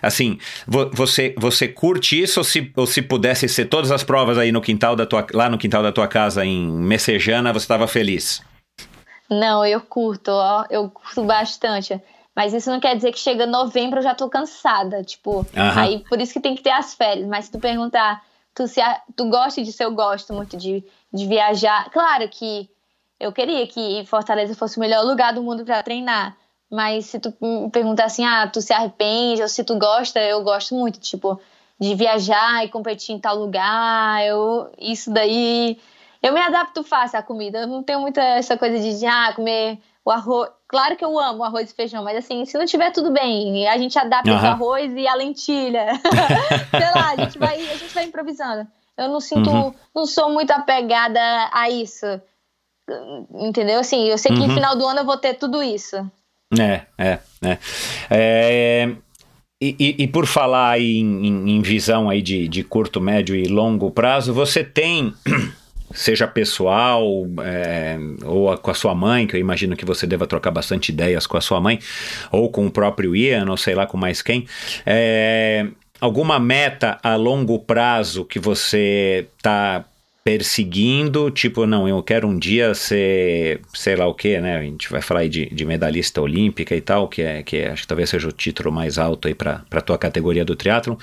assim, 0.00 0.11
você, 0.92 1.34
você 1.38 1.68
curte 1.68 2.20
isso 2.20 2.40
ou 2.40 2.44
se, 2.44 2.72
ou 2.76 2.86
se 2.86 3.02
pudesse 3.02 3.48
ser 3.48 3.66
todas 3.66 3.90
as 3.90 4.02
provas 4.02 4.38
aí 4.38 4.52
no 4.52 4.60
quintal 4.60 4.94
da 4.94 5.06
tua, 5.06 5.26
lá 5.32 5.48
no 5.48 5.58
quintal 5.58 5.82
da 5.82 5.92
tua 5.92 6.08
casa 6.08 6.44
em 6.44 6.66
Messejana, 6.70 7.52
você 7.52 7.64
estava 7.64 7.86
feliz? 7.86 8.42
Não, 9.30 9.64
eu 9.64 9.80
curto, 9.80 10.30
ó, 10.30 10.64
eu 10.70 10.90
curto 10.90 11.24
bastante. 11.24 12.00
Mas 12.34 12.54
isso 12.54 12.70
não 12.70 12.80
quer 12.80 12.96
dizer 12.96 13.12
que 13.12 13.18
chega 13.18 13.46
novembro 13.46 13.98
eu 13.98 14.02
já 14.02 14.14
tô 14.14 14.28
cansada, 14.28 15.02
tipo, 15.02 15.46
aí 15.54 16.02
por 16.08 16.20
isso 16.20 16.32
que 16.32 16.40
tem 16.40 16.54
que 16.54 16.62
ter 16.62 16.70
as 16.70 16.94
férias. 16.94 17.26
Mas 17.28 17.46
se 17.46 17.52
tu 17.52 17.58
perguntar, 17.58 18.22
tu, 18.54 18.66
se, 18.66 18.80
tu 19.14 19.28
gosta 19.28 19.62
disso, 19.62 19.82
eu 19.82 19.90
gosto 19.92 20.32
muito 20.32 20.56
de, 20.56 20.82
de 21.12 21.26
viajar. 21.26 21.90
Claro 21.90 22.28
que 22.28 22.68
eu 23.20 23.32
queria 23.32 23.66
que 23.66 24.04
Fortaleza 24.06 24.54
fosse 24.54 24.78
o 24.78 24.80
melhor 24.80 25.04
lugar 25.04 25.32
do 25.32 25.42
mundo 25.42 25.64
para 25.64 25.82
treinar. 25.82 26.36
Mas 26.72 27.04
se 27.04 27.20
tu 27.20 27.34
me 27.38 27.68
perguntar 27.68 28.06
assim, 28.06 28.24
ah, 28.24 28.48
tu 28.50 28.62
se 28.62 28.72
arrepende 28.72 29.42
ou 29.42 29.48
se 29.48 29.62
tu 29.62 29.78
gosta, 29.78 30.18
eu 30.18 30.42
gosto 30.42 30.74
muito, 30.74 30.98
tipo, 30.98 31.38
de 31.78 31.94
viajar 31.94 32.64
e 32.64 32.70
competir 32.70 33.14
em 33.14 33.18
tal 33.18 33.36
lugar. 33.36 34.24
Eu, 34.24 34.72
isso 34.80 35.12
daí. 35.12 35.78
Eu 36.22 36.32
me 36.32 36.40
adapto 36.40 36.82
fácil 36.82 37.18
à 37.18 37.22
comida. 37.22 37.58
Eu 37.58 37.66
não 37.66 37.82
tenho 37.82 38.00
muita 38.00 38.22
essa 38.22 38.56
coisa 38.56 38.78
de, 38.78 39.04
ah, 39.04 39.34
comer 39.36 39.80
o 40.02 40.10
arroz. 40.10 40.48
Claro 40.66 40.96
que 40.96 41.04
eu 41.04 41.18
amo 41.18 41.44
arroz 41.44 41.70
e 41.70 41.74
feijão, 41.74 42.02
mas 42.02 42.16
assim, 42.16 42.46
se 42.46 42.56
não 42.56 42.64
tiver 42.64 42.90
tudo 42.90 43.10
bem, 43.10 43.68
a 43.68 43.76
gente 43.76 43.98
adapta 43.98 44.30
uhum. 44.30 44.42
o 44.42 44.46
arroz 44.46 44.90
e 44.96 45.06
a 45.06 45.14
lentilha. 45.14 45.88
Sei 46.70 47.02
lá, 47.02 47.10
a 47.10 47.16
gente 47.16 47.38
vai, 47.38 47.56
a 47.56 47.76
gente 47.76 47.92
vai 47.92 48.04
improvisando. 48.04 48.66
Eu 48.96 49.10
não 49.10 49.20
sinto, 49.20 49.50
uhum. 49.50 49.74
não 49.94 50.06
sou 50.06 50.30
muito 50.30 50.50
apegada 50.52 51.20
a 51.52 51.68
isso. 51.68 52.06
Entendeu? 53.34 53.80
Assim, 53.80 54.08
eu 54.08 54.16
sei 54.16 54.32
que 54.32 54.40
uhum. 54.40 54.48
no 54.48 54.54
final 54.54 54.74
do 54.74 54.86
ano 54.86 55.00
eu 55.00 55.04
vou 55.04 55.18
ter 55.18 55.34
tudo 55.34 55.62
isso. 55.62 56.10
É, 56.58 56.82
é, 56.98 57.18
é. 57.42 57.58
é... 58.10 58.90
E, 59.64 59.94
e, 59.96 60.08
por 60.08 60.26
falar 60.26 60.80
em, 60.80 61.24
em, 61.24 61.50
em, 61.50 61.62
visão 61.62 62.10
aí 62.10 62.20
de, 62.20 62.48
de 62.48 62.64
curto, 62.64 63.00
médio 63.00 63.36
e 63.36 63.46
longo 63.46 63.92
prazo, 63.92 64.34
você 64.34 64.64
tem 64.64 65.14
seja 65.94 66.26
pessoal 66.26 67.04
é, 67.44 67.96
ou 68.24 68.56
com 68.58 68.70
a 68.70 68.74
sua 68.74 68.94
mãe, 68.94 69.26
que 69.26 69.36
eu 69.36 69.40
imagino 69.40 69.76
que 69.76 69.84
você 69.84 70.06
deva 70.06 70.26
trocar 70.26 70.50
bastante 70.50 70.90
ideias 70.90 71.26
com 71.26 71.36
a 71.36 71.40
sua 71.40 71.60
mãe, 71.60 71.78
ou 72.30 72.50
com 72.50 72.66
o 72.66 72.70
próprio 72.70 73.14
Ian, 73.14 73.48
ou 73.48 73.56
sei 73.56 73.74
lá 73.74 73.86
com 73.86 73.96
mais 73.96 74.22
quem, 74.22 74.46
é, 74.84 75.66
alguma 76.00 76.40
meta 76.40 76.98
a 77.02 77.14
longo 77.14 77.58
prazo 77.60 78.24
que 78.24 78.38
você 78.38 79.28
está 79.36 79.84
perseguindo, 80.24 81.30
tipo, 81.32 81.66
não, 81.66 81.88
eu 81.88 82.00
quero 82.00 82.28
um 82.28 82.38
dia 82.38 82.74
ser, 82.74 83.60
sei 83.74 83.96
lá 83.96 84.06
o 84.06 84.14
que, 84.14 84.40
né? 84.40 84.56
A 84.56 84.62
gente 84.62 84.88
vai 84.88 85.02
falar 85.02 85.20
aí 85.20 85.28
de, 85.28 85.46
de, 85.46 85.64
medalhista 85.64 86.20
olímpica 86.20 86.76
e 86.76 86.80
tal, 86.80 87.08
que 87.08 87.22
é, 87.22 87.42
que 87.42 87.56
é, 87.56 87.72
acho 87.72 87.82
que 87.82 87.88
talvez 87.88 88.08
seja 88.08 88.28
o 88.28 88.32
título 88.32 88.70
mais 88.70 88.98
alto 88.98 89.26
aí 89.26 89.34
para 89.34 89.64
a 89.68 89.80
tua 89.80 89.98
categoria 89.98 90.44
do 90.44 90.54
triatlon. 90.54 90.94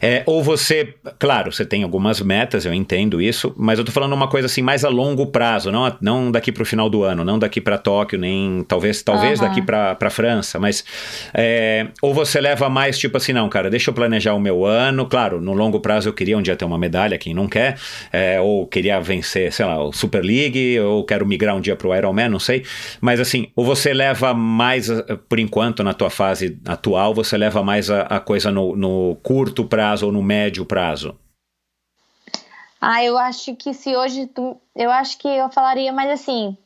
É, 0.00 0.22
ou 0.24 0.42
você, 0.42 0.94
claro, 1.18 1.52
você 1.52 1.66
tem 1.66 1.82
algumas 1.82 2.20
metas, 2.22 2.64
eu 2.64 2.72
entendo 2.72 3.20
isso, 3.20 3.54
mas 3.58 3.78
eu 3.78 3.84
tô 3.84 3.92
falando 3.92 4.14
uma 4.14 4.28
coisa 4.28 4.46
assim 4.46 4.62
mais 4.62 4.86
a 4.86 4.88
longo 4.88 5.26
prazo, 5.26 5.70
não, 5.70 5.94
não 6.00 6.32
daqui 6.32 6.50
para 6.50 6.62
o 6.62 6.66
final 6.66 6.88
do 6.88 7.02
ano, 7.02 7.24
não 7.24 7.38
daqui 7.38 7.60
para 7.60 7.76
Tóquio, 7.76 8.18
nem 8.18 8.64
talvez, 8.66 9.02
talvez 9.02 9.38
uhum. 9.38 9.48
daqui 9.48 9.60
para 9.60 10.08
França, 10.08 10.58
mas 10.58 10.82
é, 11.34 11.88
ou 12.00 12.14
você 12.14 12.40
leva 12.40 12.70
mais 12.70 12.98
tipo 12.98 13.18
assim, 13.18 13.34
não, 13.34 13.50
cara, 13.50 13.68
deixa 13.68 13.90
eu 13.90 13.94
planejar 13.94 14.32
o 14.32 14.40
meu 14.40 14.64
ano, 14.64 15.04
claro, 15.04 15.42
no 15.42 15.52
longo 15.52 15.78
prazo 15.78 16.08
eu 16.08 16.14
queria 16.14 16.38
um 16.38 16.42
dia 16.42 16.56
ter 16.56 16.64
uma 16.64 16.78
medalha, 16.78 17.18
quem 17.18 17.34
não 17.34 17.46
quer, 17.46 17.76
é, 18.10 18.40
ou 18.46 18.66
queria 18.66 19.00
vencer, 19.00 19.52
sei 19.52 19.66
lá, 19.66 19.82
o 19.82 19.92
Super 19.92 20.24
League, 20.24 20.78
ou 20.80 21.04
quero 21.04 21.26
migrar 21.26 21.56
um 21.56 21.60
dia 21.60 21.74
para 21.74 21.88
o 21.88 21.94
Ironman, 21.94 22.28
não 22.28 22.38
sei. 22.38 22.64
Mas 23.00 23.18
assim, 23.18 23.50
ou 23.56 23.64
você 23.64 23.92
leva 23.92 24.32
mais, 24.32 24.88
eh, 24.88 25.02
por 25.28 25.38
enquanto, 25.38 25.82
na 25.82 25.92
tua 25.92 26.10
fase 26.10 26.58
atual, 26.66 27.12
você 27.12 27.36
leva 27.36 27.62
mais 27.62 27.90
a, 27.90 28.02
a 28.02 28.20
coisa 28.20 28.50
no, 28.50 28.76
no 28.76 29.16
curto 29.22 29.64
prazo 29.64 30.06
ou 30.06 30.12
no 30.12 30.22
médio 30.22 30.64
prazo? 30.64 31.18
Ah, 32.80 33.02
eu 33.02 33.18
acho 33.18 33.56
que 33.56 33.74
se 33.74 33.96
hoje 33.96 34.26
tu, 34.26 34.60
eu 34.74 34.90
acho 34.90 35.18
que 35.18 35.26
eu 35.26 35.50
falaria 35.50 35.92
mais 35.92 36.10
assim, 36.10 36.56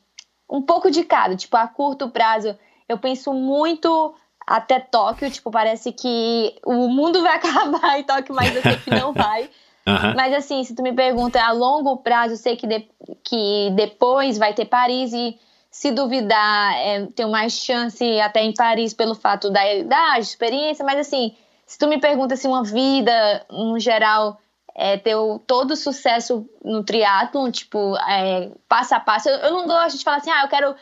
um 0.49 0.61
pouco 0.61 0.91
de 0.91 1.03
cada, 1.03 1.35
tipo, 1.35 1.55
a 1.57 1.67
curto 1.67 2.09
prazo, 2.09 2.55
eu 2.87 2.97
penso 2.97 3.33
muito 3.33 4.13
até 4.45 4.79
Tóquio, 4.79 5.31
tipo, 5.31 5.49
parece 5.49 5.91
que 5.91 6.55
o 6.65 6.87
mundo 6.89 7.21
vai 7.21 7.35
acabar 7.37 7.99
em 7.99 8.03
Tóquio, 8.03 8.35
mas 8.35 8.55
eu 8.55 8.61
sei 8.61 8.77
que 8.77 8.91
não 8.91 9.13
vai. 9.13 9.49
Uhum. 9.87 10.13
Mas 10.15 10.33
assim, 10.33 10.63
se 10.63 10.75
tu 10.75 10.83
me 10.83 10.93
pergunta 10.93 11.41
a 11.41 11.51
longo 11.51 11.97
prazo, 11.97 12.33
eu 12.33 12.37
sei 12.37 12.55
que, 12.55 12.67
de, 12.67 12.87
que 13.23 13.71
depois 13.75 14.37
vai 14.37 14.53
ter 14.53 14.65
Paris 14.65 15.11
e 15.13 15.37
se 15.71 15.91
duvidar, 15.91 16.73
é, 16.77 17.07
mais 17.27 17.53
chance 17.53 18.19
até 18.19 18.43
em 18.43 18.53
Paris 18.53 18.93
pelo 18.93 19.15
fato 19.15 19.49
da 19.49 19.73
idade, 19.73 20.25
experiência, 20.25 20.85
mas 20.85 20.99
assim, 20.99 21.35
se 21.65 21.79
tu 21.79 21.87
me 21.87 21.97
pergunta 21.97 22.35
se 22.35 22.45
uma 22.45 22.63
vida, 22.63 23.45
no 23.49 23.79
geral, 23.79 24.37
é, 24.75 24.97
ter 24.97 25.15
todo 25.47 25.71
o 25.71 25.75
sucesso 25.77 26.45
no 26.63 26.83
triatlon, 26.83 27.49
tipo, 27.49 27.95
é, 27.97 28.51
passo 28.67 28.93
a 28.93 28.99
passo, 28.99 29.29
eu, 29.29 29.37
eu 29.37 29.51
não 29.51 29.65
gosto 29.65 29.97
de 29.97 30.03
falar 30.03 30.17
assim, 30.17 30.29
ah, 30.29 30.43
eu 30.43 30.49
quero 30.49 30.75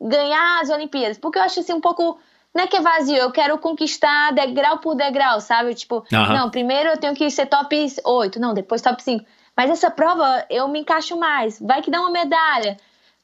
ganhar 0.00 0.60
as 0.60 0.70
Olimpíadas, 0.70 1.18
porque 1.18 1.38
eu 1.38 1.42
acho 1.42 1.60
assim 1.60 1.72
um 1.72 1.80
pouco 1.80 2.18
não 2.54 2.64
é 2.64 2.66
que 2.66 2.76
é 2.76 2.80
vazio, 2.80 3.16
eu 3.16 3.30
quero 3.30 3.58
conquistar 3.58 4.32
degrau 4.32 4.78
por 4.78 4.94
degrau, 4.94 5.40
sabe? 5.40 5.74
Tipo, 5.74 6.04
uhum. 6.12 6.32
não, 6.34 6.50
primeiro 6.50 6.90
eu 6.90 6.96
tenho 6.96 7.14
que 7.14 7.30
ser 7.30 7.46
top 7.46 7.86
8, 8.04 8.40
não, 8.40 8.54
depois 8.54 8.82
top 8.82 9.02
5. 9.02 9.24
Mas 9.56 9.70
essa 9.70 9.90
prova 9.90 10.44
eu 10.48 10.66
me 10.68 10.80
encaixo 10.80 11.18
mais, 11.18 11.60
vai 11.60 11.82
que 11.82 11.90
dá 11.90 12.00
uma 12.00 12.10
medalha. 12.10 12.76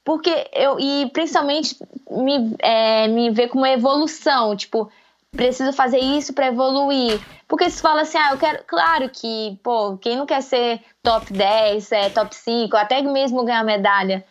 Porque 0.04 0.50
eu, 0.52 0.78
e 0.78 1.08
principalmente 1.12 1.76
me, 2.10 2.54
é, 2.58 3.08
me 3.08 3.30
ver 3.30 3.48
como 3.48 3.64
evolução, 3.64 4.54
tipo, 4.54 4.90
preciso 5.30 5.72
fazer 5.72 5.98
isso 5.98 6.34
para 6.34 6.48
evoluir. 6.48 7.18
Porque 7.48 7.70
se 7.70 7.80
fala 7.80 8.02
assim, 8.02 8.18
ah, 8.18 8.32
eu 8.32 8.38
quero. 8.38 8.64
Claro 8.66 9.08
que, 9.08 9.58
pô, 9.62 9.96
quem 9.96 10.16
não 10.16 10.26
quer 10.26 10.42
ser 10.42 10.82
top 11.02 11.32
10, 11.32 11.92
é, 11.92 12.10
top 12.10 12.34
5, 12.34 12.76
até 12.76 13.00
mesmo 13.00 13.44
ganhar 13.44 13.64
medalha 13.64 14.24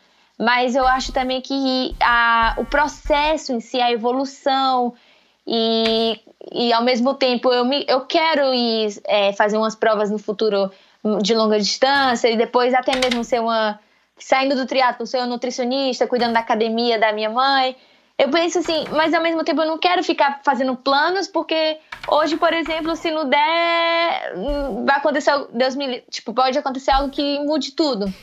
mas 0.43 0.75
eu 0.75 0.85
acho 0.85 1.13
também 1.13 1.39
que 1.39 1.95
a, 2.01 2.55
o 2.57 2.65
processo 2.65 3.53
em 3.53 3.61
si, 3.61 3.79
a 3.79 3.91
evolução 3.91 4.93
e, 5.47 6.19
e 6.51 6.73
ao 6.73 6.83
mesmo 6.83 7.13
tempo 7.13 7.51
eu, 7.53 7.63
me, 7.63 7.85
eu 7.87 8.01
quero 8.01 8.53
ir 8.53 9.01
é, 9.05 9.31
fazer 9.31 9.57
umas 9.57 9.73
provas 9.73 10.11
no 10.11 10.19
futuro 10.19 10.69
de 11.21 11.33
longa 11.33 11.57
distância 11.57 12.27
e 12.29 12.35
depois 12.35 12.73
até 12.73 12.93
mesmo 12.97 13.23
ser 13.23 13.39
uma 13.39 13.79
saindo 14.17 14.55
do 14.55 14.65
triatlo, 14.65 15.07
ser 15.07 15.17
uma 15.17 15.27
nutricionista, 15.27 16.07
cuidando 16.07 16.33
da 16.33 16.41
academia 16.41 16.99
da 16.99 17.13
minha 17.13 17.29
mãe. 17.29 17.75
Eu 18.17 18.29
penso 18.29 18.59
assim, 18.59 18.85
mas 18.91 19.13
ao 19.13 19.23
mesmo 19.23 19.43
tempo 19.43 19.61
eu 19.61 19.67
não 19.67 19.77
quero 19.77 20.03
ficar 20.03 20.41
fazendo 20.43 20.75
planos, 20.75 21.27
porque 21.27 21.77
hoje, 22.07 22.37
por 22.37 22.53
exemplo, 22.53 22.95
se 22.95 23.11
não 23.11 23.27
der, 23.27 24.33
vai 24.85 24.97
acontecer, 24.97 25.31
Deus 25.51 25.75
me, 25.75 26.01
tipo, 26.09 26.33
pode 26.33 26.57
acontecer 26.57 26.91
algo 26.91 27.09
que 27.09 27.39
mude 27.39 27.71
tudo 27.71 28.13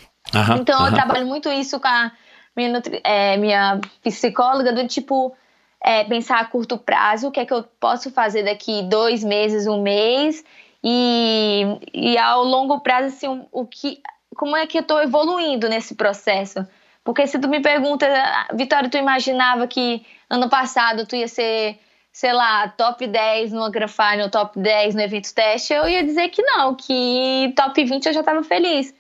então 0.60 0.86
eu 0.86 0.92
trabalho 0.92 1.26
muito 1.26 1.50
isso 1.50 1.80
com 1.80 1.88
a 1.88 2.12
minha, 2.56 2.82
é, 3.04 3.36
minha 3.36 3.80
psicóloga, 4.02 4.72
do 4.72 4.86
tipo, 4.86 5.34
é, 5.82 6.04
pensar 6.04 6.40
a 6.40 6.44
curto 6.44 6.76
prazo, 6.78 7.28
o 7.28 7.30
que 7.30 7.40
é 7.40 7.46
que 7.46 7.52
eu 7.52 7.62
posso 7.78 8.10
fazer 8.10 8.44
daqui 8.44 8.82
dois 8.82 9.24
meses, 9.24 9.66
um 9.66 9.82
mês, 9.82 10.44
e, 10.82 11.64
e 11.92 12.18
ao 12.18 12.44
longo 12.44 12.80
prazo, 12.80 13.08
assim, 13.08 13.46
o 13.50 13.66
que, 13.66 14.00
como 14.36 14.56
é 14.56 14.66
que 14.66 14.78
eu 14.78 14.82
estou 14.82 15.02
evoluindo 15.02 15.68
nesse 15.68 15.94
processo. 15.94 16.66
Porque 17.02 17.26
se 17.26 17.38
tu 17.38 17.48
me 17.48 17.60
pergunta, 17.60 18.06
Vitória, 18.54 18.88
tu 18.88 18.96
imaginava 18.96 19.66
que 19.66 20.04
ano 20.28 20.48
passado 20.48 21.06
tu 21.06 21.16
ia 21.16 21.28
ser, 21.28 21.78
sei 22.12 22.32
lá, 22.32 22.68
top 22.68 23.06
10 23.06 23.52
no 23.52 23.64
Agrafine 23.64 24.22
ou 24.22 24.30
top 24.30 24.58
10 24.58 24.94
no 24.94 25.00
evento 25.00 25.34
teste, 25.34 25.72
eu 25.72 25.88
ia 25.88 26.04
dizer 26.04 26.28
que 26.28 26.42
não, 26.42 26.74
que 26.74 27.52
top 27.56 27.82
20 27.82 28.06
eu 28.06 28.12
já 28.12 28.20
estava 28.20 28.42
feliz. 28.42 28.94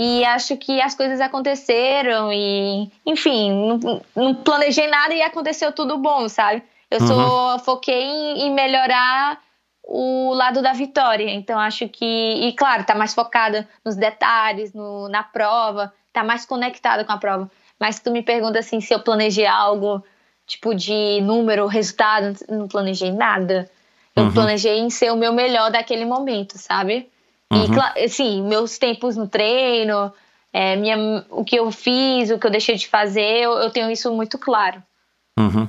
E 0.00 0.24
acho 0.24 0.56
que 0.56 0.80
as 0.80 0.94
coisas 0.94 1.20
aconteceram 1.20 2.32
e, 2.32 2.88
enfim, 3.04 3.50
não, 3.50 4.00
não 4.14 4.32
planejei 4.32 4.86
nada 4.86 5.12
e 5.12 5.20
aconteceu 5.20 5.72
tudo 5.72 5.98
bom, 5.98 6.28
sabe? 6.28 6.62
Eu 6.88 7.00
só 7.00 7.54
uhum. 7.54 7.58
foquei 7.58 8.04
em, 8.04 8.42
em, 8.42 8.54
melhorar 8.54 9.40
o 9.82 10.32
lado 10.34 10.62
da 10.62 10.72
vitória. 10.72 11.28
Então 11.28 11.58
acho 11.58 11.88
que, 11.88 12.04
e 12.04 12.52
claro, 12.52 12.84
tá 12.84 12.94
mais 12.94 13.12
focada 13.12 13.68
nos 13.84 13.96
detalhes, 13.96 14.72
no, 14.72 15.08
na 15.08 15.24
prova, 15.24 15.92
tá 16.12 16.22
mais 16.22 16.46
conectada 16.46 17.04
com 17.04 17.10
a 17.10 17.18
prova. 17.18 17.50
Mas 17.76 17.96
se 17.96 18.04
tu 18.04 18.12
me 18.12 18.22
pergunta 18.22 18.60
assim 18.60 18.80
se 18.80 18.94
eu 18.94 19.00
planejei 19.00 19.46
algo 19.46 20.00
tipo 20.46 20.76
de 20.76 21.20
número, 21.22 21.66
resultado, 21.66 22.38
não 22.48 22.68
planejei 22.68 23.10
nada. 23.10 23.68
Eu 24.14 24.26
uhum. 24.26 24.32
planejei 24.32 24.78
em 24.78 24.90
ser 24.90 25.10
o 25.10 25.16
meu 25.16 25.32
melhor 25.32 25.72
daquele 25.72 26.04
momento, 26.04 26.56
sabe? 26.56 27.10
Uhum. 27.52 27.74
E, 27.96 28.04
assim, 28.04 28.42
meus 28.42 28.78
tempos 28.78 29.16
no 29.16 29.26
treino, 29.26 30.12
é, 30.52 30.76
minha, 30.76 31.24
o 31.30 31.44
que 31.44 31.56
eu 31.56 31.70
fiz, 31.70 32.30
o 32.30 32.38
que 32.38 32.46
eu 32.46 32.50
deixei 32.50 32.76
de 32.76 32.88
fazer, 32.88 33.42
eu, 33.42 33.52
eu 33.52 33.70
tenho 33.70 33.90
isso 33.90 34.12
muito 34.12 34.38
claro. 34.38 34.82
Uhum. 35.38 35.68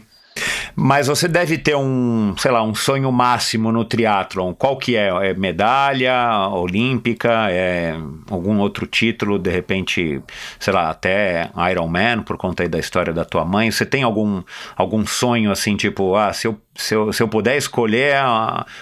Mas 0.81 1.07
você 1.07 1.27
deve 1.27 1.57
ter 1.57 1.75
um, 1.75 2.33
sei 2.37 2.51
lá, 2.51 2.63
um 2.63 2.73
sonho 2.73 3.11
máximo 3.11 3.69
no 3.69 3.83
triatlon. 3.83 4.53
Qual 4.53 4.77
que 4.77 4.95
é? 4.95 5.09
É 5.29 5.33
medalha 5.33 6.47
olímpica? 6.53 7.51
É 7.51 7.97
algum 8.29 8.57
outro 8.59 8.87
título? 8.87 9.37
De 9.37 9.49
repente, 9.49 10.21
sei 10.57 10.73
lá, 10.73 10.89
até 10.89 11.49
Ironman, 11.69 12.21
por 12.21 12.37
conta 12.37 12.63
aí 12.63 12.69
da 12.69 12.79
história 12.79 13.11
da 13.11 13.25
tua 13.25 13.43
mãe. 13.43 13.69
Você 13.69 13.85
tem 13.85 14.03
algum, 14.03 14.41
algum 14.77 15.05
sonho 15.05 15.51
assim, 15.51 15.75
tipo, 15.75 16.15
ah, 16.15 16.31
se 16.31 16.47
eu 16.47 16.57
se 16.79 16.95
eu, 16.95 17.11
se 17.11 17.21
eu 17.21 17.27
puder 17.27 17.57
escolher 17.57 18.15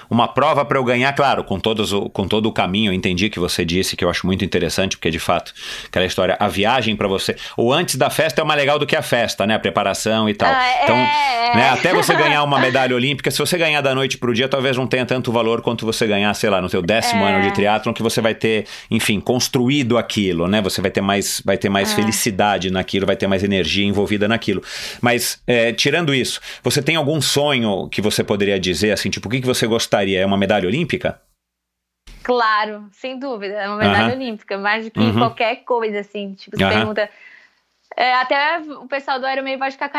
uma 0.10 0.28
prova 0.28 0.64
para 0.64 0.78
eu 0.78 0.84
ganhar, 0.84 1.12
claro, 1.14 1.44
com, 1.44 1.60
todos 1.60 1.92
o, 1.92 2.10
com 2.10 2.28
todo 2.28 2.46
o 2.46 2.52
caminho, 2.52 2.92
eu 2.92 2.94
entendi 2.94 3.30
que 3.30 3.40
você 3.40 3.66
disse, 3.66 3.96
que 3.96 4.06
eu 4.06 4.10
acho 4.10 4.26
muito 4.28 4.46
interessante, 4.46 4.96
porque 4.96 5.10
de 5.10 5.20
fato, 5.20 5.52
aquela 5.88 6.06
história, 6.06 6.38
a 6.40 6.48
viagem 6.48 6.96
para 6.96 7.08
você, 7.08 7.36
o 7.58 7.74
antes 7.74 7.96
da 7.96 8.10
festa 8.10 8.42
é 8.42 8.46
mais 8.46 8.60
legal 8.60 8.78
do 8.78 8.86
que 8.86 8.96
a 8.96 9.02
festa, 9.02 9.48
né? 9.48 9.56
A 9.56 9.60
preparação 9.60 10.30
e 10.30 10.34
tal. 10.36 10.50
Ah, 10.50 10.84
então, 10.84 10.96
é... 10.96 11.56
né, 11.56 11.70
até 11.72 11.87
você 11.94 12.14
ganhar 12.16 12.44
uma 12.44 12.60
medalha 12.60 12.96
olímpica, 12.96 13.30
se 13.32 13.38
você 13.38 13.58
ganhar 13.58 13.82
da 13.82 13.94
noite 13.94 14.18
pro 14.18 14.34
dia, 14.34 14.48
talvez 14.48 14.76
não 14.78 14.88
tenha 14.88 15.06
tanto 15.06 15.32
valor 15.32 15.62
quanto 15.62 15.86
você 15.86 16.08
ganhar, 16.08 16.34
sei 16.34 16.50
lá, 16.50 16.62
no 16.62 16.70
seu 16.70 16.82
décimo 16.82 17.24
é... 17.24 17.34
ano 17.34 17.44
de 17.44 17.54
triatlon, 17.54 17.94
que 17.94 18.04
você 18.04 18.22
vai 18.22 18.36
ter, 18.36 18.66
enfim, 18.90 19.20
construído 19.20 19.98
aquilo, 19.98 20.48
né? 20.48 20.62
Você 20.62 20.82
vai 20.82 20.92
ter 20.92 21.02
mais, 21.02 21.42
vai 21.46 21.58
ter 21.58 21.70
mais 21.70 21.92
é. 21.92 21.96
felicidade 21.96 22.72
naquilo, 22.72 23.06
vai 23.06 23.16
ter 23.16 23.28
mais 23.28 23.44
energia 23.44 23.86
envolvida 23.86 24.28
naquilo. 24.28 24.62
Mas, 25.02 25.42
é, 25.48 25.72
tirando 25.74 26.14
isso, 26.14 26.40
você 26.64 26.82
tem 26.82 26.96
algum 26.96 27.22
sonho 27.22 27.88
que 27.90 28.02
você 28.02 28.24
poderia 28.24 28.60
dizer, 28.60 28.92
assim, 28.92 29.10
tipo, 29.10 29.28
o 29.28 29.32
que, 29.32 29.42
que 29.42 29.48
você 29.48 29.68
gostaria? 29.68 30.20
É 30.20 30.26
uma 30.26 30.38
medalha 30.38 30.68
olímpica? 30.68 31.20
Claro, 32.24 32.86
sem 32.92 33.18
dúvida, 33.18 33.54
é 33.54 33.70
uma 33.70 33.78
medalha 33.78 34.14
olímpica, 34.14 34.58
mais 34.58 34.84
do 34.84 34.92
que 34.92 35.00
uhum. 35.00 35.18
qualquer 35.18 35.64
coisa, 35.64 36.00
assim. 36.00 36.34
Tipo, 36.34 36.58
você 36.58 36.68
pergunta 36.68 37.10
É, 37.96 38.14
até 38.14 38.60
o 38.60 38.88
pessoal 38.88 39.20
do 39.20 39.28
Ironman 39.28 39.58
pode 39.58 39.72
ficar 39.72 39.90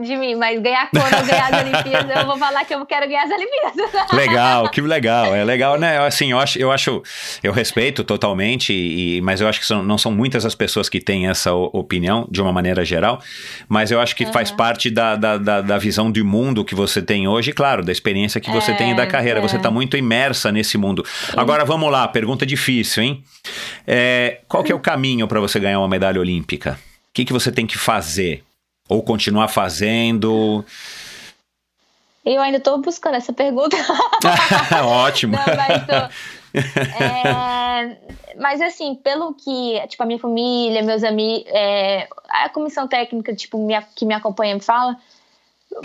de 0.00 0.16
mim, 0.16 0.34
mas 0.36 0.60
ganhar 0.62 0.88
cor 0.90 1.02
ou 1.02 1.26
ganhar 1.26 1.52
as 1.52 1.60
Olimpíadas, 1.60 2.16
eu 2.16 2.26
vou 2.26 2.38
falar 2.38 2.64
que 2.64 2.74
eu 2.74 2.86
quero 2.86 3.06
ganhar 3.06 3.24
as 3.24 3.30
Olimpíadas. 3.30 4.08
Legal, 4.12 4.68
que 4.70 4.80
legal. 4.80 5.34
É 5.34 5.44
legal, 5.44 5.78
né? 5.78 5.98
Assim, 5.98 6.30
eu 6.30 6.38
acho, 6.38 6.58
eu 6.58 6.70
acho, 6.70 7.02
eu 7.42 7.52
respeito 7.52 8.04
totalmente, 8.04 8.72
e, 8.72 9.20
mas 9.22 9.40
eu 9.40 9.48
acho 9.48 9.60
que 9.60 9.66
são, 9.66 9.82
não 9.82 9.98
são 9.98 10.12
muitas 10.12 10.46
as 10.46 10.54
pessoas 10.54 10.88
que 10.88 11.00
têm 11.00 11.28
essa 11.28 11.52
opinião, 11.52 12.26
de 12.30 12.40
uma 12.40 12.52
maneira 12.52 12.84
geral, 12.84 13.20
mas 13.68 13.90
eu 13.90 14.00
acho 14.00 14.16
que 14.16 14.24
uhum. 14.24 14.32
faz 14.32 14.50
parte 14.50 14.88
da, 14.90 15.16
da, 15.16 15.36
da, 15.36 15.60
da, 15.60 15.78
visão 15.78 16.10
de 16.10 16.22
mundo 16.22 16.64
que 16.64 16.74
você 16.74 17.02
tem 17.02 17.28
hoje, 17.28 17.52
claro, 17.52 17.84
da 17.84 17.92
experiência 17.92 18.40
que 18.40 18.50
você 18.50 18.72
é, 18.72 18.74
tem 18.74 18.94
da 18.94 19.06
carreira. 19.06 19.40
É. 19.40 19.42
Você 19.42 19.56
está 19.56 19.70
muito 19.70 19.96
imersa 19.96 20.52
nesse 20.52 20.78
mundo. 20.78 21.04
Agora, 21.36 21.64
vamos 21.64 21.90
lá, 21.90 22.06
pergunta 22.08 22.46
difícil, 22.46 23.02
hein? 23.02 23.24
É, 23.86 24.40
qual 24.48 24.62
que 24.62 24.72
é 24.72 24.74
o 24.74 24.80
caminho 24.80 25.26
para 25.26 25.40
você 25.40 25.58
ganhar 25.58 25.78
uma 25.78 25.88
medalha 25.88 26.20
olímpica? 26.20 26.78
O 27.12 27.14
que, 27.14 27.26
que 27.26 27.32
você 27.32 27.52
tem 27.52 27.66
que 27.66 27.76
fazer? 27.76 28.42
Ou 28.88 29.02
continuar 29.02 29.48
fazendo? 29.48 30.64
Eu 32.24 32.40
ainda 32.40 32.56
estou 32.56 32.78
buscando 32.78 33.16
essa 33.16 33.34
pergunta. 33.34 33.76
Ótimo. 34.82 35.36
Não, 35.36 35.44
mas, 35.44 35.86
tô, 35.86 37.04
é, 37.04 37.98
mas 38.40 38.62
assim, 38.62 38.94
pelo 38.94 39.34
que 39.34 39.78
tipo, 39.88 40.02
a 40.02 40.06
minha 40.06 40.18
família, 40.18 40.82
meus 40.82 41.04
amigos, 41.04 41.44
é, 41.48 42.08
a 42.30 42.48
comissão 42.48 42.88
técnica 42.88 43.34
tipo, 43.34 43.58
me, 43.58 43.78
que 43.94 44.06
me 44.06 44.14
acompanha 44.14 44.54
me 44.54 44.62
fala, 44.62 44.96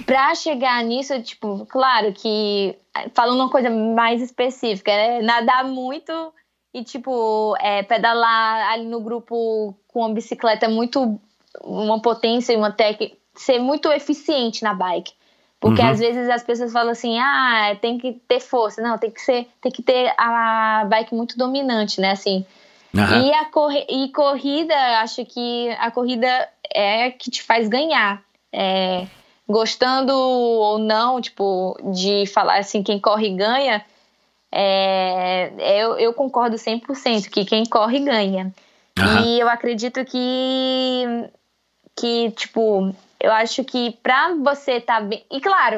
para 0.06 0.34
chegar 0.34 0.82
nisso, 0.82 1.22
tipo, 1.22 1.66
claro 1.66 2.14
que 2.14 2.74
falando 3.14 3.42
uma 3.42 3.50
coisa 3.50 3.70
mais 3.70 4.22
específica, 4.22 4.92
é 4.92 5.22
nadar 5.22 5.66
muito 5.66 6.34
e 6.74 6.84
tipo 6.84 7.56
é, 7.60 7.84
pedalar 7.84 8.72
ali 8.74 8.86
no 8.86 9.00
grupo 9.00 9.76
com 9.88 10.02
uma 10.02 10.14
bicicleta 10.14 10.70
muito 10.70 11.20
uma 11.64 12.02
potência 12.02 12.54
e 12.54 12.56
uma 12.56 12.72
técnica 12.72 13.16
ser 13.36 13.60
muito 13.60 13.92
eficiente 13.92 14.64
na 14.64 14.74
bike 14.74 15.14
porque 15.60 15.82
uhum. 15.82 15.90
às 15.90 16.00
vezes 16.00 16.30
as 16.30 16.44
pessoas 16.44 16.72
falam 16.72 16.92
assim 16.92 17.18
ah 17.20 17.76
tem 17.82 17.98
que 17.98 18.14
ter 18.28 18.40
força 18.40 18.82
não 18.82 18.98
tem 18.98 19.12
que 19.12 19.22
ser 19.22 19.48
tem 19.62 19.72
que 19.72 19.82
ter 19.82 20.14
a 20.18 20.86
bike 20.90 21.16
muito 21.16 21.38
dominante 21.38 22.02
né 22.02 22.12
assim 22.12 22.46
uhum. 22.94 23.28
e 23.28 23.34
a 23.34 23.46
corre 23.46 23.86
e 23.90 24.12
corrida 24.12 24.76
acho 25.02 25.26
que 25.26 25.70
a 25.80 25.90
corrida 25.92 26.50
é 26.74 27.12
que 27.12 27.32
te 27.32 27.42
faz 27.42 27.68
ganhar 27.68 28.22
é, 28.52 29.08
gostando 29.48 30.14
ou 30.14 30.80
não 30.80 31.22
tipo 31.22 31.78
de 31.94 32.26
falar 32.28 32.60
assim 32.60 32.84
quem 32.84 33.00
corre 33.00 33.30
ganha 33.30 33.84
é, 34.60 35.52
eu, 35.80 36.00
eu 36.00 36.14
concordo 36.16 36.56
100% 36.56 37.30
que 37.30 37.46
quem 37.46 37.64
corre 37.64 38.00
ganha. 38.00 38.52
Uhum. 38.98 39.24
E 39.24 39.40
eu 39.40 39.48
acredito 39.48 40.04
que, 40.04 41.30
que, 41.96 42.32
tipo, 42.32 42.92
eu 43.20 43.32
acho 43.32 43.64
que 43.64 43.92
pra 44.02 44.34
você 44.34 44.82
tá 44.82 45.00
bem. 45.00 45.24
E 45.32 45.40
claro, 45.40 45.78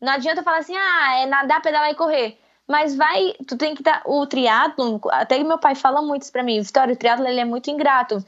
não 0.00 0.12
adianta 0.12 0.44
falar 0.44 0.58
assim, 0.58 0.76
ah, 0.76 1.18
é 1.18 1.26
nadar, 1.26 1.60
pedalar 1.60 1.90
e 1.90 1.96
correr. 1.96 2.38
Mas 2.68 2.94
vai, 2.94 3.34
tu 3.48 3.56
tem 3.56 3.74
que 3.74 3.82
dar. 3.82 4.00
O 4.06 4.24
triatlo, 4.28 5.00
até 5.10 5.42
meu 5.42 5.58
pai 5.58 5.74
fala 5.74 6.00
muito 6.00 6.22
isso 6.22 6.30
pra 6.30 6.44
mim, 6.44 6.60
Vitória, 6.60 6.94
o 6.94 6.96
triatlo 6.96 7.26
ele 7.26 7.40
é 7.40 7.44
muito 7.44 7.68
ingrato. 7.68 8.24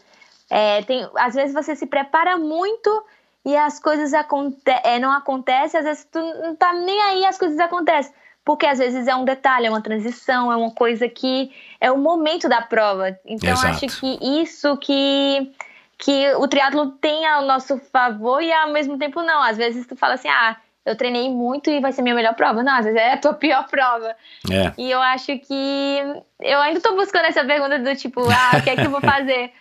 É, 0.51 0.83
tem, 0.83 1.09
às 1.15 1.35
vezes 1.35 1.55
você 1.55 1.77
se 1.77 1.87
prepara 1.87 2.37
muito 2.37 3.05
e 3.45 3.57
as 3.57 3.79
coisas 3.79 4.13
aconte 4.13 4.59
é, 4.67 4.99
não 4.99 5.13
acontecem, 5.13 5.79
às 5.79 5.87
vezes 5.87 6.09
tu 6.11 6.19
não 6.19 6.57
tá 6.57 6.73
nem 6.73 7.01
aí, 7.03 7.25
as 7.25 7.39
coisas 7.39 7.61
acontecem 7.61 8.13
porque 8.45 8.67
às 8.67 8.79
vezes 8.79 9.07
é 9.07 9.15
um 9.15 9.25
detalhe, 9.25 9.67
é 9.67 9.71
uma 9.71 9.83
transição, 9.83 10.51
é 10.51 10.57
uma 10.57 10.71
coisa 10.71 11.09
que 11.09 11.53
é 11.81 11.91
o 11.91 11.99
momento 11.99 12.49
da 12.49 12.61
prova. 12.61 13.17
Então 13.25 13.53
Exato. 13.53 13.85
acho 13.85 14.01
que 14.01 14.19
isso 14.43 14.77
que 14.79 15.53
que 15.99 16.35
o 16.35 16.49
triatlo 16.49 16.93
tem 16.93 17.25
ao 17.27 17.43
nosso 17.43 17.79
favor 17.79 18.43
e 18.43 18.53
ao 18.53 18.73
mesmo 18.73 18.99
tempo 18.99 19.23
não. 19.23 19.41
Às 19.41 19.57
vezes 19.57 19.87
tu 19.87 19.95
fala 19.95 20.15
assim: 20.15 20.29
"Ah, 20.29 20.57
eu 20.85 20.97
treinei 20.97 21.31
muito 21.31 21.71
e 21.71 21.81
vai 21.81 21.93
ser 21.93 22.03
minha 22.03 22.15
melhor 22.15 22.35
prova". 22.35 22.63
Não, 22.63 22.77
às 22.77 22.85
vezes 22.85 23.01
é 23.01 23.13
a 23.13 23.19
tua 23.19 23.35
pior 23.35 23.69
prova. 23.69 24.17
É. 24.51 24.73
E 24.77 24.91
eu 24.91 25.01
acho 25.01 25.39
que 25.39 25.99
eu 26.41 26.61
ainda 26.61 26.81
tô 26.81 26.97
buscando 26.97 27.27
essa 27.27 27.45
pergunta 27.45 27.79
do 27.79 27.95
tipo: 27.95 28.21
"Ah, 28.29 28.59
o 28.59 28.63
que 28.63 28.71
é 28.71 28.77
que 28.77 28.87
eu 28.87 28.91
vou 28.91 29.01
fazer?" 29.03 29.53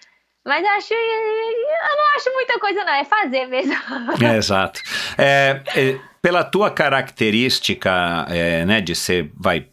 Mas 0.45 0.63
eu 0.63 0.71
acho. 0.71 0.93
Eu 0.93 1.97
não 1.97 2.15
acho 2.15 2.33
muita 2.33 2.59
coisa, 2.59 2.83
não. 2.83 2.93
É 2.93 3.03
fazer 3.03 3.45
mesmo. 3.45 3.75
É, 4.21 4.37
exato. 4.37 4.81
É, 5.17 5.61
é, 5.75 5.99
pela 6.21 6.43
tua 6.43 6.69
característica, 6.69 8.25
é, 8.29 8.65
né, 8.65 8.81
de 8.81 8.95
ser, 8.95 9.31
vai, 9.35 9.67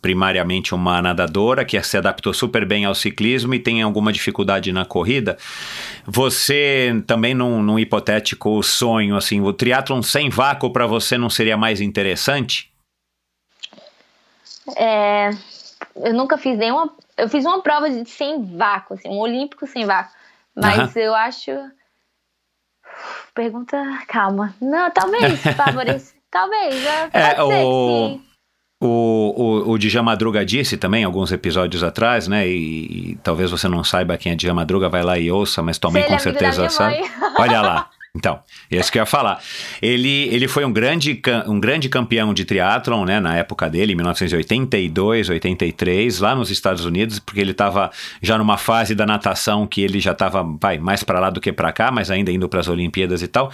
primariamente 0.00 0.74
uma 0.74 1.00
nadadora 1.00 1.64
que 1.64 1.80
se 1.82 1.96
adaptou 1.96 2.34
super 2.34 2.66
bem 2.66 2.84
ao 2.84 2.94
ciclismo 2.94 3.54
e 3.54 3.58
tem 3.58 3.80
alguma 3.80 4.12
dificuldade 4.12 4.72
na 4.72 4.84
corrida. 4.84 5.36
Você 6.06 7.02
também 7.06 7.34
num, 7.34 7.62
num 7.62 7.78
hipotético 7.78 8.62
sonho 8.62 9.16
assim, 9.16 9.40
o 9.40 9.52
triatlon 9.52 10.02
sem 10.02 10.28
vácuo 10.28 10.70
para 10.70 10.86
você 10.86 11.16
não 11.16 11.30
seria 11.30 11.56
mais 11.56 11.80
interessante? 11.80 12.70
É, 14.76 15.30
eu 15.96 16.14
nunca 16.14 16.38
fiz 16.38 16.58
nenhuma 16.58 16.92
eu 17.16 17.28
fiz 17.28 17.44
uma 17.44 17.62
prova 17.62 17.88
de 17.90 18.08
sem 18.08 18.56
vácuo, 18.56 18.94
assim, 18.94 19.08
um 19.08 19.18
olímpico 19.18 19.66
sem 19.66 19.84
vácuo. 19.84 20.12
Mas 20.54 20.94
eu 20.96 21.14
acho. 21.14 21.50
Pergunta, 23.34 23.76
calma. 24.08 24.54
Não, 24.60 24.90
talvez 24.90 25.40
favorece. 25.40 26.14
talvez. 26.30 26.74
É, 27.12 27.34
é 27.36 27.42
o... 27.42 27.50
Sim. 27.50 28.22
O, 28.84 29.68
o, 29.68 29.70
o 29.70 29.78
Dija 29.78 30.02
Madruga 30.02 30.44
disse 30.44 30.76
também, 30.76 31.04
alguns 31.04 31.30
episódios 31.30 31.84
atrás, 31.84 32.26
né? 32.26 32.48
E, 32.48 33.12
e, 33.12 33.16
talvez 33.22 33.48
você 33.52 33.68
não 33.68 33.84
saiba 33.84 34.18
quem 34.18 34.32
é 34.32 34.34
Dija 34.34 34.52
Madruga, 34.52 34.88
vai 34.88 35.04
lá 35.04 35.16
e 35.16 35.30
ouça, 35.30 35.62
mas 35.62 35.78
também 35.78 36.02
com 36.02 36.14
é 36.14 36.18
certeza 36.18 36.68
sabe. 36.68 37.00
Olha 37.38 37.62
lá. 37.62 37.90
Então, 38.14 38.40
esse 38.70 38.92
que 38.92 38.98
eu 38.98 39.02
ia 39.02 39.06
falar. 39.06 39.40
Ele, 39.80 40.28
ele 40.30 40.46
foi 40.46 40.66
um 40.66 40.72
grande, 40.72 41.18
um 41.46 41.58
grande 41.58 41.88
campeão 41.88 42.34
de 42.34 42.44
triatlon, 42.44 43.06
né, 43.06 43.18
na 43.18 43.38
época 43.38 43.70
dele, 43.70 43.94
em 43.94 43.96
1982, 43.96 45.30
83, 45.30 46.20
lá 46.20 46.34
nos 46.34 46.50
Estados 46.50 46.84
Unidos, 46.84 47.18
porque 47.18 47.40
ele 47.40 47.52
estava 47.52 47.90
já 48.20 48.36
numa 48.36 48.58
fase 48.58 48.94
da 48.94 49.06
natação 49.06 49.66
que 49.66 49.80
ele 49.80 49.98
já 49.98 50.12
estava 50.12 50.44
mais 50.78 51.02
para 51.02 51.20
lá 51.20 51.30
do 51.30 51.40
que 51.40 51.54
para 51.54 51.72
cá, 51.72 51.90
mas 51.90 52.10
ainda 52.10 52.30
indo 52.30 52.46
para 52.50 52.60
as 52.60 52.68
Olimpíadas 52.68 53.22
e 53.22 53.28
tal. 53.28 53.50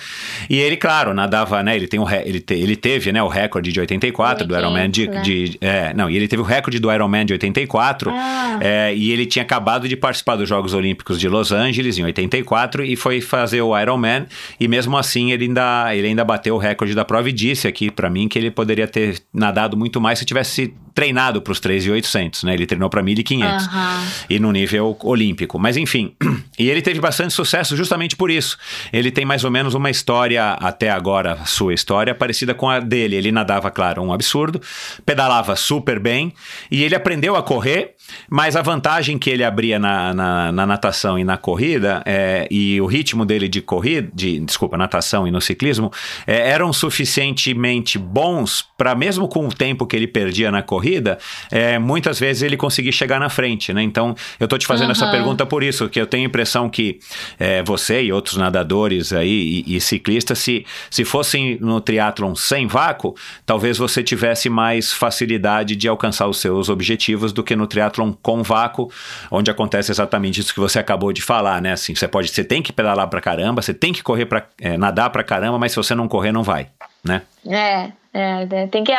E 0.50 0.58
ele, 0.58 0.76
claro, 0.76 1.14
nadava, 1.14 1.62
né, 1.62 1.76
ele, 1.76 1.86
tem 1.86 2.00
um, 2.00 2.10
ele, 2.10 2.40
te, 2.40 2.54
ele 2.54 2.74
teve 2.74 3.12
né, 3.12 3.22
o 3.22 3.28
recorde 3.28 3.70
de 3.70 3.78
84 3.78 4.44
do 4.44 4.58
Ironman 4.58 4.90
de, 4.90 5.06
de, 5.22 5.56
é, 5.60 5.94
não, 5.94 6.10
e 6.10 6.16
ele 6.16 6.26
teve 6.26 6.42
o 6.42 6.44
recorde 6.44 6.80
do 6.80 6.92
Ironman 6.92 7.24
de 7.24 7.32
84, 7.32 8.10
ah. 8.10 8.58
é, 8.60 8.92
e 8.92 9.12
ele 9.12 9.24
tinha 9.24 9.44
acabado 9.44 9.88
de 9.88 9.96
participar 9.96 10.34
dos 10.34 10.48
Jogos 10.48 10.74
Olímpicos 10.74 11.20
de 11.20 11.28
Los 11.28 11.52
Angeles 11.52 11.96
em 11.96 12.02
84 12.02 12.84
e 12.84 12.96
foi 12.96 13.20
fazer 13.20 13.62
o 13.62 13.78
Ironman 13.78 14.26
e 14.58 14.68
mesmo 14.68 14.96
assim 14.96 15.32
ele 15.32 15.44
ainda, 15.44 15.94
ele 15.94 16.08
ainda 16.08 16.24
bateu 16.24 16.54
o 16.54 16.58
recorde 16.58 16.94
da 16.94 17.04
prova 17.04 17.28
e 17.28 17.32
disse 17.32 17.66
aqui 17.66 17.90
para 17.90 18.10
mim 18.10 18.28
que 18.28 18.38
ele 18.38 18.50
poderia 18.50 18.86
ter 18.86 19.20
nadado 19.32 19.76
muito 19.76 20.00
mais 20.00 20.18
se 20.18 20.24
tivesse 20.24 20.74
treinado 20.98 21.40
para 21.40 21.52
os 21.52 21.60
3,800, 21.60 22.42
né? 22.42 22.54
Ele 22.54 22.66
treinou 22.66 22.90
para 22.90 23.00
1.500 23.00 23.72
uhum. 23.72 24.06
e 24.28 24.40
no 24.40 24.50
nível 24.50 24.98
olímpico. 25.04 25.56
Mas 25.56 25.76
enfim, 25.76 26.16
e 26.58 26.68
ele 26.68 26.82
teve 26.82 26.98
bastante 26.98 27.32
sucesso 27.32 27.76
justamente 27.76 28.16
por 28.16 28.32
isso. 28.32 28.58
Ele 28.92 29.12
tem 29.12 29.24
mais 29.24 29.44
ou 29.44 29.50
menos 29.50 29.74
uma 29.74 29.90
história, 29.90 30.54
até 30.54 30.90
agora, 30.90 31.38
sua 31.46 31.72
história, 31.72 32.16
parecida 32.16 32.52
com 32.52 32.68
a 32.68 32.80
dele. 32.80 33.14
Ele 33.14 33.30
nadava, 33.30 33.70
claro, 33.70 34.02
um 34.02 34.12
absurdo, 34.12 34.60
pedalava 35.06 35.54
super 35.54 36.00
bem 36.00 36.32
e 36.68 36.82
ele 36.82 36.96
aprendeu 36.96 37.36
a 37.36 37.44
correr, 37.44 37.94
mas 38.28 38.56
a 38.56 38.62
vantagem 38.62 39.18
que 39.18 39.30
ele 39.30 39.44
abria 39.44 39.78
na, 39.78 40.14
na, 40.14 40.52
na 40.52 40.66
natação 40.66 41.18
e 41.18 41.24
na 41.24 41.36
corrida 41.36 42.02
é, 42.04 42.46
e 42.50 42.80
o 42.80 42.86
ritmo 42.86 43.24
dele 43.24 43.48
de 43.48 43.60
corrida, 43.60 44.10
de, 44.14 44.38
desculpa, 44.40 44.76
natação 44.76 45.26
e 45.26 45.30
no 45.30 45.40
ciclismo, 45.40 45.90
é, 46.26 46.50
eram 46.50 46.72
suficientemente 46.72 47.98
bons 47.98 48.66
para, 48.76 48.94
mesmo 48.94 49.28
com 49.28 49.46
o 49.46 49.52
tempo 49.52 49.86
que 49.86 49.96
ele 49.96 50.06
perdia 50.06 50.50
na 50.50 50.62
corrida, 50.62 51.18
é, 51.50 51.78
muitas 51.78 52.18
vezes 52.18 52.42
ele 52.42 52.56
conseguir 52.56 52.92
chegar 52.92 53.18
na 53.18 53.28
frente, 53.28 53.72
né? 53.72 53.82
Então, 53.82 54.14
eu 54.38 54.44
estou 54.44 54.58
te 54.58 54.66
fazendo 54.66 54.86
uhum. 54.86 54.92
essa 54.92 55.10
pergunta 55.10 55.44
por 55.44 55.62
isso, 55.62 55.88
que 55.88 56.00
eu 56.00 56.06
tenho 56.06 56.24
a 56.24 56.28
impressão 56.28 56.68
que 56.68 56.98
é, 57.38 57.62
você 57.62 58.02
e 58.02 58.12
outros 58.12 58.36
nadadores 58.36 59.12
aí 59.12 59.64
e, 59.66 59.76
e, 59.76 59.80
ciclistas, 59.80 60.38
se, 60.38 60.64
se 60.90 61.04
fossem 61.04 61.58
no 61.60 61.80
triatlon 61.80 62.34
sem 62.34 62.66
vácuo, 62.66 63.14
talvez 63.44 63.78
você 63.78 64.02
tivesse 64.02 64.48
mais 64.48 64.92
facilidade 64.92 65.74
de 65.74 65.88
alcançar 65.88 66.28
os 66.28 66.38
seus 66.38 66.68
objetivos 66.68 67.32
do 67.32 67.42
que 67.42 67.56
no 67.56 67.66
triatlon 67.66 67.97
com 68.22 68.42
vácuo, 68.42 68.90
onde 69.30 69.50
acontece 69.50 69.90
exatamente 69.90 70.40
isso 70.40 70.52
que 70.52 70.60
você 70.60 70.78
acabou 70.78 71.12
de 71.12 71.22
falar, 71.22 71.60
né? 71.60 71.72
Assim, 71.72 71.94
você 71.94 72.08
pode, 72.08 72.28
você 72.28 72.44
tem 72.44 72.62
que 72.62 72.72
pedalar 72.72 73.08
pra 73.08 73.20
caramba, 73.20 73.62
você 73.62 73.74
tem 73.74 73.92
que 73.92 74.02
correr 74.02 74.26
para 74.26 74.46
é, 74.60 74.76
nadar 74.76 75.10
pra 75.10 75.24
caramba, 75.24 75.58
mas 75.58 75.72
se 75.72 75.76
você 75.76 75.94
não 75.94 76.08
correr, 76.08 76.32
não 76.32 76.42
vai, 76.42 76.68
né? 77.04 77.22
É, 77.46 77.92
é, 78.12 78.46
né, 78.46 78.66
tem 78.68 78.84
que. 78.84 78.92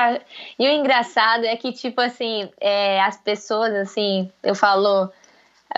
E 0.58 0.68
o 0.68 0.72
engraçado 0.72 1.46
é 1.46 1.56
que, 1.56 1.72
tipo 1.72 2.00
assim, 2.02 2.50
é, 2.60 3.02
as 3.02 3.18
pessoas, 3.18 3.74
assim, 3.74 4.30
eu 4.44 4.56
falo. 4.56 5.10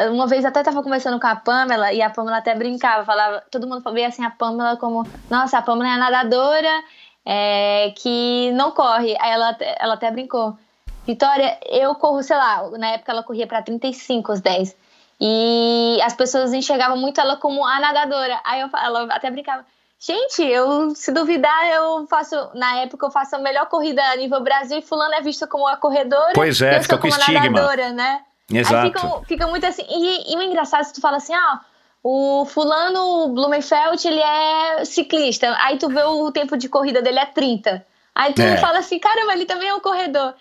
Uma 0.10 0.26
vez 0.26 0.45
até 0.45 0.64
tava 0.64 0.81
conversando 0.81 1.19
com 1.19 1.27
a 1.27 1.35
Pamela 1.35 1.91
e 1.91 2.02
a 2.02 2.10
Pamela 2.10 2.38
até 2.38 2.56
brincava, 2.56 3.03
falava, 3.03 3.43
todo 3.52 3.68
mundo 3.68 3.84
via 3.93 4.07
assim 4.07 4.23
a 4.23 4.30
Pamela 4.30 4.77
como, 4.77 5.06
nossa, 5.30 5.57
a 5.57 5.61
Pamela 5.61 5.93
é 5.93 5.98
nadadora 5.98 6.81
é, 7.26 7.93
que 7.98 8.52
não 8.53 8.72
corre. 8.72 9.15
Aí 9.19 9.31
ela, 9.31 9.57
ela 9.80 9.93
até 9.95 10.11
brincou. 10.11 10.57
Vitória, 11.06 11.57
eu 11.65 11.95
corro, 11.95 12.22
sei 12.22 12.36
lá, 12.36 12.69
na 12.78 12.91
época 12.91 13.11
ela 13.11 13.23
corria 13.23 13.48
para 13.48 13.61
35 13.61 14.32
os 14.32 14.41
10. 14.41 14.76
E 15.19 15.99
as 16.02 16.14
pessoas 16.14 16.52
enxergavam 16.53 16.98
muito 16.98 17.22
ela 17.22 17.38
como 17.38 17.65
a 17.65 17.80
nadadora. 17.80 18.40
Aí 18.44 18.61
eu, 18.61 18.69
ela 18.73 19.03
até 19.11 19.30
brincava. 19.30 19.64
Gente, 19.99 20.41
eu, 20.41 20.95
se 20.95 21.11
duvidar, 21.11 21.69
eu 21.69 22.07
faço. 22.07 22.36
Na 22.56 22.78
época, 22.78 23.06
eu 23.06 23.11
faço 23.11 23.36
a 23.36 23.40
melhor 23.40 23.68
corrida 23.68 24.02
a 24.03 24.15
nível 24.15 24.41
Brasil 24.41 24.80
e 24.80 24.82
Fulano 24.82 25.14
é 25.14 25.22
vista 25.22 25.45
como 25.45 25.68
a 25.68 25.78
corredora. 25.78 26.34
Pois 26.34 26.60
é, 26.60 26.82
fica 26.82 26.98
com 26.98 27.07
estigma. 27.07 27.40
Nadadora, 27.40 27.91
né? 27.91 28.22
Exato. 28.49 28.76
Aí 28.78 28.91
fica, 28.91 29.22
fica 29.28 29.48
muito 29.48 29.64
assim. 29.64 29.86
E, 29.88 30.34
e, 30.34 30.38
o 30.38 30.41
engraçado, 30.41 30.86
se 30.86 30.94
tu 30.94 31.02
fala 31.02 31.18
assim, 31.18 31.36
ah, 31.36 31.61
o 32.03 32.45
fulano 32.45 33.28
Blumenfeld, 33.28 34.07
ele 34.07 34.19
é 34.19 34.86
ciclista. 34.86 35.56
Aí 35.61 35.78
tu 35.78 35.88
vê 35.88 36.02
o 36.02 36.32
tempo 36.32 36.57
de 36.57 36.68
corrida 36.68 36.99
dele 36.99 37.19
é 37.19 37.26
30. 37.28 37.86
Aí 38.15 38.34
tu 38.34 38.41
é. 38.41 38.57
fala 38.57 38.80
assim, 38.80 38.98
caramba, 38.98 39.34
ele 39.34 39.45
também 39.45 39.69
é 39.69 39.73
um 39.76 39.80
corredor. 39.80 40.34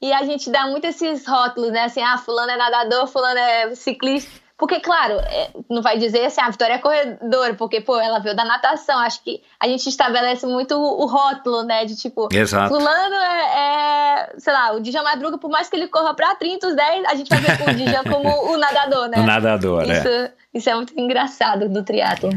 E 0.00 0.12
a 0.12 0.22
gente 0.24 0.50
dá 0.50 0.66
muito 0.66 0.86
esses 0.86 1.26
rótulos, 1.26 1.70
né? 1.70 1.84
Assim, 1.84 2.02
ah, 2.02 2.18
fulano 2.18 2.50
é 2.50 2.56
nadador, 2.56 3.06
fulano 3.06 3.38
é 3.38 3.74
ciclista. 3.74 4.46
Porque, 4.58 4.80
claro, 4.80 5.14
é, 5.14 5.50
não 5.68 5.82
vai 5.82 5.98
dizer 5.98 6.24
assim, 6.24 6.40
a 6.40 6.48
Vitória 6.48 6.74
é 6.74 6.78
corredora, 6.78 7.52
porque, 7.54 7.82
pô, 7.82 7.98
ela 8.00 8.18
veio 8.20 8.34
da 8.34 8.44
natação. 8.44 8.98
Acho 9.00 9.22
que 9.22 9.42
a 9.60 9.68
gente 9.68 9.86
estabelece 9.86 10.46
muito 10.46 10.74
o, 10.74 11.02
o 11.02 11.06
rótulo, 11.06 11.62
né? 11.62 11.84
De 11.84 11.94
tipo, 11.94 12.28
Exato. 12.32 12.74
fulano 12.74 13.14
é, 13.14 13.58
é, 13.58 14.32
sei 14.38 14.52
lá, 14.54 14.72
o 14.72 14.80
Dijan 14.80 15.02
Madruga, 15.02 15.36
por 15.36 15.50
mais 15.50 15.68
que 15.68 15.76
ele 15.76 15.88
corra 15.88 16.14
pra 16.14 16.34
30, 16.34 16.68
os 16.68 16.74
10, 16.74 17.04
a 17.04 17.14
gente 17.14 17.28
vai 17.28 17.38
ver 17.38 17.68
o 17.68 17.74
Dijan 17.74 18.02
como 18.04 18.28
o 18.50 18.56
nadador, 18.56 19.08
né? 19.08 19.18
O 19.20 19.26
nadador, 19.26 19.82
isso, 19.82 20.08
é. 20.08 20.32
Isso 20.54 20.70
é 20.70 20.74
muito 20.74 20.98
engraçado 20.98 21.68
do 21.68 21.82
triatlo. 21.82 22.30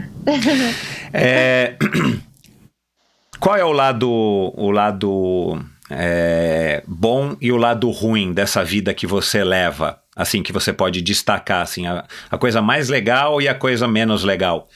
É... 1.13 1.77
Qual 3.39 3.55
é 3.55 3.63
o 3.63 3.71
lado, 3.71 4.09
o 4.11 4.71
lado 4.71 5.57
é, 5.89 6.83
bom 6.87 7.35
e 7.41 7.51
o 7.51 7.57
lado 7.57 7.89
ruim 7.89 8.33
dessa 8.33 8.63
vida 8.63 8.93
que 8.93 9.07
você 9.07 9.43
leva? 9.43 10.01
assim, 10.19 10.43
que 10.43 10.51
você 10.51 10.73
pode 10.73 11.01
destacar, 11.01 11.61
assim, 11.61 11.87
a, 11.87 12.03
a 12.29 12.37
coisa 12.37 12.61
mais 12.61 12.89
legal 12.89 13.41
e 13.41 13.47
a 13.47 13.55
coisa 13.55 13.87
menos 13.87 14.25
legal? 14.25 14.67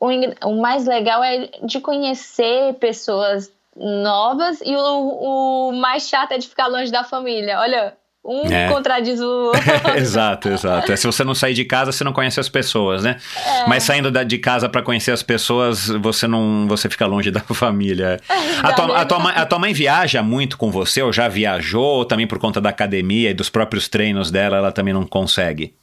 O, 0.00 0.08
o 0.48 0.60
mais 0.60 0.84
legal 0.84 1.22
é 1.22 1.48
de 1.62 1.78
conhecer 1.78 2.74
pessoas 2.80 3.52
novas 3.76 4.60
e 4.60 4.74
o, 4.74 5.68
o 5.68 5.72
mais 5.72 6.08
chato 6.08 6.32
é 6.32 6.38
de 6.38 6.48
ficar 6.48 6.66
longe 6.66 6.90
da 6.90 7.04
família. 7.04 7.60
Olha, 7.60 7.96
um 8.24 8.46
é. 8.46 8.68
contradiz 8.68 9.20
o 9.20 9.50
exato, 9.98 10.48
exato. 10.48 10.92
É, 10.92 10.96
se 10.96 11.06
você 11.06 11.24
não 11.24 11.34
sair 11.34 11.54
de 11.54 11.64
casa, 11.64 11.90
você 11.90 12.04
não 12.04 12.12
conhece 12.12 12.38
as 12.38 12.48
pessoas, 12.48 13.02
né? 13.02 13.16
É. 13.36 13.66
Mas 13.66 13.82
saindo 13.82 14.10
de 14.24 14.38
casa 14.38 14.68
para 14.68 14.80
conhecer 14.80 15.10
as 15.10 15.24
pessoas, 15.24 15.88
você 15.88 16.28
não, 16.28 16.66
você 16.68 16.88
fica 16.88 17.04
longe 17.04 17.32
da 17.32 17.40
família. 17.54 18.20
É, 18.28 18.34
a, 18.62 18.72
tua, 18.72 19.00
a, 19.00 19.04
tua 19.04 19.18
mãe, 19.18 19.34
a 19.36 19.44
tua 19.44 19.58
mãe 19.58 19.72
viaja 19.72 20.22
muito 20.22 20.56
com 20.56 20.70
você, 20.70 21.02
ou 21.02 21.12
já 21.12 21.26
viajou, 21.26 21.82
ou 21.82 22.04
também 22.04 22.26
por 22.26 22.38
conta 22.38 22.60
da 22.60 22.70
academia 22.70 23.30
e 23.30 23.34
dos 23.34 23.50
próprios 23.50 23.88
treinos 23.88 24.30
dela, 24.30 24.56
ela 24.56 24.70
também 24.70 24.94
não 24.94 25.04
consegue? 25.04 25.76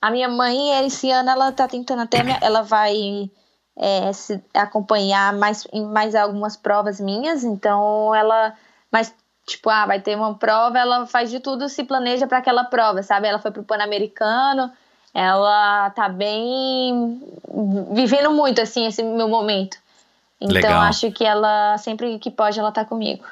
A 0.00 0.10
minha 0.10 0.28
mãe, 0.28 0.86
esse 0.86 1.10
ano, 1.10 1.30
ela 1.30 1.50
tá 1.50 1.66
tentando 1.66 2.02
até, 2.02 2.18
ela 2.40 2.62
vai 2.62 3.28
é, 3.76 4.12
se 4.12 4.40
acompanhar 4.54 5.32
mais, 5.34 5.66
em 5.72 5.84
mais 5.84 6.14
algumas 6.14 6.56
provas 6.56 7.00
minhas, 7.00 7.42
então 7.42 8.14
ela, 8.14 8.54
mas 8.90 9.12
tipo, 9.50 9.68
ah, 9.70 9.86
vai 9.86 10.00
ter 10.00 10.16
uma 10.16 10.34
prova, 10.34 10.78
ela 10.78 11.06
faz 11.06 11.30
de 11.30 11.40
tudo, 11.40 11.68
se 11.68 11.84
planeja 11.84 12.26
para 12.26 12.38
aquela 12.38 12.64
prova, 12.64 13.02
sabe? 13.02 13.28
Ela 13.28 13.38
foi 13.38 13.50
pro 13.50 13.62
Pan-Americano, 13.62 14.70
ela 15.14 15.90
tá 15.90 16.08
bem 16.08 17.22
vivendo 17.92 18.30
muito 18.30 18.60
assim 18.60 18.86
esse 18.86 19.02
meu 19.02 19.28
momento. 19.28 19.76
Então 20.40 20.54
Legal. 20.54 20.82
acho 20.82 21.10
que 21.12 21.24
ela 21.24 21.76
sempre 21.78 22.18
que 22.18 22.30
pode 22.30 22.58
ela 22.58 22.72
tá 22.72 22.84
comigo. 22.84 23.24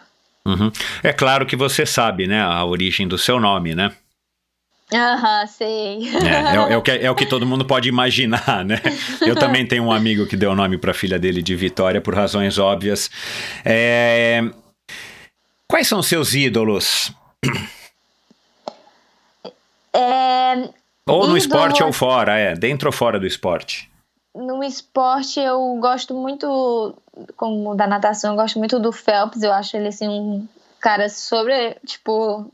Uhum. 0.45 0.71
É 1.03 1.13
claro 1.13 1.47
que 1.47 1.57
você 1.57 1.87
sabe, 1.87 2.27
né, 2.27 2.43
a 2.43 2.65
origem 2.65 3.07
do 3.07 3.19
seu 3.19 3.39
nome, 3.41 3.75
né? 3.75 3.93
Aham, 4.93 5.41
uhum, 5.41 5.47
sei. 5.47 6.09
É, 6.25 6.57
é, 6.57 6.73
é, 6.73 6.77
o 6.77 6.83
que, 6.83 6.91
é 6.91 7.11
o 7.11 7.15
que 7.15 7.27
todo 7.29 7.47
mundo 7.47 7.65
pode 7.65 7.89
imaginar, 7.89 8.65
né? 8.65 8.81
Eu 9.21 9.37
também 9.37 9.67
tenho 9.67 9.85
um 9.85 9.93
amigo 9.93 10.27
que 10.27 10.37
deu 10.37 10.53
o 10.53 10.55
nome 10.55 10.79
para 10.79 10.93
a 10.93 10.95
filha 10.95 11.19
dele 11.19 11.43
de 11.43 11.55
Vitória 11.55 12.01
por 12.01 12.15
razões 12.15 12.59
óbvias. 12.59 13.11
É, 13.65 14.43
Quais 15.71 15.87
são 15.87 16.03
seus 16.03 16.35
ídolos? 16.35 17.13
É, 19.93 20.71
ou 21.07 21.21
no 21.21 21.23
ídolo... 21.25 21.37
esporte 21.37 21.83
ou 21.83 21.93
fora, 21.93 22.39
é, 22.39 22.55
dentro 22.55 22.89
ou 22.89 22.93
fora 22.93 23.21
do 23.21 23.27
esporte? 23.27 23.91
No 24.35 24.63
esporte 24.63 25.41
eu 25.41 25.77
gosto 25.81 26.15
muito, 26.15 26.95
como 27.37 27.75
da 27.75 27.87
natação, 27.87 28.33
eu 28.33 28.37
gosto 28.37 28.59
muito 28.59 28.79
do 28.79 28.93
Phelps, 28.93 29.43
eu 29.43 29.53
acho 29.53 29.77
ele 29.77 29.89
assim 29.89 30.09
um 30.09 30.49
cara 30.81 31.09
sobre, 31.09 31.77
tipo, 31.85 32.51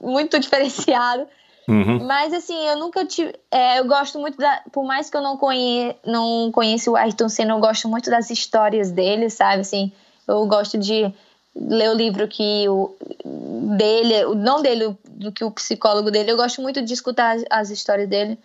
muito 0.00 0.38
diferenciado. 0.40 1.26
Uhum. 1.68 2.04
Mas 2.04 2.34
assim, 2.34 2.58
eu 2.66 2.76
nunca 2.76 3.06
tive. 3.06 3.32
É, 3.50 3.78
eu 3.78 3.86
gosto 3.86 4.18
muito 4.18 4.36
da. 4.36 4.62
Por 4.72 4.84
mais 4.84 5.08
que 5.08 5.16
eu 5.16 5.22
não, 5.22 5.36
conhe, 5.36 5.94
não 6.04 6.50
conheça 6.50 6.90
o 6.90 6.96
Ayrton 6.96 7.28
Senna, 7.28 7.54
eu 7.54 7.60
gosto 7.60 7.88
muito 7.88 8.10
das 8.10 8.30
histórias 8.30 8.90
dele, 8.90 9.30
sabe? 9.30 9.60
Assim, 9.60 9.92
eu 10.26 10.44
gosto 10.46 10.76
de 10.76 11.14
ler 11.54 11.90
o 11.90 11.94
livro 11.94 12.26
que 12.28 12.68
o 12.68 12.96
dele, 13.76 14.34
não 14.36 14.62
dele, 14.62 14.96
do 15.08 15.32
que 15.32 15.44
o 15.44 15.50
psicólogo 15.50 16.10
dele. 16.10 16.30
Eu 16.30 16.36
gosto 16.36 16.62
muito 16.62 16.82
de 16.82 16.92
escutar 16.92 17.36
as, 17.36 17.44
as 17.50 17.70
histórias 17.70 18.08
dele. 18.08 18.38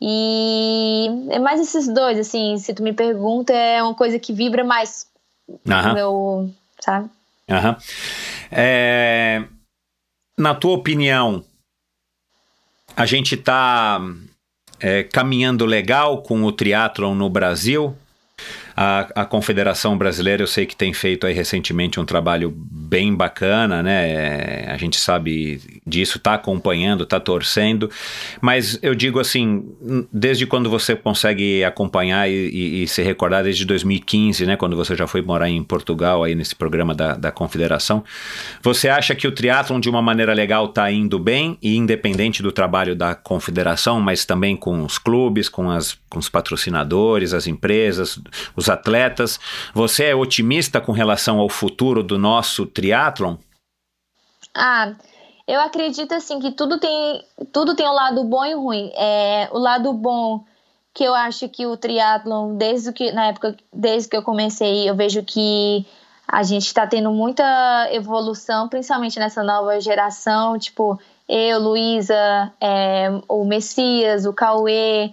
E 0.00 1.08
é 1.28 1.38
mais 1.38 1.60
esses 1.60 1.86
dois, 1.86 2.18
assim, 2.18 2.56
se 2.56 2.72
tu 2.72 2.82
me 2.82 2.92
pergunta, 2.92 3.52
é 3.52 3.82
uma 3.82 3.94
coisa 3.94 4.18
que 4.18 4.32
vibra 4.32 4.64
mais 4.64 5.06
Aham. 5.68 5.94
meu, 5.94 6.50
sabe? 6.80 7.10
Aham. 7.48 7.76
É, 8.50 9.44
na 10.38 10.54
tua 10.54 10.72
opinião, 10.72 11.44
a 12.96 13.04
gente 13.04 13.34
está 13.34 14.00
é, 14.78 15.02
caminhando 15.02 15.66
legal 15.66 16.22
com 16.22 16.44
o 16.44 16.52
triatlon 16.52 17.14
no 17.14 17.28
Brasil? 17.28 17.94
A, 18.82 19.00
a 19.14 19.24
Confederação 19.26 19.98
Brasileira, 19.98 20.42
eu 20.42 20.46
sei 20.46 20.64
que 20.64 20.74
tem 20.74 20.94
feito 20.94 21.26
aí 21.26 21.34
recentemente 21.34 22.00
um 22.00 22.04
trabalho 22.06 22.50
bem 22.50 23.14
bacana, 23.14 23.82
né? 23.82 24.64
A 24.72 24.78
gente 24.78 24.98
sabe 24.98 25.60
disso, 25.86 26.16
está 26.16 26.32
acompanhando, 26.32 27.04
está 27.04 27.20
torcendo, 27.20 27.90
mas 28.40 28.78
eu 28.80 28.94
digo 28.94 29.20
assim, 29.20 29.68
desde 30.10 30.46
quando 30.46 30.70
você 30.70 30.96
consegue 30.96 31.62
acompanhar 31.62 32.26
e, 32.26 32.32
e, 32.32 32.82
e, 32.82 32.88
se 32.88 33.02
recordar, 33.02 33.44
desde 33.44 33.66
2015, 33.66 34.46
né? 34.46 34.56
Quando 34.56 34.74
você 34.74 34.96
já 34.96 35.06
foi 35.06 35.20
morar 35.20 35.50
em 35.50 35.62
Portugal, 35.62 36.24
aí 36.24 36.34
nesse 36.34 36.56
programa 36.56 36.94
da, 36.94 37.12
da 37.12 37.30
Confederação, 37.30 38.02
você 38.62 38.88
acha 38.88 39.14
que 39.14 39.28
o 39.28 39.32
triatlon 39.32 39.78
de 39.78 39.90
uma 39.90 40.00
maneira 40.00 40.32
legal 40.32 40.64
está 40.64 40.90
indo 40.90 41.18
bem 41.18 41.58
e 41.60 41.76
independente 41.76 42.42
do 42.42 42.50
trabalho 42.50 42.96
da 42.96 43.14
Confederação, 43.14 44.00
mas 44.00 44.24
também 44.24 44.56
com 44.56 44.82
os 44.82 44.96
clubes, 44.96 45.50
com, 45.50 45.70
as, 45.70 45.98
com 46.08 46.18
os 46.18 46.30
patrocinadores, 46.30 47.34
as 47.34 47.46
empresas, 47.46 48.18
os 48.56 48.69
atletas. 48.70 49.38
Você 49.74 50.04
é 50.06 50.14
otimista 50.14 50.80
com 50.80 50.92
relação 50.92 51.38
ao 51.38 51.48
futuro 51.48 52.02
do 52.02 52.18
nosso 52.18 52.64
triatlon? 52.64 53.36
Ah, 54.54 54.92
eu 55.46 55.60
acredito 55.60 56.12
assim 56.12 56.40
que 56.40 56.52
tudo 56.52 56.78
tem 56.78 57.24
tudo 57.52 57.74
tem 57.74 57.88
um 57.88 57.92
lado 57.92 58.24
bom 58.24 58.44
e 58.44 58.54
ruim. 58.54 58.92
É, 58.96 59.48
o 59.52 59.58
lado 59.58 59.92
bom 59.92 60.44
que 60.94 61.04
eu 61.04 61.14
acho 61.14 61.48
que 61.48 61.66
o 61.66 61.76
triatlon 61.76 62.56
desde 62.56 62.92
que 62.92 63.12
na 63.12 63.26
época 63.26 63.56
desde 63.72 64.08
que 64.08 64.16
eu 64.16 64.22
comecei 64.22 64.88
eu 64.88 64.94
vejo 64.94 65.22
que 65.22 65.86
a 66.26 66.42
gente 66.44 66.66
está 66.66 66.86
tendo 66.86 67.10
muita 67.10 67.44
evolução, 67.92 68.68
principalmente 68.68 69.18
nessa 69.18 69.42
nova 69.42 69.80
geração, 69.80 70.56
tipo 70.58 71.00
eu, 71.28 71.60
Luísa, 71.60 72.52
é, 72.60 73.08
o 73.28 73.44
Messias, 73.44 74.26
o 74.26 74.32
Cauê, 74.32 75.12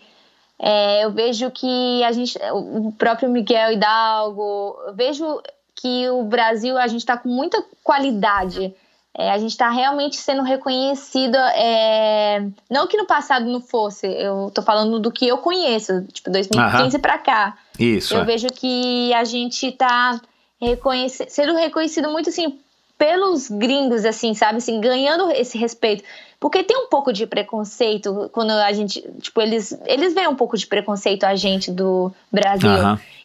é, 0.60 1.06
eu 1.06 1.12
vejo 1.12 1.52
que 1.52 2.04
a 2.04 2.12
gente, 2.12 2.38
o 2.52 2.92
próprio 2.98 3.30
Miguel 3.30 3.74
Hidalgo, 3.74 4.76
eu 4.88 4.94
vejo 4.94 5.42
que 5.76 6.10
o 6.10 6.24
Brasil, 6.24 6.78
a 6.78 6.88
gente 6.88 7.02
está 7.02 7.18
com 7.18 7.30
muita 7.30 7.64
qualidade. 7.84 8.74
É, 9.16 9.32
a 9.32 9.38
gente 9.38 9.52
está 9.52 9.70
realmente 9.70 10.18
sendo 10.18 10.44
reconhecida. 10.44 11.40
É, 11.56 12.48
não 12.70 12.88
que 12.88 12.98
no 12.98 13.06
passado 13.06 13.46
não 13.46 13.62
fosse, 13.62 14.08
eu 14.08 14.48
estou 14.48 14.64
falando 14.64 15.00
do 15.00 15.12
que 15.12 15.28
eu 15.28 15.38
conheço, 15.40 16.04
tipo 16.14 16.30
2015 16.30 17.00
para 17.00 17.18
cá. 17.18 17.58
Isso. 17.80 18.14
Eu 18.14 18.22
é. 18.22 18.26
vejo 18.26 18.48
que 18.48 19.14
a 19.14 19.24
gente 19.24 19.68
está 19.68 20.20
reconhece, 20.60 21.26
sendo 21.30 21.56
reconhecido 21.56 22.10
muito 22.10 22.30
assim 22.30 22.60
pelos 22.98 23.48
gringos, 23.50 24.06
assim, 24.06 24.34
sabe? 24.34 24.58
Assim, 24.58 24.82
ganhando 24.82 25.30
esse 25.32 25.58
respeito. 25.58 26.04
Porque 26.40 26.64
tem 26.64 26.78
um 26.78 26.88
pouco 26.88 27.12
de 27.12 27.26
preconceito 27.26 28.30
quando 28.32 28.52
a 28.52 28.72
gente. 28.72 29.02
Tipo, 29.22 29.42
eles, 29.42 29.78
eles 29.86 30.14
veem 30.14 30.28
um 30.28 30.36
pouco 30.36 30.56
de 30.56 30.68
preconceito 30.68 31.24
a 31.24 31.36
gente 31.36 31.72
do 31.72 32.12
Brasil. 32.32 32.70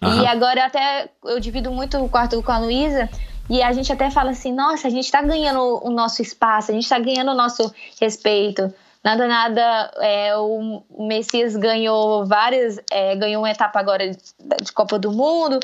E 0.01 0.26
agora 0.26 0.64
até 0.64 1.10
eu 1.24 1.39
divido 1.39 1.70
muito 1.70 1.98
o 1.98 2.09
quarto 2.09 2.43
com 2.43 2.52
a 2.52 2.59
Luísa. 2.59 3.09
E 3.51 3.62
a 3.62 3.72
gente 3.72 3.93
até 3.93 4.10
fala 4.10 4.30
assim, 4.30 4.52
nossa, 4.52 4.89
a 4.89 4.90
gente 4.90 5.10
tá 5.10 5.20
ganhando 5.20 5.80
o 5.82 5.90
nosso 5.90 6.22
espaço, 6.22 6.70
a 6.70 6.74
gente 6.74 6.89
tá 6.89 6.98
ganhando 6.98 7.32
o 7.32 7.34
nosso 7.34 7.72
respeito. 8.01 8.72
Nada, 9.05 9.26
nada, 9.26 9.90
é, 10.01 10.36
o 10.36 10.82
Messias 10.97 11.56
ganhou 11.56 12.24
várias, 12.24 12.80
é, 12.90 13.16
ganhou 13.16 13.43
uma 13.43 13.51
etapa 13.51 13.80
agora 13.80 14.09
de 14.09 14.72
Copa 14.72 14.97
do 14.97 15.10
Mundo. 15.10 15.59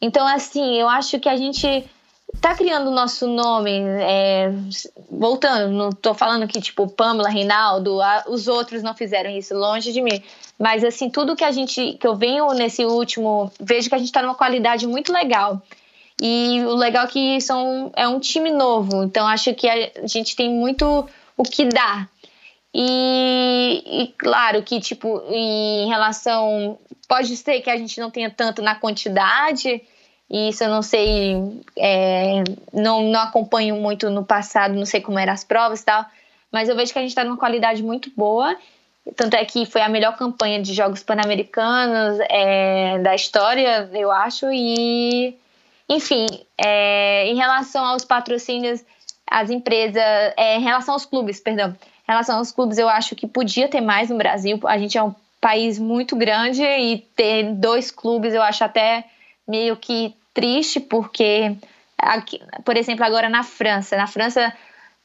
Então, 0.00 0.26
assim, 0.26 0.74
eu 0.74 0.88
acho 0.88 1.20
que 1.20 1.28
a 1.28 1.36
gente 1.36 1.88
tá 2.40 2.54
criando 2.54 2.88
o 2.88 2.94
nosso 2.94 3.26
nome, 3.26 3.80
é, 4.00 4.50
voltando, 5.10 5.72
não 5.72 5.90
tô 5.90 6.14
falando 6.14 6.46
que, 6.46 6.60
tipo, 6.60 6.86
Pamela, 6.88 7.28
Reinaldo, 7.28 8.00
a, 8.00 8.24
os 8.28 8.48
outros 8.48 8.82
não 8.82 8.94
fizeram 8.94 9.30
isso, 9.30 9.54
longe 9.54 9.92
de 9.92 10.00
mim. 10.00 10.22
Mas, 10.58 10.84
assim, 10.84 11.08
tudo 11.08 11.36
que 11.36 11.44
a 11.44 11.50
gente, 11.50 11.94
que 11.94 12.06
eu 12.06 12.16
venho 12.16 12.48
nesse 12.52 12.84
último, 12.84 13.50
vejo 13.60 13.88
que 13.88 13.94
a 13.94 13.98
gente 13.98 14.12
tá 14.12 14.22
numa 14.22 14.34
qualidade 14.34 14.86
muito 14.86 15.12
legal. 15.12 15.62
E 16.20 16.62
o 16.64 16.74
legal 16.74 17.04
é 17.04 17.08
que 17.08 17.40
são, 17.40 17.92
é 17.94 18.06
um 18.08 18.18
time 18.18 18.50
novo, 18.50 19.04
então 19.04 19.26
acho 19.26 19.54
que 19.54 19.68
a 19.68 20.06
gente 20.06 20.34
tem 20.34 20.50
muito 20.50 21.08
o 21.36 21.42
que 21.44 21.64
dar. 21.64 22.08
E, 22.74 23.82
e, 23.86 24.06
claro 24.18 24.62
que, 24.62 24.80
tipo, 24.80 25.22
em 25.30 25.88
relação. 25.88 26.78
Pode 27.08 27.34
ser 27.36 27.60
que 27.62 27.70
a 27.70 27.76
gente 27.76 27.98
não 27.98 28.10
tenha 28.10 28.28
tanto 28.28 28.60
na 28.60 28.74
quantidade, 28.74 29.82
e 30.30 30.50
isso 30.50 30.62
eu 30.62 30.68
não 30.68 30.82
sei, 30.82 31.62
é, 31.76 32.44
não, 32.72 33.02
não 33.04 33.20
acompanho 33.20 33.76
muito 33.76 34.10
no 34.10 34.24
passado, 34.24 34.74
não 34.74 34.84
sei 34.84 35.00
como 35.00 35.18
eram 35.18 35.32
as 35.32 35.42
provas 35.42 35.80
e 35.80 35.84
tal, 35.84 36.04
mas 36.52 36.68
eu 36.68 36.76
vejo 36.76 36.92
que 36.92 36.98
a 36.98 37.02
gente 37.02 37.10
está 37.10 37.24
numa 37.24 37.36
qualidade 37.36 37.82
muito 37.82 38.10
boa. 38.16 38.56
Tanto 39.16 39.34
é 39.34 39.44
que 39.44 39.64
foi 39.64 39.80
a 39.80 39.88
melhor 39.88 40.16
campanha 40.16 40.60
de 40.60 40.74
Jogos 40.74 41.02
Pan-Americanos 41.02 42.18
é, 42.28 42.98
da 42.98 43.14
história, 43.14 43.88
eu 43.94 44.10
acho. 44.10 44.46
E, 44.52 45.34
enfim, 45.88 46.26
é, 46.58 47.26
em 47.26 47.34
relação 47.34 47.84
aos 47.84 48.04
patrocínios, 48.04 48.84
as 49.26 49.48
empresas. 49.50 50.02
É, 50.36 50.56
em 50.56 50.62
relação 50.62 50.92
aos 50.94 51.06
clubes, 51.06 51.40
perdão. 51.40 51.70
Em 51.70 52.12
relação 52.12 52.38
aos 52.38 52.52
clubes, 52.52 52.76
eu 52.76 52.88
acho 52.88 53.14
que 53.14 53.26
podia 53.26 53.68
ter 53.68 53.80
mais 53.80 54.10
no 54.10 54.16
Brasil. 54.16 54.60
A 54.64 54.76
gente 54.76 54.98
é 54.98 55.02
um 55.02 55.14
país 55.40 55.78
muito 55.78 56.16
grande 56.16 56.62
e 56.62 56.98
ter 56.98 57.54
dois 57.54 57.90
clubes 57.90 58.34
eu 58.34 58.42
acho 58.42 58.64
até 58.64 59.04
meio 59.48 59.76
que 59.76 60.14
triste 60.34 60.78
porque, 60.78 61.56
aqui, 61.96 62.40
por 62.64 62.76
exemplo, 62.76 63.04
agora 63.04 63.28
na 63.28 63.42
França, 63.42 63.96
na 63.96 64.06
França 64.06 64.52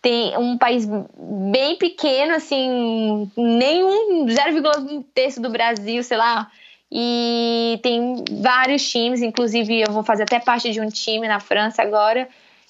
tem 0.02 0.38
um 0.38 0.58
país 0.58 0.86
bem 1.18 1.78
pequeno, 1.78 2.36
assim, 2.36 3.32
nenhum 3.38 4.26
0,1 4.26 5.04
terço 5.16 5.42
do 5.42 5.50
Brasil, 5.50 6.04
sei 6.04 6.18
lá, 6.18 6.52
e 6.92 7.80
tem 7.82 8.24
vários 8.42 8.88
times, 8.88 9.22
inclusive 9.22 9.80
eu 9.80 9.92
vou 9.94 10.04
fazer 10.04 10.24
até 10.24 10.40
parte 10.40 10.72
de 10.72 10.82
um 10.82 10.90
time 10.90 11.26
na 11.26 11.40
França 11.40 11.82
agora, 11.82 12.28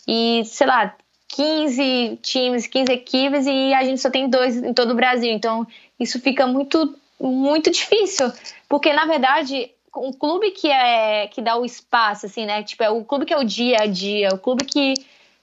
e 0.08 0.44
sei 0.46 0.68
lá, 0.68 0.96
15 1.30 2.20
times, 2.22 2.68
15 2.68 2.92
equipes, 2.92 3.48
e 3.48 3.74
a 3.74 3.84
gente 3.84 4.00
só 4.00 4.12
tem 4.12 4.30
dois 4.30 4.56
em 4.56 4.72
todo 4.72 4.92
o 4.92 4.96
Brasil, 4.96 5.32
então 5.32 5.66
isso 6.00 6.22
fica 6.22 6.46
muito, 6.46 6.96
muito 7.20 7.72
difícil, 7.72 8.32
porque 8.70 8.94
na 8.94 9.06
verdade 9.08 9.72
um 9.96 10.12
clube 10.12 10.52
que 10.52 10.70
é 10.70 11.28
que 11.28 11.42
dá 11.42 11.56
o 11.56 11.66
espaço, 11.66 12.26
assim, 12.26 12.46
né? 12.46 12.64
Tipo, 12.64 12.84
é 12.84 12.90
o 12.90 13.04
clube 13.04 13.26
que 13.26 13.34
é 13.34 13.38
o 13.38 13.44
dia 13.44 13.78
a 13.82 13.86
dia, 13.86 14.30
o 14.34 14.38
clube 14.38 14.66
que, 14.66 14.94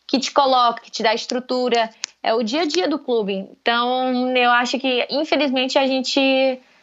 que 0.07 0.19
te 0.19 0.33
coloca, 0.33 0.83
que 0.83 0.91
te 0.91 1.03
dá 1.03 1.15
estrutura, 1.15 1.91
é 2.23 2.35
o 2.35 2.43
dia 2.43 2.63
a 2.63 2.67
dia 2.67 2.89
do 2.89 2.99
clube. 2.99 3.49
Então, 3.61 4.37
eu 4.37 4.51
acho 4.51 4.79
que, 4.79 5.07
infelizmente, 5.11 5.79
a 5.79 5.87
gente 5.87 6.21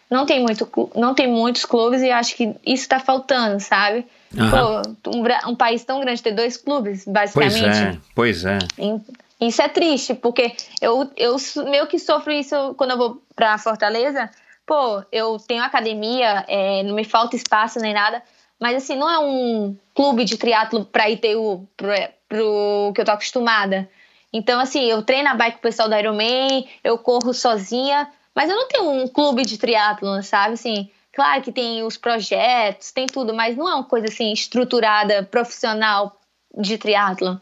não 0.10 0.26
tem, 0.26 0.42
muito, 0.42 0.92
não 0.96 1.14
tem 1.14 1.28
muitos 1.28 1.66
clubes 1.66 2.02
e 2.02 2.10
acho 2.10 2.36
que 2.36 2.46
isso 2.66 2.84
está 2.84 3.00
faltando, 3.00 3.60
sabe? 3.60 4.06
Uhum. 4.34 4.50
Pô, 4.50 5.10
um, 5.18 5.52
um, 5.52 5.56
país 5.56 5.84
tão 5.84 6.00
grande 6.00 6.22
ter 6.22 6.32
dois 6.32 6.58
clubes, 6.58 7.06
basicamente. 7.06 8.00
Pois 8.16 8.46
é, 8.46 8.58
pois 8.76 8.92
é. 8.92 8.98
Isso 9.40 9.62
é 9.62 9.68
triste, 9.68 10.14
porque 10.16 10.54
eu, 10.82 11.12
eu 11.16 11.36
meio 11.70 11.86
que 11.88 12.00
sofro 12.00 12.32
isso 12.32 12.74
quando 12.76 12.92
eu 12.92 12.98
vou 12.98 13.22
para 13.36 13.58
Fortaleza 13.58 14.30
pô, 14.68 15.02
eu 15.12 15.38
tenho 15.40 15.64
academia, 15.64 16.44
é, 16.48 16.84
não 16.84 16.94
me 16.94 17.06
falta 17.06 17.38
espaço 17.38 17.80
nem 17.80 17.94
nada, 17.94 18.22
mas 18.60 18.76
assim, 18.76 18.98
não 18.98 19.10
é 19.10 19.18
um 19.18 19.76
clube 19.96 20.26
de 20.26 20.38
triatlo 20.38 20.84
para 20.84 21.10
ITU, 21.10 21.66
pro, 21.78 21.90
pro 22.28 22.92
que 22.94 23.02
eu 23.02 23.06
tô 23.06 23.12
acostumada. 23.12 23.90
Então, 24.32 24.60
assim, 24.60 24.84
eu 24.84 25.02
treino 25.02 25.30
a 25.30 25.36
bike 25.36 25.54
com 25.54 25.60
o 25.60 25.62
pessoal 25.62 25.88
da 25.88 25.98
Ironman, 25.98 26.68
eu 26.84 26.98
corro 26.98 27.34
sozinha, 27.34 28.12
mas 28.36 28.50
eu 28.50 28.58
não 28.58 28.68
tenho 28.68 28.92
um 28.92 29.08
clube 29.08 29.46
de 29.46 29.58
triatlo, 29.58 30.22
sabe? 30.22 30.56
Assim, 30.56 30.90
claro 31.14 31.42
que 31.42 31.52
tem 31.52 31.82
os 31.84 31.96
projetos, 31.96 32.92
tem 32.92 33.08
tudo, 33.08 33.34
mas 33.34 33.56
não 33.56 33.70
é 33.70 33.74
uma 33.74 33.86
coisa 33.86 34.08
assim 34.08 34.34
estruturada, 34.34 35.24
profissional 35.24 36.20
de 36.56 36.78
triatlo. 36.78 37.40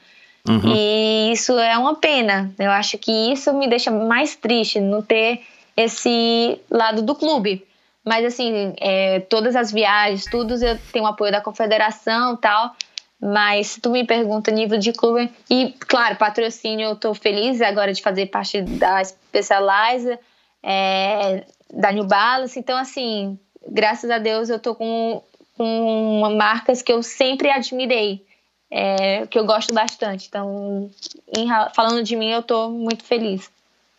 Uhum. 0.48 0.76
E 0.76 1.32
isso 1.32 1.58
é 1.58 1.76
uma 1.76 1.96
pena. 1.96 2.54
Eu 2.60 2.70
acho 2.70 3.00
que 3.00 3.12
isso 3.12 3.52
me 3.52 3.68
deixa 3.68 3.90
mais 3.90 4.36
triste, 4.36 4.80
não 4.80 5.02
ter 5.02 5.42
esse 5.76 6.60
lado 6.70 7.02
do 7.02 7.16
clube. 7.16 7.66
Mas, 8.04 8.24
assim, 8.26 8.74
é, 8.80 9.20
todas 9.22 9.56
as 9.56 9.72
viagens, 9.72 10.26
tudo 10.26 10.54
eu 10.64 10.78
tenho 10.94 11.08
apoio 11.08 11.32
da 11.32 11.42
confederação 11.42 12.36
tal. 12.38 12.76
Mas 13.20 13.68
se 13.68 13.82
tu 13.82 13.90
me 13.90 14.06
pergunta 14.06 14.52
nível 14.52 14.78
de 14.78 14.92
clube, 14.92 15.32
e 15.50 15.74
claro, 15.80 16.16
patrocínio, 16.16 16.90
eu 16.90 16.96
tô 16.96 17.14
feliz 17.16 17.62
agora 17.62 17.94
de 17.94 18.02
fazer 18.02 18.28
parte 18.28 18.62
da 18.62 19.04
Specializer, 19.04 20.20
é, 20.62 21.46
da 21.74 21.92
New 21.92 22.04
Balance. 22.04 22.60
Então, 22.60 22.78
assim, 22.78 23.40
graças 23.68 24.12
a 24.12 24.20
Deus 24.20 24.50
eu 24.50 24.60
tô 24.60 24.76
com, 24.76 25.24
com 25.58 26.36
marcas 26.38 26.82
que 26.82 26.92
eu 26.92 27.02
sempre 27.02 27.50
admirei, 27.50 28.24
é, 28.70 29.26
que 29.28 29.40
eu 29.40 29.46
gosto 29.46 29.74
bastante. 29.74 30.28
Então, 30.28 30.92
em, 31.36 31.48
falando 31.74 32.04
de 32.04 32.16
mim, 32.16 32.30
eu 32.30 32.44
tô 32.44 32.70
muito 32.70 33.04
feliz. 33.04 33.50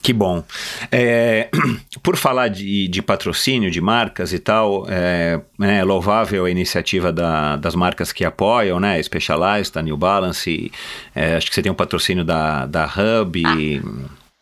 Que 0.06 0.12
bom. 0.12 0.44
É, 0.92 1.48
por 2.00 2.16
falar 2.16 2.46
de, 2.46 2.86
de, 2.86 3.02
patrocínio, 3.02 3.72
de 3.72 3.80
marcas 3.80 4.32
e 4.32 4.38
tal, 4.38 4.86
é, 4.88 5.40
é 5.60 5.82
louvável 5.82 6.44
a 6.44 6.50
iniciativa 6.50 7.12
da, 7.12 7.56
das 7.56 7.74
marcas 7.74 8.12
que 8.12 8.24
apoiam, 8.24 8.78
né? 8.78 9.02
Specialized, 9.02 9.76
a 9.76 9.82
New 9.82 9.96
Balance, 9.96 10.70
é, 11.12 11.34
acho 11.34 11.48
que 11.48 11.54
você 11.56 11.60
tem 11.60 11.72
um 11.72 11.74
patrocínio 11.74 12.24
da, 12.24 12.66
da 12.66 12.84
Hub. 12.84 13.42
Ah. 13.44 13.56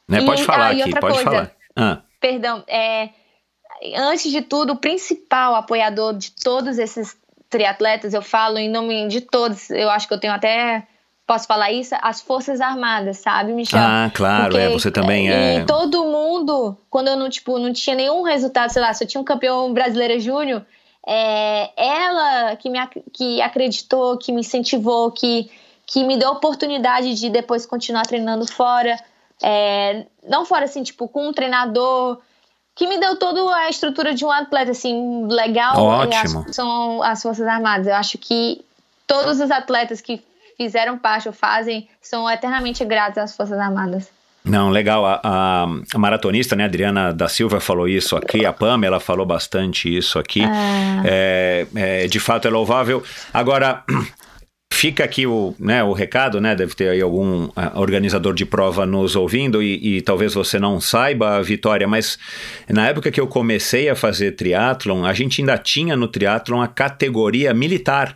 Né? 0.07 0.23
Pode 0.27 0.43
e, 0.43 0.45
falar 0.45 0.67
ah, 0.67 0.71
aqui, 0.73 0.91
pode 0.91 1.15
coisa, 1.15 1.23
falar. 1.23 1.51
Ah. 1.75 2.03
Perdão, 2.21 2.63
é, 2.69 3.09
antes 3.97 4.31
de 4.31 4.43
tudo, 4.43 4.75
o 4.75 4.77
principal 4.77 5.55
apoiador 5.55 6.13
de 6.13 6.31
todos 6.33 6.77
esses 6.77 7.17
triatletas, 7.49 8.13
eu 8.13 8.21
falo 8.21 8.59
em 8.59 8.69
nome 8.69 9.09
de 9.09 9.23
todos, 9.23 9.71
eu 9.71 9.89
acho 9.89 10.07
que 10.07 10.13
eu 10.13 10.21
tenho 10.21 10.35
até 10.35 10.87
posso 11.27 11.47
falar 11.47 11.73
isso? 11.73 11.95
As 12.01 12.21
Forças 12.21 12.61
Armadas, 12.61 13.19
sabe, 13.19 13.53
Michel? 13.53 13.81
Ah, 13.81 14.11
claro, 14.13 14.51
Porque, 14.51 14.59
é, 14.59 14.69
você 14.71 14.91
também 14.91 15.31
é. 15.31 15.59
E 15.59 15.67
todo 15.67 16.05
mundo, 16.05 16.77
quando 16.91 17.09
eu 17.09 17.17
não, 17.17 17.29
tipo, 17.29 17.59
não 17.59 17.73
tinha 17.73 17.97
nenhum 17.97 18.23
resultado, 18.23 18.71
sei 18.71 18.83
lá, 18.83 18.93
se 18.93 19.05
eu 19.05 19.09
tinha 19.09 19.21
um 19.21 19.25
campeão 19.25 19.73
brasileira 19.73 20.19
júnior, 20.19 20.65
é, 21.07 21.71
ela 21.77 22.57
que 22.57 22.71
me 22.71 22.79
que 23.13 23.41
acreditou, 23.43 24.17
que 24.17 24.33
me 24.33 24.41
incentivou, 24.41 25.11
que, 25.11 25.51
que 25.87 26.05
me 26.05 26.17
deu 26.17 26.29
a 26.29 26.33
oportunidade 26.33 27.15
de 27.15 27.31
depois 27.31 27.67
continuar 27.67 28.07
treinando 28.07 28.47
fora. 28.47 28.99
É, 29.43 30.07
não 30.27 30.45
fora 30.45 30.65
assim, 30.65 30.83
tipo, 30.83 31.09
com 31.09 31.29
um 31.29 31.33
treinador 31.33 32.19
que 32.75 32.87
me 32.87 32.99
deu 32.99 33.17
toda 33.17 33.55
a 33.55 33.69
estrutura 33.69 34.15
de 34.15 34.25
um 34.25 34.31
atleta, 34.31 34.73
assim, 34.73 35.27
legal. 35.29 35.79
Ótimo. 35.79 36.53
são 36.53 37.03
as 37.03 37.23
Forças 37.23 37.47
Armadas. 37.47 37.87
Eu 37.87 37.95
acho 37.95 38.19
que 38.19 38.65
todos 39.07 39.41
os 39.41 39.51
atletas 39.51 40.01
que 40.01 40.23
fizeram 40.57 40.99
parte 40.99 41.29
ou 41.29 41.35
fazem 41.35 41.89
são 42.01 42.31
eternamente 42.31 42.85
gratos 42.85 43.19
às 43.19 43.37
Forças 43.37 43.59
Armadas. 43.59 44.11
Não, 44.45 44.69
legal. 44.69 45.07
A, 45.07 45.21
a, 45.25 45.65
a, 45.95 45.99
maratonista, 45.99 46.55
né, 46.55 46.65
Adriana 46.65 47.15
da 47.15 47.29
Silva 47.29 47.61
falou 47.61 47.89
isso 47.89 48.15
aqui, 48.15 48.45
a 48.45 48.53
Pamela 48.53 49.01
falou 49.01 49.25
bastante 49.25 49.95
isso 49.95 50.19
aqui. 50.19 50.43
Ah. 50.45 51.03
É, 51.05 51.67
é, 51.75 52.07
de 52.07 52.21
fato 52.21 52.47
é 52.47 52.51
louvável. 52.51 53.03
Agora, 53.33 53.83
fica 54.71 55.03
aqui 55.03 55.27
o, 55.27 55.55
né, 55.59 55.83
o 55.83 55.95
recado, 55.95 56.43
né? 56.43 56.55
Deve 56.55 56.75
ter 56.75 56.91
aí 56.91 57.01
algum 57.01 57.45
uh, 57.45 57.53
organizador 57.77 58.35
de 58.35 58.45
prova 58.45 58.85
nos 58.85 59.17
ouvindo 59.17 59.63
e, 59.63 59.97
e, 59.97 60.03
talvez 60.03 60.35
você 60.35 60.59
não 60.59 60.79
saiba, 60.79 61.43
Vitória, 61.43 61.89
mas 61.89 62.19
na 62.69 62.87
época 62.89 63.11
que 63.11 63.21
eu 63.21 63.27
comecei 63.27 63.89
a 63.89 63.97
fazer 63.97 64.33
triatlon, 64.33 65.07
a 65.07 65.15
gente 65.15 65.41
ainda 65.41 65.57
tinha 65.57 65.97
no 65.97 66.07
triatlon 66.07 66.61
a 66.61 66.69
categoria 66.69 67.55
militar. 67.55 68.13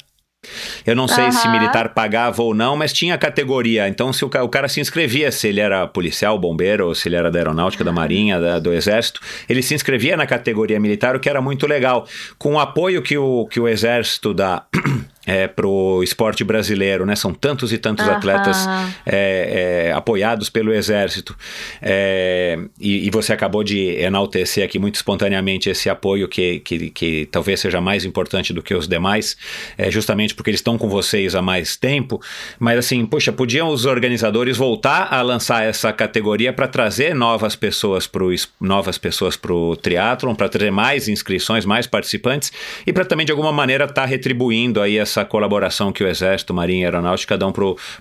Eu 0.86 0.94
não 0.94 1.08
sei 1.08 1.24
uhum. 1.24 1.32
se 1.32 1.48
militar 1.48 1.92
pagava 1.92 2.42
ou 2.42 2.54
não, 2.54 2.76
mas 2.76 2.92
tinha 2.92 3.18
categoria. 3.18 3.88
Então, 3.88 4.12
se 4.12 4.24
o, 4.24 4.28
o, 4.28 4.48
cara 4.48 4.68
se 4.68 4.80
inscrevia, 4.80 5.30
se 5.32 5.48
ele 5.48 5.60
era 5.60 5.86
policial, 5.86 6.38
bombeiro, 6.38 6.86
ou 6.86 6.94
se 6.94 7.08
ele 7.08 7.16
era 7.16 7.30
da 7.30 7.38
aeronáutica, 7.38 7.84
da 7.84 7.92
marinha, 7.92 8.40
da, 8.40 8.58
do 8.58 8.72
exército, 8.72 9.20
ele 9.48 9.62
se 9.62 9.74
inscrevia 9.74 10.16
na 10.16 10.26
categoria 10.26 10.78
militar, 10.78 11.16
o 11.16 11.20
que 11.20 11.28
era 11.28 11.42
muito 11.42 11.66
legal. 11.66 12.06
Com 12.38 12.54
o 12.54 12.60
apoio 12.60 13.02
que 13.02 13.18
o, 13.18 13.46
que 13.46 13.60
o 13.60 13.68
exército 13.68 14.32
dá 14.32 14.64
é, 15.28 15.46
pro 15.46 16.02
esporte 16.02 16.42
brasileiro, 16.42 17.04
né? 17.04 17.14
São 17.14 17.34
tantos 17.34 17.70
e 17.70 17.76
tantos 17.76 18.06
uhum. 18.06 18.14
atletas 18.14 18.66
é, 19.04 19.88
é, 19.90 19.92
apoiados 19.92 20.48
pelo 20.48 20.72
Exército. 20.72 21.36
É, 21.82 22.58
e, 22.80 23.06
e, 23.06 23.10
você 23.10 23.34
acabou 23.34 23.62
de 23.62 24.00
enaltecer 24.00 24.64
aqui 24.64 24.78
muito 24.78 24.94
espontaneamente 24.94 25.68
esse 25.68 25.90
apoio 25.90 26.26
que, 26.28 26.60
que, 26.60 26.88
que 26.88 27.28
talvez 27.30 27.60
seja 27.60 27.78
mais 27.78 28.06
importante 28.06 28.54
do 28.54 28.62
que 28.62 28.74
os 28.74 28.88
demais, 28.88 29.36
é, 29.76 29.90
justamente 29.90 30.34
porque 30.34 30.48
eles 30.48 30.60
estão 30.60 30.78
com 30.78 30.88
vocês 30.88 31.34
há 31.34 31.42
mais 31.42 31.76
tempo. 31.76 32.22
Mas 32.58 32.78
assim, 32.78 33.04
puxa, 33.04 33.30
podiam 33.30 33.68
os 33.68 33.84
organizadores 33.84 34.56
voltar 34.56 35.12
a 35.12 35.20
lançar 35.20 35.62
essa 35.62 35.92
categoria 35.92 36.54
para 36.54 36.66
trazer 36.66 37.14
novas 37.14 37.54
pessoas 37.54 38.06
para 38.06 38.24
novas 38.58 38.96
pessoas 38.96 39.36
para 39.36 39.52
o 39.52 39.76
triatlon, 39.76 40.34
para 40.34 40.48
trazer 40.48 40.70
mais 40.70 41.06
inscrições, 41.06 41.66
mais 41.66 41.86
participantes 41.86 42.50
e 42.86 42.92
para 42.94 43.04
também 43.04 43.26
de 43.26 43.32
alguma 43.32 43.52
maneira 43.52 43.84
estar 43.84 44.02
tá 44.02 44.06
retribuindo 44.06 44.80
aí 44.80 44.96
essa 44.96 45.17
essa 45.18 45.24
colaboração 45.24 45.92
que 45.92 46.04
o 46.04 46.08
Exército, 46.08 46.54
Marinha 46.54 46.82
e 46.82 46.84
Aeronáutica 46.84 47.36
dão 47.36 47.52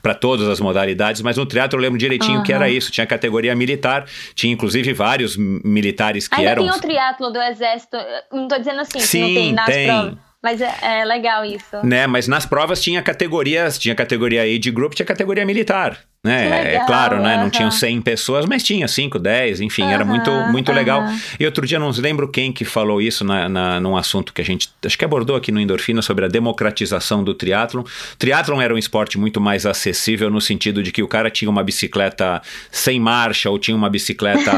para 0.02 0.14
todas 0.14 0.48
as 0.48 0.60
modalidades, 0.60 1.22
mas 1.22 1.38
no 1.38 1.46
triatlo 1.46 1.80
eu 1.80 1.82
lembro 1.82 1.98
direitinho 1.98 2.38
uhum. 2.40 2.44
que 2.44 2.54
era 2.54 2.70
isso, 2.70 2.92
tinha 2.92 3.08
categoria 3.08 3.56
militar, 3.56 4.06
tinha 4.36 4.54
inclusive 4.54 4.94
vários 4.94 5.36
militares 5.38 6.28
que 6.28 6.36
Ainda 6.36 6.52
eram... 6.52 6.64
tem 6.64 6.72
o 6.72 6.80
triatlo 6.80 7.32
do 7.32 7.42
Exército, 7.42 7.98
não 8.32 8.48
tô 8.48 8.58
dizendo 8.58 8.82
assim, 8.82 9.00
Sim, 9.00 9.22
não 9.22 9.28
tem 9.28 9.54
nas 9.54 9.66
tem. 9.66 9.88
provas. 9.88 10.28
Mas 10.44 10.62
é, 10.62 10.72
é, 10.82 11.04
legal 11.04 11.44
isso. 11.44 11.84
Né, 11.84 12.06
mas 12.06 12.28
nas 12.28 12.46
provas 12.46 12.82
tinha 12.82 13.02
categorias, 13.02 13.78
tinha 13.78 13.96
categoria 13.96 14.44
age 14.44 14.70
group, 14.72 14.94
tinha 14.94 15.06
categoria 15.06 15.46
militar 15.46 15.98
né? 16.24 16.50
Legal, 16.50 16.84
é 16.84 16.86
claro, 16.86 17.22
né? 17.22 17.38
Não 17.38 17.50
tinham 17.50 17.72
100 17.72 18.02
pessoas, 18.02 18.46
mas 18.46 18.64
tinha 18.64 18.88
5, 18.88 19.18
10, 19.18 19.62
enfim, 19.62 19.84
era 19.92 20.04
muito, 20.04 20.32
muito 20.52 20.72
legal. 20.72 21.04
E 21.40 21.46
outro 21.46 21.66
dia, 21.66 21.80
não 21.80 21.92
lembro 21.92 22.28
quem 22.28 22.52
que 22.52 22.66
falou 22.66 23.02
isso 23.02 23.24
na, 23.24 23.48
na, 23.48 23.80
num 23.80 23.96
assunto 23.96 24.34
que 24.34 24.42
a 24.42 24.46
gente, 24.46 24.70
acho 24.86 24.98
que 24.98 25.06
abordou 25.06 25.36
aqui 25.36 25.52
no 25.52 25.60
Endorfina, 25.60 26.02
sobre 26.02 26.26
a 26.26 26.28
democratização 26.28 27.24
do 27.24 27.34
triatlon. 27.34 27.84
Triatlon 28.18 28.62
era 28.62 28.74
um 28.74 28.78
esporte 28.78 29.18
muito 29.18 29.40
mais 29.40 29.66
acessível 29.66 30.30
no 30.30 30.42
sentido 30.42 30.84
de 30.84 30.92
que 30.92 31.02
o 31.02 31.08
cara 31.08 31.30
tinha 31.30 31.50
uma 31.50 31.64
bicicleta 31.64 32.42
sem 32.72 33.00
marcha 33.00 33.50
ou 33.50 33.58
tinha 33.58 33.76
uma 33.76 33.90
bicicleta 33.90 34.52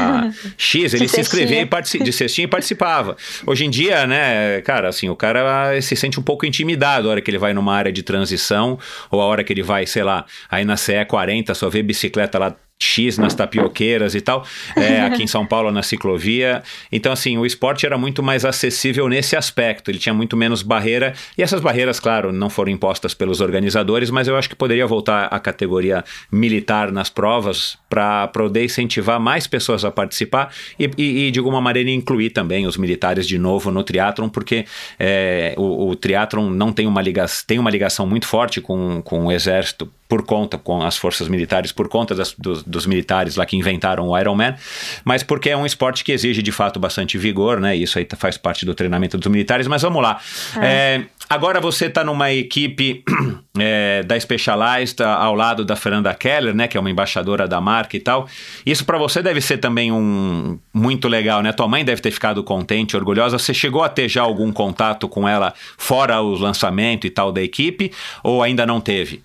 X, 0.56 0.94
ele 0.94 1.08
se 1.08 1.20
inscrevia 1.20 1.62
e 1.62 1.98
de 2.02 2.12
cestinha 2.12 2.44
e 2.44 2.48
participava. 2.48 3.16
Hoje 3.46 3.64
em 3.64 3.70
dia, 3.70 4.06
né, 4.06 4.60
cara, 4.62 4.88
assim, 4.88 5.08
o 5.08 5.16
cara 5.16 5.80
se 5.80 5.94
sente 5.94 6.18
um 6.18 6.22
pouco 6.22 6.44
intimidado 6.46 7.08
a 7.08 7.12
hora 7.12 7.20
que 7.20 7.30
ele 7.30 7.38
vai 7.38 7.52
numa 7.52 7.74
área 7.74 7.92
de 7.92 8.02
transição 8.02 8.78
ou 9.10 9.20
a 9.20 9.24
hora 9.24 9.44
que 9.44 9.52
ele 9.52 9.62
vai, 9.62 9.86
sei 9.86 10.02
lá, 10.02 10.24
aí 10.50 10.64
na 10.64 10.76
CE 10.76 11.04
40 11.06 11.49
só 11.54 11.68
vê 11.68 11.82
bicicleta 11.82 12.38
lá 12.38 12.56
X 12.82 13.18
nas 13.18 13.34
tapioqueiras 13.34 14.14
e 14.14 14.20
tal, 14.20 14.44
é, 14.74 15.02
aqui 15.02 15.22
em 15.22 15.26
São 15.26 15.44
Paulo 15.44 15.70
na 15.70 15.82
ciclovia. 15.82 16.62
Então, 16.90 17.12
assim, 17.12 17.36
o 17.36 17.44
esporte 17.44 17.84
era 17.84 17.98
muito 17.98 18.22
mais 18.22 18.44
acessível 18.44 19.06
nesse 19.08 19.36
aspecto, 19.36 19.90
ele 19.90 19.98
tinha 19.98 20.14
muito 20.14 20.36
menos 20.36 20.62
barreira, 20.62 21.12
e 21.36 21.42
essas 21.42 21.60
barreiras, 21.60 22.00
claro, 22.00 22.32
não 22.32 22.48
foram 22.48 22.72
impostas 22.72 23.12
pelos 23.12 23.40
organizadores, 23.42 24.10
mas 24.10 24.28
eu 24.28 24.36
acho 24.36 24.48
que 24.48 24.56
poderia 24.56 24.86
voltar 24.86 25.26
à 25.26 25.38
categoria 25.38 26.02
militar 26.32 26.90
nas 26.90 27.10
provas 27.10 27.78
para 27.90 28.28
poder 28.28 28.64
incentivar 28.64 29.20
mais 29.20 29.46
pessoas 29.46 29.84
a 29.84 29.90
participar 29.90 30.54
e, 30.78 30.88
e, 30.96 31.26
e, 31.26 31.30
de 31.30 31.38
alguma 31.40 31.60
maneira, 31.60 31.90
incluir 31.90 32.30
também 32.30 32.66
os 32.66 32.76
militares 32.76 33.26
de 33.26 33.36
novo 33.36 33.70
no 33.70 33.82
triatlon, 33.82 34.28
porque 34.28 34.64
é, 34.98 35.54
o, 35.58 35.88
o 35.88 35.96
triatlon 35.96 36.48
não 36.48 36.72
tem 36.72 36.86
uma, 36.86 37.02
ligação, 37.02 37.44
tem 37.46 37.58
uma 37.58 37.70
ligação 37.70 38.06
muito 38.06 38.26
forte 38.26 38.60
com, 38.60 39.02
com 39.02 39.26
o 39.26 39.32
exército 39.32 39.90
por 40.08 40.24
conta, 40.24 40.58
com 40.58 40.82
as 40.82 40.96
forças 40.96 41.28
militares, 41.28 41.70
por 41.70 41.88
conta 41.88 42.16
das, 42.16 42.34
dos, 42.36 42.64
dos, 42.64 42.84
militares 42.84 43.36
lá 43.36 43.46
que 43.46 43.56
inventaram 43.56 44.08
o 44.08 44.18
Ironman, 44.18 44.56
mas 45.04 45.22
porque 45.22 45.50
é 45.50 45.56
um 45.56 45.64
esporte 45.64 46.02
que 46.02 46.10
exige 46.10 46.42
de 46.42 46.50
fato 46.50 46.80
bastante 46.80 47.16
vigor, 47.16 47.60
né? 47.60 47.76
Isso 47.76 47.96
aí 47.96 48.06
faz 48.16 48.36
parte 48.36 48.66
do 48.66 48.74
treinamento 48.74 49.16
dos 49.16 49.30
militares. 49.30 49.68
Mas 49.68 49.82
vamos 49.82 50.02
lá. 50.02 50.20
É. 50.60 50.66
É, 50.66 51.04
agora 51.28 51.60
você 51.60 51.86
está 51.86 52.02
numa 52.02 52.32
equipe 52.32 53.04
é, 53.56 54.02
da 54.02 54.18
Specialized 54.18 55.00
ao 55.00 55.34
lado 55.34 55.64
da 55.64 55.76
Fernanda 55.76 56.12
Keller, 56.12 56.54
né? 56.56 56.66
Que 56.66 56.76
é 56.76 56.80
uma 56.80 56.90
embaixadora 56.90 57.46
da 57.46 57.60
marca 57.60 57.79
e 57.96 58.00
tal. 58.00 58.28
Isso 58.64 58.84
para 58.84 58.98
você 58.98 59.22
deve 59.22 59.40
ser 59.40 59.58
também 59.58 59.92
um 59.92 60.58
muito 60.72 61.08
legal, 61.08 61.42
né? 61.42 61.52
Tua 61.52 61.68
mãe 61.68 61.84
deve 61.84 62.00
ter 62.00 62.10
ficado 62.10 62.42
contente, 62.42 62.96
orgulhosa. 62.96 63.38
Você 63.38 63.54
chegou 63.54 63.82
a 63.82 63.88
ter 63.88 64.08
já 64.08 64.22
algum 64.22 64.52
contato 64.52 65.08
com 65.08 65.28
ela 65.28 65.54
fora 65.78 66.20
o 66.20 66.34
lançamento 66.34 67.06
e 67.06 67.10
tal 67.10 67.32
da 67.32 67.42
equipe 67.42 67.92
ou 68.22 68.42
ainda 68.42 68.66
não 68.66 68.80
teve? 68.80 69.22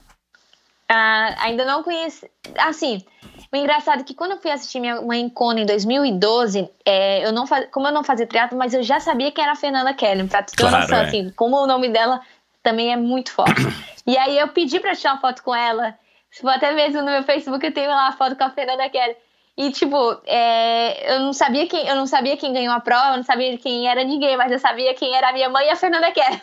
Uh, 0.92 1.34
ainda 1.40 1.66
não 1.66 1.82
conheci. 1.82 2.30
Assim, 2.58 3.04
o 3.52 3.56
engraçado 3.56 4.02
é 4.02 4.04
que 4.04 4.14
quando 4.14 4.32
eu 4.32 4.38
fui 4.38 4.52
assistir 4.52 4.80
minha 4.80 5.02
mãe 5.02 5.22
em 5.22 5.30
Kona 5.30 5.62
em 5.62 5.66
2012, 5.66 6.70
é, 6.86 7.26
eu 7.26 7.32
não 7.32 7.48
faz... 7.48 7.68
como 7.72 7.88
eu 7.88 7.92
não 7.92 8.04
fazia 8.04 8.28
teatro, 8.28 8.58
mas 8.58 8.74
eu 8.74 8.84
já 8.84 9.00
sabia 9.00 9.32
quem 9.32 9.44
era 9.44 9.54
a 9.54 9.56
Fernanda 9.56 9.94
Kelly, 9.94 10.28
pra 10.28 10.44
tu 10.44 10.56
ter 10.56 10.64
claro, 10.64 10.82
noção, 10.82 10.98
é. 10.98 11.06
assim, 11.06 11.32
como 11.36 11.58
o 11.58 11.66
nome 11.66 11.90
dela 11.90 12.22
também 12.62 12.92
é 12.92 12.98
muito 12.98 13.32
forte. 13.32 13.62
e 14.06 14.18
aí 14.18 14.38
eu 14.38 14.48
pedi 14.50 14.80
pra 14.80 14.96
tirar 14.96 15.14
uma 15.14 15.22
foto 15.22 15.42
com 15.42 15.56
ela. 15.56 15.96
Até 16.44 16.74
mesmo 16.74 17.02
no 17.02 17.12
meu 17.12 17.24
Facebook 17.24 17.66
eu 17.66 17.74
tenho 17.74 17.90
lá 17.90 18.08
a 18.08 18.12
foto 18.14 18.36
com 18.36 18.44
a 18.44 18.50
Fernanda 18.50 18.90
Kelly. 18.90 19.16
E, 19.58 19.72
tipo, 19.72 19.98
é, 20.26 21.16
eu 21.16 21.22
não 21.22 21.32
sabia 21.32 21.66
quem 21.66 21.88
eu 21.88 21.96
não 21.96 22.06
sabia 22.06 22.36
quem 22.36 22.52
ganhou 22.52 22.74
a 22.74 22.80
prova, 22.82 23.12
eu 23.12 23.18
não 23.18 23.24
sabia 23.24 23.58
quem 23.58 23.88
era 23.88 24.04
ninguém, 24.04 24.36
mas 24.36 24.52
eu 24.52 24.60
sabia 24.60 24.94
quem 24.94 25.16
era 25.16 25.30
a 25.30 25.34
minha 25.34 25.50
mãe 25.50 25.68
e 25.68 25.70
a 25.70 25.76
Fernanda 25.78 26.12
Kelly. 26.12 26.42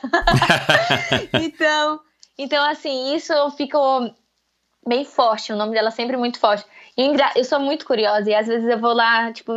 então, 1.45 2.01
então, 2.39 2.65
assim, 2.71 3.15
isso 3.15 3.35
ficou 3.51 4.11
bem 4.87 5.05
forte, 5.05 5.53
o 5.53 5.57
nome 5.57 5.75
dela 5.75 5.89
é 5.89 5.93
sempre 5.93 6.17
muito 6.17 6.41
forte. 6.41 6.65
E 6.97 7.11
eu 7.37 7.45
sou 7.45 7.61
muito 7.61 7.85
curiosa 7.87 8.31
e 8.31 8.35
às 8.35 8.47
vezes 8.47 8.69
eu 8.69 8.79
vou 8.79 8.95
lá, 8.95 9.31
tipo, 9.33 9.53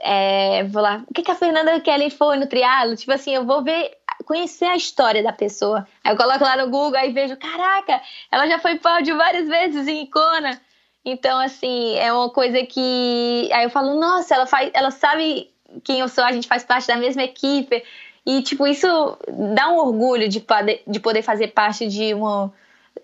é, 0.00 0.64
vou 0.64 0.82
lá, 0.82 1.04
o 1.08 1.14
que, 1.14 1.22
que 1.22 1.30
a 1.30 1.34
Fernanda 1.34 1.80
Kelly 1.80 2.10
foi 2.10 2.36
no 2.36 2.46
triatlo? 2.46 2.96
Tipo 2.96 3.12
assim, 3.12 3.34
eu 3.34 3.44
vou 3.44 3.62
ver, 3.62 3.90
conhecer 4.26 4.66
a 4.66 4.76
história 4.76 5.22
da 5.22 5.32
pessoa. 5.32 5.86
Aí 6.04 6.12
eu 6.12 6.16
coloco 6.16 6.44
lá 6.44 6.56
no 6.56 6.68
Google 6.68 7.00
e 7.00 7.12
vejo, 7.12 7.36
caraca, 7.36 8.02
ela 8.30 8.46
já 8.46 8.58
foi 8.58 8.78
pódio 8.78 9.16
várias 9.16 9.48
vezes 9.48 9.88
em 9.88 10.02
Icona. 10.02 10.60
Então, 11.04 11.38
assim, 11.38 11.94
é 11.96 12.12
uma 12.12 12.28
coisa 12.28 12.66
que. 12.66 13.48
Aí 13.52 13.64
eu 13.64 13.70
falo, 13.70 13.98
nossa, 13.98 14.34
ela, 14.34 14.46
faz, 14.46 14.70
ela 14.74 14.90
sabe 14.90 15.48
quem 15.84 16.00
eu 16.00 16.08
sou, 16.08 16.24
a 16.24 16.32
gente 16.32 16.48
faz 16.48 16.64
parte 16.64 16.88
da 16.88 16.96
mesma 16.96 17.22
equipe. 17.22 17.82
E, 18.26 18.42
tipo, 18.42 18.66
isso 18.66 19.16
dá 19.54 19.70
um 19.70 19.78
orgulho 19.78 20.28
de 20.28 20.40
poder, 20.40 20.82
de 20.84 20.98
poder 20.98 21.22
fazer 21.22 21.48
parte 21.48 21.86
de 21.86 22.12
uma 22.12 22.52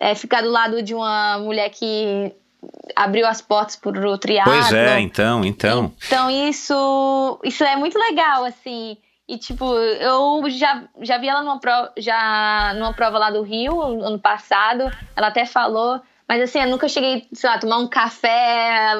é, 0.01 0.15
ficar 0.15 0.43
do 0.43 0.51
lado 0.51 0.83
de 0.83 0.95
uma 0.95 1.39
mulher 1.39 1.71
que 1.71 2.33
abriu 2.95 3.27
as 3.27 3.41
portas 3.41 3.77
para 3.77 4.09
o 4.09 4.19
triatlo. 4.19 4.53
Pois 4.53 4.73
é, 4.73 5.01
então, 5.01 5.45
então. 5.45 5.93
Então 6.07 6.31
isso, 6.31 7.41
isso 7.45 7.63
é 7.65 7.77
muito 7.77 7.99
legal, 7.99 8.45
assim. 8.45 8.97
E 9.29 9.39
tipo, 9.39 9.65
eu 9.75 10.43
já, 10.51 10.85
já 11.01 11.19
vi 11.19 11.29
ela 11.29 11.43
numa 11.43 11.61
prova, 11.61 11.93
já 11.97 12.75
numa 12.75 12.93
prova 12.93 13.19
lá 13.19 13.31
do 13.31 13.43
Rio, 13.43 13.81
ano 13.81 14.19
passado. 14.19 14.91
Ela 15.17 15.29
até 15.29 15.47
falou, 15.47 16.01
mas 16.29 16.43
assim, 16.43 16.61
eu 16.61 16.69
nunca 16.69 16.89
cheguei, 16.89 17.27
sei 17.33 17.49
lá, 17.49 17.59
tomar 17.59 17.79
um 17.79 17.89
café, 17.89 18.95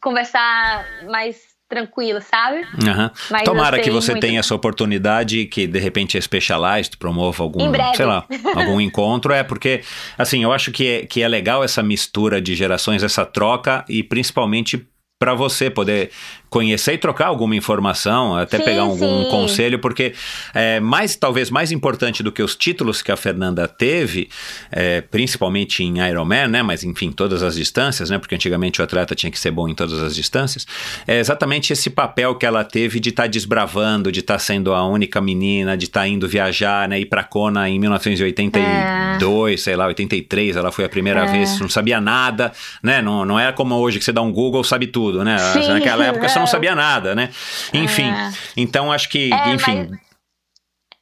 conversar 0.00 0.84
mais 1.08 1.56
tranquilo, 1.68 2.20
sabe? 2.20 2.58
Uhum. 2.58 3.44
Tomara 3.44 3.80
que 3.80 3.90
você 3.90 4.12
muito... 4.12 4.22
tenha 4.22 4.40
essa 4.40 4.54
oportunidade 4.54 5.46
que 5.46 5.66
de 5.66 5.78
repente 5.78 6.16
a 6.16 6.22
Specialized 6.22 6.96
promova 6.96 7.42
algum, 7.42 7.72
sei 7.94 8.06
lá, 8.06 8.24
algum 8.54 8.80
encontro, 8.80 9.32
é 9.32 9.42
porque 9.42 9.82
assim, 10.16 10.44
eu 10.44 10.52
acho 10.52 10.70
que 10.70 10.86
é, 10.86 11.06
que 11.06 11.22
é 11.22 11.28
legal 11.28 11.64
essa 11.64 11.82
mistura 11.82 12.40
de 12.40 12.54
gerações, 12.54 13.02
essa 13.02 13.26
troca 13.26 13.84
e 13.88 14.02
principalmente 14.02 14.86
para 15.18 15.34
você 15.34 15.70
poder 15.70 16.10
conhecer 16.48 16.94
e 16.94 16.98
trocar 16.98 17.26
alguma 17.26 17.56
informação, 17.56 18.36
até 18.36 18.58
sim, 18.58 18.64
pegar 18.64 18.82
algum 18.82 19.24
sim. 19.24 19.30
conselho, 19.30 19.78
porque 19.78 20.14
é, 20.54 20.80
mais 20.80 21.16
talvez 21.16 21.50
mais 21.50 21.72
importante 21.72 22.22
do 22.22 22.30
que 22.30 22.42
os 22.42 22.54
títulos 22.54 23.02
que 23.02 23.10
a 23.10 23.16
Fernanda 23.16 23.66
teve, 23.66 24.28
é, 24.70 25.00
principalmente 25.00 25.82
em 25.82 25.98
Ironman, 25.98 26.48
né? 26.48 26.62
Mas 26.62 26.84
enfim, 26.84 27.10
todas 27.10 27.42
as 27.42 27.56
distâncias, 27.56 28.10
né? 28.10 28.18
Porque 28.18 28.34
antigamente 28.34 28.80
o 28.80 28.84
atleta 28.84 29.14
tinha 29.14 29.30
que 29.30 29.38
ser 29.38 29.50
bom 29.50 29.68
em 29.68 29.74
todas 29.74 30.00
as 30.02 30.14
distâncias. 30.14 30.66
É 31.06 31.18
exatamente 31.18 31.72
esse 31.72 31.90
papel 31.90 32.34
que 32.34 32.46
ela 32.46 32.64
teve 32.64 33.00
de 33.00 33.10
estar 33.10 33.24
tá 33.24 33.28
desbravando, 33.28 34.12
de 34.12 34.20
estar 34.20 34.34
tá 34.34 34.38
sendo 34.38 34.72
a 34.72 34.86
única 34.86 35.20
menina, 35.20 35.76
de 35.76 35.86
estar 35.86 36.00
tá 36.00 36.08
indo 36.08 36.28
viajar, 36.28 36.88
né? 36.88 37.00
Ir 37.00 37.06
para 37.06 37.24
Kona 37.24 37.68
em 37.68 37.78
1982, 37.78 39.52
é. 39.52 39.56
sei 39.56 39.76
lá, 39.76 39.86
83, 39.86 40.56
ela 40.56 40.70
foi 40.70 40.84
a 40.84 40.88
primeira 40.88 41.24
é. 41.24 41.26
vez, 41.26 41.58
não 41.58 41.68
sabia 41.68 42.00
nada, 42.00 42.52
né? 42.82 43.02
Não, 43.02 43.24
não 43.24 43.38
era 43.38 43.52
como 43.52 43.74
hoje 43.74 43.98
que 43.98 44.04
você 44.04 44.12
dá 44.12 44.22
um 44.22 44.32
Google 44.32 44.62
sabe 44.62 44.86
tudo, 44.86 45.24
né? 45.24 45.38
Sim. 45.38 45.68
Naquela 45.68 46.04
época 46.04 46.28
você 46.36 46.40
não 46.40 46.46
sabia 46.46 46.74
nada, 46.74 47.14
né? 47.14 47.30
Enfim, 47.72 48.10
é. 48.10 48.30
então 48.56 48.92
acho 48.92 49.08
que, 49.08 49.32
é, 49.32 49.48
enfim. 49.50 49.88
Mas... 49.90 50.00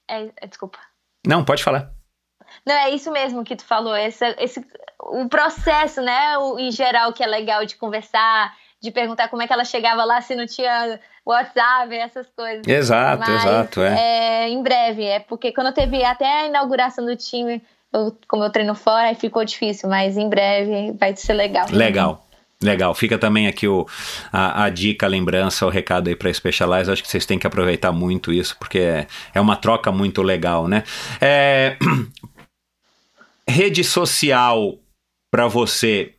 É, 0.08 0.30
é, 0.40 0.46
desculpa. 0.46 0.78
Não, 1.26 1.44
pode 1.44 1.62
falar. 1.62 1.90
Não, 2.64 2.74
é 2.74 2.90
isso 2.90 3.10
mesmo 3.10 3.44
que 3.44 3.56
tu 3.56 3.64
falou. 3.64 3.96
Esse, 3.96 4.24
esse, 4.38 4.64
o 5.00 5.28
processo, 5.28 6.00
né? 6.00 6.38
O, 6.38 6.58
em 6.58 6.70
geral, 6.70 7.12
que 7.12 7.22
é 7.22 7.26
legal 7.26 7.64
de 7.64 7.76
conversar, 7.76 8.54
de 8.80 8.90
perguntar 8.90 9.28
como 9.28 9.42
é 9.42 9.46
que 9.46 9.52
ela 9.52 9.64
chegava 9.64 10.04
lá 10.04 10.20
se 10.20 10.34
não 10.34 10.46
tinha 10.46 11.00
WhatsApp, 11.24 11.94
essas 11.94 12.28
coisas. 12.36 12.66
Exato, 12.66 13.24
Mas, 13.26 13.44
exato. 13.44 13.82
É. 13.82 14.44
é. 14.44 14.48
Em 14.48 14.62
breve, 14.62 15.04
é 15.04 15.20
porque 15.20 15.52
quando 15.52 15.72
teve 15.72 16.04
até 16.04 16.42
a 16.42 16.46
inauguração 16.46 17.04
do 17.04 17.16
time, 17.16 17.62
eu, 17.92 18.16
como 18.28 18.44
eu 18.44 18.50
treino 18.50 18.74
fora, 18.74 19.14
ficou 19.14 19.44
difícil, 19.44 19.88
mas 19.88 20.16
em 20.16 20.28
breve 20.28 20.92
vai 20.92 21.16
ser 21.16 21.32
legal. 21.32 21.66
Legal. 21.70 22.24
Legal, 22.64 22.94
fica 22.94 23.18
também 23.18 23.46
aqui 23.46 23.68
o, 23.68 23.86
a, 24.32 24.64
a, 24.64 24.70
dica, 24.70 25.04
a 25.04 25.08
lembrança, 25.08 25.66
o 25.66 25.68
recado 25.68 26.08
aí 26.08 26.16
para 26.16 26.32
Specialize. 26.32 26.90
Acho 26.90 27.02
que 27.02 27.08
vocês 27.08 27.26
têm 27.26 27.38
que 27.38 27.46
aproveitar 27.46 27.92
muito 27.92 28.32
isso, 28.32 28.56
porque 28.58 28.78
é, 28.78 29.06
é 29.34 29.40
uma 29.40 29.54
troca 29.54 29.92
muito 29.92 30.22
legal, 30.22 30.66
né? 30.66 30.82
É, 31.20 31.76
rede 33.46 33.84
social 33.84 34.78
para 35.30 35.46
você 35.46 36.14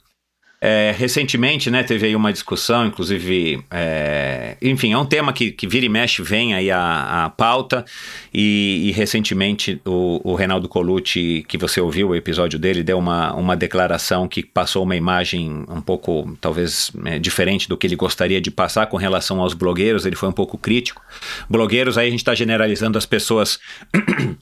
É, 0.67 0.95
recentemente, 0.97 1.69
né, 1.69 1.83
teve 1.83 2.07
aí 2.07 2.15
uma 2.15 2.33
discussão, 2.33 2.87
inclusive, 2.87 3.63
é, 3.69 4.57
enfim, 4.59 4.93
é 4.93 4.97
um 4.97 5.05
tema 5.05 5.31
que, 5.31 5.51
que 5.51 5.67
vira 5.67 5.85
e 5.85 5.89
mexe, 5.89 6.23
vem 6.23 6.55
aí 6.55 6.71
a, 6.71 7.25
a 7.25 7.29
pauta, 7.29 7.85
e, 8.33 8.87
e 8.87 8.91
recentemente 8.91 9.79
o, 9.85 10.19
o 10.23 10.33
Reinaldo 10.33 10.67
Colucci, 10.67 11.45
que 11.47 11.55
você 11.55 11.79
ouviu 11.79 12.09
o 12.09 12.15
episódio 12.15 12.57
dele, 12.57 12.81
deu 12.81 12.97
uma, 12.97 13.31
uma 13.35 13.55
declaração 13.55 14.27
que 14.27 14.41
passou 14.41 14.81
uma 14.81 14.95
imagem 14.95 15.63
um 15.69 15.81
pouco, 15.81 16.35
talvez, 16.41 16.91
é, 17.05 17.19
diferente 17.19 17.69
do 17.69 17.77
que 17.77 17.85
ele 17.85 17.95
gostaria 17.95 18.41
de 18.41 18.49
passar 18.49 18.87
com 18.87 18.97
relação 18.97 19.41
aos 19.41 19.53
blogueiros, 19.53 20.03
ele 20.03 20.15
foi 20.15 20.29
um 20.29 20.33
pouco 20.33 20.57
crítico. 20.57 20.99
Blogueiros, 21.47 21.95
aí 21.95 22.07
a 22.07 22.09
gente 22.09 22.21
está 22.21 22.33
generalizando 22.33 22.97
as 22.97 23.05
pessoas 23.05 23.59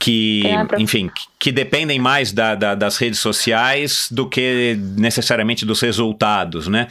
que, 0.00 0.42
enfim, 0.78 1.10
que 1.38 1.52
dependem 1.52 1.98
mais 1.98 2.32
da, 2.32 2.54
da, 2.54 2.74
das 2.74 2.96
redes 2.96 3.20
sociais 3.20 4.08
do 4.10 4.26
que 4.26 4.78
necessariamente 4.96 5.65
dos 5.66 5.80
resultados, 5.80 6.68
né? 6.68 6.88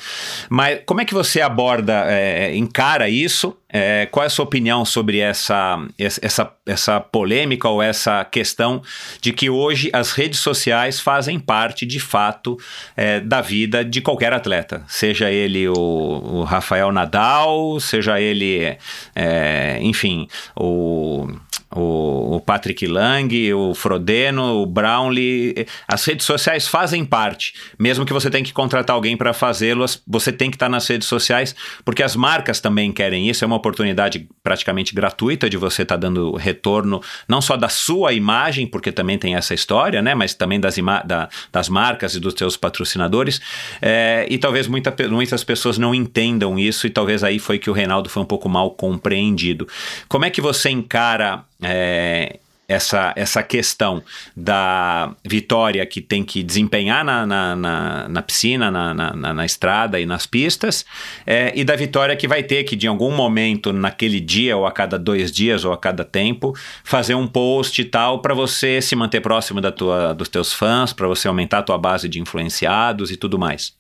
Mas 0.50 0.82
como 0.86 1.02
é 1.02 1.06
que 1.06 1.14
você 1.14 1.42
aborda, 1.42 2.06
é, 2.08 2.56
encara 2.56 3.10
isso? 3.10 3.56
É, 3.78 4.06
qual 4.06 4.24
é 4.24 4.28
a 4.28 4.30
sua 4.30 4.46
opinião 4.46 4.86
sobre 4.86 5.20
essa, 5.20 5.86
essa, 5.98 6.50
essa 6.66 7.02
polêmica 7.02 7.68
ou 7.68 7.82
essa 7.82 8.24
questão 8.24 8.82
de 9.20 9.34
que 9.34 9.50
hoje 9.50 9.90
as 9.92 10.14
redes 10.14 10.40
sociais 10.40 11.00
fazem 11.02 11.38
parte, 11.38 11.86
de 11.86 12.00
fato, 12.00 12.58
é, 12.96 13.20
da 13.20 13.42
vida 13.42 13.84
de 13.84 14.00
qualquer 14.00 14.32
atleta? 14.32 14.84
Seja 14.88 15.30
ele 15.30 15.68
o, 15.68 15.74
o 15.74 16.44
Rafael 16.44 16.90
Nadal, 16.92 17.78
seja 17.82 18.20
ele, 18.22 18.78
é, 19.14 19.80
enfim, 19.82 20.28
o 20.56 21.28
o, 21.76 22.36
o 22.36 22.40
Patrick 22.40 22.88
Lang, 22.88 23.54
o 23.54 23.76
Frodeno, 23.76 24.62
o 24.62 24.66
Brownlee, 24.66 25.68
as 25.88 26.06
redes 26.06 26.26
sociais 26.26 26.68
fazem 26.68 27.04
parte. 27.04 27.54
Mesmo 27.78 28.06
que 28.06 28.14
você 28.14 28.30
tenha 28.30 28.44
que 28.44 28.54
contratar 28.54 28.96
alguém 28.96 29.18
para 29.18 29.34
fazê-las, 29.34 30.02
você 30.08 30.32
tem 30.32 30.50
que 30.50 30.56
estar 30.56 30.68
tá 30.68 30.70
nas 30.70 30.88
redes 30.88 31.08
sociais, 31.08 31.54
porque 31.84 32.02
as 32.02 32.16
marcas 32.16 32.62
também 32.62 32.92
querem 32.92 33.30
isso. 33.30 33.44
É 33.44 33.48
uma 33.48 33.58
oportunidade 33.58 34.28
praticamente 34.42 34.96
gratuita 34.96 35.50
de 35.50 35.58
você 35.58 35.82
estar 35.82 35.96
tá 35.96 36.02
dando 36.02 36.36
retorno, 36.36 37.02
não 37.28 37.42
só 37.42 37.58
da 37.58 37.68
sua 37.68 38.14
imagem, 38.14 38.66
porque 38.66 38.92
também 38.92 39.18
tem 39.18 39.36
essa 39.36 39.54
história, 39.54 40.02
né? 40.02 40.16
Mas 40.16 40.34
também 40.34 40.60
das, 40.60 40.76
da, 41.06 41.30
das 41.52 41.68
marcas 41.68 42.16
e 42.16 42.20
dos 42.20 42.34
seus 42.34 42.56
patrocinadores. 42.56 43.42
É, 43.82 44.26
e 44.30 44.38
talvez 44.38 44.68
muita, 44.68 44.96
muitas 45.10 45.44
pessoas 45.44 45.78
não 45.78 45.94
entendam 45.94 46.58
isso, 46.58 46.88
e 46.88 46.90
talvez 46.90 47.24
aí 47.24 47.38
foi 47.38 47.60
que 47.60 47.70
o 47.70 47.74
Reinaldo 47.74 48.10
foi 48.10 48.24
um 48.24 48.26
pouco 48.26 48.48
mal 48.48 48.72
compreendido. 48.72 49.68
Como 50.08 50.24
é 50.24 50.30
que 50.30 50.40
você 50.40 50.70
encara 50.70 51.44
é, 51.66 52.40
essa, 52.68 53.14
essa 53.16 53.44
questão 53.44 54.02
da 54.36 55.14
vitória 55.24 55.86
que 55.86 56.02
tem 56.02 56.24
que 56.24 56.42
desempenhar 56.42 57.04
na, 57.06 57.26
na, 57.26 57.56
na, 57.56 58.08
na 58.08 58.22
piscina, 58.22 58.72
na, 58.72 58.94
na, 58.94 59.34
na, 59.34 59.46
estrada 59.46 60.00
e 60.00 60.06
nas 60.06 60.26
pistas, 60.26 60.86
é, 61.26 61.54
e 61.56 61.64
da 61.64 61.76
vitória 61.76 62.16
que 62.16 62.28
vai 62.28 62.44
ter 62.44 62.64
que, 62.64 62.76
de 62.76 62.88
algum 62.88 63.12
momento, 63.12 63.72
naquele 63.72 64.20
dia, 64.20 64.58
ou 64.58 64.66
a 64.66 64.72
cada 64.72 64.98
dois 64.98 65.32
dias, 65.32 65.64
ou 65.64 65.72
a 65.72 65.78
cada 65.78 66.04
tempo, 66.04 66.56
fazer 66.84 67.16
um 67.16 67.28
post 67.28 67.82
e 67.82 67.86
tal, 67.86 68.20
para 68.20 68.34
você 68.34 68.82
se 68.82 68.96
manter 68.96 69.22
próximo 69.22 69.62
da 69.62 69.72
tua, 69.72 70.14
dos 70.14 70.30
teus 70.30 70.52
fãs, 70.52 70.92
para 70.92 71.08
você 71.08 71.28
aumentar 71.28 71.60
a 71.60 71.64
tua 71.64 71.78
base 71.78 72.10
de 72.10 72.20
influenciados 72.20 73.12
e 73.12 73.18
tudo 73.18 73.38
mais 73.38 73.74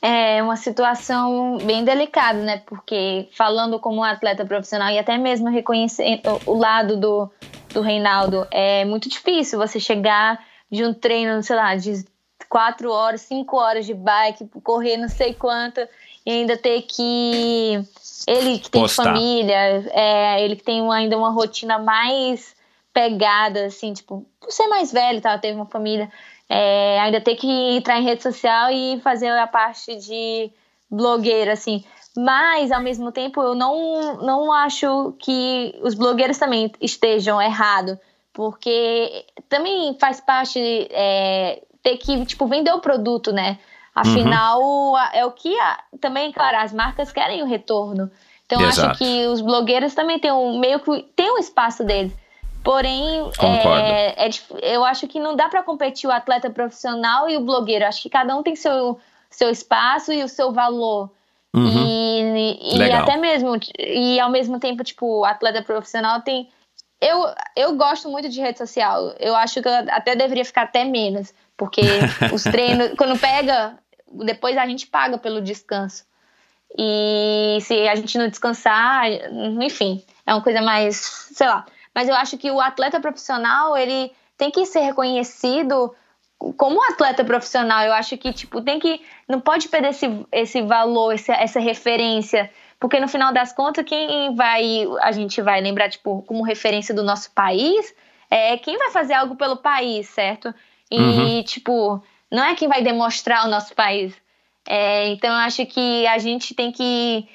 é 0.00 0.42
uma 0.42 0.56
situação 0.56 1.58
bem 1.58 1.84
delicada, 1.84 2.38
né? 2.38 2.62
Porque 2.66 3.28
falando 3.32 3.78
como 3.78 3.98
um 3.98 4.04
atleta 4.04 4.44
profissional 4.44 4.90
e 4.90 4.98
até 4.98 5.16
mesmo 5.18 5.48
reconhecendo 5.48 6.20
o 6.46 6.54
lado 6.54 6.96
do, 6.96 7.30
do 7.72 7.80
Reinaldo, 7.80 8.46
é 8.50 8.84
muito 8.84 9.08
difícil 9.08 9.58
você 9.58 9.80
chegar 9.80 10.38
de 10.70 10.84
um 10.84 10.92
treino, 10.92 11.42
sei 11.42 11.56
lá, 11.56 11.74
de 11.74 12.04
quatro 12.48 12.90
horas, 12.90 13.22
cinco 13.22 13.56
horas 13.56 13.86
de 13.86 13.94
bike, 13.94 14.48
correr 14.62 14.96
não 14.96 15.08
sei 15.08 15.34
quanto, 15.34 15.80
e 16.24 16.30
ainda 16.30 16.56
ter 16.56 16.82
que. 16.82 17.80
Ele 18.26 18.58
que 18.58 18.70
tem 18.70 18.82
Postar. 18.82 19.04
família, 19.04 19.88
é, 19.92 20.42
ele 20.42 20.56
que 20.56 20.64
tem 20.64 20.88
ainda 20.92 21.16
uma 21.16 21.30
rotina 21.30 21.78
mais 21.78 22.56
pegada, 22.92 23.66
assim, 23.66 23.92
tipo, 23.92 24.26
por 24.40 24.50
ser 24.50 24.66
mais 24.68 24.92
velho, 24.92 25.20
tá? 25.20 25.38
Teve 25.38 25.54
uma 25.54 25.66
família 25.66 26.10
é, 26.48 27.00
ainda 27.00 27.20
ter 27.20 27.36
que 27.36 27.48
entrar 27.48 27.98
em 27.98 28.04
rede 28.04 28.22
social 28.22 28.70
e 28.70 29.00
fazer 29.00 29.30
a 29.30 29.46
parte 29.46 29.96
de 29.96 30.50
blogueira, 30.90 31.52
assim. 31.52 31.84
Mas, 32.16 32.72
ao 32.72 32.80
mesmo 32.80 33.12
tempo, 33.12 33.42
eu 33.42 33.54
não, 33.54 34.16
não 34.22 34.52
acho 34.52 35.14
que 35.18 35.78
os 35.82 35.94
blogueiros 35.94 36.38
também 36.38 36.72
estejam 36.80 37.40
errados, 37.42 37.98
porque 38.32 39.26
também 39.48 39.96
faz 40.00 40.20
parte 40.20 40.58
é, 40.90 41.62
ter 41.82 41.98
que, 41.98 42.24
tipo, 42.24 42.46
vender 42.46 42.72
o 42.72 42.80
produto, 42.80 43.32
né? 43.32 43.58
Afinal, 43.94 44.62
uhum. 44.62 44.98
é 45.12 45.24
o 45.24 45.30
que 45.30 45.58
a, 45.58 45.78
também, 46.00 46.30
claro, 46.30 46.58
as 46.58 46.72
marcas 46.72 47.12
querem 47.12 47.42
o 47.42 47.46
retorno. 47.46 48.10
Então, 48.44 48.60
eu 48.60 48.68
acho 48.68 48.92
que 48.98 49.26
os 49.26 49.40
blogueiros 49.40 49.94
também 49.94 50.18
têm 50.18 50.30
um 50.30 50.58
meio 50.58 50.80
que 50.80 51.02
tem 51.16 51.30
um 51.32 51.38
espaço 51.38 51.82
deles. 51.82 52.12
Porém, 52.66 53.30
é, 53.40 54.26
é, 54.26 54.74
eu 54.74 54.84
acho 54.84 55.06
que 55.06 55.20
não 55.20 55.36
dá 55.36 55.48
para 55.48 55.62
competir 55.62 56.10
o 56.10 56.12
atleta 56.12 56.50
profissional 56.50 57.30
e 57.30 57.36
o 57.36 57.40
blogueiro. 57.40 57.86
Acho 57.86 58.02
que 58.02 58.10
cada 58.10 58.34
um 58.34 58.42
tem 58.42 58.56
seu, 58.56 58.98
seu 59.30 59.50
espaço 59.50 60.12
e 60.12 60.24
o 60.24 60.28
seu 60.28 60.52
valor. 60.52 61.08
Uhum. 61.54 61.64
E, 61.64 62.76
e 62.76 62.90
até 62.90 63.16
mesmo, 63.18 63.56
e 63.78 64.18
ao 64.18 64.28
mesmo 64.30 64.58
tempo, 64.58 64.82
tipo, 64.82 65.20
o 65.20 65.24
atleta 65.24 65.62
profissional 65.62 66.22
tem. 66.22 66.50
Eu, 67.00 67.32
eu 67.54 67.76
gosto 67.76 68.10
muito 68.10 68.28
de 68.28 68.40
rede 68.40 68.58
social. 68.58 69.14
Eu 69.20 69.36
acho 69.36 69.62
que 69.62 69.68
eu 69.68 69.72
até 69.90 70.16
deveria 70.16 70.44
ficar 70.44 70.62
até 70.62 70.84
menos. 70.84 71.32
Porque 71.56 71.82
os 72.34 72.42
treinos, 72.42 72.94
quando 72.98 73.16
pega, 73.16 73.78
depois 74.24 74.56
a 74.58 74.66
gente 74.66 74.88
paga 74.88 75.18
pelo 75.18 75.40
descanso. 75.40 76.04
E 76.76 77.58
se 77.60 77.86
a 77.86 77.94
gente 77.94 78.18
não 78.18 78.26
descansar, 78.26 79.04
enfim, 79.62 80.04
é 80.26 80.34
uma 80.34 80.42
coisa 80.42 80.60
mais, 80.60 80.96
sei 81.32 81.46
lá 81.46 81.64
mas 81.96 82.10
eu 82.10 82.14
acho 82.14 82.36
que 82.36 82.50
o 82.50 82.60
atleta 82.60 83.00
profissional, 83.00 83.74
ele 83.74 84.12
tem 84.36 84.50
que 84.50 84.66
ser 84.66 84.80
reconhecido 84.80 85.94
como 86.58 86.84
atleta 86.92 87.24
profissional. 87.24 87.82
Eu 87.84 87.94
acho 87.94 88.18
que, 88.18 88.34
tipo, 88.34 88.60
tem 88.60 88.78
que. 88.78 89.00
Não 89.26 89.40
pode 89.40 89.66
perder 89.70 89.88
esse, 89.88 90.26
esse 90.30 90.60
valor, 90.60 91.14
esse, 91.14 91.32
essa 91.32 91.58
referência. 91.58 92.50
Porque 92.78 93.00
no 93.00 93.08
final 93.08 93.32
das 93.32 93.50
contas, 93.50 93.82
quem 93.86 94.34
vai. 94.34 94.86
A 95.00 95.10
gente 95.10 95.40
vai 95.40 95.58
lembrar, 95.62 95.88
tipo, 95.88 96.20
como 96.24 96.42
referência 96.44 96.94
do 96.94 97.02
nosso 97.02 97.30
país 97.30 97.94
é 98.30 98.58
quem 98.58 98.76
vai 98.76 98.90
fazer 98.90 99.14
algo 99.14 99.34
pelo 99.34 99.56
país, 99.56 100.06
certo? 100.10 100.54
E, 100.90 100.98
uhum. 100.98 101.42
tipo, 101.44 102.04
não 102.30 102.44
é 102.44 102.54
quem 102.54 102.68
vai 102.68 102.82
demonstrar 102.82 103.46
o 103.46 103.48
nosso 103.48 103.74
país. 103.74 104.14
É, 104.68 105.08
então, 105.08 105.30
eu 105.30 105.36
acho 105.36 105.64
que 105.64 106.06
a 106.08 106.18
gente 106.18 106.54
tem 106.54 106.70
que 106.70 107.26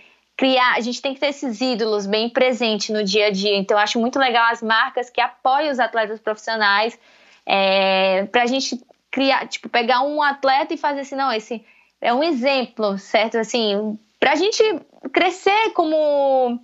criar, 0.42 0.74
a 0.76 0.82
gente 0.82 1.00
tem 1.00 1.14
que 1.14 1.20
ter 1.20 1.28
esses 1.28 1.62
ídolos 1.62 2.08
bem 2.08 2.28
presentes 2.28 2.90
no 2.90 3.04
dia 3.04 3.28
a 3.28 3.30
dia. 3.30 3.56
Então, 3.56 3.78
eu 3.78 3.84
acho 3.84 4.00
muito 4.00 4.18
legal 4.18 4.52
as 4.52 4.60
marcas 4.60 5.08
que 5.08 5.22
apoiam 5.22 5.72
os 5.72 5.80
atletas 5.80 6.20
profissionais, 6.20 6.98
é, 7.46 8.24
para 8.24 8.42
a 8.42 8.48
gente 8.48 8.82
criar, 9.12 9.48
tipo, 9.48 9.70
pegar 9.70 10.02
um 10.02 10.20
atleta 10.20 10.74
e 10.74 10.78
fazer 10.78 11.02
assim, 11.02 11.16
não, 11.16 11.32
esse 11.32 11.64
é 12.02 12.12
um 12.12 12.24
exemplo, 12.24 12.98
certo? 12.98 13.38
Assim, 13.38 13.96
para 14.20 14.32
a 14.32 14.36
gente 14.36 14.64
crescer 15.14 15.74
como 15.76 16.60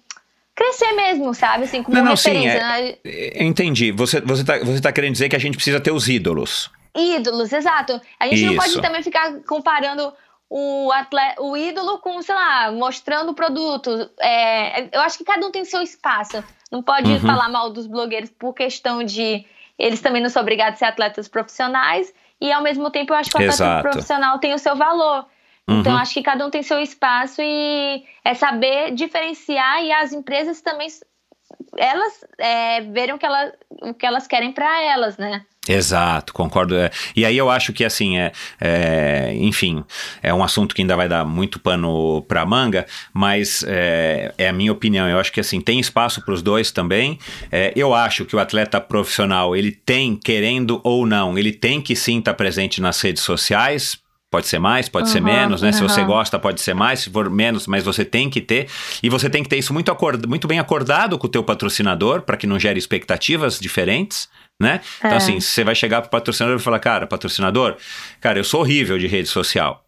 crescer 0.55 0.93
mesmo, 0.93 1.35
sabe? 1.35 1.65
Assim, 1.65 1.83
como 1.83 1.97
não, 1.97 2.03
não, 2.03 2.11
referência. 2.13 2.53
Sim, 2.53 2.57
é, 2.57 2.81
né? 2.81 2.95
É, 3.05 3.43
entendi. 3.43 3.91
Você, 3.91 4.19
você, 4.21 4.43
tá, 4.43 4.57
você 4.57 4.81
tá 4.81 4.91
querendo 4.91 5.11
dizer 5.11 5.29
que 5.29 5.35
a 5.35 5.39
gente 5.39 5.53
precisa 5.53 5.79
ter 5.79 5.91
os 5.91 6.09
ídolos. 6.09 6.71
Ídolos, 6.95 7.53
exato. 7.53 8.01
A 8.19 8.25
gente 8.25 8.37
Isso. 8.37 8.45
não 8.47 8.55
pode 8.55 8.81
também 8.81 9.03
ficar 9.03 9.35
comparando 9.47 10.11
o, 10.49 10.91
atleta, 10.91 11.41
o 11.41 11.57
ídolo 11.57 11.99
com, 11.99 12.21
sei 12.21 12.35
lá, 12.35 12.71
mostrando 12.71 13.31
o 13.31 13.35
produto. 13.35 14.09
É, 14.19 14.95
eu 14.95 15.01
acho 15.01 15.17
que 15.17 15.23
cada 15.23 15.45
um 15.45 15.51
tem 15.51 15.65
seu 15.65 15.81
espaço. 15.81 16.43
Não 16.71 16.81
pode 16.81 17.11
uhum. 17.11 17.19
falar 17.19 17.49
mal 17.49 17.69
dos 17.69 17.87
blogueiros 17.87 18.29
por 18.29 18.53
questão 18.53 19.03
de 19.03 19.45
eles 19.77 20.01
também 20.01 20.21
não 20.21 20.29
são 20.29 20.41
obrigados 20.41 20.75
a 20.75 20.79
ser 20.79 20.85
atletas 20.85 21.27
profissionais. 21.27 22.13
E 22.39 22.51
ao 22.51 22.61
mesmo 22.61 22.89
tempo 22.89 23.13
eu 23.13 23.17
acho 23.17 23.29
que 23.29 23.37
o 23.37 23.41
Exato. 23.41 23.63
atleta 23.63 23.89
profissional 23.89 24.39
tem 24.39 24.53
o 24.53 24.59
seu 24.59 24.75
valor. 24.75 25.25
Uhum. 25.67 25.79
Então 25.79 25.97
acho 25.97 26.13
que 26.13 26.23
cada 26.23 26.45
um 26.45 26.49
tem 26.49 26.63
seu 26.63 26.79
espaço 26.79 27.41
e 27.41 28.05
é 28.23 28.33
saber 28.33 28.91
diferenciar 28.91 29.83
e 29.83 29.91
as 29.91 30.13
empresas 30.13 30.61
também 30.61 30.87
elas 31.75 32.25
é, 32.37 32.81
verem 32.81 33.15
o 33.15 33.17
que, 33.17 33.25
ela, 33.25 33.53
o 33.81 33.93
que 33.93 34.05
elas 34.05 34.27
querem 34.27 34.51
para 34.51 34.81
elas, 34.81 35.17
né? 35.17 35.45
Exato, 35.67 36.33
concordo. 36.33 36.75
É. 36.75 36.89
E 37.15 37.25
aí 37.25 37.37
eu 37.37 37.49
acho 37.49 37.73
que 37.73 37.83
assim 37.83 38.17
é, 38.17 38.31
é, 38.59 39.33
enfim, 39.35 39.83
é 40.21 40.33
um 40.33 40.43
assunto 40.43 40.73
que 40.73 40.81
ainda 40.81 40.95
vai 40.95 41.07
dar 41.09 41.25
muito 41.25 41.59
pano 41.59 42.21
para 42.27 42.45
manga, 42.45 42.85
mas 43.13 43.63
é, 43.67 44.33
é, 44.37 44.47
a 44.47 44.53
minha 44.53 44.71
opinião. 44.71 45.07
Eu 45.07 45.19
acho 45.19 45.31
que 45.31 45.39
assim 45.39 45.59
tem 45.61 45.79
espaço 45.79 46.23
para 46.23 46.33
os 46.33 46.41
dois 46.41 46.71
também. 46.71 47.19
É, 47.51 47.73
eu 47.75 47.93
acho 47.93 48.25
que 48.25 48.35
o 48.35 48.39
atleta 48.39 48.79
profissional 48.79 49.55
ele 49.55 49.71
tem, 49.71 50.15
querendo 50.15 50.79
ou 50.83 51.05
não, 51.05 51.37
ele 51.37 51.51
tem 51.51 51.81
que 51.81 51.95
sim 51.95 52.19
estar 52.19 52.33
presente 52.33 52.81
nas 52.81 52.99
redes 53.01 53.23
sociais 53.23 53.97
Pode 54.29 54.45
ser 54.47 54.59
mais, 54.59 54.89
pode 54.89 55.07
Uhum, 55.07 55.13
ser 55.13 55.21
menos, 55.21 55.61
né? 55.61 55.71
Se 55.71 55.81
você 55.81 56.01
uhum. 56.01 56.07
gosta, 56.07 56.37
pode 56.37 56.59
ser 56.59 56.73
mais, 56.73 56.99
se 56.99 57.09
for 57.09 57.29
menos, 57.29 57.65
mas 57.65 57.85
você 57.85 58.03
tem 58.03 58.29
que 58.29 58.41
ter. 58.41 58.67
E 59.01 59.09
você 59.09 59.29
tem 59.29 59.41
que 59.41 59.47
ter 59.47 59.57
isso 59.57 59.73
muito, 59.73 59.89
acord- 59.89 60.25
muito 60.27 60.47
bem 60.49 60.59
acordado 60.59 61.17
com 61.17 61.27
o 61.27 61.29
teu 61.29 61.41
patrocinador, 61.43 62.21
para 62.23 62.35
que 62.35 62.45
não 62.45 62.59
gere 62.59 62.77
expectativas 62.77 63.57
diferentes, 63.57 64.27
né? 64.61 64.81
Então, 64.97 65.11
É. 65.11 65.15
assim, 65.15 65.39
você 65.39 65.63
vai 65.63 65.73
chegar 65.75 66.01
pro 66.01 66.09
patrocinador 66.11 66.59
e 66.59 66.61
falar, 66.61 66.79
cara, 66.79 67.07
patrocinador, 67.07 67.77
cara, 68.19 68.37
eu 68.37 68.43
sou 68.43 68.59
horrível 68.61 68.97
de 68.97 69.07
rede 69.07 69.29
social. 69.29 69.83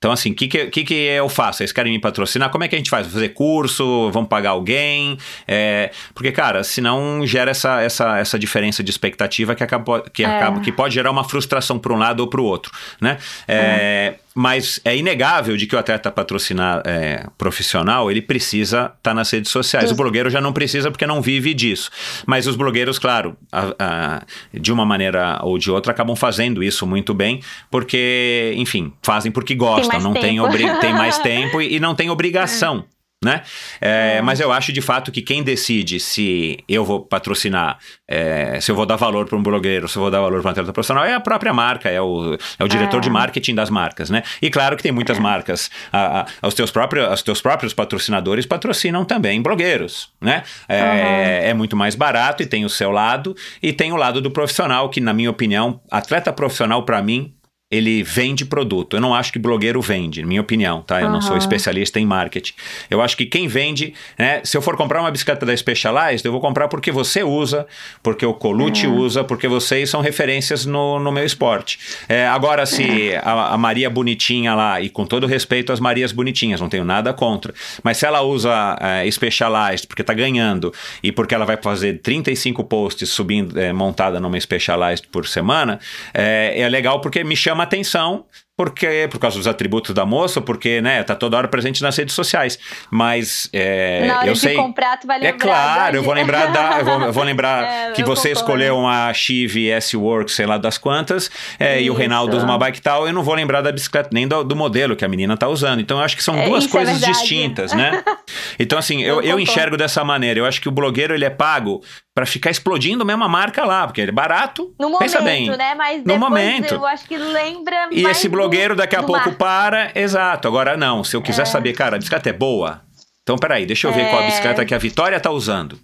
Então, 0.00 0.12
assim, 0.12 0.30
o 0.30 0.34
que, 0.34 0.48
que, 0.48 0.82
que, 0.82 0.94
eu 0.94 1.28
faço? 1.28 1.58
Vocês 1.58 1.72
querem 1.72 1.92
me 1.92 1.98
patrocinar? 1.98 2.48
Como 2.48 2.64
é 2.64 2.68
que 2.68 2.74
a 2.74 2.78
gente 2.78 2.88
faz? 2.88 3.06
Vou 3.06 3.12
fazer 3.12 3.28
curso? 3.28 4.10
Vamos 4.10 4.30
pagar 4.30 4.50
alguém? 4.50 5.18
É, 5.46 5.90
porque, 6.14 6.32
cara, 6.32 6.64
senão 6.64 7.20
gera 7.26 7.50
essa, 7.50 7.82
essa, 7.82 8.18
essa 8.18 8.38
diferença 8.38 8.82
de 8.82 8.90
expectativa 8.90 9.54
que, 9.54 9.62
acaba, 9.62 10.00
que, 10.10 10.24
É. 10.24 10.26
acaba, 10.26 10.60
que 10.60 10.72
pode 10.72 10.94
gerar 10.94 11.10
uma 11.10 11.22
frustração 11.22 11.78
para 11.78 11.92
um 11.92 11.98
lado 11.98 12.20
ou 12.20 12.28
para 12.28 12.40
o 12.40 12.44
outro, 12.44 12.72
né? 12.98 13.18
É, 13.46 14.14
Mas 14.34 14.80
é 14.84 14.96
inegável 14.96 15.56
de 15.56 15.66
que 15.66 15.74
o 15.74 15.78
atleta 15.78 16.10
patrocinar 16.10 16.82
é, 16.86 17.26
profissional, 17.36 18.10
ele 18.10 18.22
precisa 18.22 18.92
estar 18.96 19.12
nas 19.12 19.28
redes 19.30 19.50
sociais. 19.50 19.90
O 19.90 19.94
blogueiro 19.96 20.30
já 20.30 20.40
não 20.40 20.52
precisa 20.52 20.88
porque 20.90 21.04
não 21.06 21.20
vive 21.20 21.52
disso. 21.52 21.90
Mas 22.26 22.46
os 22.46 22.54
blogueiros, 22.54 22.98
claro, 22.98 23.36
a- 23.50 23.74
a- 23.78 24.22
de 24.54 24.72
uma 24.72 24.86
maneira 24.86 25.40
ou 25.42 25.58
de 25.58 25.70
outra, 25.70 25.90
acabam 25.92 26.14
fazendo 26.14 26.62
isso 26.62 26.86
muito 26.86 27.12
bem, 27.12 27.40
porque, 27.70 28.52
enfim, 28.56 28.92
fazem 29.02 29.32
porque 29.32 29.54
gostam, 29.54 29.88
mais 29.88 30.04
não 30.04 30.12
tem, 30.12 30.36
tempo. 30.36 30.46
obri- 30.46 30.80
tem 30.80 30.92
mais 30.92 31.18
tempo 31.22 31.60
e, 31.60 31.74
e 31.76 31.80
não 31.80 31.94
tem 31.94 32.08
obrigação. 32.10 32.84
Né? 33.22 33.42
É, 33.82 34.22
Mas 34.22 34.40
eu 34.40 34.50
acho 34.50 34.72
de 34.72 34.80
fato 34.80 35.12
que 35.12 35.20
quem 35.20 35.42
decide 35.42 36.00
se 36.00 36.58
eu 36.66 36.82
vou 36.86 37.00
patrocinar, 37.00 37.78
é, 38.08 38.58
se 38.62 38.70
eu 38.70 38.74
vou 38.74 38.86
dar 38.86 38.96
valor 38.96 39.26
para 39.26 39.36
um 39.36 39.42
blogueiro, 39.42 39.86
se 39.86 39.98
eu 39.98 40.00
vou 40.00 40.10
dar 40.10 40.20
valor 40.22 40.40
para 40.40 40.48
um 40.48 40.52
atleta 40.52 40.72
profissional, 40.72 41.04
é 41.04 41.12
a 41.12 41.20
própria 41.20 41.52
marca, 41.52 41.90
é 41.90 42.00
o, 42.00 42.38
é 42.58 42.64
o 42.64 42.68
diretor 42.68 42.96
É. 42.96 43.00
de 43.00 43.10
marketing 43.10 43.54
das 43.54 43.68
marcas, 43.68 44.08
né? 44.08 44.22
E 44.40 44.48
claro 44.48 44.74
que 44.74 44.82
tem 44.82 44.90
muitas 44.90 45.18
marcas, 45.18 45.70
a, 45.92 46.26
a, 46.42 46.48
os, 46.48 46.54
teus 46.54 46.70
próprios, 46.70 47.12
os 47.12 47.22
teus 47.22 47.42
próprios 47.42 47.74
patrocinadores 47.74 48.46
patrocinam 48.46 49.04
também 49.04 49.42
blogueiros, 49.42 50.08
né? 50.18 50.42
É, 50.66 51.50
é 51.50 51.54
muito 51.54 51.76
mais 51.76 51.94
barato 51.94 52.42
e 52.42 52.46
tem 52.46 52.64
o 52.64 52.70
seu 52.70 52.90
lado, 52.90 53.36
e 53.62 53.70
tem 53.70 53.92
o 53.92 53.96
lado 53.96 54.22
do 54.22 54.30
profissional, 54.30 54.88
que 54.88 54.98
na 54.98 55.12
minha 55.12 55.30
opinião, 55.30 55.78
atleta 55.90 56.32
profissional 56.32 56.86
para 56.86 57.02
mim 57.02 57.34
ele 57.70 58.02
vende 58.02 58.44
produto. 58.44 58.96
Eu 58.96 59.00
não 59.00 59.14
acho 59.14 59.32
que 59.32 59.38
blogueiro 59.38 59.80
vende, 59.80 60.22
na 60.22 60.26
minha 60.26 60.40
opinião, 60.40 60.82
tá? 60.82 61.00
Eu 61.00 61.08
não 61.08 61.20
sou 61.20 61.36
especialista 61.36 62.00
em 62.00 62.04
marketing. 62.04 62.52
Eu 62.90 63.00
acho 63.00 63.16
que 63.16 63.24
quem 63.24 63.46
vende, 63.46 63.94
né? 64.18 64.40
Se 64.42 64.56
eu 64.56 64.62
for 64.62 64.76
comprar 64.76 65.00
uma 65.00 65.10
bicicleta 65.10 65.46
da 65.46 65.56
Specialized, 65.56 66.24
eu 66.24 66.32
vou 66.32 66.40
comprar 66.40 66.66
porque 66.66 66.90
você 66.90 67.22
usa, 67.22 67.66
porque 68.02 68.26
o 68.26 68.34
Colucci 68.34 68.88
usa, 68.88 69.22
porque 69.22 69.46
vocês 69.46 69.88
são 69.88 70.00
referências 70.00 70.66
no, 70.66 70.98
no 70.98 71.12
meu 71.12 71.24
esporte. 71.24 71.78
É, 72.08 72.26
agora, 72.26 72.66
se 72.66 73.14
a, 73.22 73.54
a 73.54 73.58
Maria 73.58 73.88
Bonitinha 73.88 74.52
lá, 74.52 74.80
e 74.80 74.90
com 74.90 75.06
todo 75.06 75.28
respeito 75.28 75.72
às 75.72 75.78
Marias 75.78 76.10
Bonitinhas, 76.10 76.60
não 76.60 76.68
tenho 76.68 76.84
nada 76.84 77.12
contra, 77.12 77.54
mas 77.84 77.98
se 77.98 78.06
ela 78.06 78.20
usa 78.20 78.76
é, 78.80 79.08
Specialized 79.08 79.86
porque 79.86 80.02
tá 80.02 80.12
ganhando 80.12 80.74
e 81.04 81.12
porque 81.12 81.36
ela 81.36 81.44
vai 81.44 81.56
fazer 81.56 82.00
35 82.00 82.64
posts 82.64 83.10
subindo, 83.10 83.56
é, 83.60 83.72
montada 83.72 84.18
numa 84.18 84.40
Specialized 84.40 85.06
por 85.06 85.28
semana, 85.28 85.78
é, 86.12 86.60
é 86.60 86.68
legal 86.68 87.00
porque 87.00 87.22
me 87.22 87.36
chama 87.36 87.59
atenção 87.64 88.26
porque 88.56 89.08
por 89.10 89.18
causa 89.18 89.38
dos 89.38 89.46
atributos 89.46 89.94
da 89.94 90.04
moça, 90.04 90.40
porque 90.40 90.80
né, 90.82 91.02
tá 91.02 91.14
toda 91.14 91.36
hora 91.36 91.48
presente 91.48 91.82
nas 91.82 91.96
redes 91.96 92.14
sociais. 92.14 92.58
Mas 92.90 93.48
é, 93.52 94.06
Na 94.06 94.18
hora 94.18 94.26
eu 94.26 94.34
de 94.34 94.40
sei. 94.40 94.54
comprar, 94.54 94.98
tu 94.98 95.06
vai 95.06 95.16
É 95.18 95.30
lembrar. 95.32 95.38
claro, 95.38 95.92
da- 95.92 95.98
eu 95.98 96.02
vou 96.02 96.12
lembrar 96.14 96.46
da, 96.52 96.78
eu 96.80 96.84
vou, 96.84 97.00
eu 97.06 97.12
vou 97.12 97.24
lembrar 97.24 97.64
É, 97.64 97.92
que 97.92 98.02
você 98.04 98.28
concordo. 98.28 98.40
escolheu 98.40 98.76
uma 98.78 99.12
Chive 99.14 99.70
S-Works, 99.70 100.34
sei 100.34 100.44
lá 100.46 100.58
das 100.58 100.76
quantas, 100.76 101.30
é, 101.58 101.80
e 101.80 101.90
o. 101.90 101.94
Reinaldo 101.94 102.36
usa 102.36 102.44
uma 102.46 102.56
bike 102.58 102.80
tal, 102.80 103.06
eu 103.06 103.12
não 103.12 103.22
vou 103.22 103.34
lembrar 103.34 103.60
da 103.60 103.70
bicicleta, 103.70 104.08
nem 104.12 104.26
do, 104.26 104.42
do 104.42 104.56
modelo 104.56 104.96
que 104.96 105.04
a 105.04 105.08
menina 105.08 105.36
tá 105.36 105.48
usando. 105.48 105.80
Então 105.80 105.98
eu 105.98 106.04
acho 106.04 106.16
que 106.16 106.22
são 106.22 106.34
É, 106.36 106.46
duas 106.48 106.64
é 106.64 106.68
coisas 106.68 107.00
distintas, 107.00 107.72
né? 107.72 108.02
Então 108.58 108.78
assim, 108.78 109.02
eu, 109.02 109.22
Eu 109.22 109.38
enxergo 109.40 109.76
dessa 109.76 110.04
maneira. 110.04 110.38
Eu 110.40 110.44
acho 110.46 110.60
que 110.60 110.68
o 110.68 110.72
blogueiro 110.72 111.14
ele 111.14 111.24
é 111.24 111.30
pago 111.30 111.82
para 112.14 112.26
ficar 112.26 112.50
explodindo 112.50 113.04
a 113.10 113.28
marca 113.28 113.64
lá, 113.64 113.86
porque 113.86 114.00
ele 114.00 114.10
é 114.10 114.14
barato. 114.14 114.74
No 114.78 114.98
pensa 114.98 115.18
momento, 115.20 115.48
bem. 115.48 115.56
né? 115.58 115.74
Mas 115.74 116.04
No 116.04 116.18
momento. 116.18 116.74
eu 116.74 116.86
acho 116.86 117.06
que 117.06 117.16
lembra 117.16 117.88
E 117.90 118.02
mais 118.02 118.16
esse 118.16 118.28
blogueiro 118.28 118.49
do- 118.50 118.76
daqui 118.76 118.96
a 118.96 119.02
pouco 119.02 119.32
para, 119.32 119.90
exato. 119.94 120.46
Agora 120.48 120.76
não, 120.76 121.02
se 121.04 121.16
eu 121.16 121.22
quiser 121.22 121.46
saber, 121.46 121.72
cara, 121.72 121.96
a 121.96 121.98
bicicleta 121.98 122.28
é 122.30 122.32
boa. 122.32 122.82
Então 123.22 123.36
peraí, 123.36 123.64
deixa 123.66 123.86
eu 123.86 123.92
ver 123.92 124.08
qual 124.08 124.20
a 124.20 124.24
É. 124.24 124.26
bicicleta 124.26 124.64
que 124.64 124.74
a 124.74 124.78
Vitória 124.78 125.18
tá 125.20 125.30
usando. 125.30 125.78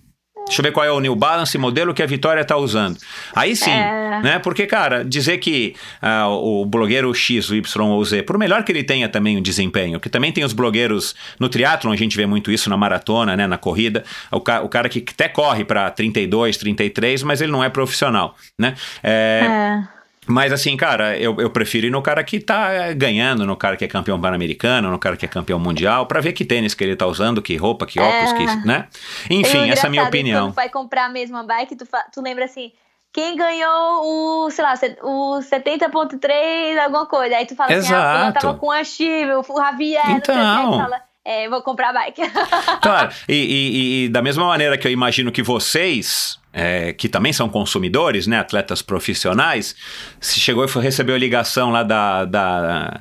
Deixa 0.46 0.60
eu 0.60 0.62
ver 0.62 0.70
qual 0.70 0.86
é 0.86 0.92
o 0.92 1.00
New 1.00 1.16
Balance 1.16 1.58
modelo 1.58 1.92
que 1.92 2.00
a 2.00 2.06
Vitória 2.06 2.44
tá 2.44 2.56
usando. 2.56 2.96
Aí 3.34 3.56
sim, 3.56 3.68
É. 3.70 4.20
né? 4.22 4.38
Porque, 4.38 4.64
cara, 4.64 5.04
dizer 5.04 5.38
que 5.38 5.74
ah, 6.00 6.28
o 6.28 6.64
blogueiro 6.64 7.12
X, 7.12 7.50
o 7.50 7.54
Y 7.56 7.84
ou 7.90 8.04
Z, 8.04 8.22
por 8.22 8.38
melhor 8.38 8.62
que 8.62 8.70
ele 8.70 8.84
tenha 8.84 9.08
também 9.08 9.36
um 9.36 9.42
desempenho, 9.42 9.98
que 9.98 10.08
também 10.08 10.30
tem 10.30 10.44
os 10.44 10.52
blogueiros 10.52 11.16
no 11.40 11.48
triatlon, 11.48 11.90
a 11.92 11.96
gente 11.96 12.16
vê 12.16 12.26
muito 12.26 12.52
isso 12.52 12.70
na 12.70 12.76
maratona, 12.76 13.36
né? 13.36 13.44
Na 13.48 13.58
corrida, 13.58 14.04
o, 14.30 14.40
ca- 14.40 14.62
o 14.62 14.68
cara 14.68 14.88
que 14.88 15.04
até 15.10 15.28
corre 15.28 15.64
para 15.64 15.90
32, 15.90 16.56
33, 16.56 17.24
mas 17.24 17.40
ele 17.40 17.50
não 17.50 17.64
é 17.64 17.68
profissional, 17.68 18.36
né? 18.56 18.74
É, 19.02 19.40
É. 19.82 19.95
mas 20.26 20.52
assim, 20.52 20.76
cara, 20.76 21.16
eu, 21.18 21.36
eu 21.40 21.50
prefiro 21.50 21.86
ir 21.86 21.90
no 21.90 22.02
cara 22.02 22.22
que 22.24 22.40
tá 22.40 22.72
eh, 22.72 22.94
ganhando, 22.94 23.46
no 23.46 23.56
cara 23.56 23.76
que 23.76 23.84
é 23.84 23.88
campeão 23.88 24.20
pan-americano, 24.20 24.90
no 24.90 24.98
cara 24.98 25.16
que 25.16 25.24
é 25.24 25.28
campeão 25.28 25.58
mundial, 25.58 26.06
pra 26.06 26.20
ver 26.20 26.32
que 26.32 26.44
tênis 26.44 26.74
que 26.74 26.82
ele 26.84 26.96
tá 26.96 27.06
usando, 27.06 27.40
que 27.40 27.56
roupa, 27.56 27.86
que 27.86 28.00
óculos, 28.00 28.32
É. 28.32 28.36
que, 28.36 28.66
né? 28.66 28.88
O 29.30 29.32
Enfim, 29.32 29.70
essa 29.70 29.86
é 29.86 29.88
a 29.88 29.90
minha 29.90 30.04
opinião. 30.04 30.46
Quando 30.48 30.54
vai 30.54 30.68
comprar 30.68 31.06
a 31.06 31.08
mesma 31.08 31.42
bike, 31.44 31.76
tu, 31.76 31.86
tu 32.12 32.20
lembra 32.20 32.44
assim, 32.44 32.72
quem 33.12 33.36
ganhou 33.36 34.44
o, 34.44 34.50
sei 34.50 34.64
lá, 34.64 34.74
o 35.02 35.38
70.3, 35.40 36.78
alguma 36.78 37.06
coisa. 37.06 37.36
Aí 37.36 37.46
tu 37.46 37.54
fala 37.54 37.74
assim, 37.74 37.92
ah, 37.92 37.96
eu 37.96 38.28
Exato. 38.28 38.40
tava 38.40 38.58
com 38.58 38.70
a 38.70 38.84
Chive, 38.84 39.30
o 39.32 39.56
Javier, 39.56 40.02
não 40.06 40.10
sei 40.10 40.18
o 40.18 40.20
que. 40.22 40.32
Então. 40.32 40.78
fala, 40.78 41.00
é, 41.26 41.48
vou 41.48 41.60
comprar 41.62 41.90
a 41.90 41.92
bike. 41.92 42.22
Claro, 42.80 43.10
e, 43.28 43.34
e- 43.34 44.04
e 44.04 44.08
da 44.08 44.22
mesma 44.22 44.46
maneira 44.46 44.78
que 44.78 44.86
eu 44.86 44.92
imagino 44.92 45.32
que 45.32 45.42
vocês, 45.42 46.38
é, 46.52 46.92
que 46.92 47.08
também 47.08 47.32
são 47.32 47.48
consumidores, 47.48 48.26
né, 48.26 48.38
atletas 48.38 48.80
profissionais, 48.80 49.74
se 50.20 50.38
chegou 50.38 50.64
e 50.64 50.68
recebeu 50.80 51.14
a 51.14 51.18
ligação 51.18 51.70
lá 51.70 51.82
da, 51.82 52.24
da, 52.24 53.00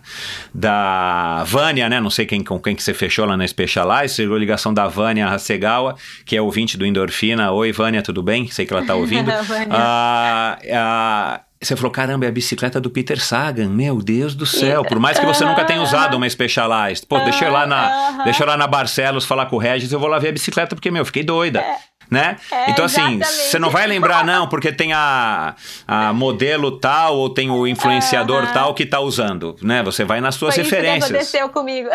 da 0.53 1.43
Vânia, 1.45 1.87
né, 1.87 1.99
não 1.99 2.09
sei 2.09 2.25
quem, 2.25 2.43
com 2.43 2.59
quem 2.59 2.75
que 2.75 2.81
você 2.83 2.93
fechou 2.93 3.25
lá 3.25 3.37
na 3.37 3.47
Specialized, 3.47 4.15
chegou 4.15 4.35
a 4.35 4.39
ligação 4.39 4.73
da 4.73 4.87
Vânia 4.87 5.27
Hasegawa, 5.27 5.95
que 6.25 6.35
é 6.35 6.41
ouvinte 6.41 6.77
do 6.77 6.85
Endorfina. 6.85 7.51
Oi, 7.51 7.71
Vânia, 7.71 8.01
tudo 8.01 8.23
bem? 8.23 8.47
Sei 8.49 8.65
que 8.65 8.73
ela 8.73 8.85
tá 8.85 8.95
ouvindo. 8.95 9.31
Vânia. 9.43 9.67
Ah, 9.71 10.57
ah, 10.73 11.41
você 11.67 11.75
falou, 11.75 11.91
caramba, 11.91 12.25
é 12.25 12.29
a 12.29 12.31
bicicleta 12.31 12.79
do 12.79 12.89
Peter 12.89 13.19
Sagan, 13.19 13.69
meu 13.69 14.01
Deus 14.01 14.35
do 14.35 14.45
céu. 14.45 14.83
Por 14.83 14.99
mais 14.99 15.19
que 15.19 15.25
você 15.25 15.43
nunca 15.43 15.65
tenha 15.65 15.81
usado 15.81 16.15
uma 16.15 16.29
Specialized. 16.29 17.05
Pô, 17.07 17.19
deixa 17.19 17.45
eu 17.45 17.49
ir 17.49 17.51
lá 17.51 17.65
na, 17.65 18.25
ir 18.27 18.45
lá 18.45 18.57
na 18.57 18.67
Barcelos 18.67 19.25
falar 19.25 19.47
com 19.47 19.55
o 19.55 19.59
Regis, 19.59 19.91
eu 19.91 19.99
vou 19.99 20.09
lá 20.09 20.19
ver 20.19 20.29
a 20.29 20.31
bicicleta, 20.31 20.75
porque, 20.75 20.91
meu, 20.91 21.05
fiquei 21.05 21.23
doida. 21.23 21.63
Né? 22.09 22.35
É, 22.51 22.69
então, 22.69 22.85
assim, 22.85 23.19
você 23.19 23.57
não 23.57 23.71
vai 23.71 23.87
lembrar, 23.87 24.23
não, 24.23 24.47
porque 24.47 24.71
tem 24.71 24.93
a, 24.93 25.55
a 25.87 26.13
modelo 26.13 26.79
tal 26.79 27.17
ou 27.17 27.29
tem 27.31 27.49
o 27.49 27.65
influenciador 27.65 28.43
Aham. 28.43 28.53
tal 28.53 28.73
que 28.75 28.85
tá 28.85 28.99
usando, 28.99 29.55
né? 29.61 29.81
Você 29.81 30.03
vai 30.03 30.21
nas 30.21 30.35
suas 30.35 30.53
Foi 30.53 30.61
isso 30.61 30.69
que 30.69 30.75
referências. 30.75 31.09
aconteceu 31.09 31.49
comigo. 31.49 31.89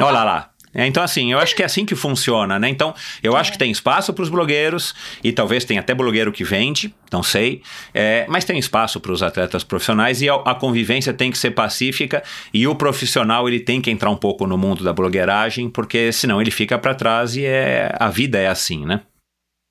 Olha 0.00 0.22
lá. 0.22 0.49
É, 0.72 0.86
então, 0.86 1.02
assim, 1.02 1.32
eu 1.32 1.38
acho 1.38 1.54
que 1.56 1.62
é 1.62 1.66
assim 1.66 1.84
que 1.84 1.96
funciona, 1.96 2.58
né? 2.58 2.68
Então, 2.68 2.94
eu 3.22 3.36
acho 3.36 3.50
que 3.50 3.58
tem 3.58 3.70
espaço 3.70 4.12
para 4.12 4.22
os 4.22 4.28
blogueiros, 4.28 4.94
e 5.22 5.32
talvez 5.32 5.64
tenha 5.64 5.80
até 5.80 5.94
blogueiro 5.94 6.30
que 6.30 6.44
vende, 6.44 6.94
não 7.12 7.22
sei, 7.22 7.62
é, 7.92 8.24
mas 8.28 8.44
tem 8.44 8.58
espaço 8.58 9.00
para 9.00 9.10
os 9.10 9.22
atletas 9.22 9.64
profissionais 9.64 10.22
e 10.22 10.28
a, 10.28 10.34
a 10.34 10.54
convivência 10.54 11.12
tem 11.12 11.30
que 11.30 11.38
ser 11.38 11.50
pacífica 11.50 12.22
e 12.54 12.66
o 12.68 12.74
profissional 12.74 13.48
ele 13.48 13.58
tem 13.58 13.80
que 13.80 13.90
entrar 13.90 14.10
um 14.10 14.16
pouco 14.16 14.46
no 14.46 14.56
mundo 14.56 14.84
da 14.84 14.92
blogueiragem, 14.92 15.68
porque 15.68 16.12
senão 16.12 16.40
ele 16.40 16.52
fica 16.52 16.78
para 16.78 16.94
trás 16.94 17.34
e 17.34 17.44
é, 17.44 17.92
a 17.98 18.08
vida 18.08 18.38
é 18.38 18.46
assim, 18.46 18.86
né? 18.86 19.00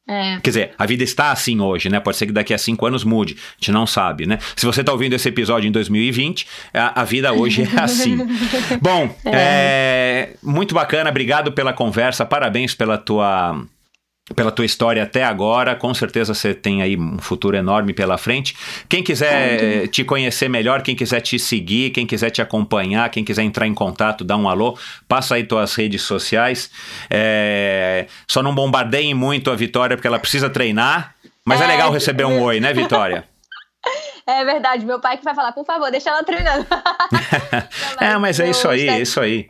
É. 0.10 0.40
Quer 0.42 0.50
dizer, 0.50 0.72
a 0.76 0.88
vida 0.88 1.04
está 1.04 1.32
assim 1.32 1.62
hoje, 1.62 1.88
né? 1.88 2.00
Pode 2.00 2.18
ser 2.18 2.26
que 2.26 2.32
daqui 2.32 2.52
a 2.52 2.58
cinco 2.58 2.84
anos 2.88 3.04
mude. 3.04 3.36
A 3.38 3.54
gente 3.60 3.72
não 3.72 3.86
sabe, 3.86 4.26
né? 4.26 4.40
Se 4.56 4.66
você 4.66 4.82
está 4.82 4.92
ouvindo 4.92 5.14
esse 5.14 5.30
episódio 5.30 5.68
em 5.68 5.72
2020, 5.72 6.48
a, 6.74 7.02
a 7.02 7.04
vida 7.04 7.32
hoje 7.32 7.62
é 7.62 7.80
assim. 7.80 8.18
Bom, 8.82 9.16
é, 9.24 10.32
muito 10.42 10.74
bacana. 10.74 11.12
Obrigado 11.12 11.52
pela 11.52 11.74
conversa. 11.74 12.26
Parabéns 12.26 12.74
pela 12.74 12.98
tua 12.98 13.64
pela 14.36 14.52
tua 14.52 14.66
história 14.66 15.04
até 15.04 15.24
agora. 15.24 15.76
Com 15.76 15.94
certeza 15.94 16.34
você 16.34 16.54
tem 16.54 16.82
aí 16.82 16.98
um 16.98 17.18
futuro 17.20 17.56
enorme 17.56 17.94
pela 17.94 18.18
frente. 18.18 18.56
Quem 18.88 19.04
quiser 19.04 19.88
te 19.88 20.04
conhecer 20.04 20.50
melhor, 20.50 20.82
quem 20.82 20.96
quiser 20.96 21.22
te 21.22 21.38
seguir, 21.40 21.92
quem 21.92 22.06
quiser 22.06 22.30
te 22.30 22.42
acompanhar, 22.42 23.10
quem 23.10 23.24
quiser 23.24 23.44
entrar 23.44 23.68
em 23.68 23.74
contato, 23.74 24.24
dá 24.24 24.38
um 24.38 24.48
alô, 24.48 24.78
passa 25.08 25.36
aí 25.36 25.44
tuas 25.44 25.74
redes 25.76 26.02
sociais. 26.02 26.70
É, 27.10 28.08
Só 28.28 28.42
não 28.44 28.54
bombardeiem 28.54 29.14
muito 29.14 29.52
a 29.52 29.56
Vitória, 29.56 29.96
porque 29.98 30.08
ela 30.08 30.20
precisa 30.20 30.50
treinar. 30.50 31.16
Mas 31.46 31.62
é, 31.62 31.64
É, 31.64 31.68
legal 31.68 31.92
receber 31.92 32.26
um 32.26 32.42
oi, 32.42 32.60
né, 32.60 32.74
Vitória? 32.74 33.26
É 34.28 34.46
verdade, 34.46 34.86
meu 34.86 35.00
pai 35.00 35.18
que 35.18 35.24
vai 35.24 35.34
falar, 35.34 35.52
por 35.54 35.66
favor, 35.66 35.90
deixa 35.90 36.12
ela 36.12 36.24
treinando. 36.24 36.64
É, 38.00 38.16
mas 38.18 38.40
é 38.40 38.48
isso 38.48 38.68
aí, 38.70 38.88
é 38.88 39.02
isso 39.02 39.20
aí. 39.20 39.50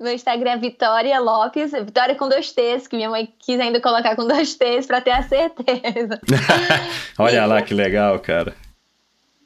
Meu 0.00 0.14
Instagram 0.14 0.52
é 0.52 0.56
Vitória 0.56 1.20
Lopes, 1.20 1.72
Vitória 1.72 2.14
com 2.14 2.26
dois 2.26 2.50
T's, 2.52 2.88
que 2.88 2.96
minha 2.96 3.10
mãe 3.10 3.28
quis 3.38 3.60
ainda 3.60 3.80
colocar 3.80 4.16
com 4.16 4.26
dois 4.26 4.54
T's 4.54 4.86
pra 4.86 5.00
ter 5.00 5.10
a 5.10 5.22
certeza. 5.22 6.18
Olha 7.18 7.44
lá 7.44 7.60
que 7.60 7.74
legal, 7.74 8.18
cara. 8.18 8.54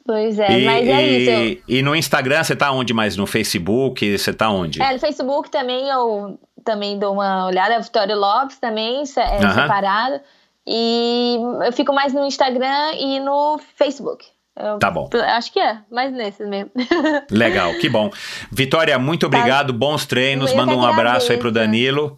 Pois 0.05 0.39
é, 0.39 0.59
e, 0.59 0.65
mas 0.65 0.87
é 0.87 1.07
isso. 1.07 1.29
Eu... 1.29 1.63
E 1.67 1.81
no 1.81 1.95
Instagram 1.95 2.41
você 2.41 2.55
tá 2.55 2.71
onde 2.71 2.93
mais? 2.93 3.17
No 3.17 3.27
Facebook? 3.27 4.17
Você 4.17 4.31
tá 4.31 4.49
onde? 4.49 4.81
É, 4.81 4.93
no 4.93 4.99
Facebook 4.99 5.49
também 5.49 5.89
eu 5.89 6.39
também 6.63 6.97
dou 6.97 7.13
uma 7.13 7.47
olhada. 7.47 7.79
Vitória 7.81 8.15
Lopes 8.15 8.57
também, 8.57 9.01
é, 9.01 9.05
separado. 9.05 10.21
E 10.65 11.37
eu 11.65 11.73
fico 11.73 11.93
mais 11.93 12.13
no 12.13 12.25
Instagram 12.25 12.93
e 12.97 13.19
no 13.19 13.59
Facebook. 13.75 14.25
Eu, 14.57 14.79
tá 14.79 14.89
bom. 14.89 15.09
Acho 15.13 15.51
que 15.51 15.59
é, 15.59 15.79
mas 15.91 16.13
nesses 16.13 16.47
mesmo. 16.47 16.71
Legal, 17.29 17.73
que 17.75 17.89
bom. 17.89 18.09
Vitória, 18.51 18.97
muito 18.97 19.29
tá. 19.29 19.37
obrigado, 19.37 19.73
tá. 19.73 19.77
bons 19.77 20.05
treinos. 20.05 20.53
Manda 20.53 20.73
um 20.73 20.85
abraço 20.85 21.31
aí 21.31 21.37
pro 21.37 21.51
Danilo. 21.51 22.17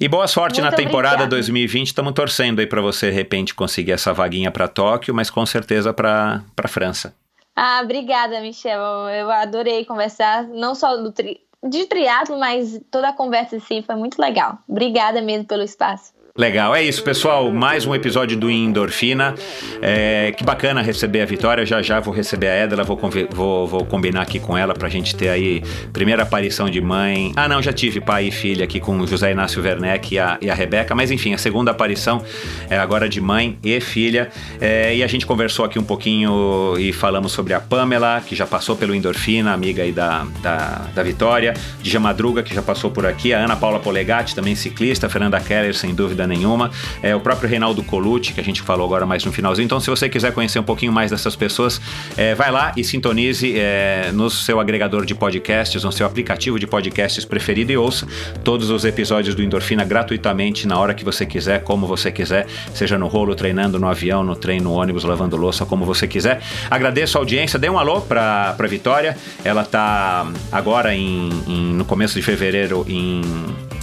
E 0.00 0.08
boa 0.08 0.26
sorte 0.26 0.60
muito 0.60 0.70
na 0.70 0.76
temporada 0.76 1.14
obrigada. 1.14 1.36
2020. 1.36 1.86
Estamos 1.86 2.12
torcendo 2.12 2.60
aí 2.60 2.66
para 2.66 2.80
você, 2.80 3.10
de 3.10 3.16
repente, 3.16 3.54
conseguir 3.54 3.92
essa 3.92 4.12
vaguinha 4.12 4.50
para 4.50 4.66
Tóquio, 4.68 5.14
mas 5.14 5.30
com 5.30 5.44
certeza 5.46 5.92
para 5.92 6.42
França. 6.66 7.14
Ah, 7.54 7.80
obrigada, 7.82 8.40
Michel. 8.40 8.80
Eu 9.08 9.30
adorei 9.30 9.84
conversar, 9.84 10.44
não 10.44 10.76
só 10.76 10.96
do 10.96 11.10
tri... 11.10 11.40
de 11.64 11.86
triatlo, 11.86 12.38
mas 12.38 12.80
toda 12.90 13.08
a 13.08 13.12
conversa 13.12 13.56
assim 13.56 13.82
foi 13.82 13.96
muito 13.96 14.20
legal. 14.20 14.58
Obrigada 14.68 15.20
mesmo 15.20 15.44
pelo 15.44 15.64
espaço. 15.64 16.12
Legal, 16.38 16.72
é 16.72 16.84
isso, 16.84 17.02
pessoal. 17.02 17.50
Mais 17.50 17.84
um 17.84 17.92
episódio 17.92 18.36
do 18.36 18.48
Endorfina. 18.48 19.34
É, 19.82 20.30
que 20.30 20.44
bacana 20.44 20.80
receber 20.80 21.20
a 21.20 21.26
Vitória. 21.26 21.66
Já 21.66 21.82
já 21.82 21.98
vou 21.98 22.14
receber 22.14 22.46
a 22.46 22.62
Edla, 22.62 22.84
vou, 22.84 22.96
vou, 23.32 23.66
vou 23.66 23.84
combinar 23.84 24.22
aqui 24.22 24.38
com 24.38 24.56
ela 24.56 24.72
pra 24.72 24.88
gente 24.88 25.16
ter 25.16 25.30
aí 25.30 25.64
primeira 25.92 26.22
aparição 26.22 26.70
de 26.70 26.80
mãe. 26.80 27.32
Ah, 27.34 27.48
não, 27.48 27.60
já 27.60 27.72
tive 27.72 28.00
pai 28.00 28.28
e 28.28 28.30
filha 28.30 28.62
aqui 28.62 28.78
com 28.78 28.96
o 29.00 29.04
José 29.04 29.32
Inácio 29.32 29.60
Werneck 29.60 30.14
e 30.14 30.18
a, 30.20 30.38
e 30.40 30.48
a 30.48 30.54
Rebeca, 30.54 30.94
mas 30.94 31.10
enfim, 31.10 31.34
a 31.34 31.38
segunda 31.38 31.72
aparição 31.72 32.22
é 32.70 32.78
agora 32.78 33.08
de 33.08 33.20
mãe 33.20 33.58
e 33.60 33.80
filha. 33.80 34.28
É, 34.60 34.94
e 34.94 35.02
a 35.02 35.08
gente 35.08 35.26
conversou 35.26 35.64
aqui 35.64 35.76
um 35.76 35.84
pouquinho 35.84 36.76
e 36.78 36.92
falamos 36.92 37.32
sobre 37.32 37.52
a 37.52 37.58
Pamela, 37.58 38.22
que 38.24 38.36
já 38.36 38.46
passou 38.46 38.76
pelo 38.76 38.94
Endorfina, 38.94 39.52
amiga 39.52 39.82
aí 39.82 39.90
da, 39.90 40.24
da, 40.40 40.86
da 40.94 41.02
Vitória, 41.02 41.54
Dija 41.82 41.98
Madruga, 41.98 42.44
que 42.44 42.54
já 42.54 42.62
passou 42.62 42.92
por 42.92 43.04
aqui, 43.04 43.34
a 43.34 43.40
Ana 43.40 43.56
Paula 43.56 43.80
Polegatti, 43.80 44.36
também 44.36 44.54
ciclista, 44.54 45.08
Fernanda 45.08 45.40
Keller, 45.40 45.74
sem 45.74 45.92
dúvida 45.92 46.27
nenhuma. 46.28 46.70
É 47.02 47.16
o 47.16 47.20
próprio 47.20 47.48
Reinaldo 47.48 47.82
Colucci, 47.82 48.32
que 48.32 48.40
a 48.40 48.44
gente 48.44 48.62
falou 48.62 48.86
agora 48.86 49.06
mais 49.06 49.24
no 49.24 49.32
finalzinho. 49.32 49.64
Então, 49.64 49.80
se 49.80 49.90
você 49.90 50.08
quiser 50.08 50.32
conhecer 50.32 50.58
um 50.58 50.64
pouquinho 50.64 50.92
mais 50.92 51.10
dessas 51.10 51.34
pessoas, 51.34 51.80
é, 52.16 52.34
vai 52.34 52.50
lá 52.50 52.72
e 52.76 52.84
sintonize 52.84 53.54
é, 53.56 54.10
no 54.12 54.30
seu 54.30 54.60
agregador 54.60 55.04
de 55.04 55.14
podcasts, 55.14 55.82
no 55.82 55.90
seu 55.90 56.06
aplicativo 56.06 56.58
de 56.58 56.66
podcasts 56.66 57.24
preferido 57.24 57.72
e 57.72 57.76
ouça 57.76 58.06
todos 58.44 58.70
os 58.70 58.84
episódios 58.84 59.34
do 59.34 59.42
Endorfina 59.42 59.84
gratuitamente 59.84 60.66
na 60.66 60.78
hora 60.78 60.94
que 60.94 61.04
você 61.04 61.24
quiser, 61.26 61.62
como 61.62 61.86
você 61.86 62.10
quiser, 62.10 62.46
seja 62.74 62.98
no 62.98 63.08
rolo, 63.08 63.34
treinando, 63.34 63.78
no 63.78 63.88
avião, 63.88 64.22
no 64.22 64.36
trem, 64.36 64.60
no 64.60 64.72
ônibus, 64.72 65.04
lavando 65.04 65.36
louça, 65.36 65.64
como 65.64 65.84
você 65.84 66.06
quiser. 66.06 66.40
Agradeço 66.70 67.18
a 67.18 67.20
audiência, 67.20 67.58
dê 67.58 67.68
um 67.68 67.78
alô 67.78 68.00
para 68.00 68.54
Vitória. 68.68 69.16
Ela 69.44 69.62
está 69.62 70.26
agora 70.52 70.94
em, 70.94 71.30
em, 71.46 71.72
no 71.74 71.84
começo 71.84 72.14
de 72.14 72.22
fevereiro 72.22 72.84
em 72.88 73.22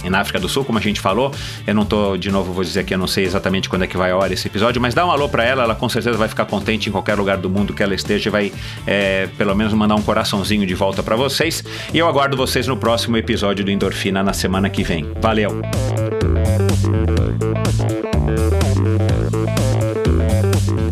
na 0.04 0.20
África 0.20 0.38
do 0.38 0.48
Sul, 0.48 0.64
como 0.64 0.78
a 0.78 0.82
gente 0.82 1.00
falou. 1.00 1.32
Eu 1.66 1.74
não 1.74 1.84
tô, 1.84 2.16
de 2.16 2.30
novo, 2.30 2.52
vou 2.52 2.64
dizer 2.64 2.84
que 2.84 2.94
eu 2.94 2.98
não 2.98 3.06
sei 3.06 3.24
exatamente 3.24 3.68
quando 3.68 3.82
é 3.82 3.86
que 3.86 3.96
vai 3.96 4.10
a 4.10 4.16
hora 4.16 4.32
esse 4.32 4.46
episódio, 4.46 4.80
mas 4.80 4.94
dá 4.94 5.06
um 5.06 5.10
alô 5.10 5.28
para 5.28 5.44
ela, 5.44 5.62
ela 5.62 5.74
com 5.74 5.88
certeza 5.88 6.16
vai 6.16 6.28
ficar 6.28 6.44
contente 6.46 6.88
em 6.88 6.92
qualquer 6.92 7.14
lugar 7.14 7.36
do 7.36 7.50
mundo 7.50 7.72
que 7.72 7.82
ela 7.82 7.94
esteja 7.94 8.28
e 8.28 8.32
vai, 8.32 8.52
é, 8.86 9.28
pelo 9.38 9.54
menos, 9.54 9.72
mandar 9.72 9.94
um 9.94 10.02
coraçãozinho 10.02 10.66
de 10.66 10.74
volta 10.74 11.02
para 11.02 11.16
vocês. 11.16 11.64
E 11.92 11.98
eu 11.98 12.08
aguardo 12.08 12.36
vocês 12.36 12.66
no 12.66 12.76
próximo 12.76 13.16
episódio 13.16 13.64
do 13.64 13.70
Endorfina 13.70 14.22
na 14.22 14.32
semana 14.32 14.68
que 14.70 14.82
vem. 14.82 15.06
Valeu! 15.20 15.60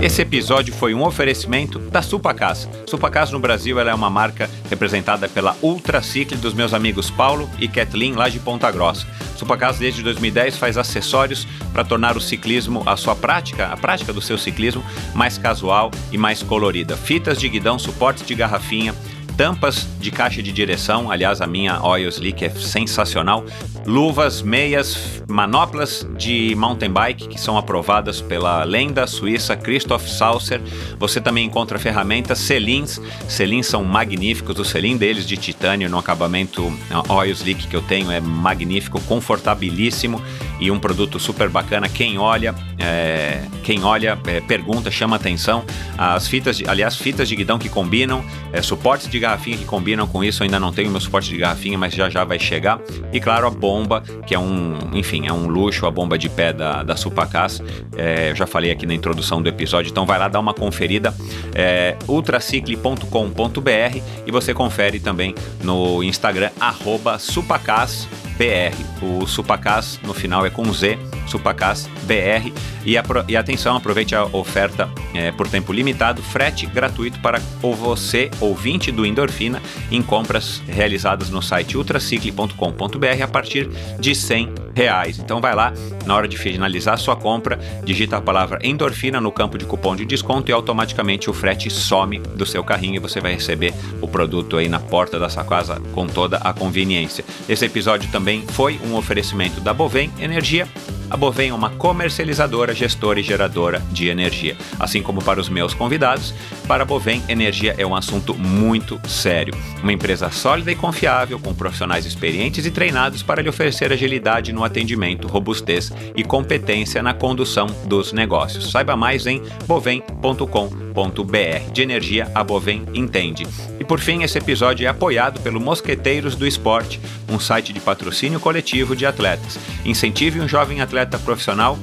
Esse 0.04 0.20
episódio 0.20 0.74
foi 0.74 0.92
um 0.92 1.02
oferecimento 1.02 1.78
da 1.78 2.02
Supacas. 2.02 2.68
Supacas 2.86 3.30
no 3.30 3.38
Brasil 3.38 3.80
é 3.80 3.94
uma 3.94 4.10
marca 4.10 4.50
representada 4.68 5.30
pela 5.30 5.56
Ultra 5.62 6.02
Cicle 6.02 6.36
dos 6.36 6.52
meus 6.52 6.74
amigos 6.74 7.10
Paulo 7.10 7.48
e 7.58 7.66
Kathleen 7.66 8.12
lá 8.12 8.28
de 8.28 8.38
Ponta 8.38 8.70
Grossa. 8.70 9.06
Supacas 9.34 9.78
desde 9.78 10.02
2010 10.02 10.58
faz 10.58 10.76
acessórios 10.76 11.48
para 11.72 11.86
tornar 11.86 12.18
o 12.18 12.20
ciclismo, 12.20 12.82
a 12.84 12.98
sua 12.98 13.16
prática, 13.16 13.68
a 13.68 13.78
prática 13.78 14.12
do 14.12 14.20
seu 14.20 14.36
ciclismo 14.36 14.84
mais 15.14 15.38
casual 15.38 15.90
e 16.12 16.18
mais 16.18 16.42
colorida. 16.42 16.98
Fitas 16.98 17.40
de 17.40 17.48
guidão, 17.48 17.78
suportes 17.78 18.26
de 18.26 18.34
garrafinha, 18.34 18.94
tampas 19.36 19.88
de 20.00 20.10
caixa 20.10 20.42
de 20.42 20.52
direção, 20.52 21.10
aliás, 21.10 21.40
a 21.40 21.46
minha 21.46 21.82
Oil 21.82 22.08
Slick 22.08 22.44
é 22.44 22.50
sensacional, 22.50 23.44
luvas, 23.86 24.42
meias, 24.42 25.22
manoplas 25.28 26.06
de 26.16 26.54
mountain 26.56 26.90
bike 26.90 27.28
que 27.28 27.40
são 27.40 27.58
aprovadas 27.58 28.20
pela 28.20 28.64
lenda 28.64 29.06
suíça 29.06 29.56
Christoph 29.56 30.06
Saucer. 30.06 30.60
Você 30.98 31.20
também 31.20 31.46
encontra 31.46 31.78
ferramentas 31.78 32.38
selins, 32.38 33.00
selins 33.28 33.66
são 33.66 33.84
magníficos, 33.84 34.58
o 34.58 34.64
selim 34.64 34.96
deles 34.96 35.26
de 35.26 35.36
titânio 35.36 35.90
no 35.90 35.98
acabamento 35.98 36.72
Oil 37.08 37.32
Slick 37.32 37.66
que 37.66 37.76
eu 37.76 37.82
tenho 37.82 38.10
é 38.10 38.20
magnífico, 38.20 39.00
confortabilíssimo 39.02 40.22
e 40.60 40.70
um 40.70 40.78
produto 40.78 41.18
super 41.18 41.48
bacana. 41.48 41.88
Quem 41.88 42.18
olha, 42.18 42.54
é, 42.78 43.42
quem 43.62 43.82
olha, 43.84 44.18
é, 44.26 44.40
pergunta, 44.40 44.90
chama 44.90 45.16
atenção. 45.16 45.64
As 45.96 46.28
fitas, 46.28 46.58
de, 46.58 46.68
aliás, 46.68 46.96
fitas 46.96 47.28
de 47.28 47.36
guidão 47.36 47.58
que 47.58 47.68
combinam, 47.68 48.24
é, 48.52 48.62
suportes 48.62 49.08
de 49.08 49.18
garrafinha 49.18 49.56
que 49.56 49.64
combinam 49.64 50.06
com 50.06 50.22
isso. 50.22 50.42
Eu 50.42 50.44
ainda 50.44 50.60
não 50.60 50.72
tenho 50.72 50.90
meu 50.90 51.00
suporte 51.00 51.28
de 51.28 51.36
garrafinha, 51.36 51.76
mas 51.78 51.94
já 51.94 52.08
já 52.08 52.24
vai 52.24 52.38
chegar. 52.38 52.80
E 53.12 53.20
claro, 53.20 53.46
a 53.46 53.50
bomba, 53.50 54.02
que 54.26 54.34
é 54.34 54.38
um, 54.38 54.76
enfim, 54.92 55.26
é 55.26 55.32
um 55.32 55.46
luxo, 55.46 55.86
a 55.86 55.90
bomba 55.90 56.18
de 56.18 56.28
pé 56.28 56.52
da, 56.52 56.82
da 56.82 56.96
Supacas. 56.96 57.62
É, 57.96 58.30
eu 58.30 58.36
já 58.36 58.46
falei 58.46 58.70
aqui 58.70 58.86
na 58.86 58.94
introdução 58.94 59.42
do 59.42 59.48
episódio, 59.48 59.90
então 59.90 60.06
vai 60.06 60.18
lá 60.18 60.28
dar 60.28 60.40
uma 60.40 60.54
conferida. 60.54 61.14
É, 61.54 61.96
ultracicle.com.br 62.06 63.98
e 64.26 64.30
você 64.30 64.54
confere 64.54 65.00
também 65.00 65.34
no 65.62 66.02
Instagram, 66.02 66.50
arroba 66.60 67.18
supacas.com 67.18 68.24
BR. 68.36 68.74
O 69.02 69.26
Supacas 69.26 70.00
no 70.02 70.12
final 70.12 70.44
é 70.44 70.50
com 70.54 70.72
Z, 70.72 70.98
Supacas 71.26 71.88
BR. 72.04 72.52
E, 72.84 72.94
e 73.28 73.36
atenção, 73.36 73.76
aproveite 73.76 74.14
a 74.14 74.24
oferta 74.24 74.88
é, 75.12 75.32
por 75.32 75.48
tempo 75.48 75.72
limitado, 75.72 76.22
frete 76.22 76.66
gratuito 76.66 77.18
para 77.20 77.38
você, 77.60 78.30
ouvinte 78.40 78.90
do 78.90 79.04
Endorfina, 79.04 79.60
em 79.90 80.02
compras 80.02 80.62
realizadas 80.66 81.28
no 81.28 81.42
site 81.42 81.76
ultracicle.com.br 81.76 83.22
a 83.22 83.28
partir 83.28 83.68
de 83.98 84.14
100 84.14 84.63
reais. 84.74 85.18
Então 85.18 85.40
vai 85.40 85.54
lá, 85.54 85.72
na 86.04 86.14
hora 86.14 86.28
de 86.28 86.36
finalizar 86.36 86.98
sua 86.98 87.16
compra, 87.16 87.58
digita 87.84 88.16
a 88.16 88.20
palavra 88.20 88.58
endorfina 88.62 89.20
no 89.20 89.32
campo 89.32 89.56
de 89.58 89.64
cupom 89.64 89.96
de 89.96 90.04
desconto 90.04 90.50
e 90.50 90.52
automaticamente 90.52 91.30
o 91.30 91.32
frete 91.32 91.70
some 91.70 92.18
do 92.18 92.44
seu 92.44 92.62
carrinho 92.64 92.96
e 92.96 92.98
você 92.98 93.20
vai 93.20 93.34
receber 93.34 93.72
o 94.00 94.08
produto 94.08 94.56
aí 94.56 94.68
na 94.68 94.80
porta 94.80 95.18
da 95.18 95.28
sua 95.28 95.44
casa 95.44 95.80
com 95.92 96.06
toda 96.06 96.38
a 96.38 96.52
conveniência. 96.52 97.24
Esse 97.48 97.64
episódio 97.64 98.10
também 98.10 98.46
foi 98.48 98.80
um 98.84 98.94
oferecimento 98.96 99.60
da 99.60 99.72
Bovem 99.72 100.10
Energia 100.18 100.68
a 101.10 101.16
Bovem 101.16 101.50
é 101.50 101.54
uma 101.54 101.70
comercializadora, 101.70 102.74
gestora 102.74 103.20
e 103.20 103.22
geradora 103.22 103.80
de 103.92 104.08
energia. 104.08 104.56
Assim 104.80 105.02
como 105.02 105.22
para 105.22 105.40
os 105.40 105.48
meus 105.48 105.74
convidados, 105.74 106.34
para 106.66 106.82
a 106.82 106.86
Bovem, 106.86 107.22
energia 107.28 107.74
é 107.78 107.86
um 107.86 107.94
assunto 107.94 108.34
muito 108.34 109.00
sério. 109.06 109.54
Uma 109.82 109.92
empresa 109.92 110.30
sólida 110.30 110.72
e 110.72 110.74
confiável, 110.74 111.38
com 111.38 111.54
profissionais 111.54 112.06
experientes 112.06 112.66
e 112.66 112.70
treinados 112.70 113.22
para 113.22 113.42
lhe 113.42 113.48
oferecer 113.48 113.92
agilidade 113.92 114.52
no 114.52 114.63
atendimento, 114.64 115.28
robustez 115.28 115.92
e 116.16 116.24
competência 116.24 117.02
na 117.02 117.14
condução 117.14 117.66
dos 117.86 118.12
negócios. 118.12 118.70
Saiba 118.70 118.96
mais 118.96 119.26
em 119.26 119.42
bovem.com.br. 119.66 121.72
De 121.72 121.82
energia, 121.82 122.30
a 122.34 122.42
Bovem 122.42 122.84
entende. 122.94 123.46
E 123.78 123.84
por 123.84 124.00
fim, 124.00 124.22
esse 124.22 124.38
episódio 124.38 124.86
é 124.86 124.88
apoiado 124.88 125.40
pelo 125.40 125.60
Mosqueteiros 125.60 126.34
do 126.34 126.46
Esporte, 126.46 127.00
um 127.28 127.38
site 127.38 127.72
de 127.72 127.80
patrocínio 127.80 128.40
coletivo 128.40 128.94
de 128.94 129.06
atletas. 129.06 129.58
Incentive 129.84 130.40
um 130.40 130.48
jovem 130.48 130.80
atleta 130.80 131.18
profissional 131.18 131.78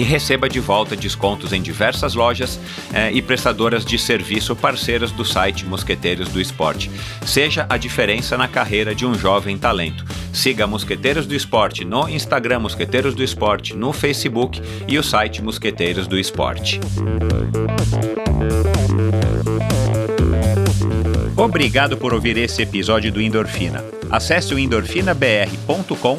e 0.00 0.02
receba 0.02 0.48
de 0.48 0.60
volta 0.60 0.96
descontos 0.96 1.52
em 1.52 1.60
diversas 1.60 2.14
lojas 2.14 2.58
eh, 2.90 3.12
e 3.12 3.20
prestadoras 3.20 3.84
de 3.84 3.98
serviço 3.98 4.56
parceiras 4.56 5.12
do 5.12 5.26
site 5.26 5.66
Mosqueteiros 5.66 6.30
do 6.30 6.40
Esporte. 6.40 6.90
Seja 7.26 7.66
a 7.68 7.76
diferença 7.76 8.34
na 8.38 8.48
carreira 8.48 8.94
de 8.94 9.04
um 9.04 9.12
jovem 9.12 9.58
talento. 9.58 10.02
Siga 10.32 10.66
Mosqueteiros 10.66 11.26
do 11.26 11.34
Esporte 11.34 11.84
no 11.84 12.08
Instagram 12.08 12.60
Mosqueteiros 12.60 13.14
do 13.14 13.22
Esporte, 13.22 13.76
no 13.76 13.92
Facebook 13.92 14.62
e 14.88 14.98
o 14.98 15.02
site 15.02 15.42
Mosqueteiros 15.42 16.06
do 16.06 16.18
Esporte. 16.18 16.80
Obrigado 21.36 21.98
por 21.98 22.14
ouvir 22.14 22.38
esse 22.38 22.62
episódio 22.62 23.12
do 23.12 23.20
Endorfina. 23.20 23.84
Acesse 24.10 24.54
o 24.54 24.58
endorfinabr.com, 24.58 26.18